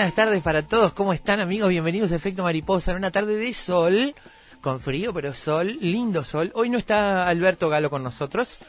Buenas 0.00 0.14
tardes 0.14 0.42
para 0.42 0.66
todos, 0.66 0.94
¿cómo 0.94 1.12
están 1.12 1.40
amigos? 1.40 1.68
Bienvenidos 1.68 2.10
a 2.10 2.16
Efecto 2.16 2.42
Mariposa 2.42 2.92
en 2.92 2.96
una 2.96 3.10
tarde 3.10 3.36
de 3.36 3.52
sol, 3.52 4.14
con 4.62 4.80
frío 4.80 5.12
pero 5.12 5.34
sol, 5.34 5.76
lindo 5.78 6.24
sol. 6.24 6.50
Hoy 6.54 6.70
no 6.70 6.78
está 6.78 7.28
Alberto 7.28 7.68
Galo 7.68 7.90
con 7.90 8.02
nosotros, 8.02 8.60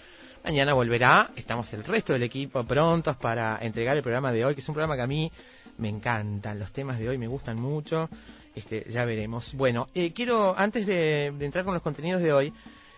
mañana 0.43 0.73
volverá, 0.73 1.31
estamos 1.37 1.71
el 1.71 1.85
resto 1.85 2.11
del 2.11 2.23
equipo 2.23 2.65
prontos 2.65 3.15
para 3.15 3.57
entregar 3.61 3.95
el 3.95 4.03
programa 4.03 4.33
de 4.33 4.43
hoy, 4.43 4.55
que 4.55 4.59
es 4.59 4.67
un 4.67 4.75
programa 4.75 4.97
que 4.97 5.03
a 5.03 5.07
mí 5.07 5.31
me 5.77 5.87
encantan, 5.87 6.59
los 6.59 6.73
temas 6.73 6.99
de 6.99 7.07
hoy 7.07 7.17
me 7.17 7.27
gustan 7.27 7.61
mucho, 7.61 8.09
este, 8.53 8.85
ya 8.89 9.05
veremos. 9.05 9.53
Bueno, 9.53 9.87
eh, 9.95 10.11
quiero, 10.11 10.53
antes 10.57 10.85
de, 10.85 11.33
de 11.33 11.45
entrar 11.45 11.63
con 11.63 11.73
los 11.73 11.81
contenidos 11.81 12.21
de 12.21 12.33
hoy, 12.33 12.53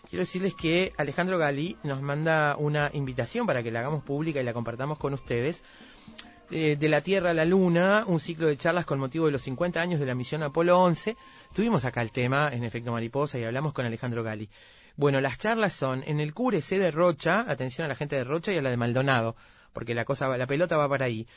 quiero 0.10 0.24
decirles 0.24 0.56
que 0.56 0.92
Alejandro 0.98 1.38
Gali 1.38 1.78
nos 1.84 2.02
manda 2.02 2.56
una 2.58 2.90
invitación 2.94 3.46
para 3.46 3.62
que 3.62 3.70
la 3.70 3.82
hagamos 3.82 4.04
pública 4.04 4.40
y 4.40 4.44
la 4.44 4.54
compartamos 4.54 4.98
con 4.98 5.14
ustedes 5.14 5.62
eh, 6.56 6.76
de 6.76 6.88
la 6.88 7.02
Tierra 7.02 7.32
a 7.32 7.34
la 7.34 7.46
Luna, 7.46 8.04
un 8.06 8.20
ciclo 8.20 8.48
de 8.48 8.58
charlas 8.58 8.86
con 8.86 9.00
motivo 9.00 9.26
de 9.26 9.32
los 9.32 9.42
50 9.42 9.82
años 9.82 10.00
de 10.00 10.06
la 10.06 10.14
misión 10.14 10.44
Apolo 10.44 10.80
11. 10.80 11.18
Tuvimos 11.52 11.84
acá 11.84 12.04
el 12.04 12.12
tema 12.12 12.52
en 12.54 12.64
efecto 12.64 12.92
mariposa 12.92 13.40
y 13.40 13.44
hablamos 13.44 13.74
con 13.74 13.88
Alejandro 13.88 14.22
Gali. 14.22 14.48
Bueno, 14.96 15.20
las 15.20 15.40
charlas 15.40 15.74
son 15.74 16.04
en 16.06 16.20
el 16.20 16.36
C 16.62 16.78
de 16.78 16.92
Rocha, 16.92 17.44
atención 17.48 17.86
a 17.86 17.88
la 17.88 17.96
gente 17.96 18.16
de 18.16 18.24
Rocha 18.24 18.54
y 18.54 18.58
a 18.58 18.62
la 18.62 18.70
de 18.70 18.78
Maldonado, 18.78 19.36
porque 19.74 19.96
la 19.96 20.06
cosa, 20.06 20.38
la 20.38 20.46
pelota 20.46 20.78
va 20.78 20.88
para 20.88 21.06
ahí. 21.06 21.28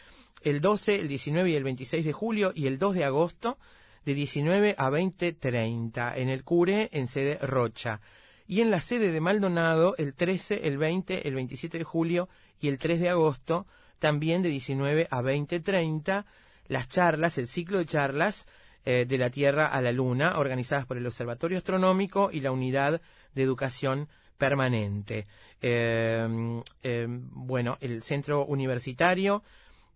El 0.42 0.60
12, 0.60 0.96
el 0.96 1.08
19 1.08 1.48
y 1.48 1.54
el 1.54 1.64
26 1.64 2.04
de 2.04 2.12
julio 2.12 2.52
y 2.54 2.66
el 2.66 2.78
2 2.78 2.96
de 2.96 3.04
agosto 3.04 3.56
de 4.04 4.12
19 4.12 4.74
a 4.76 4.90
20.30 4.90 6.18
en 6.18 6.28
el 6.28 6.44
Cure 6.44 6.90
en 6.92 7.08
sede 7.08 7.38
Rocha. 7.40 8.02
Y 8.46 8.60
en 8.60 8.70
la 8.70 8.82
sede 8.82 9.12
de 9.12 9.20
Maldonado 9.22 9.94
el 9.96 10.12
13, 10.12 10.68
el 10.68 10.76
20, 10.76 11.26
el 11.26 11.34
27 11.34 11.78
de 11.78 11.84
julio 11.84 12.28
y 12.60 12.68
el 12.68 12.76
3 12.76 13.00
de 13.00 13.08
agosto 13.08 13.66
también 13.98 14.42
de 14.42 14.48
19 14.48 15.08
a 15.10 15.22
20.30 15.22 16.24
las 16.68 16.88
charlas, 16.88 17.38
el 17.38 17.46
ciclo 17.46 17.78
de 17.78 17.86
charlas 17.86 18.46
eh, 18.84 19.04
de 19.06 19.18
la 19.18 19.30
Tierra 19.30 19.66
a 19.66 19.80
la 19.82 19.92
Luna, 19.92 20.38
organizadas 20.38 20.86
por 20.86 20.96
el 20.96 21.06
Observatorio 21.06 21.58
Astronómico 21.58 22.30
y 22.32 22.40
la 22.40 22.52
Unidad 22.52 23.00
de 23.34 23.42
Educación 23.42 24.08
Permanente. 24.38 25.26
Eh, 25.60 26.62
eh, 26.82 27.06
bueno, 27.08 27.78
el 27.80 28.02
Centro 28.02 28.44
Universitario 28.44 29.42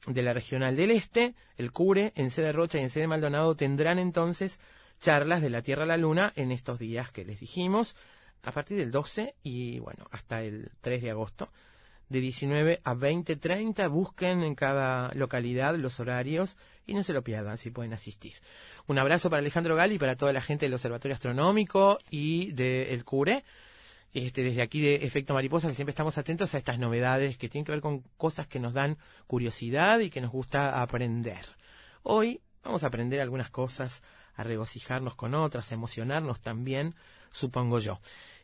de 0.07 0.23
la 0.23 0.33
Regional 0.33 0.77
del 0.77 0.93
Este, 0.93 1.35
el 1.57 1.73
CURE, 1.73 2.13
en 2.17 2.31
sede 2.31 2.53
Rocha 2.53 2.79
y 2.79 2.83
en 2.83 2.91
sede 2.91 3.07
Maldonado 3.07 3.55
tendrán 3.55 3.99
entonces 3.99 4.59
charlas 5.01 5.43
de 5.43 5.51
la 5.51 5.63
Tierra 5.63 5.85
a 5.85 5.87
la 5.87 5.97
Luna 5.97 6.33
en 6.37 6.53
estos 6.53 6.79
días 6.79 7.11
que 7.11 7.25
les 7.25 7.41
dijimos, 7.41 7.97
a 8.43 8.53
partir 8.53 8.79
del 8.79 8.91
12 8.91 9.35
y 9.43 9.79
bueno, 9.81 10.07
hasta 10.11 10.43
el 10.43 10.71
3 10.81 11.03
de 11.03 11.11
agosto 11.11 11.51
de 12.11 12.21
19 12.21 12.81
a 12.85 12.95
20.30. 12.95 13.89
Busquen 13.89 14.43
en 14.43 14.55
cada 14.55 15.11
localidad 15.15 15.77
los 15.77 15.99
horarios 16.01 16.59
y 16.87 16.93
no 16.93 17.03
se 17.03 17.15
lo 17.15 17.23
pierdan 17.23 17.57
si 17.57 17.71
pueden 17.71 17.95
asistir. 17.95 18.35
Un 18.87 18.99
abrazo 18.99 19.31
para 19.31 19.41
Alejandro 19.41 19.77
Gali 19.77 19.95
y 19.95 19.99
para 19.99 20.17
toda 20.17 20.35
la 20.35 20.43
gente 20.43 20.67
del 20.67 20.75
Observatorio 20.75 21.15
Astronómico 21.15 21.99
y 22.11 22.53
del 22.53 23.05
CURE. 23.05 23.45
Este, 24.13 24.43
desde 24.43 24.61
aquí 24.61 24.81
de 24.81 24.97
Efecto 24.97 25.35
Mariposa, 25.35 25.69
que 25.69 25.75
siempre 25.75 25.93
estamos 25.93 26.19
atentos 26.19 26.53
a 26.53 26.59
estas 26.59 26.81
novedades 26.81 27.39
que 27.39 27.49
tienen 27.49 27.65
que 27.65 27.73
ver 27.73 27.81
con 27.81 28.01
cosas 28.17 28.49
que 28.49 28.59
nos 28.59 28.75
dan 28.75 28.99
curiosidad 29.29 30.01
y 30.01 30.11
que 30.11 30.21
nos 30.21 30.33
gusta 30.33 30.83
aprender. 30.83 31.47
Hoy 32.03 32.41
vamos 32.65 32.83
a 32.83 32.89
aprender 32.89 33.21
algunas 33.21 33.51
cosas, 33.51 34.03
a 34.35 34.43
regocijarnos 34.43 35.15
con 35.15 35.35
otras, 35.35 35.71
a 35.71 35.75
emocionarnos 35.75 36.41
también, 36.41 36.97
supongo 37.31 37.79
yo. 37.79 38.01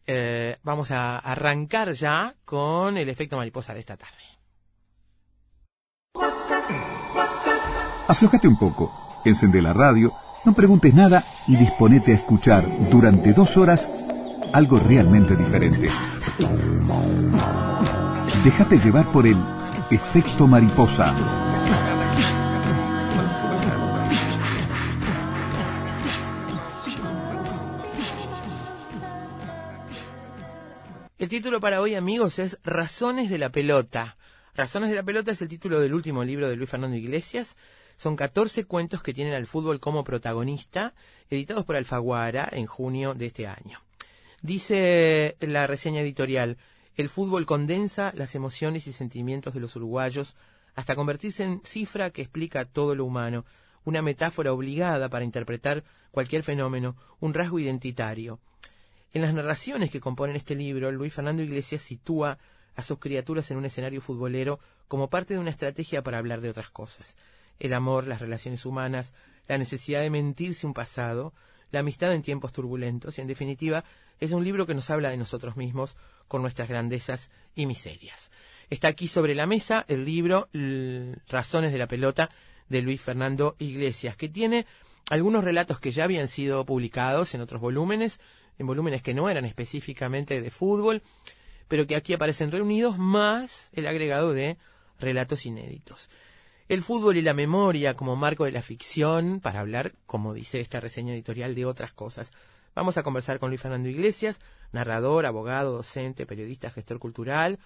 Eh, 0.06 0.56
vamos 0.62 0.90
a 0.92 1.18
arrancar 1.18 1.92
ya 1.92 2.34
con 2.44 2.96
el 2.96 3.08
efecto 3.08 3.36
mariposa 3.36 3.74
de 3.74 3.80
esta 3.80 3.96
tarde. 3.96 4.14
Aflojate 8.08 8.46
un 8.46 8.56
poco, 8.56 8.92
encende 9.24 9.60
la 9.60 9.72
radio, 9.72 10.12
no 10.44 10.54
preguntes 10.54 10.94
nada 10.94 11.24
y 11.48 11.56
disponete 11.56 12.12
a 12.12 12.14
escuchar 12.14 12.64
durante 12.88 13.32
dos 13.32 13.56
horas 13.56 13.90
algo 14.52 14.78
realmente 14.78 15.34
diferente. 15.36 15.88
Déjate 18.44 18.78
llevar 18.78 19.10
por 19.10 19.26
el 19.26 19.36
efecto 19.90 20.46
mariposa. 20.46 21.14
El 31.18 31.30
título 31.30 31.60
para 31.60 31.80
hoy, 31.80 31.94
amigos, 31.94 32.38
es 32.38 32.58
Razones 32.62 33.30
de 33.30 33.38
la 33.38 33.48
pelota. 33.48 34.18
Razones 34.54 34.90
de 34.90 34.96
la 34.96 35.02
pelota 35.02 35.30
es 35.30 35.40
el 35.40 35.48
título 35.48 35.80
del 35.80 35.94
último 35.94 36.22
libro 36.24 36.46
de 36.46 36.56
Luis 36.56 36.68
Fernando 36.68 36.94
Iglesias. 36.94 37.56
Son 37.96 38.16
14 38.16 38.66
cuentos 38.66 39.02
que 39.02 39.14
tienen 39.14 39.32
al 39.32 39.46
fútbol 39.46 39.80
como 39.80 40.04
protagonista, 40.04 40.92
editados 41.30 41.64
por 41.64 41.76
Alfaguara 41.76 42.46
en 42.52 42.66
junio 42.66 43.14
de 43.14 43.26
este 43.28 43.46
año. 43.46 43.80
Dice 44.42 45.38
la 45.40 45.66
reseña 45.66 46.02
editorial, 46.02 46.58
el 46.96 47.08
fútbol 47.08 47.46
condensa 47.46 48.12
las 48.14 48.34
emociones 48.34 48.86
y 48.86 48.92
sentimientos 48.92 49.54
de 49.54 49.60
los 49.60 49.74
uruguayos 49.74 50.36
hasta 50.74 50.96
convertirse 50.96 51.44
en 51.44 51.62
cifra 51.64 52.10
que 52.10 52.20
explica 52.20 52.66
todo 52.66 52.94
lo 52.94 53.06
humano, 53.06 53.46
una 53.86 54.02
metáfora 54.02 54.52
obligada 54.52 55.08
para 55.08 55.24
interpretar 55.24 55.82
cualquier 56.10 56.42
fenómeno, 56.42 56.94
un 57.20 57.32
rasgo 57.32 57.58
identitario. 57.58 58.38
En 59.16 59.22
las 59.22 59.32
narraciones 59.32 59.90
que 59.90 59.98
componen 59.98 60.36
este 60.36 60.54
libro, 60.54 60.92
Luis 60.92 61.14
Fernando 61.14 61.42
Iglesias 61.42 61.80
sitúa 61.80 62.36
a 62.74 62.82
sus 62.82 62.98
criaturas 62.98 63.50
en 63.50 63.56
un 63.56 63.64
escenario 63.64 64.02
futbolero 64.02 64.60
como 64.88 65.08
parte 65.08 65.32
de 65.32 65.40
una 65.40 65.48
estrategia 65.48 66.02
para 66.02 66.18
hablar 66.18 66.42
de 66.42 66.50
otras 66.50 66.68
cosas. 66.68 67.16
El 67.58 67.72
amor, 67.72 68.06
las 68.06 68.20
relaciones 68.20 68.66
humanas, 68.66 69.14
la 69.48 69.56
necesidad 69.56 70.02
de 70.02 70.10
mentirse 70.10 70.66
un 70.66 70.74
pasado, 70.74 71.32
la 71.70 71.80
amistad 71.80 72.12
en 72.12 72.20
tiempos 72.20 72.52
turbulentos 72.52 73.16
y, 73.16 73.22
en 73.22 73.26
definitiva, 73.26 73.84
es 74.20 74.32
un 74.32 74.44
libro 74.44 74.66
que 74.66 74.74
nos 74.74 74.90
habla 74.90 75.08
de 75.08 75.16
nosotros 75.16 75.56
mismos 75.56 75.96
con 76.28 76.42
nuestras 76.42 76.68
grandezas 76.68 77.30
y 77.54 77.64
miserias. 77.64 78.30
Está 78.68 78.88
aquí 78.88 79.08
sobre 79.08 79.34
la 79.34 79.46
mesa 79.46 79.86
el 79.88 80.04
libro 80.04 80.50
Razones 81.26 81.72
de 81.72 81.78
la 81.78 81.88
pelota 81.88 82.28
de 82.68 82.82
Luis 82.82 83.00
Fernando 83.00 83.56
Iglesias, 83.60 84.14
que 84.14 84.28
tiene 84.28 84.66
algunos 85.08 85.42
relatos 85.42 85.80
que 85.80 85.92
ya 85.92 86.04
habían 86.04 86.28
sido 86.28 86.66
publicados 86.66 87.34
en 87.34 87.40
otros 87.40 87.62
volúmenes, 87.62 88.20
en 88.58 88.66
volúmenes 88.66 89.02
que 89.02 89.14
no 89.14 89.28
eran 89.28 89.44
específicamente 89.44 90.40
de 90.40 90.50
fútbol, 90.50 91.02
pero 91.68 91.86
que 91.86 91.96
aquí 91.96 92.12
aparecen 92.12 92.52
reunidos, 92.52 92.98
más 92.98 93.68
el 93.72 93.86
agregado 93.86 94.32
de 94.32 94.56
relatos 94.98 95.46
inéditos. 95.46 96.08
El 96.68 96.82
fútbol 96.82 97.16
y 97.16 97.22
la 97.22 97.34
memoria 97.34 97.94
como 97.94 98.16
marco 98.16 98.44
de 98.44 98.52
la 98.52 98.62
ficción, 98.62 99.40
para 99.40 99.60
hablar, 99.60 99.92
como 100.06 100.34
dice 100.34 100.60
esta 100.60 100.80
reseña 100.80 101.14
editorial, 101.14 101.54
de 101.54 101.64
otras 101.64 101.92
cosas. 101.92 102.32
Vamos 102.74 102.96
a 102.96 103.02
conversar 103.02 103.38
con 103.38 103.50
Luis 103.50 103.60
Fernando 103.60 103.88
Iglesias, 103.88 104.40
narrador, 104.72 105.26
abogado, 105.26 105.72
docente, 105.72 106.26
periodista, 106.26 106.70
gestor 106.70 106.98
cultural, 106.98 107.58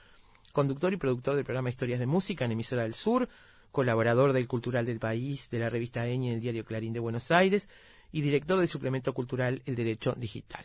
conductor 0.52 0.92
y 0.92 0.98
productor 0.98 1.36
del 1.36 1.44
programa 1.44 1.70
Historias 1.70 1.98
de 1.98 2.06
Música 2.06 2.44
en 2.44 2.52
Emisora 2.52 2.82
del 2.82 2.94
Sur, 2.94 3.28
colaborador 3.72 4.32
del 4.32 4.48
Cultural 4.48 4.84
del 4.84 4.98
País, 4.98 5.48
de 5.50 5.60
la 5.60 5.70
revista 5.70 6.06
Eñe 6.06 6.30
y 6.30 6.34
el 6.34 6.40
diario 6.40 6.64
Clarín 6.64 6.92
de 6.92 7.00
Buenos 7.00 7.30
Aires, 7.30 7.68
y 8.12 8.20
director 8.20 8.58
del 8.58 8.68
suplemento 8.68 9.14
cultural 9.14 9.62
El 9.64 9.76
Derecho 9.76 10.14
Digital. 10.16 10.64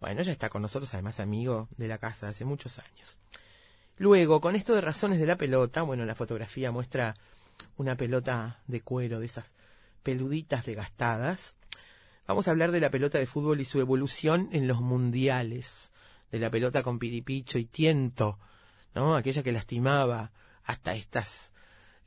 Bueno, 0.00 0.22
ya 0.22 0.32
está 0.32 0.48
con 0.48 0.62
nosotros, 0.62 0.92
además 0.94 1.20
amigo 1.20 1.68
de 1.76 1.88
la 1.88 1.98
casa 1.98 2.28
hace 2.28 2.44
muchos 2.44 2.78
años. 2.78 3.18
Luego, 3.98 4.40
con 4.40 4.54
esto 4.54 4.74
de 4.74 4.82
razones 4.82 5.18
de 5.18 5.26
la 5.26 5.36
pelota, 5.36 5.82
bueno, 5.82 6.04
la 6.04 6.14
fotografía 6.14 6.70
muestra 6.70 7.14
una 7.76 7.96
pelota 7.96 8.60
de 8.66 8.82
cuero, 8.82 9.20
de 9.20 9.26
esas 9.26 9.46
peluditas 10.02 10.66
desgastadas. 10.66 11.56
Vamos 12.26 12.46
a 12.46 12.50
hablar 12.50 12.72
de 12.72 12.80
la 12.80 12.90
pelota 12.90 13.18
de 13.18 13.26
fútbol 13.26 13.60
y 13.60 13.64
su 13.64 13.80
evolución 13.80 14.50
en 14.52 14.68
los 14.68 14.80
mundiales, 14.80 15.90
de 16.30 16.38
la 16.38 16.50
pelota 16.50 16.82
con 16.82 16.98
piripicho 16.98 17.58
y 17.58 17.64
tiento, 17.64 18.38
¿no? 18.94 19.16
Aquella 19.16 19.42
que 19.42 19.52
lastimaba 19.52 20.32
hasta 20.64 20.94
estas 20.94 21.50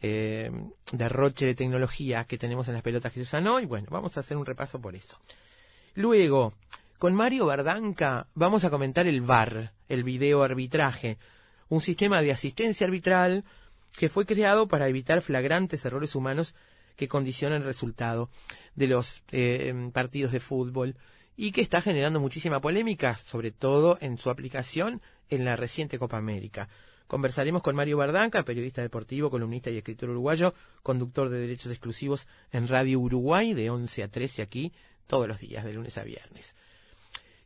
eh, 0.01 0.51
derroche 0.91 1.45
de 1.45 1.56
tecnología 1.56 2.25
que 2.25 2.38
tenemos 2.38 2.68
en 2.68 2.75
las 2.75 2.83
pelotas 2.83 3.12
que 3.12 3.19
se 3.19 3.24
usan 3.24 3.47
hoy. 3.47 3.65
Bueno, 3.65 3.88
vamos 3.89 4.15
a 4.15 4.19
hacer 4.19 4.38
un 4.38 4.45
repaso 4.45 4.80
por 4.80 4.95
eso. 4.95 5.19
Luego, 5.95 6.53
con 7.00 7.16
Mario 7.16 7.46
Bardanca 7.46 8.28
vamos 8.36 8.66
a 8.66 8.69
comentar 8.69 9.07
el 9.07 9.22
VAR, 9.22 9.72
el 9.88 10.04
video 10.04 10.44
arbitraje, 10.44 11.18
un 11.69 11.80
sistema 11.80 12.22
de 12.22 12.34
asistencia 12.34 12.86
arbitral 12.86 13.46
que 13.98 14.10
fue 14.10 14.25
creado 14.25 14.68
para 14.68 14.90
evitar 14.90 15.22
flagrantes 15.22 15.86
errores 15.86 16.13
humanos 16.13 16.56
que 16.98 17.07
condicionan 17.07 17.62
el 17.62 17.66
resultado 17.66 18.30
de 18.75 18.88
los 18.88 19.24
eh, 19.31 19.74
partidos 19.94 20.34
de 20.34 20.42
fútbol 20.42 20.98
y 21.38 21.54
que 21.54 21.62
está 21.62 21.81
generando 21.81 22.19
muchísima 22.19 22.60
polémica, 22.60 23.16
sobre 23.16 23.51
todo 23.51 23.98
en 24.01 24.18
su 24.18 24.30
aplicación 24.30 25.01
en 25.30 25.46
la 25.46 25.56
reciente 25.56 26.00
Copa 26.00 26.18
América. 26.18 26.68
Conversaremos 27.07 27.63
con 27.63 27.78
Mario 27.78 27.96
Bardanca, 27.96 28.44
periodista 28.44 28.81
deportivo, 28.81 29.30
columnista 29.30 29.69
y 29.69 29.78
escritor 29.78 30.10
uruguayo, 30.10 30.54
conductor 30.84 31.30
de 31.30 31.40
derechos 31.40 31.72
exclusivos 31.72 32.28
en 32.51 32.68
Radio 32.68 33.00
Uruguay 33.00 33.54
de 33.54 33.69
11 33.69 34.04
a 34.04 34.10
13 34.10 34.42
aquí, 34.42 34.74
todos 35.07 35.30
los 35.30 35.40
días, 35.40 35.63
de 35.63 35.72
lunes 35.72 35.98
a 35.98 36.04
viernes. 36.04 36.56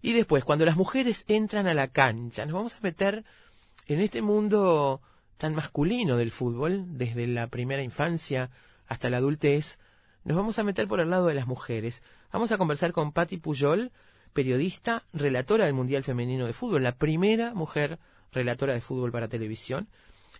Y 0.03 0.11
después, 0.11 0.43
cuando 0.43 0.65
las 0.65 0.75
mujeres 0.75 1.23
entran 1.29 1.65
a 1.65 1.73
la 1.73 1.87
cancha, 1.87 2.45
nos 2.45 2.53
vamos 2.53 2.75
a 2.75 2.81
meter 2.81 3.23
en 3.87 4.01
este 4.01 4.21
mundo 4.21 5.01
tan 5.37 5.55
masculino 5.55 6.17
del 6.17 6.31
fútbol, 6.31 6.97
desde 6.97 7.25
la 7.25 7.47
primera 7.47 7.81
infancia 7.81 8.51
hasta 8.85 9.09
la 9.09 9.17
adultez, 9.17 9.79
nos 10.25 10.35
vamos 10.35 10.59
a 10.59 10.63
meter 10.63 10.89
por 10.89 10.99
el 10.99 11.09
lado 11.09 11.27
de 11.27 11.35
las 11.35 11.47
mujeres. 11.47 12.03
Vamos 12.33 12.51
a 12.51 12.57
conversar 12.57 12.91
con 12.91 13.13
Patti 13.13 13.37
Puyol, 13.37 13.93
periodista, 14.33 15.05
relatora 15.13 15.65
del 15.65 15.73
Mundial 15.73 16.03
Femenino 16.03 16.47
de 16.47 16.53
Fútbol, 16.53 16.83
la 16.83 16.97
primera 16.97 17.53
mujer 17.53 17.97
relatora 18.33 18.73
de 18.73 18.81
fútbol 18.81 19.13
para 19.13 19.29
televisión. 19.29 19.87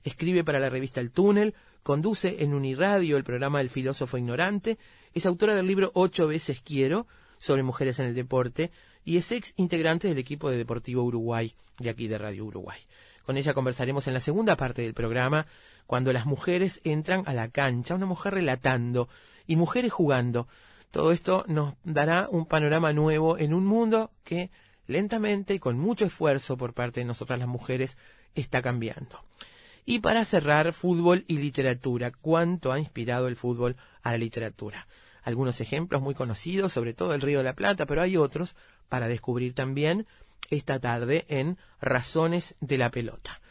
Escribe 0.04 0.44
para 0.44 0.60
la 0.60 0.68
revista 0.68 1.00
El 1.00 1.12
Túnel, 1.12 1.56
conduce 1.84 2.44
en 2.44 2.54
Uniradio 2.54 3.16
el 3.16 3.24
programa 3.24 3.62
El 3.62 3.70
filósofo 3.70 4.18
ignorante, 4.18 4.78
es 5.14 5.26
autora 5.26 5.56
del 5.56 5.68
libro 5.68 5.92
Ocho 5.94 6.28
veces 6.28 6.60
quiero 6.60 7.08
sobre 7.40 7.64
mujeres 7.64 8.00
en 8.00 8.08
el 8.08 8.16
deporte 8.16 8.72
y 9.06 9.18
es 9.18 9.32
ex 9.32 9.54
integrante 9.58 10.08
del 10.08 10.18
equipo 10.18 10.50
de 10.50 10.58
Deportivo 10.58 11.04
Uruguay, 11.04 11.56
de 11.80 11.90
aquí 11.90 12.08
de 12.08 12.18
Radio 12.18 12.46
Uruguay. 12.46 12.80
Con 13.26 13.38
ella 13.38 13.54
conversaremos 13.54 14.08
en 14.08 14.14
la 14.14 14.20
segunda 14.20 14.58
parte 14.58 14.82
del 14.82 14.94
programa, 14.94 15.46
cuando 15.88 16.12
las 16.12 16.26
mujeres 16.26 16.82
entran 16.84 17.24
a 17.26 17.34
la 17.34 17.50
cancha, 17.50 17.96
una 17.96 18.06
mujer 18.06 18.34
relatando 18.34 19.08
y 19.48 19.56
mujeres 19.56 19.92
jugando. 19.92 20.48
Todo 20.92 21.12
esto 21.12 21.46
nos 21.48 21.76
dará 21.84 22.28
un 22.30 22.46
panorama 22.46 22.94
nuevo 22.94 23.38
en 23.38 23.54
un 23.54 23.66
mundo 23.66 24.12
que 24.24 24.52
lentamente 24.88 25.54
y 25.54 25.60
con 25.60 25.78
mucho 25.78 26.06
esfuerzo 26.06 26.58
por 26.58 26.74
parte 26.74 27.00
de 27.00 27.06
nosotras 27.06 27.40
las 27.40 27.48
mujeres 27.48 27.98
está 28.36 28.62
cambiando. 28.62 29.24
Y 29.86 30.00
para 30.00 30.24
cerrar, 30.24 30.72
fútbol 30.74 31.26
y 31.28 31.38
literatura. 31.38 32.12
¿Cuánto 32.12 32.72
ha 32.72 32.80
inspirado 32.80 33.28
el 33.28 33.36
fútbol 33.36 33.76
a 34.02 34.12
la 34.12 34.18
literatura? 34.18 34.88
Algunos 35.24 35.62
ejemplos 35.62 36.02
muy 36.02 36.14
conocidos, 36.14 36.74
sobre 36.74 36.94
todo 36.94 37.14
el 37.14 37.22
Río 37.22 37.40
de 37.40 37.46
la 37.46 37.56
Plata, 37.56 37.86
pero 37.86 38.02
hay 38.02 38.18
otros 38.18 38.56
para 38.90 39.08
descubrir 39.08 39.54
también 39.54 40.06
esta 40.50 40.80
tarde 40.80 41.26
en 41.30 41.58
Razones 41.82 42.56
de 42.60 42.78
la 42.78 42.92
Pelota. 42.92 43.42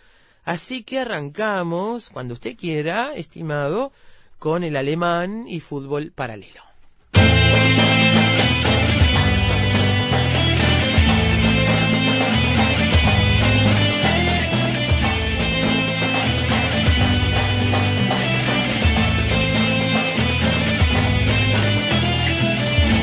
Así 0.45 0.83
que 0.83 0.99
arrancamos, 1.01 2.11
cuando 2.11 2.35
usted 2.35 2.57
quiera, 2.57 3.13
estimado, 3.15 3.93
con 4.39 4.65
el 4.65 4.77
alemán 4.77 5.47
y 5.47 5.61
fútbol 5.61 6.11
paralelo. 6.11 6.63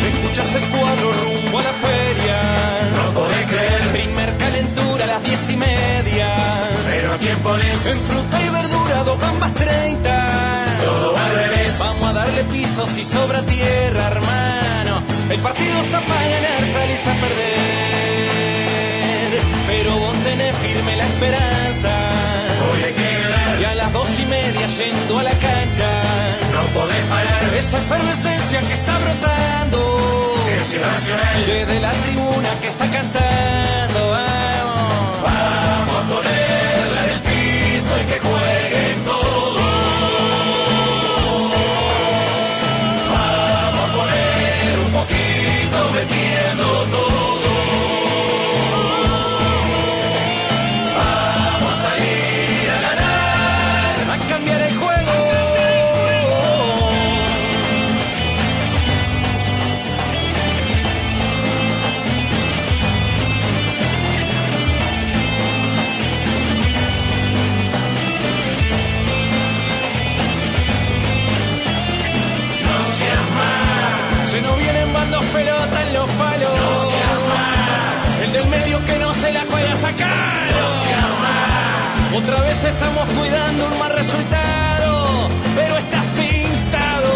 Escuchas 0.05 0.55
el 0.55 0.69
cuadro 0.69 1.18
En 7.21 7.99
fruta 8.01 8.41
y 8.41 8.49
verdura, 8.49 9.03
dos 9.03 9.19
gambas 9.19 9.53
treinta. 9.53 10.65
Todo 10.83 11.17
al 11.17 11.35
revés. 11.35 11.77
Vamos 11.77 12.09
a 12.09 12.13
darle 12.13 12.45
piso 12.45 12.87
si 12.87 13.03
sobra 13.03 13.41
tierra, 13.41 14.07
hermano. 14.07 15.03
El 15.29 15.39
partido 15.39 15.83
está 15.83 15.99
para 15.99 16.27
ganar, 16.27 16.65
salís 16.71 17.07
a 17.07 17.13
perder. 17.19 17.39
Pero 19.67 19.97
vos 19.97 20.15
tenés 20.23 20.55
firme 20.55 20.95
la 20.95 21.05
esperanza. 21.05 21.89
Hoy 22.71 22.83
hay 22.83 22.93
que 22.93 23.19
ganar. 23.21 23.59
Y 23.59 23.65
a 23.65 23.75
las 23.75 23.91
dos 23.91 24.09
y 24.17 24.25
media 24.25 24.67
yendo 24.67 25.19
a 25.19 25.23
la 25.23 25.31
cancha. 25.31 25.91
No 26.53 26.61
podés 26.79 27.03
parar. 27.05 27.53
Esa 27.57 27.77
efervescencia 27.79 28.61
que 28.61 28.73
está 28.73 28.97
brotando. 28.97 30.45
Es 30.55 30.73
irracional. 30.73 31.45
Desde 31.45 31.79
la 31.81 31.91
tribuna 31.91 32.49
que 32.61 32.67
está 32.67 32.85
cantando. 32.89 33.78
estamos 82.79 83.07
cuidando 83.11 83.65
un 83.67 83.77
mal 83.77 83.91
resultado, 83.91 85.29
pero 85.55 85.77
estás 85.77 86.05
pintado. 86.17 87.11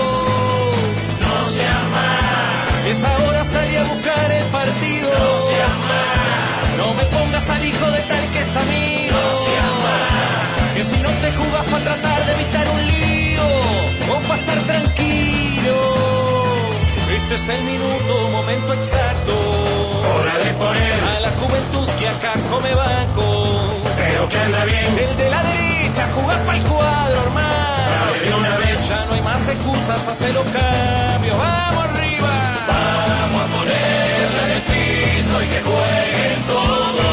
No 1.24 1.36
seas 1.55 1.84
más. 1.96 2.86
Es 2.91 3.03
ahora 3.03 3.46
salir 3.46 3.77
a 3.77 3.84
buscar 3.84 4.32
el 4.32 4.46
partido. 4.48 5.10
No 5.10 5.32
seas 5.50 5.75
más. 5.91 6.77
No 6.77 6.93
me 6.93 7.05
pongas 7.15 7.50
al 7.50 7.65
hijo 7.65 7.86
de 7.91 8.01
tal 8.12 8.25
que 8.32 8.39
es 8.41 8.55
amigo. 8.58 9.17
No 9.24 9.32
seas 9.48 9.74
más. 9.86 10.75
Que 10.75 10.84
si 10.84 10.98
no 11.05 11.10
te 11.24 11.32
jugas 11.32 11.65
para 11.72 11.84
tratar 11.89 12.25
de 12.25 12.32
evitar 12.34 12.67
un 12.67 12.82
lío 12.93 13.48
o 14.12 14.20
para 14.27 14.39
estar 14.41 14.60
tranquilo. 14.72 15.75
Este 17.17 17.36
es 17.36 17.50
el 17.50 17.63
minuto, 17.63 18.29
momento 18.32 18.74
exacto. 18.74 19.34
Hora 20.13 20.38
de 20.43 20.51
poner 20.55 21.03
a 21.03 21.20
la 21.22 21.32
juventud 21.39 21.82
que 22.03 22.10
acá 22.10 22.33
come 22.51 22.74
banco. 22.75 23.25
pero 23.95 24.27
que 24.27 24.38
anda 24.38 24.65
bien. 24.65 24.98
El 24.98 25.17
de 25.17 25.29
la 25.29 25.43
derecha 25.43 26.10
jugar 26.15 26.39
para 26.45 26.57
el 26.57 26.63
cuadro, 26.65 27.22
hermano. 27.24 28.13
De 28.24 28.33
una 28.36 28.57
vez. 28.57 28.89
Ya 28.89 29.05
no 29.07 29.13
hay 29.13 29.22
más 29.22 29.48
excusas, 29.48 30.07
hace 30.07 30.33
los 30.33 30.43
cambios. 30.43 31.38
¡Vamos 31.38 31.83
arriba! 31.86 32.33
Vamos 32.67 33.41
a 33.43 33.48
ponerla 33.55 34.41
en 34.45 34.51
el 34.57 34.62
piso 34.72 35.43
y 35.43 35.48
que 35.48 35.62
jueguen 35.62 36.43
todos. 36.48 37.12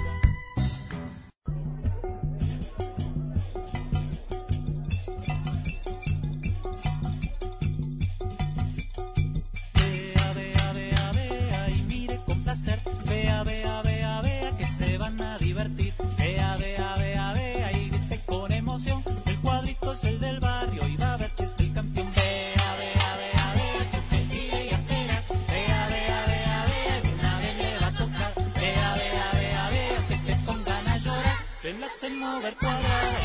El 20.03 20.19
del 20.19 20.39
barrio 20.39 20.87
y 20.87 20.97
va 20.97 21.13
a 21.13 21.17
ver 21.17 21.31
que 21.31 21.43
es 21.43 21.59
el 21.59 21.73
campeón. 21.73 22.11
Vea, 22.15 22.75
vea, 22.79 23.17
vea, 23.17 23.53
vea, 23.55 23.91
que 23.91 23.97
te 24.09 24.17
gira 24.29 24.63
y 24.63 24.69
espera. 24.69 25.23
Vea, 25.47 25.87
vea, 25.87 26.25
vea, 26.27 26.65
vea, 26.65 27.01
que 27.01 27.09
una 27.09 27.37
vez 27.39 27.57
le 27.57 27.79
va 27.79 27.87
a 27.87 27.91
tocar. 27.91 28.33
Vea, 28.59 28.95
vea, 28.95 29.29
vea, 29.33 29.69
vea, 29.69 30.07
que 30.07 30.17
se 30.17 30.35
pongan 30.45 30.87
a 30.87 30.97
llorar. 30.97 31.37
Se 31.57 31.73
la 31.73 31.87
hacen 31.87 32.19
mover 32.19 32.55
cuadrada 32.55 33.20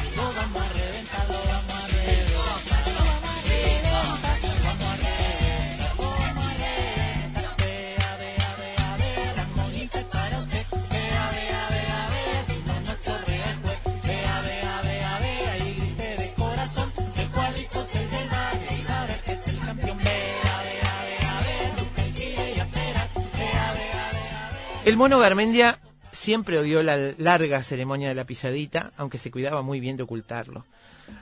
El 24.86 24.96
mono 24.96 25.18
Garmendia 25.18 25.80
siempre 26.12 26.60
odió 26.60 26.80
la 26.80 26.96
larga 27.18 27.60
ceremonia 27.64 28.06
de 28.06 28.14
la 28.14 28.24
pisadita, 28.24 28.92
aunque 28.96 29.18
se 29.18 29.32
cuidaba 29.32 29.60
muy 29.62 29.80
bien 29.80 29.96
de 29.96 30.04
ocultarlo. 30.04 30.64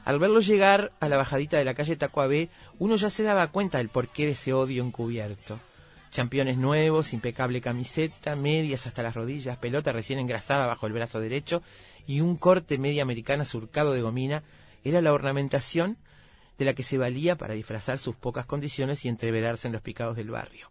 Al 0.04 0.18
verlo 0.18 0.40
llegar 0.40 0.92
a 1.00 1.08
la 1.08 1.16
bajadita 1.16 1.56
de 1.56 1.64
la 1.64 1.72
calle 1.72 1.96
Tacuabé, 1.96 2.50
uno 2.78 2.96
ya 2.96 3.08
se 3.08 3.22
daba 3.22 3.46
cuenta 3.46 3.78
del 3.78 3.88
porqué 3.88 4.26
de 4.26 4.32
ese 4.32 4.52
odio 4.52 4.84
encubierto. 4.84 5.58
Championes 6.10 6.58
nuevos, 6.58 7.14
impecable 7.14 7.62
camiseta, 7.62 8.36
medias 8.36 8.86
hasta 8.86 9.02
las 9.02 9.14
rodillas, 9.14 9.56
pelota 9.56 9.92
recién 9.92 10.18
engrasada 10.18 10.66
bajo 10.66 10.86
el 10.86 10.92
brazo 10.92 11.18
derecho 11.18 11.62
y 12.06 12.20
un 12.20 12.36
corte 12.36 12.76
media 12.76 13.00
americana 13.00 13.46
surcado 13.46 13.94
de 13.94 14.02
gomina 14.02 14.42
era 14.84 15.00
la 15.00 15.14
ornamentación 15.14 15.96
de 16.58 16.66
la 16.66 16.74
que 16.74 16.82
se 16.82 16.98
valía 16.98 17.38
para 17.38 17.54
disfrazar 17.54 17.96
sus 17.96 18.14
pocas 18.14 18.44
condiciones 18.44 19.06
y 19.06 19.08
entreverarse 19.08 19.68
en 19.68 19.72
los 19.72 19.80
picados 19.80 20.16
del 20.16 20.30
barrio. 20.30 20.70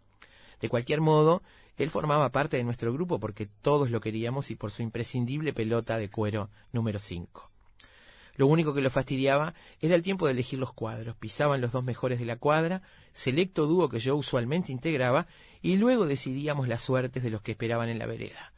De 0.60 0.68
cualquier 0.68 1.00
modo, 1.00 1.42
él 1.76 1.90
formaba 1.90 2.30
parte 2.30 2.56
de 2.56 2.64
nuestro 2.64 2.92
grupo 2.92 3.18
porque 3.18 3.46
todos 3.46 3.90
lo 3.90 4.00
queríamos 4.00 4.50
y 4.50 4.56
por 4.56 4.70
su 4.70 4.82
imprescindible 4.82 5.52
pelota 5.52 5.96
de 5.96 6.08
cuero 6.08 6.50
número 6.72 6.98
5. 6.98 7.50
Lo 8.36 8.46
único 8.48 8.74
que 8.74 8.80
lo 8.80 8.90
fastidiaba 8.90 9.54
era 9.80 9.94
el 9.94 10.02
tiempo 10.02 10.26
de 10.26 10.32
elegir 10.32 10.58
los 10.58 10.72
cuadros. 10.72 11.16
Pisaban 11.16 11.60
los 11.60 11.72
dos 11.72 11.84
mejores 11.84 12.18
de 12.18 12.24
la 12.24 12.36
cuadra, 12.36 12.82
selecto 13.12 13.66
dúo 13.66 13.88
que 13.88 14.00
yo 14.00 14.16
usualmente 14.16 14.72
integraba, 14.72 15.26
y 15.62 15.76
luego 15.76 16.04
decidíamos 16.04 16.66
las 16.66 16.82
suertes 16.82 17.22
de 17.22 17.30
los 17.30 17.42
que 17.42 17.52
esperaban 17.52 17.88
en 17.88 17.98
la 17.98 18.06
vereda. 18.06 18.52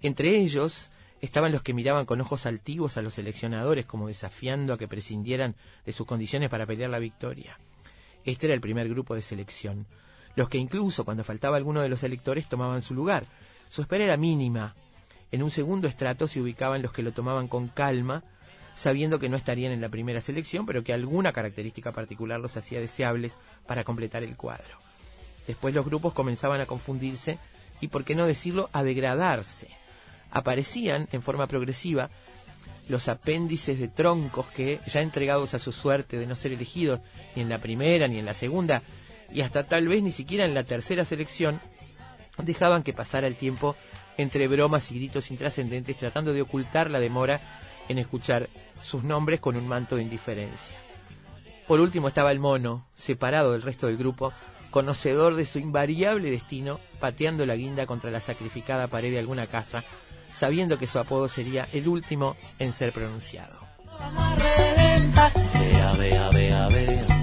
Entre 0.00 0.36
ellos 0.36 0.90
estaban 1.20 1.52
los 1.52 1.62
que 1.62 1.74
miraban 1.74 2.06
con 2.06 2.20
ojos 2.20 2.44
altivos 2.44 2.96
a 2.96 3.02
los 3.02 3.14
seleccionadores 3.14 3.86
como 3.86 4.08
desafiando 4.08 4.74
a 4.74 4.78
que 4.78 4.88
prescindieran 4.88 5.54
de 5.86 5.92
sus 5.92 6.06
condiciones 6.06 6.50
para 6.50 6.66
pelear 6.66 6.90
la 6.90 6.98
victoria. 6.98 7.58
Este 8.24 8.46
era 8.46 8.54
el 8.54 8.60
primer 8.60 8.88
grupo 8.88 9.14
de 9.14 9.22
selección. 9.22 9.86
Los 10.36 10.48
que 10.48 10.58
incluso 10.58 11.04
cuando 11.04 11.24
faltaba 11.24 11.56
alguno 11.56 11.80
de 11.80 11.88
los 11.88 12.02
electores 12.02 12.48
tomaban 12.48 12.82
su 12.82 12.94
lugar. 12.94 13.24
Su 13.68 13.82
espera 13.82 14.04
era 14.04 14.16
mínima. 14.16 14.74
En 15.30 15.42
un 15.42 15.50
segundo 15.50 15.88
estrato 15.88 16.26
se 16.28 16.40
ubicaban 16.40 16.82
los 16.82 16.92
que 16.92 17.02
lo 17.02 17.12
tomaban 17.12 17.48
con 17.48 17.68
calma, 17.68 18.22
sabiendo 18.74 19.18
que 19.18 19.28
no 19.28 19.36
estarían 19.36 19.72
en 19.72 19.80
la 19.80 19.88
primera 19.88 20.20
selección, 20.20 20.66
pero 20.66 20.82
que 20.82 20.92
alguna 20.92 21.32
característica 21.32 21.92
particular 21.92 22.40
los 22.40 22.56
hacía 22.56 22.80
deseables 22.80 23.36
para 23.66 23.84
completar 23.84 24.22
el 24.22 24.36
cuadro. 24.36 24.78
Después 25.46 25.74
los 25.74 25.84
grupos 25.84 26.12
comenzaban 26.12 26.60
a 26.60 26.66
confundirse 26.66 27.38
y, 27.80 27.88
por 27.88 28.04
qué 28.04 28.14
no 28.14 28.26
decirlo, 28.26 28.70
a 28.72 28.82
degradarse. 28.82 29.68
Aparecían, 30.30 31.08
en 31.12 31.22
forma 31.22 31.46
progresiva, 31.46 32.10
los 32.88 33.08
apéndices 33.08 33.78
de 33.78 33.88
troncos 33.88 34.46
que, 34.48 34.80
ya 34.86 35.00
entregados 35.00 35.54
a 35.54 35.58
su 35.58 35.72
suerte 35.72 36.18
de 36.18 36.26
no 36.26 36.36
ser 36.36 36.52
elegidos 36.52 37.00
ni 37.34 37.42
en 37.42 37.48
la 37.48 37.58
primera 37.58 38.08
ni 38.08 38.18
en 38.18 38.26
la 38.26 38.34
segunda, 38.34 38.82
y 39.34 39.42
hasta 39.42 39.64
tal 39.64 39.88
vez 39.88 40.02
ni 40.02 40.12
siquiera 40.12 40.44
en 40.44 40.54
la 40.54 40.62
tercera 40.62 41.04
selección, 41.04 41.60
dejaban 42.42 42.82
que 42.82 42.92
pasara 42.92 43.26
el 43.26 43.36
tiempo 43.36 43.76
entre 44.16 44.48
bromas 44.48 44.90
y 44.90 44.94
gritos 44.94 45.30
intrascendentes 45.30 45.96
tratando 45.96 46.32
de 46.32 46.42
ocultar 46.42 46.88
la 46.88 47.00
demora 47.00 47.40
en 47.88 47.98
escuchar 47.98 48.48
sus 48.80 49.02
nombres 49.02 49.40
con 49.40 49.56
un 49.56 49.66
manto 49.66 49.96
de 49.96 50.02
indiferencia. 50.02 50.76
Por 51.66 51.80
último 51.80 52.08
estaba 52.08 52.30
el 52.30 52.38
mono, 52.38 52.86
separado 52.94 53.52
del 53.52 53.62
resto 53.62 53.88
del 53.88 53.96
grupo, 53.96 54.32
conocedor 54.70 55.34
de 55.34 55.46
su 55.46 55.58
invariable 55.58 56.30
destino, 56.30 56.78
pateando 57.00 57.44
la 57.44 57.56
guinda 57.56 57.86
contra 57.86 58.10
la 58.10 58.20
sacrificada 58.20 58.86
pared 58.86 59.10
de 59.10 59.18
alguna 59.18 59.46
casa, 59.46 59.82
sabiendo 60.32 60.78
que 60.78 60.86
su 60.86 60.98
apodo 60.98 61.26
sería 61.28 61.66
el 61.72 61.88
último 61.88 62.36
en 62.58 62.72
ser 62.72 62.92
pronunciado. 62.92 63.58
Vea, 65.58 65.92
vea, 65.92 66.30
vea, 66.30 67.13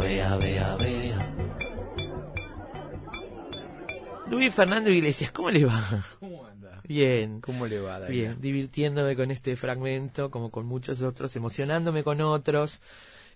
Vea, 0.00 0.36
vea, 0.36 0.36
vea, 0.36 0.76
vea. 0.76 1.34
Luis 4.30 4.54
Fernando 4.54 4.90
Iglesias, 4.90 5.30
¿cómo 5.30 5.50
le 5.50 5.66
va? 5.66 5.82
¿Cómo 6.18 6.46
anda? 6.46 6.80
Bien. 6.84 7.40
¿Cómo 7.40 7.66
le 7.66 7.80
va, 7.80 7.98
Bien, 8.00 8.40
divirtiéndome 8.40 9.14
con 9.16 9.30
este 9.30 9.56
fragmento, 9.56 10.30
como 10.30 10.50
con 10.50 10.66
muchos 10.66 11.02
otros, 11.02 11.36
emocionándome 11.36 12.02
con 12.02 12.20
otros. 12.22 12.80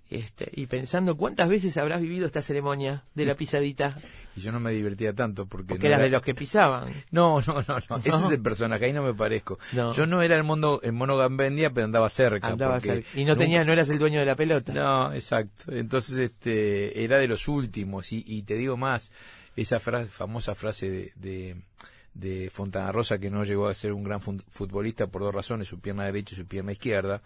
Este, 0.09 0.49
y 0.55 0.67
pensando 0.67 1.17
cuántas 1.17 1.49
veces 1.49 1.77
habrás 1.79 2.01
vivido 2.01 2.27
esta 2.27 2.41
ceremonia 2.41 3.03
de 3.15 3.25
la 3.27 3.35
pisadita. 3.35 3.99
Y 4.37 4.41
yo 4.41 4.53
no 4.53 4.61
me 4.61 4.71
divertía 4.71 5.13
tanto 5.13 5.47
porque... 5.47 5.67
Porque 5.71 5.83
no 5.85 5.89
eras 5.89 5.99
era- 5.99 6.05
de 6.05 6.11
los 6.11 6.23
que 6.23 6.35
pisaban. 6.35 6.85
No, 7.11 7.41
no, 7.41 7.55
no, 7.67 7.79
no. 7.91 7.97
Ese 8.05 8.09
es 8.11 8.31
el 8.31 8.41
personaje, 8.41 8.85
ahí 8.85 8.93
no 8.93 9.03
me 9.03 9.15
parezco. 9.15 9.59
No. 9.73 9.93
Yo 9.95 10.07
no 10.07 10.23
era 10.23 10.37
el 10.37 10.45
mono, 10.45 10.79
el 10.85 10.93
mono 10.93 11.17
Gambendia, 11.17 11.73
pero 11.73 11.87
andaba 11.87 12.09
cerca. 12.09 12.47
Andaba 12.47 12.79
cerca. 12.81 13.09
Y 13.15 13.25
no 13.25 13.31
nunca- 13.33 13.39
tenía, 13.41 13.65
no 13.65 13.73
eras 13.73 13.89
el 13.89 13.99
dueño 13.99 14.21
de 14.21 14.27
la 14.27 14.37
pelota. 14.37 14.73
No, 14.73 15.13
exacto. 15.13 15.73
Entonces, 15.73 16.17
este, 16.19 17.03
era 17.03 17.19
de 17.19 17.27
los 17.27 17.49
últimos. 17.49 18.13
Y, 18.13 18.23
y 18.27 18.43
te 18.43 18.55
digo 18.55 18.77
más, 18.77 19.11
esa 19.57 19.81
frase, 19.81 20.09
famosa 20.11 20.55
frase 20.55 20.89
de, 20.89 21.13
de, 21.17 21.57
de 22.19 22.51
Fontana 22.51 22.93
Rosa, 22.93 23.19
que 23.19 23.31
no 23.31 23.45
llegó 23.45 23.69
a 23.69 23.75
ser 23.75 23.93
un 23.93 24.03
gran 24.05 24.21
futbolista 24.21 25.07
por 25.07 25.23
dos 25.23 25.35
razones, 25.35 25.69
su 25.69 25.79
pierna 25.81 26.05
derecha 26.05 26.35
y 26.35 26.39
su 26.39 26.47
pierna 26.47 26.73
izquierda. 26.73 27.23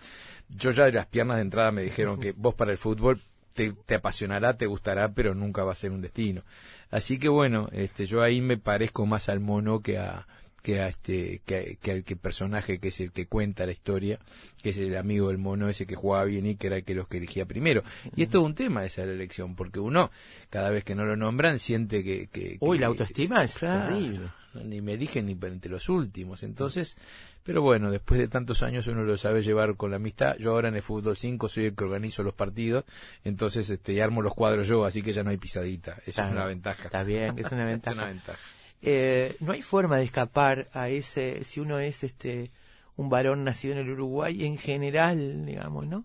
Yo 0.48 0.70
ya 0.72 0.84
de 0.86 0.92
las 0.92 1.06
piernas 1.06 1.36
de 1.36 1.42
entrada 1.42 1.70
me 1.72 1.82
dijeron 1.82 2.18
que 2.18 2.32
vos 2.32 2.54
para 2.54 2.72
el 2.72 2.78
fútbol 2.78 3.20
te, 3.54 3.72
te 3.72 3.94
apasionará, 3.96 4.56
te 4.56 4.66
gustará, 4.66 5.12
pero 5.12 5.34
nunca 5.34 5.64
va 5.64 5.72
a 5.72 5.76
ser 5.76 5.90
un 5.92 6.00
destino. 6.00 6.42
Así 6.90 7.18
que 7.18 7.28
bueno, 7.28 7.68
este, 7.72 8.06
yo 8.06 8.22
ahí 8.22 8.40
me 8.40 8.56
parezco 8.58 9.06
más 9.06 9.28
al 9.28 9.40
mono 9.40 9.80
que 9.80 9.98
a 9.98 10.26
que 10.62 10.78
a 10.82 10.88
este 10.88 11.40
que, 11.46 11.78
al 11.90 12.04
que 12.04 12.16
personaje 12.16 12.80
que 12.80 12.88
es 12.88 13.00
el 13.00 13.12
que 13.12 13.26
cuenta 13.26 13.64
la 13.64 13.72
historia 13.72 14.18
que 14.62 14.68
es 14.68 14.76
el 14.76 14.94
amigo 14.98 15.28
del 15.28 15.38
mono 15.38 15.70
ese 15.70 15.86
que 15.86 15.94
jugaba 15.94 16.24
bien 16.24 16.44
y 16.44 16.56
que 16.56 16.66
era 16.66 16.76
el 16.76 16.84
que 16.84 16.94
los 16.94 17.08
que 17.08 17.16
elegía 17.16 17.46
primero 17.46 17.82
y 18.14 18.24
es 18.24 18.28
todo 18.28 18.42
un 18.42 18.54
tema 18.54 18.84
esa 18.84 19.06
la 19.06 19.12
elección 19.12 19.56
porque 19.56 19.80
uno 19.80 20.10
cada 20.50 20.68
vez 20.68 20.84
que 20.84 20.94
no 20.94 21.06
lo 21.06 21.16
nombran 21.16 21.58
siente 21.58 22.04
que, 22.04 22.26
que- 22.26 22.58
Uy, 22.60 22.78
la 22.78 22.88
autoestima 22.88 23.42
es 23.42 23.54
Claro, 23.54 23.94
terrible. 23.94 24.28
Ni 24.54 24.80
me 24.80 24.94
eligen 24.94 25.26
ni 25.26 25.32
entre 25.32 25.70
los 25.70 25.88
últimos. 25.88 26.42
Entonces 26.42 26.96
pero 27.42 27.62
bueno 27.62 27.90
después 27.90 28.20
de 28.20 28.28
tantos 28.28 28.62
años 28.62 28.86
uno 28.86 29.02
lo 29.02 29.16
sabe 29.16 29.42
llevar 29.42 29.76
con 29.76 29.90
la 29.90 29.96
amistad. 29.96 30.36
Yo 30.38 30.52
ahora 30.52 30.68
en 30.68 30.76
el 30.76 30.82
fútbol 30.82 31.16
5 31.16 31.48
soy 31.48 31.66
el 31.66 31.74
que 31.74 31.84
organizo 31.84 32.22
los 32.22 32.34
partidos 32.34 32.84
entonces 33.24 33.68
este 33.70 33.92
y 33.92 34.00
armo 34.00 34.22
los 34.22 34.34
cuadros 34.34 34.68
yo 34.68 34.84
así 34.84 35.02
que 35.02 35.12
ya 35.12 35.22
no 35.22 35.30
hay 35.30 35.36
pisadita. 35.38 35.96
Eso 36.06 36.22
es 36.22 36.30
una 36.30 36.44
ventaja. 36.44 36.84
Está 36.84 37.02
bien, 37.02 37.38
es 37.38 37.50
una 37.50 37.62
es 37.64 37.70
ventaja. 37.70 37.94
una 37.94 38.06
ventaja. 38.06 38.38
Eh, 38.82 39.36
no 39.40 39.52
hay 39.52 39.62
forma 39.62 39.98
de 39.98 40.04
escapar 40.04 40.68
a 40.72 40.88
ese, 40.88 41.44
si 41.44 41.60
uno 41.60 41.78
es 41.78 42.02
este 42.02 42.50
un 42.96 43.08
varón 43.08 43.44
nacido 43.44 43.74
en 43.74 43.80
el 43.80 43.90
Uruguay 43.90 44.44
en 44.44 44.58
general, 44.58 45.46
digamos, 45.46 45.86
¿no? 45.86 46.04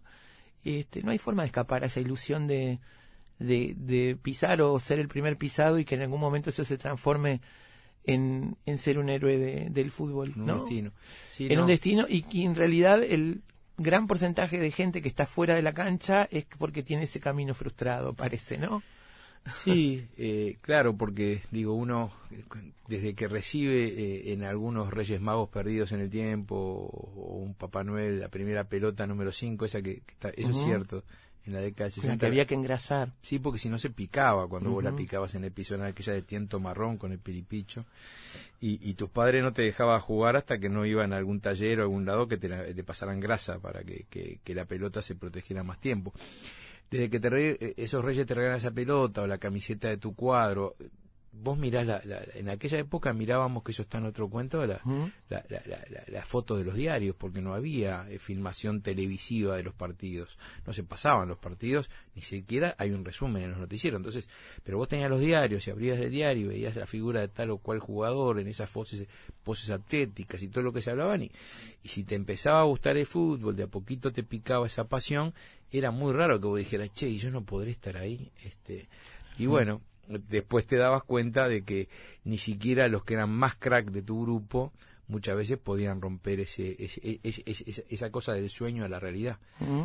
Este, 0.64 1.04
no 1.04 1.12
hay 1.12 1.18
forma 1.18 1.44
de 1.44 1.48
escapar 1.48 1.84
a 1.84 1.88
esa 1.88 2.00
ilusión 2.00 2.48
de, 2.48 2.80
de, 3.38 3.74
de 3.78 4.18
pisar 4.22 4.62
o 4.62 4.80
ser 4.80 5.00
el 5.00 5.08
primer 5.08 5.38
pisado 5.38 5.78
y 5.78 5.86
que 5.86 5.96
en 5.96 6.02
algún 6.02 6.20
momento 6.20 6.50
eso 6.50 6.64
se 6.64 6.78
transforme 6.78 7.42
en, 8.08 8.56
en 8.66 8.78
ser 8.78 8.98
un 9.00 9.10
héroe 9.10 9.38
de- 9.38 9.70
del 9.70 9.92
fútbol, 9.92 10.32
en 10.36 10.42
un 10.42 10.48
¿no? 10.48 10.60
destino 10.62 10.92
Sí, 11.32 11.48
en 11.48 11.56
no. 11.56 11.62
un 11.62 11.68
destino 11.68 12.06
y 12.08 12.22
que 12.24 12.44
en 12.44 12.56
realidad 12.56 13.02
el 13.04 13.42
gran 13.78 14.08
porcentaje 14.08 14.60
de 14.60 14.72
gente 14.72 15.02
que 15.02 15.08
está 15.10 15.26
fuera 15.26 15.56
de 15.56 15.62
la 15.62 15.74
cancha 15.74 16.28
es 16.32 16.46
porque 16.58 16.84
tiene 16.84 17.04
ese 17.04 17.20
camino 17.20 17.54
frustrado, 17.54 18.14
parece, 18.14 18.58
¿no? 18.58 18.82
Sí, 19.64 20.08
eh, 20.18 20.58
claro, 20.62 20.98
porque 20.98 21.44
digo, 21.52 21.74
uno 21.74 22.12
desde 22.88 23.14
que 23.14 23.28
recibe 23.28 23.86
eh, 23.88 24.34
en 24.34 24.44
algunos 24.44 24.92
Reyes 24.92 25.22
Magos 25.22 25.50
perdidos 25.50 25.92
en 25.92 26.00
el 26.02 26.10
tiempo 26.10 26.56
o 26.56 27.36
un 27.38 27.54
Papá 27.54 27.84
Noel 27.84 28.20
la 28.22 28.30
primera 28.30 28.64
pelota 28.64 29.06
número 29.06 29.32
5, 29.32 29.66
esa 29.66 29.84
que, 29.84 30.02
que 30.02 30.12
está, 30.14 30.30
eso 30.30 30.50
es 30.50 30.58
cierto, 30.64 31.04
en 31.46 31.54
la 31.54 31.60
década 31.62 31.90
de 31.90 31.96
Con 31.96 31.98
la 31.98 32.02
60. 32.04 32.20
que 32.20 32.26
había 32.26 32.46
que 32.46 32.56
engrasar. 32.56 33.12
Sí, 33.22 33.40
porque 33.40 33.60
si 33.60 33.70
no 33.70 33.78
se 33.78 33.90
picaba 33.90 34.48
cuando 34.48 34.72
vos 34.72 34.84
la 34.84 34.96
picabas 34.96 35.36
en 35.36 35.44
el 35.44 35.52
piso, 35.52 35.76
en 35.76 35.84
aquella 35.84 36.14
de 36.14 36.22
tiento 36.22 36.60
marrón 36.60 36.98
con 36.98 37.12
el 37.12 37.20
piripicho. 37.20 37.86
Y, 38.62 38.80
y 38.90 38.94
tus 38.96 39.10
padres 39.10 39.44
no 39.44 39.54
te 39.54 39.62
dejaban 39.62 40.00
jugar 40.00 40.36
hasta 40.38 40.58
que 40.60 40.70
no 40.70 40.86
iban 40.86 41.14
a 41.14 41.18
algún 41.18 41.40
taller 41.42 41.80
o 41.80 41.82
a 41.82 41.86
algún 41.86 42.06
lado 42.06 42.28
que 42.28 42.38
te, 42.38 42.48
la- 42.50 42.66
te 42.66 42.84
pasaran 42.84 43.20
grasa 43.20 43.60
para 43.60 43.84
que, 43.84 44.06
que- 44.10 44.40
que 44.44 44.56
la 44.56 44.66
pelota 44.66 45.02
se 45.02 45.16
protegiera 45.16 45.64
más 45.64 45.80
tiempo. 45.80 46.14
Desde 46.90 47.10
que 47.10 47.20
te 47.20 47.30
re- 47.30 47.58
eh, 47.60 47.74
esos 47.78 48.04
reyes 48.04 48.26
te 48.26 48.34
regalan 48.34 48.58
esa 48.58 48.72
pelota 48.72 49.22
o 49.24 49.28
la 49.28 49.38
camiseta 49.38 49.88
de 49.90 49.98
tu 49.98 50.16
cuadro, 50.16 50.74
vos 51.42 51.58
mirás, 51.58 51.86
la, 51.86 52.02
la- 52.06 52.24
en 52.34 52.50
aquella 52.50 52.80
época 52.80 53.14
mirábamos, 53.14 53.64
que 53.64 53.72
eso 53.72 53.82
está 53.84 53.98
en 54.00 54.06
otro 54.06 54.30
cuento, 54.30 54.66
la, 54.66 54.76
Ujú. 54.86 55.12
la, 55.30 55.46
la, 55.50 55.62
la, 55.66 55.78
la- 55.90 56.04
las 56.08 56.28
fotos 56.28 56.58
de 56.58 56.64
los 56.66 56.76
diarios, 56.76 57.16
porque 57.16 57.42
no 57.42 57.54
había 57.54 58.08
eh, 58.10 58.20
filmación 58.20 58.82
televisiva 58.82 59.56
de 59.58 59.64
los 59.64 59.74
partidos, 59.74 60.38
no 60.66 60.74
se 60.74 60.84
pasaban 60.84 61.28
los 61.28 61.38
partidos, 61.38 61.90
ni 62.16 62.22
siquiera 62.22 62.76
hay 62.78 62.92
un 62.92 63.04
resumen 63.06 63.44
en 63.44 63.52
los 63.52 63.60
noticieros. 63.60 63.98
Entonces, 64.00 64.28
pero 64.64 64.78
vos 64.78 64.88
tenías 64.88 65.10
los 65.10 65.20
diarios 65.20 65.68
y 65.68 65.72
abrías 65.72 66.00
el 66.00 66.10
diario 66.12 66.46
y 66.46 66.48
veías 66.50 66.76
la 66.76 66.88
figura 66.88 67.20
de 67.22 67.28
tal 67.28 67.52
o 67.52 67.58
cual 67.58 67.80
jugador 67.80 68.40
en 68.40 68.48
esas 68.48 68.70
poses, 68.70 69.08
poses 69.44 69.70
atléticas 69.70 70.42
y 70.42 70.48
todo 70.48 70.64
lo 70.64 70.74
que 70.74 70.82
se 70.82 70.90
hablaban. 70.92 71.22
Y, 71.24 71.32
y 71.84 71.90
si 71.90 72.04
te 72.04 72.16
empezaba 72.16 72.62
a 72.62 72.64
gustar 72.64 72.98
el 72.98 73.06
fútbol, 73.06 73.56
de 73.56 73.64
a 73.64 73.68
poquito 73.68 74.12
te 74.12 74.24
picaba 74.24 74.66
esa 74.68 74.86
pasión, 74.88 75.34
era 75.72 75.92
muy 75.92 76.14
raro 76.14 76.40
que 76.40 76.48
vos 76.48 76.58
dijeras, 76.58 76.94
che, 76.94 77.10
y 77.10 77.18
yo 77.18 77.30
no 77.32 77.44
podré 77.44 77.72
estar 77.72 77.98
ahí. 77.98 78.32
este 78.44 78.88
Y 79.38 79.46
bueno, 79.48 79.82
después 80.08 80.66
te 80.66 80.78
dabas 80.78 81.04
cuenta 81.04 81.48
de 81.48 81.64
que 81.64 81.90
ni 82.24 82.38
siquiera 82.38 82.88
los 82.88 83.04
que 83.04 83.14
eran 83.16 83.30
más 83.32 83.56
crack 83.56 83.92
de 83.92 84.02
tu 84.02 84.22
grupo 84.24 84.72
muchas 85.08 85.36
veces 85.38 85.58
podían 85.60 86.02
romper 86.02 86.40
ese, 86.40 86.76
ese- 86.84 87.20
ese- 87.24 87.44
ese- 87.46 87.86
esa- 87.90 88.10
cosa 88.12 88.34
del 88.34 88.50
sueño 88.50 88.84
a 88.86 88.90
la 88.90 89.00
realidad. 89.00 89.38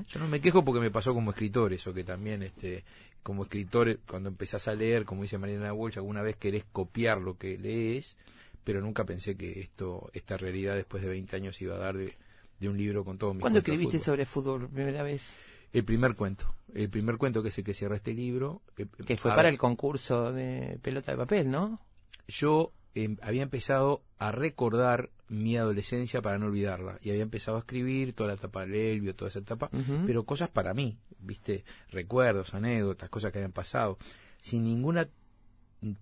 Yo 0.07 0.19
no 0.19 0.27
me 0.29 0.41
quejo 0.41 0.65
porque 0.65 0.81
me 0.81 0.91
pasó 0.91 1.13
como 1.13 1.31
escritor 1.31 1.73
eso, 1.75 1.93
que 1.93 2.05
también 2.05 2.43
este 2.43 2.85
como 3.23 3.43
escritor 3.43 3.99
cuando 4.09 4.31
empezás 4.31 4.67
a 4.69 4.75
leer, 4.75 5.05
como 5.05 5.21
dice 5.23 5.37
Mariana 5.37 5.75
Walsh, 5.75 5.99
alguna 5.99 6.23
vez 6.23 6.37
querés 6.37 6.65
copiar 6.73 7.21
lo 7.21 7.37
que 7.37 7.59
lees, 7.59 8.17
pero 8.65 8.81
nunca 8.81 9.05
pensé 9.05 9.37
que 9.37 9.61
esto 9.61 10.11
esta 10.15 10.39
realidad 10.39 10.75
después 10.75 11.03
de 11.03 11.11
20 11.11 11.37
años 11.37 11.61
iba 11.61 11.75
a 11.75 11.79
dar 11.79 11.99
de, 11.99 12.15
de 12.59 12.69
un 12.71 12.79
libro 12.79 13.05
con 13.05 13.19
todo 13.19 13.35
mi 13.35 13.41
¿Cuándo 13.41 13.59
escribiste 13.59 13.99
sobre 13.99 14.25
fútbol 14.25 14.63
por 14.63 14.71
primera 14.71 15.03
vez? 15.03 15.35
El 15.73 15.85
primer 15.85 16.15
cuento, 16.15 16.55
el 16.75 16.91
primer 16.91 17.17
cuento 17.17 17.43
que 17.43 17.49
es 17.49 17.59
el 17.59 17.65
que 17.65 17.75
cierra 17.75 17.97
este 17.97 18.13
libro. 18.15 18.63
eh, 18.77 18.87
Que 19.07 19.17
fue 19.17 19.31
para 19.31 19.43
ver, 19.45 19.53
el 19.53 19.59
concurso 19.59 20.33
de 20.33 20.79
pelota 20.83 21.13
de 21.13 21.19
papel, 21.19 21.51
¿no? 21.51 21.81
yo 22.29 22.73
em, 22.95 23.17
había 23.23 23.43
empezado 23.43 24.03
a 24.19 24.33
recordar 24.33 25.11
mi 25.29 25.57
adolescencia 25.57 26.23
para 26.23 26.39
no 26.39 26.47
olvidarla 26.47 26.99
y 27.03 27.11
había 27.11 27.23
empezado 27.23 27.57
a 27.57 27.61
escribir 27.61 28.15
toda 28.15 28.29
la 28.29 28.35
etapa 28.35 28.63
del 28.63 28.75
Elvio, 28.75 29.15
toda 29.15 29.29
esa 29.29 29.39
etapa, 29.41 29.71
pero 30.07 30.25
cosas 30.25 30.49
para 30.49 30.75
mí, 30.75 30.99
viste, 31.21 31.65
recuerdos, 31.91 32.53
anécdotas, 32.55 33.09
cosas 33.09 33.31
que 33.33 33.39
habían 33.39 33.53
pasado, 33.53 33.97
sin 34.41 34.65
ninguna 34.65 35.09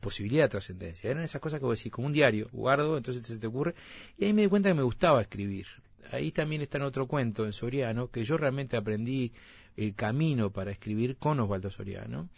posibilidad 0.00 0.44
de 0.44 0.48
trascendencia. 0.48 1.11
Eran 1.11 1.22
esas 1.24 1.40
cosas 1.40 1.61
que 1.61 1.66
vos 1.66 1.78
decís, 1.78 1.92
como 1.92 2.07
un 2.07 2.12
diario, 2.12 2.48
guardo, 2.52 2.96
entonces 2.96 3.26
se 3.26 3.38
te 3.38 3.46
ocurre, 3.46 3.74
y 4.16 4.24
ahí 4.24 4.33
me 4.33 4.42
di 4.42 4.48
cuenta 4.48 4.70
que 4.70 4.74
me 4.74 4.83
gustaba 4.83 5.20
escribir. 5.20 5.66
Ahí 6.11 6.33
también 6.33 6.62
está 6.62 6.78
en 6.78 6.85
otro 6.85 7.07
cuento, 7.07 7.44
en 7.44 7.52
Soriano, 7.52 8.11
que 8.11 8.24
yo 8.24 8.38
realmente 8.38 8.76
aprendí 8.76 9.33
el 9.79 9.95
camino 9.95 10.51
para 10.51 10.73
escribir 10.73 11.17
con 11.17 11.38
Osvaldo 11.38 11.71
Soriano, 11.71 12.29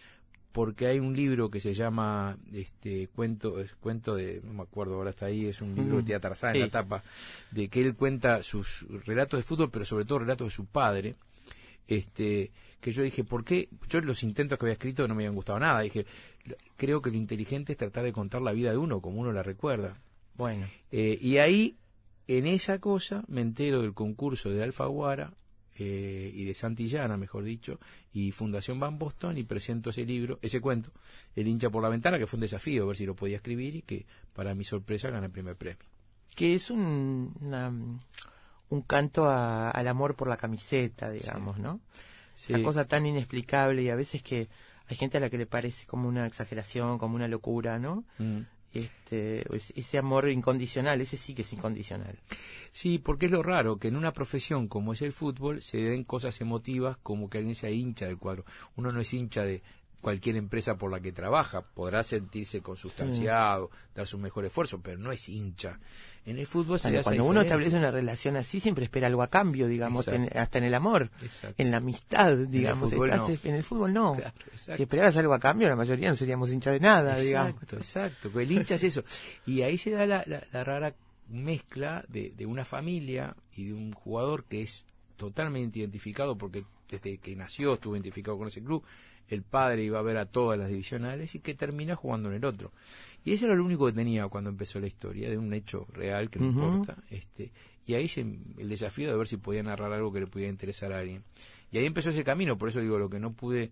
porque 0.52 0.86
hay 0.86 0.98
un 0.98 1.16
libro 1.16 1.50
que 1.50 1.58
se 1.58 1.72
llama 1.72 2.36
este 2.52 3.08
cuento 3.08 3.60
es 3.60 3.72
cuento 3.76 4.14
de 4.14 4.42
no 4.44 4.52
me 4.52 4.62
acuerdo 4.62 4.96
ahora 4.96 5.10
está 5.10 5.26
ahí 5.26 5.46
es 5.46 5.62
un 5.62 5.74
libro 5.74 5.98
que 5.98 6.02
tiene 6.04 6.20
Tarzán 6.20 6.52
sí. 6.52 6.58
en 6.58 6.64
la 6.64 6.70
tapa 6.70 7.02
de 7.52 7.68
que 7.68 7.80
él 7.80 7.94
cuenta 7.94 8.42
sus 8.42 8.84
relatos 9.06 9.38
de 9.38 9.44
fútbol 9.44 9.70
pero 9.70 9.84
sobre 9.84 10.04
todo 10.04 10.20
relatos 10.20 10.48
de 10.48 10.50
su 10.50 10.66
padre. 10.66 11.14
Este 11.86 12.50
que 12.80 12.92
yo 12.92 13.02
dije 13.02 13.24
por 13.24 13.44
qué 13.44 13.68
yo 13.88 14.00
los 14.00 14.22
intentos 14.22 14.58
que 14.58 14.66
había 14.66 14.74
escrito 14.74 15.08
no 15.08 15.14
me 15.14 15.22
habían 15.22 15.34
gustado 15.34 15.58
nada. 15.60 15.80
Dije 15.80 16.04
creo 16.76 17.00
que 17.00 17.10
lo 17.10 17.16
inteligente 17.16 17.72
es 17.72 17.78
tratar 17.78 18.04
de 18.04 18.12
contar 18.12 18.42
la 18.42 18.52
vida 18.52 18.70
de 18.70 18.76
uno 18.76 19.00
como 19.00 19.20
uno 19.20 19.32
la 19.32 19.42
recuerda. 19.42 19.96
Bueno. 20.36 20.66
eh, 20.90 21.18
y 21.20 21.38
ahí, 21.38 21.76
en 22.26 22.46
esa 22.46 22.80
cosa, 22.80 23.24
me 23.28 23.40
entero 23.40 23.82
del 23.82 23.94
concurso 23.94 24.50
de 24.50 24.62
Alfaguara 24.62 25.32
eh, 25.80 26.30
y 26.34 26.44
de 26.44 26.54
Santillana, 26.54 27.16
mejor 27.16 27.42
dicho, 27.44 27.80
y 28.12 28.32
Fundación 28.32 28.78
Van 28.78 28.98
Boston, 28.98 29.38
y 29.38 29.44
presento 29.44 29.90
ese 29.90 30.04
libro, 30.04 30.38
ese 30.42 30.60
cuento, 30.60 30.90
El 31.34 31.48
hincha 31.48 31.70
por 31.70 31.82
la 31.82 31.88
ventana, 31.88 32.18
que 32.18 32.26
fue 32.26 32.36
un 32.36 32.42
desafío, 32.42 32.84
a 32.84 32.86
ver 32.86 32.96
si 32.96 33.06
lo 33.06 33.16
podía 33.16 33.36
escribir, 33.36 33.76
y 33.76 33.82
que, 33.82 34.06
para 34.34 34.54
mi 34.54 34.64
sorpresa, 34.64 35.10
gané 35.10 35.26
el 35.26 35.32
primer 35.32 35.56
premio. 35.56 35.78
Que 36.34 36.54
es 36.54 36.70
un, 36.70 37.34
una- 37.40 37.72
un 38.68 38.82
canto 38.82 39.24
a- 39.28 39.70
al 39.70 39.88
amor 39.88 40.14
por 40.16 40.28
la 40.28 40.36
camiseta, 40.36 41.10
digamos, 41.10 41.58
¿no? 41.58 41.80
Sí. 42.34 42.52
Esa 42.52 42.62
cosa 42.62 42.84
tan 42.86 43.04
inexplicable 43.06 43.82
y 43.82 43.88
a 43.90 43.96
veces 43.96 44.22
que 44.22 44.48
hay 44.86 44.96
gente 44.96 45.16
a 45.18 45.20
la 45.20 45.30
que 45.30 45.38
le 45.38 45.46
parece 45.46 45.86
como 45.86 46.08
una 46.08 46.26
exageración, 46.26 46.98
como 46.98 47.14
una 47.16 47.28
locura, 47.28 47.78
¿no? 47.78 48.04
Mm. 48.18 48.40
Este, 48.72 49.44
es- 49.56 49.72
ese 49.76 49.98
amor 49.98 50.28
incondicional, 50.28 51.00
ese 51.00 51.16
sí 51.16 51.34
que 51.34 51.42
es 51.42 51.52
incondicional. 51.52 52.18
Sí, 52.72 52.98
porque 52.98 53.26
es 53.26 53.32
lo 53.32 53.42
raro 53.42 53.78
que 53.78 53.88
en 53.88 53.96
una 53.96 54.12
profesión 54.12 54.68
como 54.68 54.92
es 54.92 55.02
el 55.02 55.12
fútbol 55.12 55.60
se 55.60 55.78
den 55.78 56.04
cosas 56.04 56.40
emotivas 56.40 56.96
como 57.02 57.28
que 57.28 57.38
alguien 57.38 57.56
sea 57.56 57.70
hincha 57.70 58.06
del 58.06 58.18
cuadro. 58.18 58.44
Uno 58.76 58.92
no 58.92 59.00
es 59.00 59.12
hincha 59.12 59.42
de 59.42 59.62
cualquier 60.00 60.36
empresa 60.36 60.76
por 60.76 60.90
la 60.90 61.00
que 61.00 61.12
trabaja, 61.12 61.62
podrá 61.62 62.02
sentirse 62.02 62.60
consustanciado, 62.60 63.70
dar 63.94 64.06
su 64.06 64.18
mejor 64.18 64.44
esfuerzo, 64.44 64.80
pero 64.80 64.98
no 64.98 65.12
es 65.12 65.28
hincha. 65.28 65.78
En 66.26 66.38
el 66.38 66.46
fútbol 66.46 66.78
se 66.78 66.88
esa 66.94 67.02
cuando 67.02 67.24
uno 67.24 67.40
diferencia. 67.40 67.56
establece 67.68 67.76
una 67.78 67.90
relación 67.90 68.36
así, 68.36 68.60
siempre 68.60 68.84
espera 68.84 69.06
algo 69.06 69.22
a 69.22 69.28
cambio, 69.28 69.66
digamos, 69.68 70.06
en- 70.08 70.30
hasta 70.36 70.58
en 70.58 70.64
el 70.64 70.74
amor, 70.74 71.10
Exacto. 71.22 71.62
en 71.62 71.70
la 71.70 71.78
amistad, 71.78 72.36
digamos. 72.36 72.90
fútbol 72.90 73.10
estás- 73.10 73.28
no. 73.28 73.38
En 73.50 73.54
el 73.56 73.64
fútbol 73.64 73.92
no. 73.92 74.14
Claro, 74.14 74.32
si 74.76 74.82
esperaras 74.82 75.16
algo 75.16 75.32
a 75.34 75.38
cambio, 75.40 75.68
la 75.68 75.76
mayoría 75.76 76.10
no 76.10 76.16
seríamos 76.16 76.50
hinchas 76.52 76.74
de 76.74 76.80
nada, 76.80 77.16
digamos. 77.18 77.54
Exacto, 77.54 77.76
exacto. 77.76 78.32
que 78.32 78.42
El 78.42 78.52
hincha 78.52 78.74
es 78.74 78.84
eso. 78.84 79.02
Y 79.46 79.62
ahí 79.62 79.78
se 79.78 79.90
da 79.92 80.06
la, 80.06 80.22
la- 80.26 80.42
la 80.52 80.62
rara 80.64 80.94
mezcla 81.28 82.04
de, 82.08 82.32
de 82.36 82.46
una 82.46 82.64
familia 82.64 83.34
y 83.56 83.66
de 83.68 83.74
un 83.74 83.92
jugador 83.92 84.44
que 84.44 84.62
es 84.62 84.84
totalmente 85.16 85.78
identificado 85.78 86.36
porque 86.36 86.64
desde 86.90 87.18
que 87.18 87.36
nació 87.36 87.74
estuvo 87.74 87.94
identificado 87.94 88.36
con 88.36 88.48
ese 88.48 88.62
club, 88.62 88.82
el 89.30 89.42
padre 89.42 89.84
iba 89.84 89.98
a 89.98 90.02
ver 90.02 90.16
a 90.16 90.26
todas 90.26 90.58
las 90.58 90.68
divisionales 90.68 91.34
y 91.34 91.40
que 91.40 91.54
termina 91.54 91.96
jugando 91.96 92.28
en 92.28 92.36
el 92.36 92.44
otro. 92.44 92.72
Y 93.24 93.32
eso 93.32 93.46
era 93.46 93.54
lo 93.54 93.64
único 93.64 93.86
que 93.86 93.92
tenía 93.92 94.26
cuando 94.28 94.50
empezó 94.50 94.80
la 94.80 94.86
historia, 94.86 95.30
de 95.30 95.38
un 95.38 95.52
hecho 95.52 95.86
real 95.92 96.30
que 96.30 96.38
no 96.38 96.46
importa. 96.46 96.96
Este, 97.10 97.52
y 97.86 97.94
ahí 97.94 98.08
se, 98.08 98.20
el 98.20 98.68
desafío 98.68 99.10
de 99.10 99.16
ver 99.16 99.28
si 99.28 99.36
podía 99.36 99.62
narrar 99.62 99.92
algo 99.92 100.12
que 100.12 100.20
le 100.20 100.26
pudiera 100.26 100.50
interesar 100.50 100.92
a 100.92 100.98
alguien. 100.98 101.22
Y 101.70 101.78
ahí 101.78 101.86
empezó 101.86 102.10
ese 102.10 102.24
camino, 102.24 102.58
por 102.58 102.68
eso 102.68 102.80
digo, 102.80 102.98
lo 102.98 103.10
que 103.10 103.20
no 103.20 103.32
pude, 103.32 103.70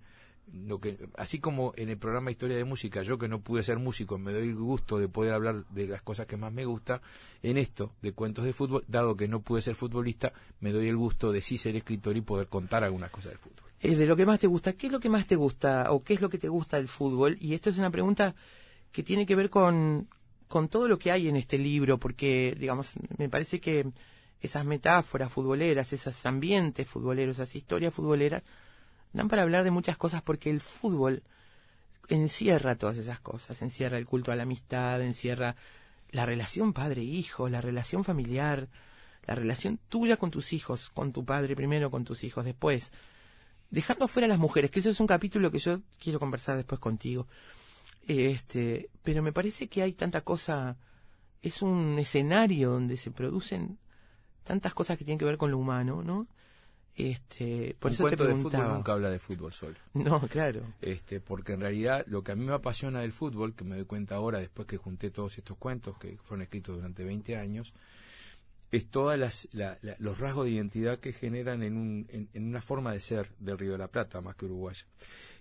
lo 0.52 0.80
que, 0.80 0.98
así 1.16 1.40
como 1.40 1.72
en 1.76 1.88
el 1.88 1.98
programa 1.98 2.30
Historia 2.30 2.56
de 2.56 2.64
Música, 2.64 3.02
yo 3.02 3.18
que 3.18 3.28
no 3.28 3.40
pude 3.40 3.62
ser 3.62 3.78
músico, 3.78 4.18
me 4.18 4.32
doy 4.32 4.48
el 4.48 4.54
gusto 4.54 4.98
de 4.98 5.08
poder 5.08 5.32
hablar 5.32 5.64
de 5.70 5.88
las 5.88 6.02
cosas 6.02 6.26
que 6.26 6.36
más 6.36 6.52
me 6.52 6.64
gusta, 6.64 7.00
en 7.42 7.56
esto 7.56 7.92
de 8.02 8.12
cuentos 8.12 8.44
de 8.44 8.52
fútbol, 8.52 8.84
dado 8.86 9.16
que 9.16 9.28
no 9.28 9.40
pude 9.40 9.62
ser 9.62 9.74
futbolista, 9.74 10.32
me 10.60 10.72
doy 10.72 10.88
el 10.88 10.96
gusto 10.96 11.32
de 11.32 11.42
sí 11.42 11.58
ser 11.58 11.74
escritor 11.74 12.16
y 12.16 12.20
poder 12.20 12.48
contar 12.48 12.84
algunas 12.84 13.10
cosas 13.10 13.32
del 13.32 13.38
fútbol. 13.38 13.67
Eh, 13.80 13.94
de 13.94 14.06
lo 14.06 14.16
que 14.16 14.26
más 14.26 14.40
te 14.40 14.46
gusta, 14.46 14.72
¿qué 14.72 14.86
es 14.86 14.92
lo 14.92 15.00
que 15.00 15.08
más 15.08 15.26
te 15.26 15.36
gusta 15.36 15.92
o 15.92 16.02
qué 16.02 16.14
es 16.14 16.20
lo 16.20 16.28
que 16.28 16.38
te 16.38 16.48
gusta 16.48 16.76
del 16.78 16.88
fútbol? 16.88 17.36
Y 17.40 17.54
esto 17.54 17.70
es 17.70 17.78
una 17.78 17.90
pregunta 17.90 18.34
que 18.90 19.02
tiene 19.02 19.26
que 19.26 19.36
ver 19.36 19.50
con, 19.50 20.08
con 20.48 20.68
todo 20.68 20.88
lo 20.88 20.98
que 20.98 21.12
hay 21.12 21.28
en 21.28 21.36
este 21.36 21.58
libro, 21.58 21.98
porque, 21.98 22.56
digamos, 22.58 22.94
me 23.16 23.28
parece 23.28 23.60
que 23.60 23.86
esas 24.40 24.64
metáforas 24.64 25.32
futboleras, 25.32 25.92
esos 25.92 26.26
ambientes 26.26 26.86
futboleros, 26.86 27.36
esas 27.36 27.54
historias 27.54 27.94
futboleras, 27.94 28.42
dan 29.12 29.28
para 29.28 29.42
hablar 29.42 29.64
de 29.64 29.70
muchas 29.70 29.96
cosas 29.96 30.22
porque 30.22 30.50
el 30.50 30.60
fútbol 30.60 31.22
encierra 32.08 32.76
todas 32.76 32.96
esas 32.96 33.20
cosas, 33.20 33.60
encierra 33.62 33.98
el 33.98 34.06
culto 34.06 34.32
a 34.32 34.36
la 34.36 34.44
amistad, 34.44 35.02
encierra 35.02 35.56
la 36.10 36.24
relación 36.24 36.72
padre-hijo, 36.72 37.48
la 37.48 37.60
relación 37.60 38.04
familiar, 38.04 38.68
la 39.26 39.34
relación 39.34 39.78
tuya 39.88 40.16
con 40.16 40.30
tus 40.30 40.52
hijos, 40.52 40.90
con 40.90 41.12
tu 41.12 41.24
padre 41.24 41.54
primero, 41.54 41.90
con 41.90 42.04
tus 42.04 42.24
hijos 42.24 42.44
después, 42.44 42.92
dejando 43.70 44.08
fuera 44.08 44.26
a 44.26 44.28
las 44.28 44.38
mujeres, 44.38 44.70
que 44.70 44.80
eso 44.80 44.90
es 44.90 45.00
un 45.00 45.06
capítulo 45.06 45.50
que 45.50 45.58
yo 45.58 45.80
quiero 45.98 46.18
conversar 46.18 46.56
después 46.56 46.80
contigo. 46.80 47.26
Este, 48.06 48.88
pero 49.02 49.22
me 49.22 49.32
parece 49.32 49.68
que 49.68 49.82
hay 49.82 49.92
tanta 49.92 50.22
cosa, 50.22 50.76
es 51.42 51.60
un 51.62 51.98
escenario 51.98 52.70
donde 52.70 52.96
se 52.96 53.10
producen 53.10 53.78
tantas 54.44 54.72
cosas 54.72 54.96
que 54.96 55.04
tienen 55.04 55.18
que 55.18 55.26
ver 55.26 55.36
con 55.36 55.50
lo 55.50 55.58
humano, 55.58 56.02
¿no? 56.02 56.26
Este, 56.94 57.76
por 57.78 57.90
Un 57.90 57.94
eso 57.94 58.04
te 58.08 58.16
cuento 58.16 58.24
de 58.26 58.34
fútbol 58.34 58.50
preguntaba. 58.50 58.74
nunca 58.74 58.92
habla 58.92 59.10
de 59.10 59.18
fútbol 59.20 59.52
solo. 59.52 59.76
No, 59.94 60.20
claro. 60.28 60.62
este 60.80 61.20
porque 61.20 61.52
en 61.52 61.60
realidad 61.60 62.04
lo 62.08 62.24
que 62.24 62.32
a 62.32 62.34
mí 62.34 62.44
me 62.44 62.54
apasiona 62.54 63.00
del 63.02 63.12
fútbol, 63.12 63.54
que 63.54 63.64
me 63.64 63.76
doy 63.76 63.84
cuenta 63.84 64.16
ahora 64.16 64.38
después 64.40 64.66
que 64.66 64.78
junté 64.78 65.10
todos 65.10 65.38
estos 65.38 65.56
cuentos 65.58 65.96
que 65.98 66.16
fueron 66.24 66.42
escritos 66.42 66.76
durante 66.76 67.04
20 67.04 67.36
años, 67.36 67.72
es 68.70 68.90
todos 68.90 69.18
los 69.98 70.18
rasgos 70.18 70.44
de 70.44 70.50
identidad 70.52 70.98
que 70.98 71.12
generan 71.12 71.62
en, 71.62 71.76
un, 71.76 72.06
en, 72.10 72.28
en, 72.34 72.44
una 72.44 72.60
forma 72.60 72.92
de 72.92 73.00
ser 73.00 73.30
del 73.38 73.58
Río 73.58 73.72
de 73.72 73.78
la 73.78 73.88
Plata, 73.88 74.20
más 74.20 74.36
que 74.36 74.44
uruguaya. 74.44 74.84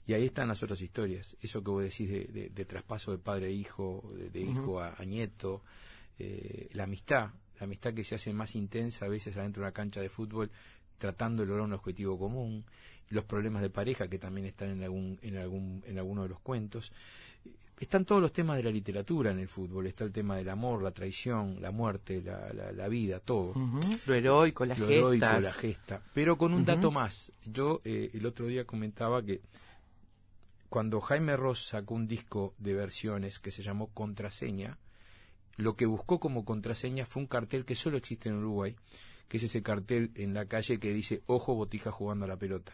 Y 0.05 0.13
ahí 0.13 0.25
están 0.25 0.47
las 0.47 0.63
otras 0.63 0.81
historias, 0.81 1.35
eso 1.41 1.61
que 1.61 1.69
vos 1.69 1.83
decís 1.83 2.09
de, 2.09 2.25
de, 2.25 2.49
de 2.49 2.65
traspaso 2.65 3.11
de 3.11 3.17
padre 3.17 3.47
a 3.47 3.49
hijo, 3.49 4.09
de, 4.15 4.29
de 4.29 4.39
hijo 4.39 4.73
uh 4.73 4.79
-huh. 4.79 4.97
a, 4.97 5.01
a, 5.01 5.05
nieto, 5.05 5.61
eh, 6.17 6.69
la 6.71 6.85
amistad, 6.85 7.31
la 7.59 7.65
amistad 7.65 7.93
que 7.93 8.05
se 8.05 8.15
hace 8.15 8.31
más 8.31 8.55
intensa 8.55 9.05
a 9.05 9.09
veces 9.09 9.35
adentro 9.35 9.61
de 9.61 9.67
una 9.67 9.73
cancha 9.73 9.99
de 9.99 10.07
fútbol, 10.07 10.49
tratando 10.97 11.43
de 11.43 11.47
lograr 11.49 11.65
un 11.65 11.73
objetivo 11.73 12.17
común, 12.17 12.63
los 13.09 13.25
problemas 13.25 13.61
de 13.61 13.69
pareja 13.69 14.07
que 14.07 14.19
también 14.19 14.47
están 14.47 14.69
en 14.69 14.83
algún, 14.83 15.19
en 15.21 15.37
algún, 15.37 15.83
en 15.85 15.97
alguno 15.97 16.23
de 16.23 16.29
los 16.29 16.39
cuentos. 16.39 16.91
Están 17.79 18.05
todos 18.05 18.21
los 18.21 18.33
temas 18.33 18.57
de 18.57 18.63
la 18.63 18.71
literatura 18.71 19.29
en 19.31 19.37
el 19.39 19.47
fútbol, 19.47 19.85
está 19.85 20.03
el 20.03 20.11
tema 20.11 20.35
del 20.35 20.49
amor, 20.49 20.81
la 20.81 20.91
traición, 20.91 21.61
la 21.61 21.69
muerte, 21.69 22.23
la, 22.23 22.51
la, 22.51 22.71
la 22.71 22.87
vida, 22.87 23.19
todo. 23.19 23.51
Uh 23.51 23.53
-huh. 23.55 23.99
Lo 24.07 24.13
heroico, 24.15 24.65
las 24.65 24.79
lo 24.79 24.87
gestas. 24.87 24.97
heroico, 24.97 25.39
la 25.41 25.53
gesta. 25.53 26.01
Pero 26.13 26.37
con 26.39 26.53
un 26.53 26.61
uh 26.61 26.63
-huh. 26.63 26.67
dato 26.67 26.91
más. 26.91 27.31
Yo 27.45 27.81
eh, 27.85 28.09
el 28.13 28.25
otro 28.25 28.47
día 28.47 28.65
comentaba 28.65 29.23
que 29.23 29.41
cuando 30.69 31.01
Jaime 31.01 31.37
Ross 31.37 31.67
sacó 31.67 31.93
un 31.93 32.07
disco 32.07 32.55
de 32.57 32.73
versiones 32.73 33.37
que 33.39 33.51
se 33.51 33.61
llamó 33.61 33.87
Contraseña, 33.93 34.79
lo 35.55 35.75
que 35.75 35.85
buscó 35.85 36.19
como 36.19 36.45
contraseña 36.45 37.05
fue 37.05 37.21
un 37.21 37.27
cartel 37.27 37.63
que 37.63 37.75
solo 37.75 37.97
existe 37.97 38.29
en 38.29 38.35
Uruguay, 38.37 38.75
que 39.27 39.37
es 39.37 39.43
ese 39.43 39.61
cartel 39.61 40.11
en 40.15 40.33
la 40.33 40.45
calle 40.45 40.79
que 40.79 40.93
dice 40.93 41.21
ojo 41.27 41.53
botija 41.53 41.91
jugando 41.91 42.25
a 42.25 42.27
la 42.27 42.37
pelota 42.37 42.73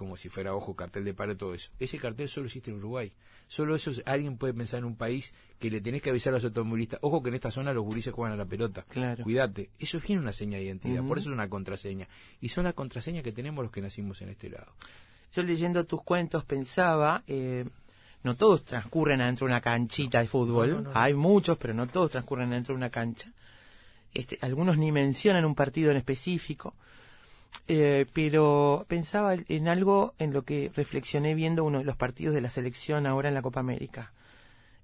como 0.00 0.16
si 0.16 0.30
fuera 0.30 0.54
ojo 0.54 0.74
cartel 0.74 1.04
de 1.04 1.12
paro 1.12 1.36
todo 1.36 1.52
eso. 1.52 1.70
Ese 1.78 1.98
cartel 1.98 2.26
solo 2.26 2.46
existe 2.46 2.70
en 2.70 2.78
Uruguay. 2.78 3.12
Solo 3.48 3.74
eso 3.74 3.90
alguien 4.06 4.38
puede 4.38 4.54
pensar 4.54 4.78
en 4.78 4.86
un 4.86 4.96
país 4.96 5.34
que 5.58 5.70
le 5.70 5.82
tenés 5.82 6.00
que 6.00 6.08
avisar 6.08 6.32
a 6.32 6.36
los 6.36 6.44
automovilistas. 6.44 7.00
Ojo 7.02 7.22
que 7.22 7.28
en 7.28 7.34
esta 7.34 7.50
zona 7.50 7.74
los 7.74 7.84
gurises 7.84 8.14
juegan 8.14 8.32
a 8.32 8.36
la 8.36 8.46
pelota. 8.46 8.86
Claro. 8.88 9.22
cuídate. 9.22 9.68
Eso 9.78 9.98
es 9.98 10.04
bien 10.04 10.18
una 10.18 10.32
seña 10.32 10.56
de 10.56 10.64
identidad. 10.64 11.02
Uh 11.02 11.04
-huh. 11.04 11.08
por 11.08 11.18
eso 11.18 11.28
es 11.28 11.34
una 11.34 11.50
contraseña. 11.50 12.08
Y 12.40 12.48
son 12.48 12.64
las 12.64 12.72
contraseñas 12.72 13.22
que 13.22 13.32
tenemos 13.32 13.62
los 13.62 13.70
que 13.70 13.82
nacimos 13.82 14.22
en 14.22 14.30
este 14.30 14.48
lado. 14.48 14.72
Yo 15.34 15.42
leyendo 15.42 15.84
tus 15.84 16.02
cuentos 16.02 16.46
pensaba 16.46 17.22
eh, 17.26 17.66
no 18.22 18.36
todos 18.36 18.64
transcurren 18.64 19.20
adentro 19.20 19.46
de 19.46 19.52
una 19.52 19.60
canchita 19.60 20.20
de 20.20 20.28
fútbol. 20.28 20.70
No, 20.70 20.74
no, 20.76 20.82
no. 20.82 20.90
hay 20.94 21.12
muchos 21.12 21.58
pero 21.58 21.74
no 21.74 21.88
todos 21.88 22.12
transcurren 22.12 22.48
dentro 22.48 22.72
de 22.72 22.78
una 22.78 22.88
cancha. 22.88 23.30
Este, 24.14 24.38
algunos 24.40 24.78
ni 24.78 24.92
mencionan 24.92 25.44
un 25.44 25.54
partido 25.54 25.90
en 25.90 25.98
específico, 25.98 26.74
eh, 27.68 28.06
pero 28.12 28.84
pensaba 28.88 29.34
en 29.34 29.68
algo 29.68 30.14
en 30.18 30.32
lo 30.32 30.42
que 30.42 30.72
reflexioné 30.74 31.34
viendo 31.34 31.64
uno 31.64 31.78
de 31.78 31.84
los 31.84 31.96
partidos 31.96 32.34
de 32.34 32.40
la 32.40 32.50
selección 32.50 33.06
ahora 33.06 33.28
en 33.28 33.34
la 33.34 33.42
Copa 33.42 33.60
América. 33.60 34.12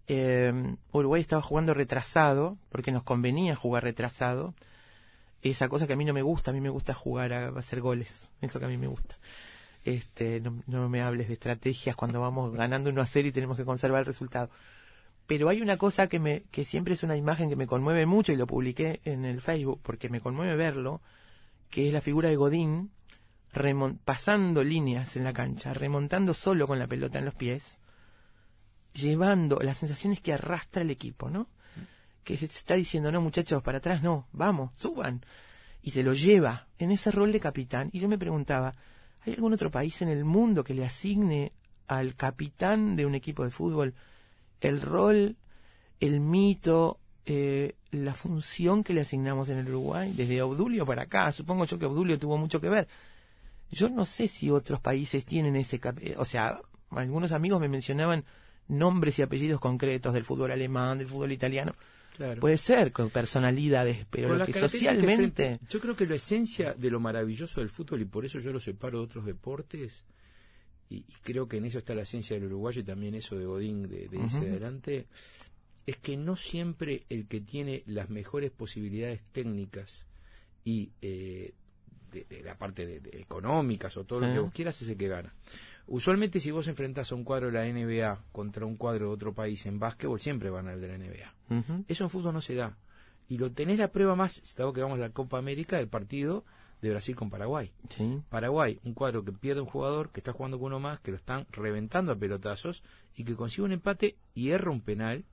Eh, 0.09 0.53
Uruguay 0.93 1.21
estaba 1.21 1.43
jugando 1.43 1.75
retrasado, 1.75 2.57
porque 2.69 2.93
nos 2.93 3.03
convenía 3.03 3.57
jugar 3.57 3.83
retrasado. 3.83 4.55
Esa 5.43 5.69
cosa 5.69 5.87
que 5.87 5.95
a 5.95 5.97
mí 5.97 6.05
no 6.05 6.13
me 6.13 6.23
gusta, 6.23 6.51
a 6.51 6.55
mí 6.55 6.61
me 6.61 6.71
gusta 6.71 6.95
jugar 6.95 7.33
a, 7.33 7.49
hacer 7.49 7.81
goles, 7.81 8.29
es 8.41 8.55
lo 8.55 8.61
que 8.61 8.67
a 8.67 8.69
mí 8.69 8.79
me 8.79 8.87
gusta. 8.87 9.17
Este, 9.85 10.41
no, 10.41 10.63
no 10.67 10.89
me 10.89 11.03
hables 11.03 11.29
de 11.29 11.35
estrategias 11.35 11.97
cuando 11.97 12.21
vamos 12.21 12.53
ganando 12.53 12.91
1 12.91 13.01
a 13.01 13.07
0 13.07 13.29
y 13.29 13.33
tenemos 13.33 13.57
que 13.57 13.65
conservar 13.65 14.01
el 14.01 14.07
resultado 14.07 14.51
pero 15.27 15.49
hay 15.49 15.61
una 15.61 15.77
cosa 15.77 16.09
que 16.09 16.19
me 16.19 16.45
que 16.51 16.65
siempre 16.65 16.95
es 16.95 17.03
una 17.03 17.17
imagen 17.17 17.49
que 17.49 17.57
me 17.57 17.67
conmueve 17.67 18.07
mucho 18.07 18.33
y 18.33 18.37
lo 18.37 18.47
publiqué 18.47 19.01
en 19.05 19.25
el 19.25 19.41
Facebook 19.41 19.81
porque 19.83 20.09
me 20.09 20.21
conmueve 20.21 20.57
verlo 20.57 21.01
que 21.71 21.89
es 21.89 21.93
la 21.93 22.01
figura 22.01 22.29
de 22.29 22.37
Godín 22.37 22.91
pasando 24.05 24.63
líneas 24.63 25.17
en 25.17 25.25
la 25.25 25.33
cancha 25.33 25.73
remontando 25.73 26.35
solo 26.35 26.67
con 26.67 26.79
la 26.79 26.87
pelota 26.87 27.19
en 27.19 27.25
los 27.25 27.35
pies 27.35 27.79
llevando 28.93 29.59
las 29.63 29.79
sensaciones 29.79 30.21
que 30.21 30.35
arrastra 30.35 30.83
el 30.83 30.91
equipo 30.91 31.31
no 31.31 31.49
que 32.23 32.35
está 32.35 32.75
diciendo 32.75 33.11
no 33.11 33.21
muchachos 33.21 33.63
para 33.63 33.79
atrás 33.79 34.03
no 34.03 34.29
vamos 34.33 34.73
suban 34.77 35.23
y 35.87 35.93
se 35.93 36.03
lo 36.03 36.15
lleva 36.15 36.67
en 36.79 36.91
ese 36.91 37.13
rol 37.13 37.31
de 37.31 37.39
capitán. 37.39 37.91
Y 37.93 38.01
yo 38.01 38.09
me 38.09 38.19
preguntaba 38.19 38.75
hay 39.25 39.35
algún 39.35 39.53
otro 39.53 39.71
país 39.71 40.03
en 40.03 40.09
el 40.09 40.25
mundo 40.25 40.65
que 40.65 40.75
le 40.75 40.85
asigne 40.85 41.53
al 41.87 42.17
capitán 42.17 42.97
de 42.97 43.07
un 43.07 43.15
equipo 43.15 43.45
de 43.45 43.53
fútbol 43.53 43.95
el 44.61 44.81
rol, 44.81 45.37
el 46.01 46.19
mito, 46.19 46.99
eh, 47.27 47.75
la 47.91 48.15
función 48.15 48.85
que 48.85 48.95
le 48.95 49.03
asignamos 49.03 49.49
en 49.49 49.59
el 49.59 49.69
Uruguay, 49.69 50.13
desde 50.17 50.41
Obdulio 50.43 50.87
para 50.87 51.03
acá. 51.03 51.33
Supongo 51.33 51.65
yo 51.65 51.79
que 51.79 51.87
Obdulio 51.87 52.19
tuvo 52.19 52.39
mucho 52.39 52.61
que 52.61 52.69
ver. 52.69 52.89
Yo 53.71 53.89
no 53.89 54.07
sé 54.07 54.29
si 54.29 54.49
otros 54.49 54.81
países 54.81 55.25
tienen 55.25 55.57
ese... 55.57 55.81
O 56.17 56.25
sea, 56.25 56.61
algunos 56.91 57.33
amigos 57.33 57.61
me 57.61 57.69
mencionaban 57.69 58.25
nombres 58.69 59.19
y 59.19 59.23
apellidos 59.23 59.61
concretos 59.61 60.15
del 60.15 60.25
fútbol 60.25 60.53
alemán, 60.53 60.99
del 60.99 61.09
fútbol 61.09 61.33
italiano. 61.33 61.73
Claro. 62.17 62.41
Puede 62.41 62.57
ser 62.57 62.93
con 62.93 63.11
personalidades, 63.11 64.07
pero 64.09 64.29
Con 64.29 64.39
lo 64.39 64.47
que 64.47 64.55
socialmente... 64.55 65.59
yo 65.69 65.81
creo 65.81 65.95
que 65.95 66.07
la 66.07 66.15
esencia 66.15 66.73
de 66.73 66.91
lo 66.91 66.99
maravilloso 66.99 67.61
del 67.61 67.69
fútbol, 67.69 68.01
y 68.01 68.05
por 68.07 68.25
eso 68.25 68.39
yo 68.39 68.53
lo 68.53 68.61
separo 68.61 68.99
de 68.99 69.05
otros 69.05 69.27
deportes, 69.27 70.07
y, 70.89 70.97
y 70.97 71.15
creo 71.23 71.47
que 71.47 71.59
en 71.59 71.67
eso 71.67 71.79
está 71.79 71.95
la 71.95 72.03
esencia 72.03 72.37
del 72.37 72.47
uruguayo 72.47 72.81
y 72.81 72.85
también 72.85 73.15
eso 73.15 73.37
de 73.37 73.45
Godín 73.45 73.83
de, 73.83 74.09
de 74.09 74.17
irse 74.17 74.39
adelante, 74.39 75.09
es 75.87 75.97
que 75.97 76.17
no 76.17 76.37
siempre 76.37 77.05
el 77.09 77.27
que 77.27 77.41
tiene 77.41 77.83
las 77.87 78.11
mejores 78.11 78.51
posibilidades 78.51 79.23
técnicas 79.33 80.07
y 80.65 80.91
eh, 81.01 81.55
de, 82.13 82.25
de 82.29 82.43
la 82.43 82.59
parte 82.59 82.87
de, 82.87 83.01
de 83.01 83.21
económicas 83.21 83.97
o 83.97 84.05
todo 84.05 84.21
lo 84.21 84.33
que 84.33 84.39
vos 84.41 84.53
quieras 84.53 84.81
es 84.83 84.89
el 84.89 84.97
que 84.97 85.09
gana. 85.09 85.33
Usualmente 85.87 86.41
si 86.41 86.51
vos 86.51 86.67
enfrentás 86.67 87.13
a 87.13 87.15
un 87.15 87.23
cuadro 87.23 87.51
de 87.51 87.53
la 87.53 87.65
NBA 87.65 88.25
contra 88.33 88.67
un 88.67 88.77
cuadro 88.77 89.07
de 89.07 89.13
otro 89.13 89.33
país 89.33 89.65
en 89.67 89.79
básquetbol, 89.79 90.21
siempre 90.21 90.51
van 90.51 90.67
al 90.69 90.81
de 90.81 90.89
la 90.89 90.99
NBA. 90.99 91.85
Eso 91.87 92.05
en 92.05 92.11
fútbol 92.11 92.35
no 92.35 92.41
se 92.41 92.57
da. 92.57 92.77
Y 93.29 93.39
lo 93.39 93.53
tenés 93.53 93.79
la 93.79 93.93
prueba 93.93 94.17
más, 94.17 94.43
dado 94.57 94.73
que 94.73 94.83
vamos 94.83 94.99
a 94.99 95.03
la 95.03 95.11
Copa 95.11 95.39
América, 95.39 95.77
del 95.77 95.89
partido 95.89 96.45
de 96.83 96.91
Brasil 96.91 97.15
con 97.15 97.31
Paraguay. 97.31 97.73
Sí. 97.89 98.21
Paraguay, 98.29 98.81
un 98.85 98.95
cuadro 98.95 99.25
que 99.25 99.33
pierde 99.33 99.61
un 99.61 99.67
jugador, 99.67 100.11
que 100.11 100.21
está 100.21 100.33
jugando 100.33 100.59
con 100.59 100.67
uno 100.67 100.81
más, 100.81 101.01
que 101.01 101.13
lo 101.13 101.17
están 101.17 101.47
reventando 101.51 102.13
a 102.13 102.17
pelotazos 102.17 102.83
y 103.15 103.25
que 103.25 103.35
consigue 103.35 103.65
un 103.65 103.73
empate 103.73 104.17
y 104.35 104.51
erra 104.51 104.71
un 104.71 104.81
penal 104.81 105.25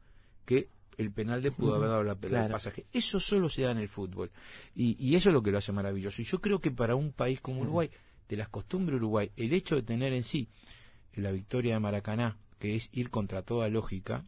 que 0.46 0.70
el 0.98 1.12
penal 1.12 1.42
de 1.42 1.52
pudo 1.52 1.76
haber 1.76 1.90
dado 1.90 2.04
la 2.04 2.16
Claro. 2.16 2.52
pasaje. 2.54 2.86
Eso 2.94 3.20
solo 3.20 3.50
se 3.50 3.64
da 3.64 3.72
en 3.72 3.80
el 3.80 3.90
fútbol. 3.90 4.32
Y, 4.76 4.96
y 5.04 5.16
eso 5.16 5.30
es 5.30 5.34
lo 5.34 5.42
que 5.42 5.52
lo 5.52 5.58
hace 5.58 5.72
maravilloso. 5.72 6.22
Y 6.22 6.26
yo 6.26 6.40
creo 6.40 6.60
que 6.62 6.70
para 6.72 6.96
un 6.96 7.12
país 7.14 7.42
como 7.42 7.62
Uruguay, 7.62 7.90
de 8.30 8.38
las 8.38 8.50
costumbres 8.50 8.94
de 8.94 8.98
Uruguay, 8.98 9.32
el 9.36 9.54
hecho 9.54 9.76
de 9.76 9.82
tener 9.84 10.14
en 10.14 10.24
sí 10.24 10.50
la 11.16 11.32
victoria 11.32 11.74
de 11.74 11.80
Maracaná, 11.80 12.38
que 12.60 12.76
es 12.76 12.90
ir 12.94 13.10
contra 13.10 13.42
toda 13.42 13.68
lógica, 13.70 14.24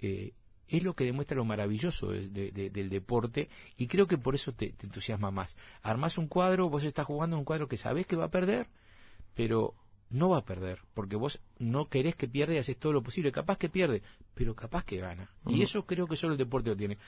eh, 0.00 0.32
es 0.68 0.82
lo 0.84 0.94
que 0.94 1.04
demuestra 1.04 1.36
lo 1.36 1.44
maravilloso 1.44 2.10
de- 2.10 2.28
de- 2.30 2.50
de- 2.50 2.70
del 2.70 2.88
deporte 2.88 3.48
y 3.76 3.86
creo 3.86 4.06
que 4.06 4.18
por 4.18 4.34
eso 4.34 4.52
te, 4.52 4.72
te 4.72 4.86
entusiasma 4.86 5.30
más. 5.30 5.56
Armás 5.82 6.18
un 6.18 6.26
cuadro, 6.28 6.68
vos 6.68 6.82
estás 6.84 7.06
jugando 7.06 7.36
un 7.38 7.44
cuadro 7.44 7.68
que 7.68 7.76
sabés 7.76 8.06
que 8.06 8.16
va 8.16 8.24
a 8.24 8.30
perder, 8.30 8.68
pero 9.34 9.74
no 10.12 10.28
va 10.30 10.38
a 10.38 10.44
perder, 10.44 10.80
porque 10.94 11.16
vos 11.16 11.40
no 11.58 11.88
querés 11.88 12.14
que 12.14 12.28
pierda 12.28 12.54
y 12.54 12.58
haces 12.58 12.76
todo 12.76 12.92
lo 12.92 13.02
posible. 13.02 13.32
Capaz 13.32 13.58
que 13.58 13.68
pierde, 13.68 14.02
pero 14.34 14.54
capaz 14.54 14.84
que 14.84 14.96
gana. 14.98 15.30
Y 15.46 15.62
eso 15.62 15.84
creo 15.86 16.06
que 16.06 16.16
solo 16.16 16.32
el 16.32 16.38
deporte 16.38 16.70
lo 16.70 16.76
tiene. 16.76 16.98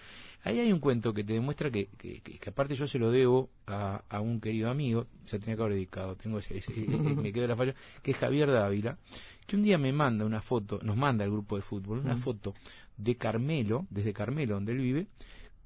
Ahí 0.43 0.61
hay 0.61 0.73
un 0.73 0.81
cuento 0.81 1.15
que 1.15 1.25
te 1.25 1.33
demuestra 1.35 1.71
que, 1.71 1.89
que, 1.97 2.21
que- 2.21 2.39
que 2.39 2.51
aparte 2.51 2.75
yo 2.75 2.87
se 2.87 2.99
lo 2.99 3.11
debo 3.11 3.51
a, 3.67 4.03
a 4.09 4.21
un 4.21 4.41
querido 4.41 4.71
amigo, 4.71 5.07
se 5.25 5.39
tenía 5.39 5.57
que 5.57 5.63
haber 5.63 5.75
dedicado, 5.75 6.17
tengo 6.17 6.39
ese, 6.39 6.59
ese- 6.59 6.73
me 6.87 7.33
quedo 7.33 7.47
la 7.47 7.57
falla, 7.57 7.75
que 8.03 8.11
es 8.11 8.17
Javier 8.17 8.51
Dávila, 8.51 8.99
que 9.47 9.57
un 9.57 9.63
día 9.63 9.79
me 9.79 9.93
manda 9.93 10.25
una 10.25 10.43
foto, 10.43 10.79
nos 10.83 10.97
manda 10.97 11.25
al 11.25 11.31
grupo 11.31 11.57
de 11.57 11.63
fútbol, 11.63 11.99
una 11.99 12.17
foto 12.17 12.55
de 12.97 13.17
Carmelo, 13.17 13.87
desde 13.91 14.13
Carmelo, 14.13 14.55
donde 14.55 14.73
él 14.73 14.79
vive, 14.79 15.07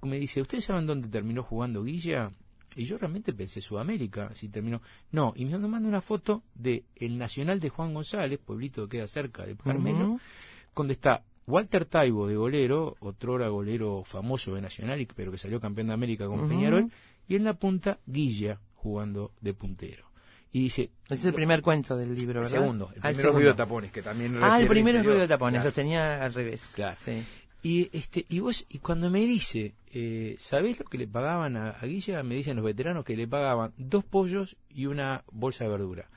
me 0.03 0.19
dice, 0.19 0.41
¿ustedes 0.41 0.65
saben 0.65 0.87
dónde 0.87 1.09
terminó 1.09 1.43
jugando 1.43 1.83
Guilla? 1.83 2.31
Y 2.79 2.85
yo 2.85 2.97
realmente 2.97 3.33
pensé 3.33 3.61
Sudamérica, 3.61 4.31
si 4.35 4.49
terminó. 4.49 4.81
No, 5.11 5.33
y 5.37 5.45
me 5.45 5.59
manda 5.59 5.89
una 5.89 6.01
foto 6.01 6.45
de 6.55 6.85
el 6.95 7.19
Nacional 7.19 7.59
de 7.61 7.69
Juan 7.71 7.93
González, 7.93 8.39
pueblito 8.39 8.89
que 8.89 8.99
queda 8.99 9.07
cerca 9.09 9.45
de 9.45 9.57
Carmelo, 9.57 10.21
donde 10.77 10.93
está 10.93 11.25
Walter 11.47 11.85
Taibo 11.87 12.29
de 12.29 12.37
golero, 12.37 12.97
otrora 13.01 13.49
golero 13.49 14.05
famoso 14.05 14.55
de 14.55 14.61
Nacional, 14.63 15.07
pero 15.17 15.33
que 15.33 15.39
salió 15.39 15.61
campeón 15.61 15.89
de 15.89 15.95
América 15.95 16.27
con. 16.27 16.49
Peñarol, 16.49 16.91
y 17.27 17.35
en 17.35 17.45
la 17.45 17.55
punta 17.55 17.99
Guilla 18.07 18.61
jugando 18.75 19.33
de 19.41 19.55
puntero. 19.55 20.07
Y 20.53 20.63
dice, 20.63 20.91
Ese 21.07 21.15
es 21.15 21.25
el 21.27 21.35
primer 21.35 21.61
cuento 21.61 21.95
del 21.97 22.15
libro, 22.15 22.41
¿verdad? 22.41 22.51
segundo, 22.51 22.91
el 22.95 23.01
Ah, 23.01 23.01
primero 23.03 23.11
es 23.11 23.17
segundo. 23.19 23.39
Ruido 23.39 23.51
de 23.51 23.57
Tapones, 23.57 23.93
que 23.93 24.03
también 24.03 24.37
Ah, 24.37 24.41
refiere 24.41 24.63
el 24.63 24.69
primero 24.69 24.99
es 25.01 25.05
ruido 25.05 25.21
de 25.21 25.29
tapones, 25.29 25.59
Claro. 25.59 25.69
lo 25.69 25.75
tenía 25.75 26.25
al 26.25 26.33
revés. 26.33 26.73
Claro. 26.75 26.97
Sí. 27.05 27.23
Y 27.69 27.91
este 27.93 28.25
y 28.29 28.39
vos 28.41 28.65
y 28.69 28.79
cuando 28.79 29.11
me 29.11 29.21
dice, 29.27 29.75
eh, 29.93 30.37
¿sabés 30.39 30.79
lo 30.79 30.85
que 30.87 30.97
le 30.99 31.07
pagaban 31.09 31.57
a, 31.57 31.71
a 31.71 31.87
Guilla? 31.87 32.23
Me 32.23 32.35
dicen 32.37 32.57
los 32.57 32.65
veteranos 32.65 33.05
que 33.05 33.17
le 33.17 33.27
pagaban 33.27 33.73
dos 33.77 34.05
pollos 34.05 34.57
y 34.71 34.87
una 34.87 35.25
bolsa 35.33 35.65
de 35.65 35.71
verdura. 35.71 36.09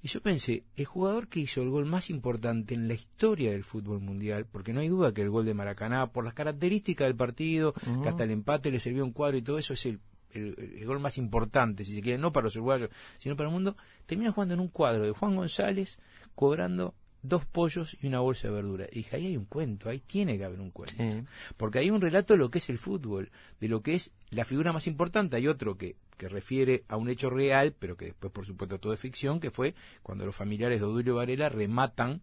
Y 0.00 0.06
yo 0.08 0.20
pensé, 0.22 0.62
el 0.76 0.84
jugador 0.84 1.26
que 1.26 1.40
hizo 1.40 1.60
el 1.60 1.70
gol 1.70 1.84
más 1.84 2.08
importante 2.08 2.72
en 2.74 2.86
la 2.86 2.94
historia 2.94 3.50
del 3.50 3.64
fútbol 3.64 3.98
mundial, 4.00 4.46
porque 4.46 4.72
no 4.72 4.78
hay 4.80 4.88
duda 4.88 5.12
que 5.12 5.22
el 5.22 5.30
gol 5.30 5.44
de 5.44 5.54
Maracaná, 5.54 6.06
por 6.12 6.24
las 6.24 6.34
características 6.34 7.08
del 7.08 7.16
partido, 7.16 7.74
que 8.02 8.08
hasta 8.08 8.22
el 8.24 8.30
empate 8.30 8.70
le 8.70 8.78
sirvió 8.78 9.04
un 9.04 9.10
cuadro 9.12 9.36
y 9.38 9.42
todo 9.42 9.58
eso 9.58 9.74
es 9.74 9.84
el, 9.86 9.98
el- 10.30 10.54
el 10.78 10.86
gol 10.86 11.00
más 11.00 11.18
importante, 11.18 11.82
si 11.82 11.94
se 11.96 12.00
quiere, 12.00 12.16
no 12.18 12.32
para 12.32 12.44
los 12.44 12.54
uruguayos, 12.54 12.90
sino 13.18 13.34
para 13.34 13.48
el 13.48 13.52
mundo, 13.52 13.76
termina 14.06 14.30
jugando 14.30 14.54
en 14.54 14.60
un 14.60 14.68
cuadro 14.68 15.04
de 15.04 15.10
Juan 15.10 15.34
González 15.34 15.98
cobrando 16.36 16.94
dos 17.28 17.44
pollos 17.44 17.96
y 18.00 18.06
una 18.06 18.20
bolsa 18.20 18.48
de 18.48 18.54
verdura. 18.54 18.86
Y 18.90 18.96
dije, 18.96 19.16
ahí 19.16 19.26
hay 19.26 19.36
un 19.36 19.44
cuento, 19.44 19.88
ahí 19.88 20.00
tiene 20.00 20.38
que 20.38 20.44
haber 20.44 20.60
un 20.60 20.70
cuento. 20.70 20.96
Sí. 20.96 21.22
Porque 21.56 21.78
hay 21.78 21.90
un 21.90 22.00
relato 22.00 22.34
de 22.34 22.38
lo 22.38 22.50
que 22.50 22.58
es 22.58 22.68
el 22.68 22.78
fútbol, 22.78 23.30
de 23.60 23.68
lo 23.68 23.82
que 23.82 23.94
es 23.94 24.12
la 24.30 24.44
figura 24.44 24.72
más 24.72 24.86
importante. 24.86 25.36
Hay 25.36 25.46
otro 25.46 25.76
que, 25.76 25.96
que 26.16 26.28
refiere 26.28 26.84
a 26.88 26.96
un 26.96 27.08
hecho 27.08 27.30
real, 27.30 27.74
pero 27.78 27.96
que 27.96 28.06
después, 28.06 28.32
por 28.32 28.46
supuesto, 28.46 28.78
todo 28.78 28.92
es 28.92 29.00
ficción, 29.00 29.40
que 29.40 29.50
fue 29.50 29.74
cuando 30.02 30.26
los 30.26 30.34
familiares 30.34 30.80
de 30.80 30.86
Odulio 30.86 31.16
Varela 31.16 31.48
rematan 31.48 32.22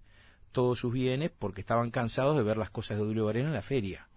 todos 0.52 0.80
sus 0.80 0.94
bienes 0.94 1.32
porque 1.38 1.60
estaban 1.60 1.92
cansados 1.92 2.38
de 2.38 2.44
ver 2.44 2.58
las 2.58 2.70
cosas 2.70 2.96
de 2.96 3.04
Odulio 3.04 3.26
Varela 3.26 3.50
en 3.50 3.54
la 3.54 3.62
feria. 3.62 4.08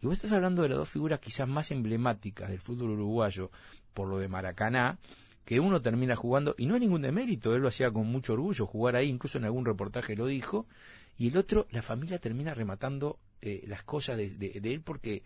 Y 0.00 0.06
vos 0.06 0.14
estás 0.14 0.32
hablando 0.32 0.62
de 0.62 0.70
las 0.70 0.78
dos 0.78 0.88
figuras 0.88 1.20
quizás 1.20 1.46
más 1.46 1.70
emblemáticas 1.70 2.48
del 2.48 2.60
fútbol 2.60 2.92
uruguayo 2.92 3.50
por 3.92 4.08
lo 4.08 4.18
de 4.18 4.28
Maracaná, 4.28 4.98
que 5.44 5.60
uno 5.60 5.82
termina 5.82 6.16
jugando, 6.16 6.54
y 6.58 6.66
no 6.66 6.74
hay 6.74 6.80
ningún 6.80 7.02
demérito, 7.02 7.54
él 7.54 7.62
lo 7.62 7.68
hacía 7.68 7.90
con 7.90 8.06
mucho 8.06 8.32
orgullo, 8.32 8.66
jugar 8.66 8.96
ahí, 8.96 9.08
incluso 9.08 9.38
en 9.38 9.44
algún 9.44 9.64
reportaje 9.66 10.16
lo 10.16 10.26
dijo, 10.26 10.66
y 11.18 11.28
el 11.28 11.36
otro, 11.36 11.66
la 11.70 11.82
familia 11.82 12.18
termina 12.18 12.54
rematando 12.54 13.18
eh, 13.42 13.62
las 13.68 13.82
cosas 13.82 14.16
de, 14.16 14.30
de- 14.30 14.60
de 14.60 14.72
él 14.72 14.80
porque 14.80 15.22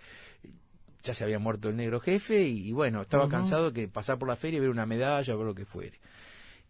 ya 1.02 1.14
se 1.14 1.24
había 1.24 1.38
muerto 1.38 1.68
el 1.68 1.76
negro 1.76 2.00
jefe 2.00 2.48
y, 2.48 2.68
y 2.68 2.72
bueno, 2.72 3.02
estaba 3.02 3.24
cansado 3.30 3.70
de 3.70 3.80
que 3.82 3.88
pasar 3.88 4.18
por 4.18 4.28
la 4.28 4.36
feria, 4.36 4.60
ver 4.60 4.70
una 4.70 4.86
medalla, 4.86 5.34
ver 5.36 5.46
lo 5.46 5.54
que 5.54 5.64
fuere. 5.64 5.98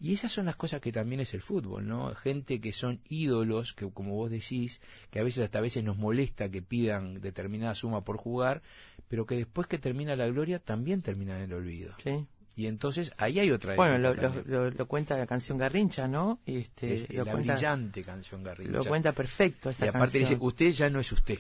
Y 0.00 0.12
esas 0.12 0.30
son 0.30 0.44
las 0.44 0.54
cosas 0.54 0.80
que 0.80 0.92
también 0.92 1.20
es 1.20 1.34
el 1.34 1.40
fútbol, 1.42 1.88
¿no? 1.88 2.14
Gente 2.14 2.60
que 2.60 2.72
son 2.72 3.00
ídolos, 3.08 3.72
que 3.72 3.90
como 3.90 4.14
vos 4.14 4.30
decís, 4.30 4.80
que 5.10 5.18
a 5.18 5.24
veces 5.24 5.42
hasta 5.42 5.58
a 5.58 5.62
veces 5.62 5.82
nos 5.82 5.96
molesta 5.96 6.48
que 6.50 6.62
pidan 6.62 7.20
determinada 7.20 7.74
suma 7.74 8.04
por 8.04 8.16
jugar, 8.18 8.62
pero 9.08 9.26
que 9.26 9.34
después 9.34 9.66
que 9.66 9.78
termina 9.78 10.14
la 10.14 10.28
gloria 10.28 10.60
también 10.60 11.02
termina 11.02 11.36
en 11.38 11.44
el 11.44 11.52
olvido. 11.54 11.94
Sí. 12.04 12.26
Y 12.58 12.66
entonces 12.66 13.12
ahí 13.18 13.38
hay 13.38 13.52
otra 13.52 13.76
Bueno, 13.76 13.98
lo, 13.98 14.88
cuenta 14.88 15.16
la 15.16 15.28
canción 15.28 15.58
Garrincha, 15.58 16.08
¿no? 16.08 16.40
Este, 16.44 16.92
es 16.92 17.14
lo 17.14 17.24
la 17.24 17.30
cuenta, 17.30 17.52
brillante 17.52 18.02
canción 18.02 18.42
Garrincha. 18.42 18.72
Lo 18.72 18.84
cuenta 18.84 19.12
perfecto 19.12 19.70
esa 19.70 19.84
y 19.84 19.88
aparte 19.90 20.18
canción. 20.18 20.40
dice, 20.40 20.44
usted 20.44 20.70
ya 20.72 20.90
no 20.90 20.98
es 20.98 21.12
usted. 21.12 21.38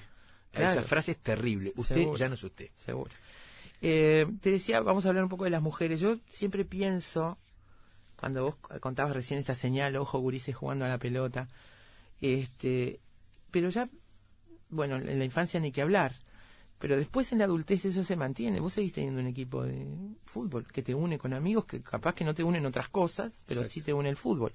Claro. 0.52 0.70
Esa 0.70 0.82
frase 0.84 1.10
es 1.10 1.18
terrible. 1.18 1.72
Usted 1.74 1.96
Seguro. 1.96 2.16
ya 2.16 2.28
no 2.28 2.34
es 2.34 2.44
usted. 2.44 2.68
Seguro. 2.76 3.10
Eh, 3.82 4.28
te 4.40 4.52
decía, 4.52 4.80
vamos 4.80 5.06
a 5.06 5.08
hablar 5.08 5.24
un 5.24 5.28
poco 5.28 5.42
de 5.42 5.50
las 5.50 5.60
mujeres. 5.60 5.98
Yo 5.98 6.18
siempre 6.28 6.64
pienso, 6.64 7.36
cuando 8.14 8.44
vos 8.44 8.78
contabas 8.78 9.12
recién 9.12 9.40
esta 9.40 9.56
señal, 9.56 9.96
ojo, 9.96 10.20
gurises 10.20 10.54
jugando 10.54 10.84
a 10.84 10.88
la 10.88 10.98
pelota, 10.98 11.48
este, 12.20 13.00
pero 13.50 13.70
ya, 13.70 13.88
bueno, 14.68 14.94
en 14.94 15.18
la 15.18 15.24
infancia 15.24 15.58
ni 15.58 15.72
que 15.72 15.82
hablar, 15.82 16.14
pero 16.78 16.96
después 16.96 17.32
en 17.32 17.38
la 17.38 17.44
adultez 17.44 17.84
eso 17.84 18.04
se 18.04 18.16
mantiene. 18.16 18.60
Vos 18.60 18.74
seguís 18.74 18.92
teniendo 18.92 19.20
un 19.20 19.26
equipo 19.26 19.64
de 19.64 19.86
fútbol 20.24 20.66
que 20.66 20.82
te 20.82 20.94
une 20.94 21.18
con 21.18 21.32
amigos 21.32 21.64
que 21.66 21.82
capaz 21.82 22.14
que 22.14 22.24
no 22.24 22.34
te 22.34 22.44
unen 22.44 22.66
otras 22.66 22.88
cosas, 22.88 23.42
pero 23.46 23.62
Exacto. 23.62 23.74
sí 23.74 23.80
te 23.82 23.92
une 23.92 24.08
el 24.08 24.16
fútbol. 24.16 24.52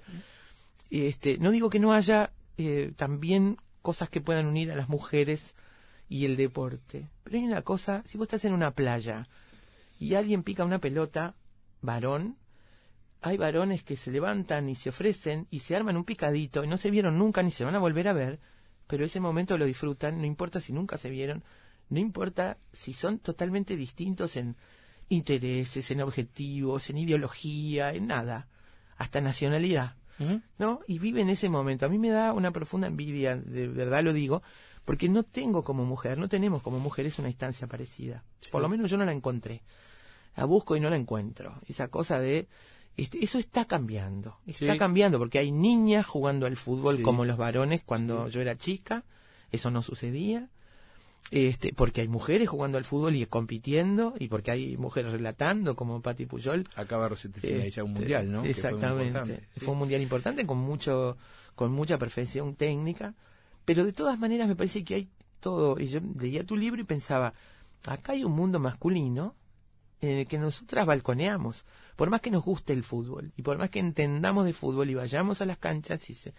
Este, 0.90 1.38
no 1.38 1.52
digo 1.52 1.70
que 1.70 1.80
no 1.80 1.94
haya 1.94 2.32
eh, 2.58 2.94
también 2.96 3.58
cosas 3.82 4.10
que 4.10 4.22
puedan 4.22 4.46
unir 4.46 4.72
a 4.72 4.76
las 4.76 4.90
mujeres 4.90 5.56
y 6.08 6.26
el 6.26 6.38
deporte. 6.38 7.10
Pero 7.24 7.38
hay 7.38 7.44
una 7.44 7.62
cosa, 7.62 8.04
si 8.06 8.18
vos 8.18 8.26
estás 8.26 8.46
en 8.46 8.54
una 8.54 8.72
playa 8.72 9.28
y 10.00 10.16
alguien 10.16 10.44
pica 10.44 10.64
una 10.64 10.80
pelota, 10.80 11.36
varón, 11.82 12.38
hay 13.22 13.38
varones 13.38 13.84
que 13.84 13.98
se 13.98 14.12
levantan 14.12 14.70
y 14.70 14.76
se 14.76 14.90
ofrecen 14.90 15.48
y 15.50 15.60
se 15.60 15.76
arman 15.76 15.98
un 15.98 16.04
picadito 16.04 16.64
y 16.64 16.68
no 16.68 16.78
se 16.78 16.92
vieron 16.92 17.18
nunca 17.18 17.42
ni 17.42 17.52
se 17.52 17.64
van 17.66 17.76
a 17.76 17.80
volver 17.80 18.08
a 18.08 18.14
ver, 18.14 18.40
pero 18.88 19.06
ese 19.06 19.20
momento 19.20 19.58
lo 19.58 19.66
disfrutan, 19.66 20.20
no 20.20 20.26
importa 20.26 20.60
si 20.60 20.74
nunca 20.74 20.98
se 20.98 21.10
vieron, 21.10 21.44
no 21.94 22.00
importa 22.00 22.58
si 22.74 22.92
son 22.94 23.20
totalmente 23.20 23.76
distintos 23.78 24.36
en 24.36 24.56
intereses, 25.10 25.92
en 25.92 26.02
objetivos, 26.02 26.90
en 26.90 26.98
ideología, 26.98 27.94
en 27.94 28.08
nada, 28.08 28.48
hasta 28.98 29.22
nacionalidad. 29.22 29.96
¿no? 30.58 30.80
Y 30.88 31.00
vive 31.00 31.22
en 31.22 31.30
ese 31.30 31.50
momento. 31.50 31.86
A 31.86 31.90
mí 31.90 31.98
me 31.98 32.10
da 32.10 32.32
una 32.34 32.52
profunda 32.52 32.88
envidia, 32.88 33.36
de 33.36 33.68
verdad 33.68 34.04
lo 34.04 34.14
digo, 34.14 34.42
porque 34.86 35.10
no 35.10 35.24
tengo 35.24 35.64
como 35.64 35.84
mujer, 35.86 36.18
no 36.18 36.30
tenemos 36.30 36.62
como 36.62 36.80
mujeres 36.80 37.20
una 37.20 37.28
instancia 37.30 37.68
parecida. 37.68 38.24
Por 38.52 38.62
lo 38.62 38.70
menos 38.70 38.90
yo 38.90 38.96
no 38.98 39.06
la 39.06 39.12
encontré. 39.12 39.64
La 40.38 40.46
busco 40.46 40.76
y 40.76 40.80
no 40.80 40.90
la 40.90 40.96
encuentro. 40.96 41.60
Esa 41.68 41.90
cosa 41.90 42.20
de... 42.20 42.48
Este, 42.96 43.24
eso 43.24 43.38
está 43.40 43.66
cambiando. 43.66 44.38
Está 44.46 44.74
Sí. 44.74 44.80
cambiando 44.80 45.18
porque 45.18 45.40
hay 45.40 45.52
niñas 45.52 46.06
jugando 46.06 46.46
al 46.46 46.56
fútbol 46.58 46.98
Sí. 46.98 47.04
como 47.04 47.26
los 47.26 47.38
varones 47.38 47.82
cuando 47.84 48.30
yo 48.30 48.40
era 48.40 48.56
chica. 48.56 49.04
Eso 49.52 49.72
no 49.72 49.82
sucedía. 49.82 50.48
Este, 51.32 51.74
porque 51.74 52.02
hay 52.02 52.08
mujeres 52.08 52.48
jugando 52.48 52.78
al 52.78 52.86
fútbol 52.86 53.16
y 53.16 53.26
compitiendo, 53.26 54.14
y 54.20 54.28
porque 54.28 54.52
hay 54.52 54.78
mujeres 54.78 55.12
relatando, 55.12 55.76
como 55.76 56.02
Patti 56.02 56.26
Puyol, 56.26 56.68
Acaba 56.76 57.10
de 57.10 57.16
finalizar 57.16 57.84
un 57.84 57.92
este, 57.92 58.02
mundial, 58.02 58.32
¿no? 58.32 58.42
Fue 58.42 58.50
Exactamente. 58.52 59.48
sí. 59.52 59.60
Fue 59.62 59.74
un 59.74 59.80
mundial 59.80 60.02
importante 60.02 60.46
con 60.46 60.60
mucho, 60.60 61.18
con 61.56 61.72
mucha 61.72 61.98
perfección 61.98 62.56
técnica, 62.56 63.16
pero 63.66 63.86
de 63.86 63.94
todas 63.94 64.20
maneras 64.20 64.48
me 64.48 64.56
parece 64.56 64.84
que 64.84 64.96
hay 64.96 65.10
todo. 65.40 65.80
Y 65.80 65.88
yo 65.88 66.02
leía 66.20 66.46
tu 66.46 66.56
libro 66.56 66.82
y 66.82 66.86
pensaba, 66.86 67.34
acá 67.86 68.12
hay 68.12 68.24
un 68.24 68.34
mundo 68.34 68.60
masculino 68.60 69.36
en 70.02 70.18
el 70.18 70.28
que 70.28 70.38
nosotras 70.38 70.86
balconeamos, 70.86 71.66
por 71.96 72.10
más 72.10 72.22
que 72.22 72.30
nos 72.32 72.44
guste 72.44 72.74
el 72.74 72.84
fútbol 72.84 73.32
y 73.38 73.42
por 73.42 73.58
más 73.58 73.70
que 73.70 73.80
entendamos 73.80 74.46
de 74.46 74.54
fútbol 74.54 74.90
y 74.90 74.96
vayamos 74.96 75.42
a 75.42 75.46
las 75.46 75.58
canchas 75.58 76.10
y 76.10 76.14
se, 76.14 76.34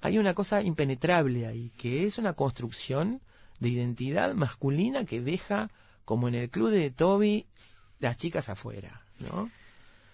hay 0.00 0.18
una 0.18 0.34
cosa 0.34 0.62
impenetrable 0.62 1.46
ahí, 1.46 1.70
que 1.76 2.06
es 2.06 2.18
una 2.18 2.32
construcción 2.32 3.20
de 3.60 3.68
identidad 3.68 4.34
masculina 4.34 5.04
que 5.04 5.20
deja, 5.20 5.70
como 6.04 6.28
en 6.28 6.34
el 6.34 6.50
club 6.50 6.70
de 6.70 6.90
Toby, 6.90 7.46
las 8.00 8.16
chicas 8.16 8.48
afuera, 8.48 9.02
¿no? 9.20 9.50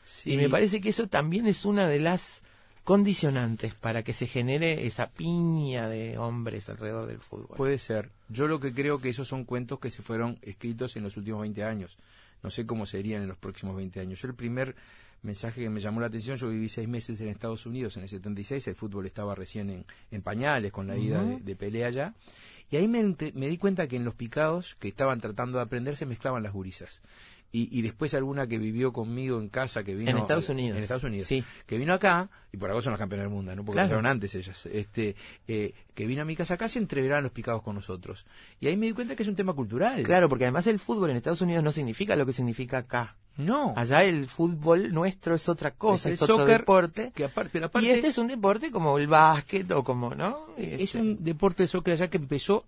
Sí. 0.05 0.33
Y 0.33 0.37
me 0.37 0.49
parece 0.49 0.81
que 0.81 0.91
eso 0.91 1.09
también 1.09 1.47
es 1.47 1.65
una 1.65 1.87
de 1.87 2.01
las 2.01 2.43
condicionantes 2.85 3.75
para 3.75 4.03
que 4.03 4.13
se 4.13 4.27
genere 4.27 4.87
esa 4.87 5.11
piña 5.11 5.89
de 5.89 6.19
hombres 6.19 6.69
alrededor 6.69 7.07
del 7.07 7.21
fútbol. 7.21 7.57
Puede 7.57 7.79
ser. 7.79 8.11
Yo 8.29 8.49
lo 8.49 8.59
que 8.59 8.73
creo 8.73 9.01
que 9.01 9.11
esos 9.11 9.29
son 9.29 9.45
cuentos 9.45 9.79
que 9.79 9.91
se 9.91 10.03
fueron 10.03 10.39
escritos 10.43 10.97
en 10.97 11.05
los 11.05 11.17
últimos 11.17 11.43
20 11.43 11.63
años. 11.65 11.99
No 12.43 12.51
sé 12.51 12.67
cómo 12.67 12.87
serían 12.87 13.23
en 13.23 13.29
los 13.29 13.37
próximos 13.37 13.77
20 13.77 14.01
años. 14.01 14.21
Yo 14.21 14.29
el 14.29 14.35
primer 14.35 14.75
mensaje 15.23 15.61
que 15.63 15.71
me 15.71 15.81
llamó 15.81 16.01
la 16.01 16.07
atención, 16.07 16.37
yo 16.37 16.49
viví 16.49 16.69
seis 16.69 16.89
meses 16.89 17.21
en 17.21 17.29
Estados 17.29 17.67
Unidos 17.67 17.97
en 17.97 18.05
el 18.05 18.09
76, 18.09 18.69
el 18.69 18.75
fútbol 18.75 19.07
estaba 19.07 19.35
recién 19.35 19.69
en, 19.69 19.85
en 20.11 20.23
pañales 20.23 20.73
con 20.73 20.87
la 20.87 20.97
ida 20.97 21.23
de, 21.23 21.39
de 21.39 21.57
pelea 21.57 21.89
allá. 21.89 22.15
Y 22.71 22.77
ahí 22.77 22.89
me, 22.89 23.03
di 23.03 23.59
cuenta 23.59 23.89
que 23.89 23.97
en 23.97 24.05
los 24.05 24.15
picados 24.15 24.77
que 24.79 24.89
estaban 24.89 25.21
tratando 25.21 25.59
de 25.59 25.65
aprender 25.65 25.97
se 25.97 26.07
mezclaban 26.07 26.43
las 26.43 26.53
gurisas. 26.53 27.03
Y, 27.53 27.69
y 27.77 27.83
después 27.83 28.15
alguna 28.15 28.47
que 28.47 28.59
vivió 28.59 28.93
conmigo 28.93 29.41
en 29.41 29.49
casa, 29.49 29.83
que 29.83 29.97
vino... 29.97 30.11
En 30.11 30.19
Estados 30.19 30.49
Unidos. 30.49 30.77
En 30.77 30.85
Estados 30.85 31.03
Unidos. 31.03 31.27
Sí. 31.27 31.43
Que 31.67 31.79
vino 31.79 31.93
acá, 31.93 32.31
y 32.53 32.57
por 32.59 32.71
algo 32.71 32.81
son 32.81 32.93
las 32.93 33.01
campeonas 33.01 33.25
del 33.25 33.35
mundo, 33.35 33.57
¿no? 33.57 33.65
Porque 33.65 33.75
Claro. 33.75 33.89
pasaron 33.89 34.07
antes 34.07 34.37
ellas. 34.37 34.67
Este, 34.67 35.17
eh, 35.49 35.75
que 35.95 36.07
vino 36.07 36.23
a 36.23 36.25
mi 36.25 36.37
casa 36.37 36.55
acá, 36.55 36.69
se 36.69 36.79
entreveraban 36.79 37.25
los 37.25 37.33
picados 37.33 37.63
con 37.63 37.75
nosotros. 37.75 38.25
Y 38.61 38.69
ahí 38.69 38.77
me 38.77 38.87
di 38.87 38.93
cuenta 38.93 39.17
que 39.17 39.25
es 39.25 39.29
un 39.29 39.35
tema 39.35 39.53
cultural. 39.53 40.05
Claro, 40.05 40.29
porque 40.29 40.45
además 40.45 40.69
el 40.69 40.79
fútbol 40.79 41.11
en 41.11 41.17
Estados 41.17 41.41
Unidos 41.41 41.65
no 41.65 41.73
significa 41.73 42.15
lo 42.15 42.25
que 42.25 42.33
significa 42.33 42.79
acá. 42.79 43.17
No. 43.37 43.73
Allá 43.77 44.05
el 44.05 44.29
fútbol 44.29 44.93
nuestro 44.93 45.35
es 45.35 45.49
otra 45.49 45.73
cosa, 45.73 46.11
Es 46.11 46.21
otro 46.21 46.39
soccer, 46.39 46.61
deporte. 46.61 47.13
Que 47.15 47.25
aparte, 47.25 47.51
pero 47.53 47.67
aparte 47.67 47.87
y 47.87 47.91
este 47.91 48.09
es 48.09 48.19
un 48.19 48.29
deporte 48.29 48.71
como 48.71 48.99
el 48.99 49.07
básquet 49.07 49.71
o 49.73 49.83
como, 49.83 50.15
¿no? 50.15 50.47
es 50.57 50.81
Este, 50.81 51.01
un 51.01 51.23
deporte 51.23 51.63
de 51.63 51.69
soccer 51.69 51.95
allá 51.95 52.09
que 52.11 52.19
empezó 52.19 52.67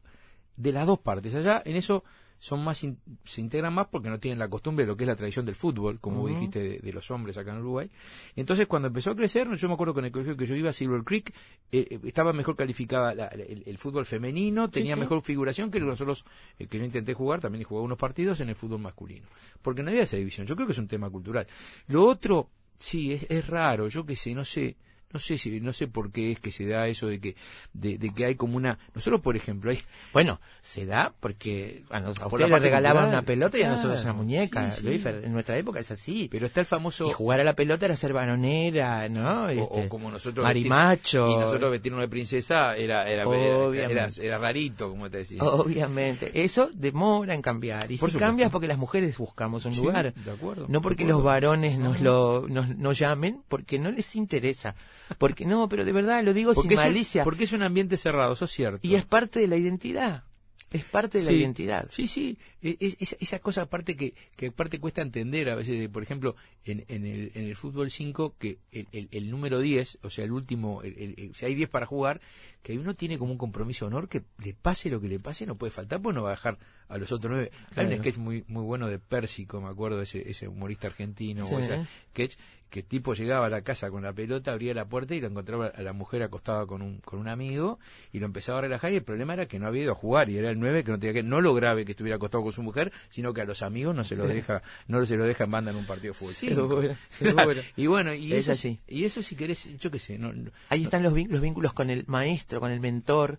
de 0.57 0.73
las 0.73 0.87
dos 0.87 0.99
partes. 0.99 1.35
Allá 1.35 1.63
en 1.65 1.77
eso 1.77 2.05
son 2.43 2.65
más 2.65 2.83
in- 2.83 2.99
se 3.25 3.41
integran 3.41 3.73
más 3.73 3.87
porque 3.87 4.09
no 4.09 4.19
tienen 4.19 4.41
la 4.41 4.49
costumbre 4.49 4.85
de 4.85 4.89
lo 4.91 4.97
que 4.97 5.05
es 5.05 5.09
la 5.09 5.15
tradición 5.15 5.47
del 5.47 5.55
fútbol, 5.55 6.01
como 6.01 6.19
vos 6.23 6.29
dijiste 6.29 6.59
de, 6.59 6.79
de 6.81 6.93
los 6.93 7.09
hombres 7.13 7.37
acá 7.39 7.53
en 7.53 7.59
Uruguay. 7.61 7.89
Entonces 8.35 8.67
cuando 8.67 8.89
empezó 8.89 9.13
a 9.13 9.15
crecer, 9.15 9.49
yo 9.55 9.69
me 9.69 9.75
acuerdo 9.75 9.95
con 9.95 10.05
el 10.05 10.11
colegio 10.11 10.37
que 10.37 10.45
yo 10.47 10.57
iba, 10.57 10.73
Silver 10.73 11.05
Creek, 11.05 11.33
eh, 11.71 11.87
eh, 11.89 12.01
estaba 12.03 12.33
mejor 12.33 12.57
calificada 12.57 13.15
la- 13.15 13.27
el, 13.29 13.63
el 13.65 13.79
fútbol 13.79 14.07
femenino, 14.07 14.69
tenía 14.71 14.95
sí. 14.97 15.01
mejor 15.01 15.23
figuración 15.23 15.71
que 15.71 15.79
nosotros 15.79 16.25
eh, 16.59 16.67
que 16.67 16.79
yo 16.81 16.85
intenté 16.85 17.15
jugar, 17.15 17.41
también 17.41 17.63
jugué 17.63 17.81
unos 17.83 17.97
partidos 17.97 18.41
en 18.41 18.49
el 18.49 18.57
fútbol 18.57 18.81
masculino, 18.81 19.29
porque 19.63 19.85
no 19.85 19.91
había 19.91 20.03
esa 20.03 20.17
división. 20.17 20.45
Yo 20.49 20.57
creo 20.57 20.67
que 20.67 20.73
es 20.73 20.79
un 20.79 20.89
tema 20.89 21.09
cultural. 21.11 21.47
Lo 21.87 22.05
otro, 22.09 22.51
sí, 22.77 23.13
es, 23.13 23.25
es 23.31 23.47
raro, 23.47 23.87
yo 23.87 24.05
qué 24.05 24.17
sé, 24.17 24.35
no 24.35 24.45
sé. 24.45 24.77
No 25.13 25.21
sé 25.21 25.37
si 25.39 25.61
no 25.61 25.73
sé 25.73 25.87
por 25.89 26.11
qué 26.11 26.33
es 26.33 26.41
que 26.41 26.53
se 26.53 26.67
da 26.67 26.89
eso 26.89 27.07
de 27.07 27.21
que 27.21 27.37
de, 27.73 27.99
de 27.99 28.15
que 28.15 28.25
hay 28.25 28.35
como 28.35 28.57
una 28.57 28.79
nosotros 28.95 29.21
por 29.21 29.37
ejemplo 29.37 29.71
hay 29.71 29.79
Bueno, 30.13 30.41
se 30.63 30.87
da 30.87 31.13
porque 31.21 31.83
a, 31.91 32.01
nos- 32.01 32.19
a 32.21 32.29
le 32.37 32.59
regalaban 32.59 33.09
una 33.09 33.23
pelota 33.23 33.59
y 33.59 33.63
a 33.63 33.69
nosotros 33.71 34.01
Claro, 34.01 34.11
una 34.11 34.23
muñeca. 34.23 34.71
sí, 34.71 35.01
en 35.05 35.33
nuestra 35.33 35.57
época 35.59 35.81
es 35.81 35.91
así. 35.91 36.29
pero 36.31 36.47
está 36.47 36.61
el 36.61 36.67
famoso 36.67 37.07
y 37.09 37.13
jugar 37.13 37.41
a 37.41 37.45
la 37.45 37.55
pelota 37.55 37.87
era 37.87 37.97
ser 37.97 38.13
varonera, 38.13 39.09
¿no? 39.09 39.45
o, 39.45 39.49
Este, 39.49 39.87
o 39.87 39.89
como 39.89 40.11
nosotros 40.11 40.45
marimacho. 40.45 41.29
y 41.31 41.37
nosotros 41.37 41.71
vestirnos 41.71 42.01
de 42.01 42.09
princesa 42.09 42.77
era 42.77 43.09
era, 43.11 43.25
era, 43.25 44.39
rarito 44.39 44.89
como 44.91 45.11
te 45.11 45.19
decía 45.19 45.43
Obviamente. 45.43 46.31
Eso 46.43 46.71
demora 46.73 47.35
en 47.35 47.43
cambiar. 47.43 47.91
Y 47.91 47.97
Por 47.99 48.09
si 48.11 48.15
supuesto. 48.15 48.19
cambia 48.21 48.47
es 48.47 48.53
porque 48.53 48.69
las 48.69 48.79
mujeres 48.79 49.17
buscamos 49.19 49.65
un 49.67 49.73
Sí, 49.75 49.81
lugar. 49.81 50.13
de 50.15 50.31
acuerdo, 50.31 50.67
No 50.69 50.81
porque 50.81 51.05
los 51.05 51.23
varones 51.23 51.79
nos 51.79 52.01
lo 52.01 52.47
nos, 52.49 52.77
nos 52.77 52.99
llamen, 52.99 53.43
porque 53.49 53.79
no 53.79 53.91
les 53.91 54.17
interesa. 54.17 54.75
Porque 55.19 55.45
no, 55.47 55.69
pero 55.69 55.85
de 55.85 55.93
verdad 55.93 56.23
lo 56.25 56.33
digo 56.35 56.55
porque 56.55 56.71
sin 56.71 56.79
es, 56.79 56.85
un, 56.85 56.87
malicia. 56.93 57.25
porque 57.25 57.45
es 57.45 57.53
un 57.53 57.63
ambiente 57.63 57.97
cerrado 57.97 58.33
eso 58.33 58.45
es 58.47 58.51
cierto 58.51 58.87
Y 58.87 58.95
es 58.95 59.05
parte 59.05 59.41
de 59.41 59.47
la 59.49 59.57
identidad. 59.57 60.25
Es 60.71 60.85
parte 60.87 61.19
de 61.19 61.25
la 61.27 61.33
identidad. 61.33 61.87
Sí, 61.91 62.07
sí, 62.07 62.39
e- 62.63 62.79
es- 62.99 63.15
esa, 63.21 63.41
cosa 63.41 63.61
aparte 63.61 63.95
que, 63.95 64.15
que 64.37 64.47
aparte 64.47 64.81
cuesta 64.81 65.03
entender 65.03 65.51
a 65.51 65.55
veces, 65.55 65.87
por 65.91 66.03
ejemplo, 66.03 66.35
en, 66.65 66.87
en, 66.89 67.05
el, 67.05 67.31
en 67.35 67.45
el 67.45 67.57
fútbol 67.57 67.91
5, 67.91 68.37
que 68.39 68.57
el, 68.71 68.89
el- 68.93 69.09
el 69.11 69.31
número 69.31 69.61
10, 69.61 69.99
o 70.03 70.09
sea, 70.09 70.25
el 70.25 70.33
último, 70.33 70.81
el- 70.83 71.33
si 71.35 71.45
hay 71.45 71.55
10 71.55 71.69
para 71.69 71.85
jugar, 71.85 72.23
que 72.63 72.79
uno 72.79 72.95
tiene 72.95 73.19
como 73.19 73.33
un 73.33 73.39
compromiso 73.39 73.85
de 73.85 73.89
honor 73.95 74.09
que 74.09 74.23
le 74.43 74.55
pase 74.55 74.89
lo 74.89 74.99
que 74.99 75.09
le 75.09 75.19
pase, 75.21 75.45
no 75.45 75.57
puede 75.57 75.73
faltar, 75.73 76.01
pues 76.01 76.15
no 76.15 76.23
va 76.23 76.31
a 76.31 76.37
dejar 76.37 76.57
a 76.89 76.97
los 76.97 77.13
otros 77.13 77.31
nueve. 77.33 77.51
Hay 77.69 77.75
Claro. 77.75 77.91
un 77.91 77.97
sketch 77.99 78.17
muy 78.17 78.45
muy 78.49 78.63
bueno 78.63 78.89
de 78.89 78.99
Pérsico, 78.99 79.61
me 79.61 79.69
acuerdo, 79.69 80.01
ese, 80.01 80.31
ese 80.31 80.49
humorista 80.49 80.87
argentino, 80.87 81.47
Sí. 81.47 81.55
o 81.55 81.59
ese 81.59 81.87
sketch, 82.13 82.37
que 82.73 82.81
el 82.81 82.87
tipo 82.87 83.13
llegaba 83.13 83.45
a 83.47 83.51
la 83.51 83.61
casa 83.61 83.91
con 83.91 84.03
la 84.03 84.15
pelota, 84.15 84.51
abría 84.53 84.73
la 84.73 84.87
puerta 84.87 85.15
y 85.15 85.21
lo 85.21 85.27
encontraba 85.29 85.67
a 85.67 85.83
la 85.83 85.93
mujer 85.93 86.23
acostada 86.23 86.65
con 86.65 86.81
un, 86.81 87.01
con 87.01 87.19
un 87.19 87.29
amigo 87.29 87.79
y 88.13 88.19
lo 88.19 88.25
empezaba 88.25 88.61
a 88.61 88.63
relajar 88.63 88.91
y 88.93 88.97
el 88.97 89.03
problema 89.05 89.35
era 89.35 89.47
que 89.47 89.59
no 89.59 89.67
había 89.67 89.83
ido 89.83 89.93
a 89.93 89.95
jugar 89.95 90.31
y 90.31 90.39
era 90.39 90.49
el 90.51 90.59
9 90.59 90.83
que 90.83 90.91
no 90.91 90.99
tenía 90.99 91.13
que, 91.13 91.23
no 91.23 91.43
lo 91.43 91.53
grave 91.53 91.85
que 91.85 91.93
estuviera 91.93 92.17
acostado 92.17 92.43
con 92.43 92.51
su 92.53 92.63
mujer, 92.63 92.91
sino 93.11 93.35
que 93.35 93.43
a 93.43 93.45
los 93.45 93.61
amigos 93.61 93.95
no 93.95 94.05
se 94.05 94.17
lo 94.17 94.27
deja, 94.27 94.63
no 94.89 95.05
se 95.05 95.19
lo 95.19 95.27
deja 95.27 95.45
en 95.45 95.51
banda 95.51 95.71
en 95.71 95.77
un 95.77 95.85
partido 95.85 96.15
de 96.15 96.19
fútbol. 96.19 96.33
Seguro, 96.35 96.97
seguro. 97.11 97.61
Y 97.77 97.87
bueno, 97.89 98.15
y 98.15 98.33
Es 98.33 98.41
eso, 98.49 98.53
así. 98.53 98.81
y 98.89 99.05
eso 99.05 99.21
si 99.21 99.37
querés, 99.37 99.77
yo 99.79 99.91
qué 99.91 99.99
sé, 99.99 100.17
no, 100.19 100.33
no- 100.33 100.51
Ahí 100.71 100.85
están 100.85 101.03
los, 101.03 101.13
los 101.13 101.41
vínculos 101.43 101.75
con 101.75 101.91
el 101.91 102.05
maestro, 102.07 102.59
con 102.59 102.71
el 102.73 102.81
mentor, 102.81 103.39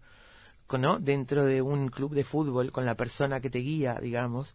con, 0.68 0.82
¿no? 0.82 1.00
dentro 1.00 1.44
de 1.44 1.64
un 1.64 1.90
club 1.90 2.14
de 2.14 2.24
fútbol, 2.24 2.72
con 2.72 2.86
la 2.86 2.94
persona 2.96 3.40
que 3.42 3.50
te 3.50 3.60
guía, 3.60 3.98
digamos, 4.00 4.54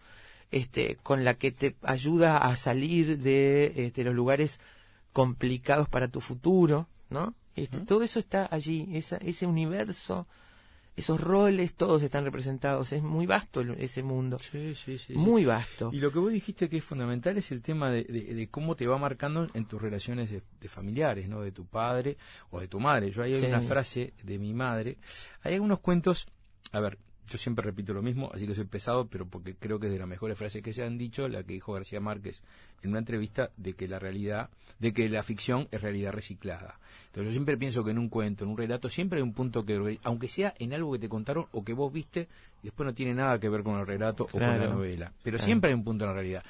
este, 0.51 0.97
con 1.03 1.25
la 1.25 1.35
que 1.35 1.53
te 1.53 1.77
ayuda 1.83 2.39
a 2.39 2.57
salir 2.57 3.19
de 3.19 3.73
este, 3.77 4.05
los 4.05 4.15
lugares 4.15 4.61
complicados 5.13 5.89
para 5.89 6.09
tu 6.09 6.21
futuro, 6.21 6.89
¿no? 7.11 7.35
Este, 7.57 7.79
Todo 7.81 8.03
eso 8.03 8.19
está 8.21 8.49
allí, 8.51 8.89
esa, 8.93 9.17
ese 9.17 9.45
universo, 9.47 10.29
esos 10.97 11.21
roles, 11.21 11.75
todos 11.75 12.03
están 12.03 12.25
representados. 12.25 12.93
Es 12.93 13.03
muy 13.03 13.27
vasto 13.27 13.63
ese 13.63 14.03
mundo, 14.05 14.39
Sí, 14.39 14.75
sí, 14.77 14.97
sí, 14.99 15.05
sí. 15.09 15.13
muy 15.15 15.45
vasto. 15.45 15.91
Y 15.93 15.99
lo 15.99 16.13
que 16.13 16.19
vos 16.21 16.33
dijiste 16.33 16.69
que 16.69 16.77
es 16.79 16.85
fundamental 16.85 17.37
es 17.37 17.51
el 17.51 17.63
tema 17.63 17.91
de, 17.91 18.05
de- 18.05 18.35
de 18.35 18.49
cómo 18.49 18.77
te 18.77 18.87
va 18.87 18.97
marcando 18.99 19.49
en 19.55 19.65
tus 19.65 19.83
relaciones 19.83 20.31
de, 20.31 20.43
de 20.61 20.69
familiares, 20.69 21.29
¿no? 21.29 21.41
De 21.41 21.51
tu 21.53 21.67
padre 21.67 22.17
o 22.51 22.61
de 22.61 22.69
tu 22.69 22.79
madre. 22.79 23.11
Yo 23.11 23.23
ahí 23.25 23.35
hay 23.35 23.41
Sí. 23.41 23.47
una 23.47 23.61
frase 23.61 24.13
de 24.23 24.39
mi 24.39 24.55
madre. 24.55 24.99
Hay 25.43 25.55
algunos 25.55 25.81
cuentos, 25.81 26.27
a 26.71 26.79
ver, 26.81 26.99
yo 27.29 27.39
siempre 27.39 27.65
repito 27.65 27.93
lo 27.93 28.03
mismo, 28.03 28.31
así 28.33 28.47
que 28.47 28.55
soy 28.55 28.65
pesado, 28.65 29.09
pero 29.09 29.27
porque 29.27 29.55
creo 29.55 29.79
que 29.79 29.87
es 29.87 29.93
de 29.93 29.99
las 29.99 30.09
mejores 30.09 30.39
frases 30.39 30.63
que 30.63 30.73
se 30.73 30.83
han 30.83 30.99
dicho, 30.99 31.29
la 31.29 31.43
que 31.43 31.55
dijo 31.55 31.73
García 31.73 32.01
Márquez 32.01 32.43
en 32.83 32.91
una 32.91 32.99
entrevista 33.01 33.51
de 33.57 33.75
que 33.75 33.89
la 33.89 33.99
realidad, 33.99 34.51
de 34.79 34.93
que 34.93 35.09
la 35.09 35.23
ficción 35.23 35.69
es 35.71 35.81
realidad 35.83 36.13
reciclada. 36.13 36.79
Entonces 37.07 37.27
yo 37.27 37.33
siempre 37.33 37.57
pienso 37.57 37.83
que 37.85 37.91
en 37.91 37.99
un 37.99 38.09
cuento, 38.09 38.45
en 38.45 38.51
un 38.51 38.57
relato, 38.57 38.89
siempre 38.89 39.19
hay 39.19 39.23
un 39.23 39.33
punto 39.33 39.65
que, 39.65 39.99
aunque 40.05 40.29
sea 40.29 40.55
en 40.59 40.73
algo 40.75 40.93
que 40.93 40.99
te 40.99 41.09
contaron 41.09 41.47
o 41.53 41.65
que 41.65 41.73
vos 41.73 41.93
viste, 41.93 42.29
después 42.63 42.87
no 42.87 42.95
tiene 42.95 43.15
nada 43.15 43.39
que 43.41 43.49
ver 43.49 43.63
con 43.63 43.79
el 43.81 43.87
relato 43.87 44.25
o 44.25 44.27
con 44.29 44.41
la 44.43 44.59
novela, 44.67 45.13
pero 45.23 45.37
Claro. 45.37 45.45
siempre 45.47 45.71
hay 45.71 45.75
un 45.75 45.85
punto 45.85 46.05
en 46.05 46.09
la 46.11 46.15
realidad. 46.15 46.45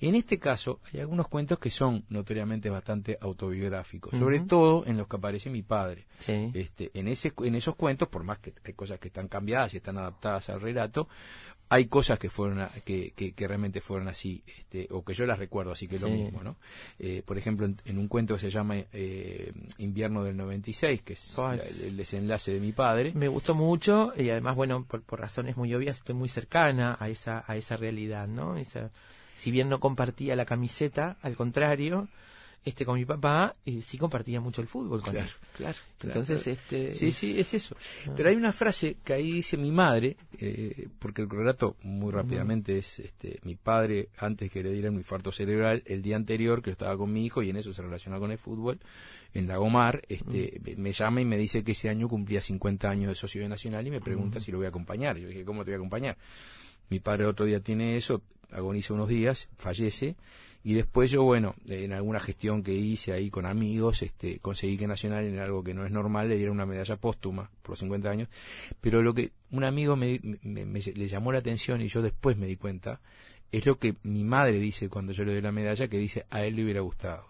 En 0.00 0.14
este 0.14 0.38
caso, 0.38 0.80
hay 0.92 1.00
algunos 1.00 1.28
cuentos 1.28 1.58
que 1.58 1.70
son 1.70 2.04
notoriamente 2.08 2.70
bastante 2.70 3.18
autobiográficos, 3.20 4.16
sobre 4.18 4.40
todo 4.40 4.84
en 4.86 4.96
los 4.96 5.06
que 5.08 5.16
aparece 5.16 5.50
mi 5.50 5.62
padre. 5.62 6.06
Sí. 6.20 6.50
Este, 6.54 6.90
en, 6.94 7.06
ese, 7.08 7.32
en 7.44 7.54
esos 7.54 7.76
cuentos, 7.76 8.08
por 8.08 8.24
más 8.24 8.38
que 8.38 8.54
hay 8.64 8.72
cosas 8.72 8.98
que 8.98 9.08
están 9.08 9.28
cambiadas 9.28 9.74
y 9.74 9.76
están 9.76 9.98
adaptadas 9.98 10.48
al 10.48 10.60
relato, 10.60 11.08
hay 11.70 11.86
cosas 11.86 12.18
que 12.18 12.30
fueron 12.30 12.60
a- 12.60 12.68
que, 12.84 13.12
que, 13.14 13.32
que 13.32 13.46
realmente 13.48 13.80
fueron 13.80 14.08
así, 14.08 14.42
este, 14.58 14.88
o 14.90 15.04
que 15.04 15.12
yo 15.14 15.26
las 15.26 15.38
recuerdo 15.38 15.72
así 15.72 15.86
que 15.86 15.96
es 15.96 16.02
lo 16.02 16.08
mismo, 16.08 16.42
¿no? 16.42 16.56
Eh, 16.98 17.22
por 17.24 17.36
ejemplo, 17.36 17.66
en, 17.66 17.76
en 17.84 17.98
un 17.98 18.08
cuento 18.08 18.34
que 18.34 18.40
se 18.40 18.50
llama 18.50 18.76
eh, 18.92 19.52
Invierno 19.78 20.24
del 20.24 20.36
96, 20.36 21.02
que 21.02 21.12
es 21.12 21.34
la- 21.58 21.64
el, 21.68 21.80
el 21.82 21.96
desenlace 21.96 22.52
de 22.52 22.60
mi 22.60 22.72
padre, 22.72 23.12
Me 23.14 23.28
gustó 23.28 23.54
mucho 23.54 24.12
y 24.16 24.30
además, 24.30 24.56
bueno, 24.56 24.84
por, 24.84 25.02
por 25.02 25.20
razones 25.20 25.56
muy 25.56 25.74
obvias, 25.74 25.98
estoy 25.98 26.14
muy 26.14 26.28
cercana 26.28 26.96
a 26.98 27.08
esa, 27.08 27.44
a 27.46 27.56
esa 27.56 27.76
realidad, 27.76 28.28
¿no? 28.28 28.56
Esa, 28.56 28.90
si 29.36 29.50
bien 29.50 29.68
no 29.68 29.78
compartía 29.78 30.36
la 30.36 30.46
camiseta, 30.46 31.16
al 31.22 31.36
contrario, 31.36 32.08
este 32.64 32.84
con 32.84 32.96
mi 32.98 33.04
papá, 33.06 33.52
eh, 33.64 33.80
sí 33.80 33.96
compartía 33.96 34.40
mucho 34.40 34.60
el 34.60 34.68
fútbol 34.68 35.00
con 35.00 35.12
Claro, 35.14 35.26
él. 35.28 35.32
claro, 35.56 35.78
Entonces, 36.02 36.42
claro. 36.42 36.60
este... 36.60 36.94
Sí, 36.94 37.12
sí, 37.12 37.40
es 37.40 37.54
eso. 37.54 37.74
Pero 38.14 38.28
hay 38.28 38.36
una 38.36 38.52
frase 38.52 38.96
que 39.02 39.14
ahí 39.14 39.30
dice 39.32 39.56
mi 39.56 39.72
madre, 39.72 40.16
eh, 40.38 40.88
porque 40.98 41.22
el 41.22 41.30
relato 41.30 41.76
muy 41.82 42.12
rápidamente 42.12 42.76
es 42.76 42.98
este, 42.98 43.38
mi 43.44 43.54
padre, 43.56 44.10
antes 44.18 44.50
que 44.50 44.62
le 44.62 44.70
diera 44.72 44.90
un 44.90 44.96
infarto 44.96 45.32
cerebral, 45.32 45.82
el 45.86 46.02
día 46.02 46.16
anterior 46.16 46.60
que 46.62 46.70
estaba 46.70 46.96
con 46.98 47.10
mi 47.12 47.24
hijo 47.24 47.42
y 47.42 47.50
en 47.50 47.56
eso 47.56 47.72
se 47.72 47.80
relaciona 47.80 48.18
con 48.18 48.30
el 48.32 48.38
fútbol, 48.38 48.78
en 49.32 49.46
Lagomar, 49.48 50.02
este, 50.08 50.60
me- 50.62 50.76
me 50.76 50.92
llama 50.92 51.20
y 51.20 51.24
me 51.24 51.38
dice 51.38 51.64
que 51.64 51.72
ese 51.72 51.88
año 51.88 52.06
cumplía 52.08 52.40
50 52.42 52.90
años 52.90 53.08
de 53.08 53.14
Sociedad 53.14 53.48
Nacional 53.48 53.86
y 53.86 53.90
me 53.90 54.00
pregunta 54.00 54.40
si 54.40 54.50
lo 54.52 54.58
voy 54.58 54.66
a 54.66 54.70
acompañar. 54.70 55.16
Yo 55.16 55.28
dije, 55.28 55.44
¿cómo 55.44 55.64
te 55.64 55.70
voy 55.70 55.74
a 55.74 55.78
acompañar? 55.78 56.18
Mi 56.90 57.00
padre 57.00 57.26
otro 57.26 57.46
día 57.46 57.60
tiene 57.60 57.96
eso, 57.96 58.22
agoniza 58.50 58.94
unos 58.94 59.08
días, 59.08 59.48
fallece, 59.56 60.16
y 60.64 60.74
después 60.74 61.10
yo, 61.10 61.22
bueno, 61.22 61.54
en 61.68 61.92
alguna 61.92 62.20
gestión 62.20 62.62
que 62.62 62.72
hice 62.74 63.12
ahí 63.12 63.30
con 63.30 63.46
amigos, 63.46 64.02
este, 64.02 64.38
conseguí 64.40 64.76
que 64.76 64.86
Nacional, 64.86 65.24
en 65.24 65.38
algo 65.38 65.62
que 65.62 65.72
no 65.74 65.86
es 65.86 65.92
normal, 65.92 66.28
le 66.28 66.36
diera 66.36 66.52
una 66.52 66.66
medalla 66.66 66.96
póstuma 66.96 67.50
por 67.62 67.70
los 67.70 67.78
50 67.78 68.10
años. 68.10 68.28
Pero 68.80 69.02
lo 69.02 69.14
que 69.14 69.32
un 69.50 69.64
amigo 69.64 69.96
me, 69.96 70.20
me- 70.42 70.66
me- 70.66 70.80
le 70.80 71.08
llamó 71.08 71.32
la 71.32 71.38
atención 71.38 71.80
y 71.80 71.88
yo 71.88 72.02
después 72.02 72.36
me 72.36 72.46
di 72.46 72.56
cuenta, 72.56 73.00
es 73.52 73.64
lo 73.66 73.78
que 73.78 73.94
mi 74.02 74.24
madre 74.24 74.58
dice 74.58 74.88
cuando 74.88 75.12
yo 75.12 75.24
le 75.24 75.32
doy 75.32 75.40
la 75.42 75.52
medalla, 75.52 75.88
que 75.88 75.96
dice, 75.98 76.26
a 76.30 76.42
él 76.44 76.56
le 76.56 76.64
hubiera 76.64 76.80
gustado. 76.80 77.24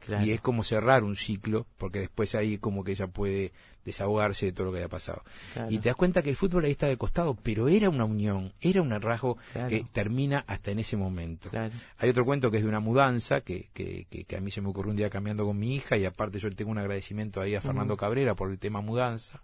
claro. 0.00 0.24
Y 0.26 0.32
es 0.32 0.40
como 0.40 0.64
cerrar 0.64 1.04
un 1.04 1.14
ciclo, 1.14 1.66
porque 1.78 2.00
después 2.00 2.34
ahí 2.34 2.58
como 2.58 2.82
que 2.82 2.92
ella 2.92 3.06
puede 3.06 3.52
desahogarse 3.84 4.46
de 4.46 4.52
todo 4.52 4.66
lo 4.66 4.72
que 4.72 4.78
haya 4.78 4.88
pasado. 4.88 5.22
Claro. 5.54 5.70
Y 5.70 5.78
te 5.78 5.88
das 5.88 5.96
cuenta 5.96 6.22
que 6.22 6.30
el 6.30 6.36
fútbol 6.36 6.64
ahí 6.64 6.70
está 6.72 6.86
de 6.86 6.96
costado, 6.96 7.34
pero 7.34 7.68
era 7.68 7.88
una 7.90 8.04
unión, 8.04 8.52
era 8.60 8.80
un 8.82 8.90
rasgo 9.00 9.36
Claro. 9.52 9.68
que 9.68 9.84
termina 9.92 10.44
hasta 10.46 10.70
en 10.70 10.78
ese 10.78 10.96
momento. 10.96 11.50
Claro. 11.50 11.72
Hay 11.98 12.10
otro 12.10 12.24
cuento 12.24 12.50
que 12.50 12.58
es 12.58 12.62
de 12.62 12.68
una 12.68 12.80
mudanza, 12.80 13.40
que, 13.40 13.68
que, 13.72 14.06
que, 14.08 14.24
que 14.24 14.36
a 14.36 14.40
mí 14.40 14.50
se 14.50 14.60
me 14.60 14.68
ocurrió 14.68 14.90
un 14.90 14.96
día 14.96 15.10
cambiando 15.10 15.44
con 15.44 15.58
mi 15.58 15.74
hija, 15.74 15.96
y 15.96 16.04
aparte 16.04 16.38
yo 16.38 16.48
le 16.48 16.54
tengo 16.54 16.70
un 16.70 16.78
agradecimiento 16.78 17.40
ahí 17.40 17.54
a 17.54 17.60
Fernando 17.60 17.96
Cabrera 17.96 18.34
por 18.34 18.50
el 18.50 18.58
tema 18.58 18.80
mudanza, 18.80 19.40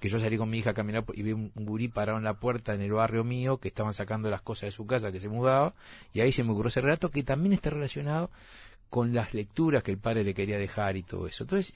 que 0.00 0.08
yo 0.10 0.18
salí 0.20 0.36
con 0.36 0.50
mi 0.50 0.58
hija 0.58 0.70
a 0.70 0.74
caminar 0.74 1.04
y 1.14 1.22
vi 1.22 1.32
un 1.32 1.50
gurí 1.54 1.88
parado 1.88 2.18
en 2.18 2.24
la 2.24 2.34
puerta 2.34 2.74
en 2.74 2.82
el 2.82 2.92
barrio 2.92 3.24
mío, 3.24 3.58
que 3.58 3.68
estaban 3.68 3.94
sacando 3.94 4.28
las 4.30 4.42
cosas 4.42 4.68
de 4.68 4.70
su 4.72 4.86
casa, 4.86 5.10
que 5.10 5.20
se 5.20 5.28
mudaba, 5.28 5.74
y 6.12 6.20
ahí 6.20 6.32
se 6.32 6.44
me 6.44 6.52
ocurrió 6.52 6.68
ese 6.68 6.80
relato 6.82 7.10
que 7.10 7.22
también 7.22 7.52
está 7.54 7.70
relacionado 7.70 8.30
con 8.90 9.14
las 9.14 9.32
lecturas 9.34 9.82
que 9.82 9.90
el 9.90 9.98
padre 9.98 10.22
le 10.22 10.34
quería 10.34 10.58
dejar 10.58 10.96
y 10.96 11.02
todo 11.02 11.26
eso. 11.26 11.44
Entonces, 11.44 11.74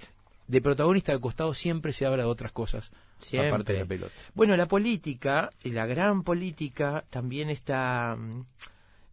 de 0.50 0.60
protagonista 0.60 1.12
de 1.12 1.20
costado 1.20 1.54
siempre 1.54 1.92
se 1.92 2.06
habla 2.06 2.24
de 2.24 2.28
otras 2.28 2.50
cosas, 2.50 2.90
Siempre. 3.20 3.50
aparte 3.50 3.72
de 3.72 3.78
la 3.78 3.86
pelota. 3.86 4.12
Bueno, 4.34 4.56
la 4.56 4.66
política, 4.66 5.50
y 5.62 5.70
la 5.70 5.86
gran 5.86 6.24
política, 6.24 7.04
también 7.08 7.50
está, 7.50 8.16
mm, 8.18 8.46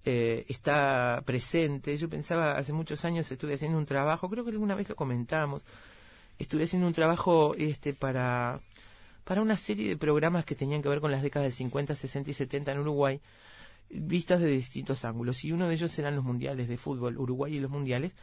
eh, 0.06 0.46
está 0.50 1.22
presente. 1.26 1.96
Yo 1.96 2.10
pensaba, 2.10 2.58
hace 2.58 2.74
muchos 2.74 3.06
años 3.06 3.32
estuve 3.32 3.54
haciendo 3.54 3.78
un 3.78 3.86
trabajo, 3.86 4.28
creo 4.32 4.44
que 4.44 4.50
alguna 4.50 4.74
vez 4.74 4.90
lo 4.90 4.96
comentamos, 4.96 5.64
estuve 6.40 6.64
haciendo 6.64 6.88
un 6.88 6.94
trabajo 6.94 7.54
este 7.56 7.94
para, 7.94 8.60
para 9.24 9.44
una 9.44 9.58
serie 9.58 9.90
de 9.90 9.96
programas 9.96 10.44
que 10.44 10.56
tenían 10.56 10.82
que 10.82 10.90
ver 10.90 11.02
con 11.02 11.12
las 11.12 11.22
décadas 11.22 11.46
del 11.46 11.54
50, 11.54 11.94
60 11.94 12.32
y 12.32 12.34
70 12.34 12.72
en 12.72 12.80
Uruguay. 12.80 13.22
vistas 13.92 14.42
de 14.42 14.48
distintos 14.48 15.06
ángulos. 15.06 15.46
Y 15.46 15.52
uno 15.52 15.68
de 15.68 15.76
ellos 15.76 15.98
eran 16.00 16.16
los 16.16 16.26
mundiales 16.26 16.68
de 16.68 16.78
fútbol, 16.78 17.16
Uruguay 17.16 17.56
y 17.56 17.60
los 17.60 17.70
mundiales. 17.70 18.14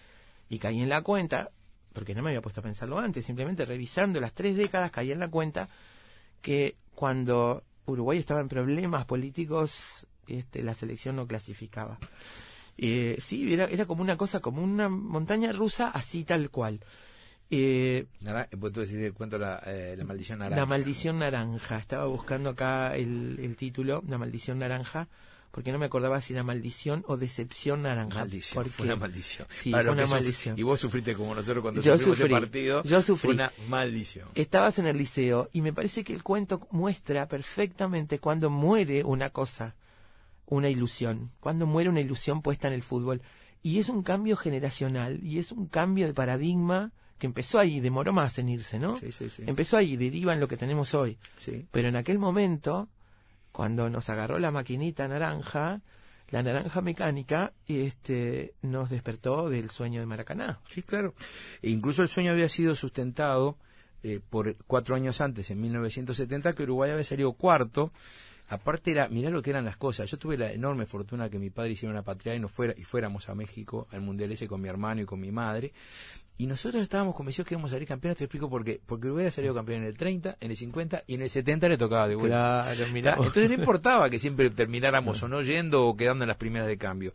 Y 0.51 0.59
caí 0.59 0.83
en 0.83 0.89
la 0.89 1.01
cuenta, 1.03 1.53
porque 1.95 2.15
no 2.15 2.23
me 2.23 2.29
había 2.31 2.43
puesto 2.43 2.61
a 2.61 2.63
pensarlo 2.65 2.99
antes, 2.99 3.25
simplemente 3.25 3.65
revisando 3.65 4.21
las 4.21 4.35
tres 4.35 4.55
décadas 4.57 4.91
caí 4.91 5.11
en 5.13 5.21
la 5.21 5.29
cuenta 5.29 5.69
que 6.43 6.77
cuando 6.95 7.63
Uruguay 7.87 8.19
estaba 8.19 8.41
en 8.41 8.49
problemas 8.49 9.07
políticos, 9.07 10.07
este, 10.27 10.63
la 10.63 10.75
selección 10.75 11.17
no 11.17 11.27
clasificaba. 11.27 11.99
Eh, 12.77 13.17
sí, 13.21 13.53
era, 13.55 13.65
era 13.67 13.87
como 13.87 14.03
una 14.03 14.17
cosa, 14.17 14.41
como 14.41 14.63
una 14.63 14.89
montaña 14.89 15.53
rusa, 15.53 15.89
así 15.91 16.25
tal 16.25 16.51
cual. 16.51 16.81
Eh, 17.51 18.07
Nara- 18.21 18.49
pues 18.59 18.73
tú 18.73 18.81
decís 18.81 18.97
el 18.97 19.13
cuento 19.15 19.39
la, 19.39 19.63
eh, 19.67 19.95
la 19.97 20.05
maldición 20.05 20.39
naranja. 20.41 20.61
la 20.61 20.67
maldición 20.67 21.19
naranja. 21.21 21.79
Estaba 21.79 22.07
buscando 22.07 22.51
acá 22.51 22.97
el, 22.97 23.39
el 23.41 23.55
título, 23.57 24.03
La 24.09 24.19
maldición 24.19 24.59
naranja, 24.59 25.09
porque 25.55 25.71
no 25.71 25.79
me 25.79 25.87
acordaba 25.87 26.21
si 26.21 26.33
era 26.33 26.43
maldición 26.43 27.05
o 27.07 27.17
decepción 27.17 27.83
naranja. 27.83 28.19
Maldición, 28.19 28.55
porque- 28.57 28.71
fue 28.71 28.87
una 28.87 28.97
maldición. 28.97 29.47
Sí, 29.49 29.71
fue 29.71 29.89
una 29.89 30.07
maldición. 30.09 30.59
Y 30.59 30.65
vos 30.65 30.81
sufriste 30.81 31.15
como 31.15 31.33
nosotros 31.33 31.63
cuando 31.63 31.81
Yo 31.81 31.93
sufrimos 31.93 32.19
sufrí, 32.19 32.35
ese 32.35 32.41
partido. 32.41 32.83
yo 32.83 33.01
sufrí. 33.03 33.29
Fue 33.29 33.35
una 33.35 33.53
maldición. 33.69 34.29
Estabas 34.35 34.81
en 34.81 34.87
el 34.89 34.99
liceo 34.99 35.49
y 35.53 35.61
me 35.61 35.73
parece 35.73 36.03
que 36.03 36.13
el 36.13 36.25
cuento 36.25 36.67
muestra 36.73 37.29
perfectamente 37.29 38.19
cuando 38.19 38.51
muere 38.51 39.05
una 39.05 39.31
cosa, 39.31 39.77
una 40.47 40.69
ilusión, 40.69 41.31
cuando 41.39 41.67
muere 41.67 41.89
una 41.89 42.01
ilusión 42.01 42.43
puesta 42.43 42.67
en 42.67 42.75
el 42.75 42.83
fútbol. 42.83 43.23
Y 43.63 43.79
es 43.79 43.89
un 43.89 44.03
cambio 44.03 44.37
generacional 44.37 45.21
y 45.23 45.39
es 45.39 45.53
un 45.53 45.69
cambio 45.69 46.09
de 46.09 46.15
paradigma 46.15 46.91
que 47.19 47.27
empezó 47.29 47.61
ahí, 47.61 47.79
demoró 47.79 48.13
más 48.13 48.41
en 48.41 48.49
irse, 48.49 48.81
¿no? 48.81 48.97
Sí, 48.97 49.13
sí, 49.13 49.31
sí. 49.31 49.45
Empezó 49.47 49.77
ahí, 49.77 49.97
deriva 49.97 50.33
en 50.33 50.41
lo 50.41 50.49
que 50.49 50.57
tenemos 50.57 50.95
hoy. 50.95 51.17
Sí. 51.39 51.65
Pero 51.71 51.89
en 51.89 51.95
aquel 51.95 52.19
momento, 52.19 52.89
cuando 53.55 53.89
nos 53.89 54.11
agarró 54.11 54.41
la 54.41 54.51
maquinita 54.51 55.07
naranja, 55.07 55.81
la 56.31 56.43
naranja 56.43 56.81
mecánica, 56.81 57.53
este, 57.69 58.55
nos 58.63 58.91
despertó 58.91 59.49
del 59.49 59.71
sueño 59.71 60.01
de 60.01 60.07
Maracaná. 60.07 60.59
Sí, 60.67 60.83
claro. 60.83 61.15
E 61.63 61.71
incluso 61.71 62.03
el 62.03 62.09
sueño 62.09 62.33
había 62.33 62.49
sido 62.49 62.75
sustentado 62.75 63.57
eh, 64.03 64.19
por 64.29 64.57
cuatro 64.67 64.97
años 64.97 65.21
antes, 65.21 65.53
en 65.53 65.61
1970, 65.61 66.53
que 66.55 66.65
Uruguay 66.65 66.91
había 66.91 67.05
salido 67.05 67.33
cuarto. 67.35 67.93
Aparte 68.49 68.91
era, 68.91 69.09
mirá 69.09 69.31
lo 69.31 69.41
que 69.41 69.51
eran 69.51 69.65
las 69.65 69.77
cosas. 69.77 70.11
Yo 70.11 70.19
tuve 70.19 70.37
la 70.37 70.51
enorme 70.51 70.85
fortuna 70.85 71.31
que 71.31 71.39
mi 71.39 71.51
padre 71.51 71.71
hiciera 71.71 71.93
una 71.93 72.03
patria 72.03 72.35
y 72.35 72.41
nos 72.41 72.51
fuera 72.51 72.75
y 72.77 72.83
fuéramos 72.83 73.29
a 73.29 73.37
México 73.37 73.87
al 73.93 74.01
mundial 74.01 74.33
ese 74.33 74.49
con 74.49 74.61
mi 74.61 74.69
hermano 74.69 75.03
y 75.03 75.07
con 75.07 75.21
mi 75.21 75.31
madre. 75.31 75.73
Y 76.37 76.47
nosotros 76.47 76.83
estábamos 76.83 77.15
convencidos 77.15 77.47
que 77.47 77.55
íbamos 77.55 77.71
a 77.71 77.77
salir 77.77 77.87
campeones. 77.87 78.19
Te 78.19 78.25
explico 78.25 78.51
por 78.51 78.65
qué. 78.65 78.81
Porque 78.85 79.07
Uruguay 79.07 79.25
había 79.25 79.33
salido 79.33 79.55
campeón 79.55 79.83
en 79.83 79.89
el 79.89 79.97
30, 79.97 80.39
en 80.41 80.51
el 80.51 80.57
50 80.57 81.05
y 81.07 81.15
en 81.15 81.23
el 81.23 81.31
70 81.31 81.69
le 81.69 81.79
tocaba 81.79 82.09
de 82.09 82.17
vuelta. 82.17 82.65
Claro, 82.75 82.93
¿Tá? 83.03 83.17
Entonces 83.19 83.51
no 83.51 83.55
importaba 83.55 84.11
que 84.11 84.19
siempre 84.19 84.51
termináramos 84.51 85.23
o 85.23 85.29
no 85.29 85.43
yendo 85.43 85.87
o 85.87 85.97
quedando 85.97 86.25
en 86.25 86.29
las 86.29 86.37
primeras 86.37 86.67
de 86.67 86.77
cambio. 86.77 87.13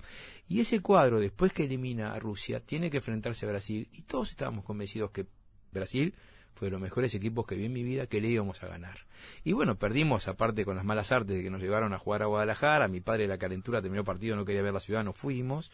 Y 0.47 0.61
ese 0.61 0.79
cuadro, 0.79 1.19
después 1.19 1.51
que 1.51 1.65
elimina 1.65 2.13
a 2.13 2.19
Rusia, 2.19 2.61
tiene 2.61 2.89
que 2.89 2.97
enfrentarse 2.97 3.45
a 3.45 3.49
Brasil. 3.49 3.89
Y 3.91 4.03
todos 4.03 4.31
estábamos 4.31 4.63
convencidos 4.63 5.11
que 5.11 5.25
Brasil 5.73 6.15
fue 6.55 6.67
de 6.67 6.71
los 6.71 6.81
mejores 6.81 7.13
equipos 7.13 7.45
que 7.45 7.55
vi 7.55 7.65
en 7.65 7.73
mi 7.73 7.83
vida 7.83 8.07
que 8.07 8.21
le 8.21 8.29
íbamos 8.29 8.63
a 8.63 8.67
ganar. 8.67 8.99
Y 9.43 9.51
bueno, 9.51 9.77
perdimos, 9.77 10.27
aparte 10.27 10.63
con 10.63 10.77
las 10.77 10.85
malas 10.85 11.11
artes 11.11 11.35
de 11.35 11.43
que 11.43 11.49
nos 11.49 11.61
llevaron 11.61 11.93
a 11.93 11.99
jugar 11.99 12.21
a 12.21 12.25
Guadalajara. 12.25 12.87
Mi 12.87 13.01
padre 13.01 13.23
de 13.23 13.29
la 13.29 13.37
calentura 13.37 13.81
terminó 13.81 14.01
el 14.01 14.05
partido, 14.05 14.37
no 14.37 14.45
quería 14.45 14.61
ver 14.61 14.73
la 14.73 14.79
ciudad, 14.79 15.03
no 15.03 15.11
fuimos. 15.11 15.71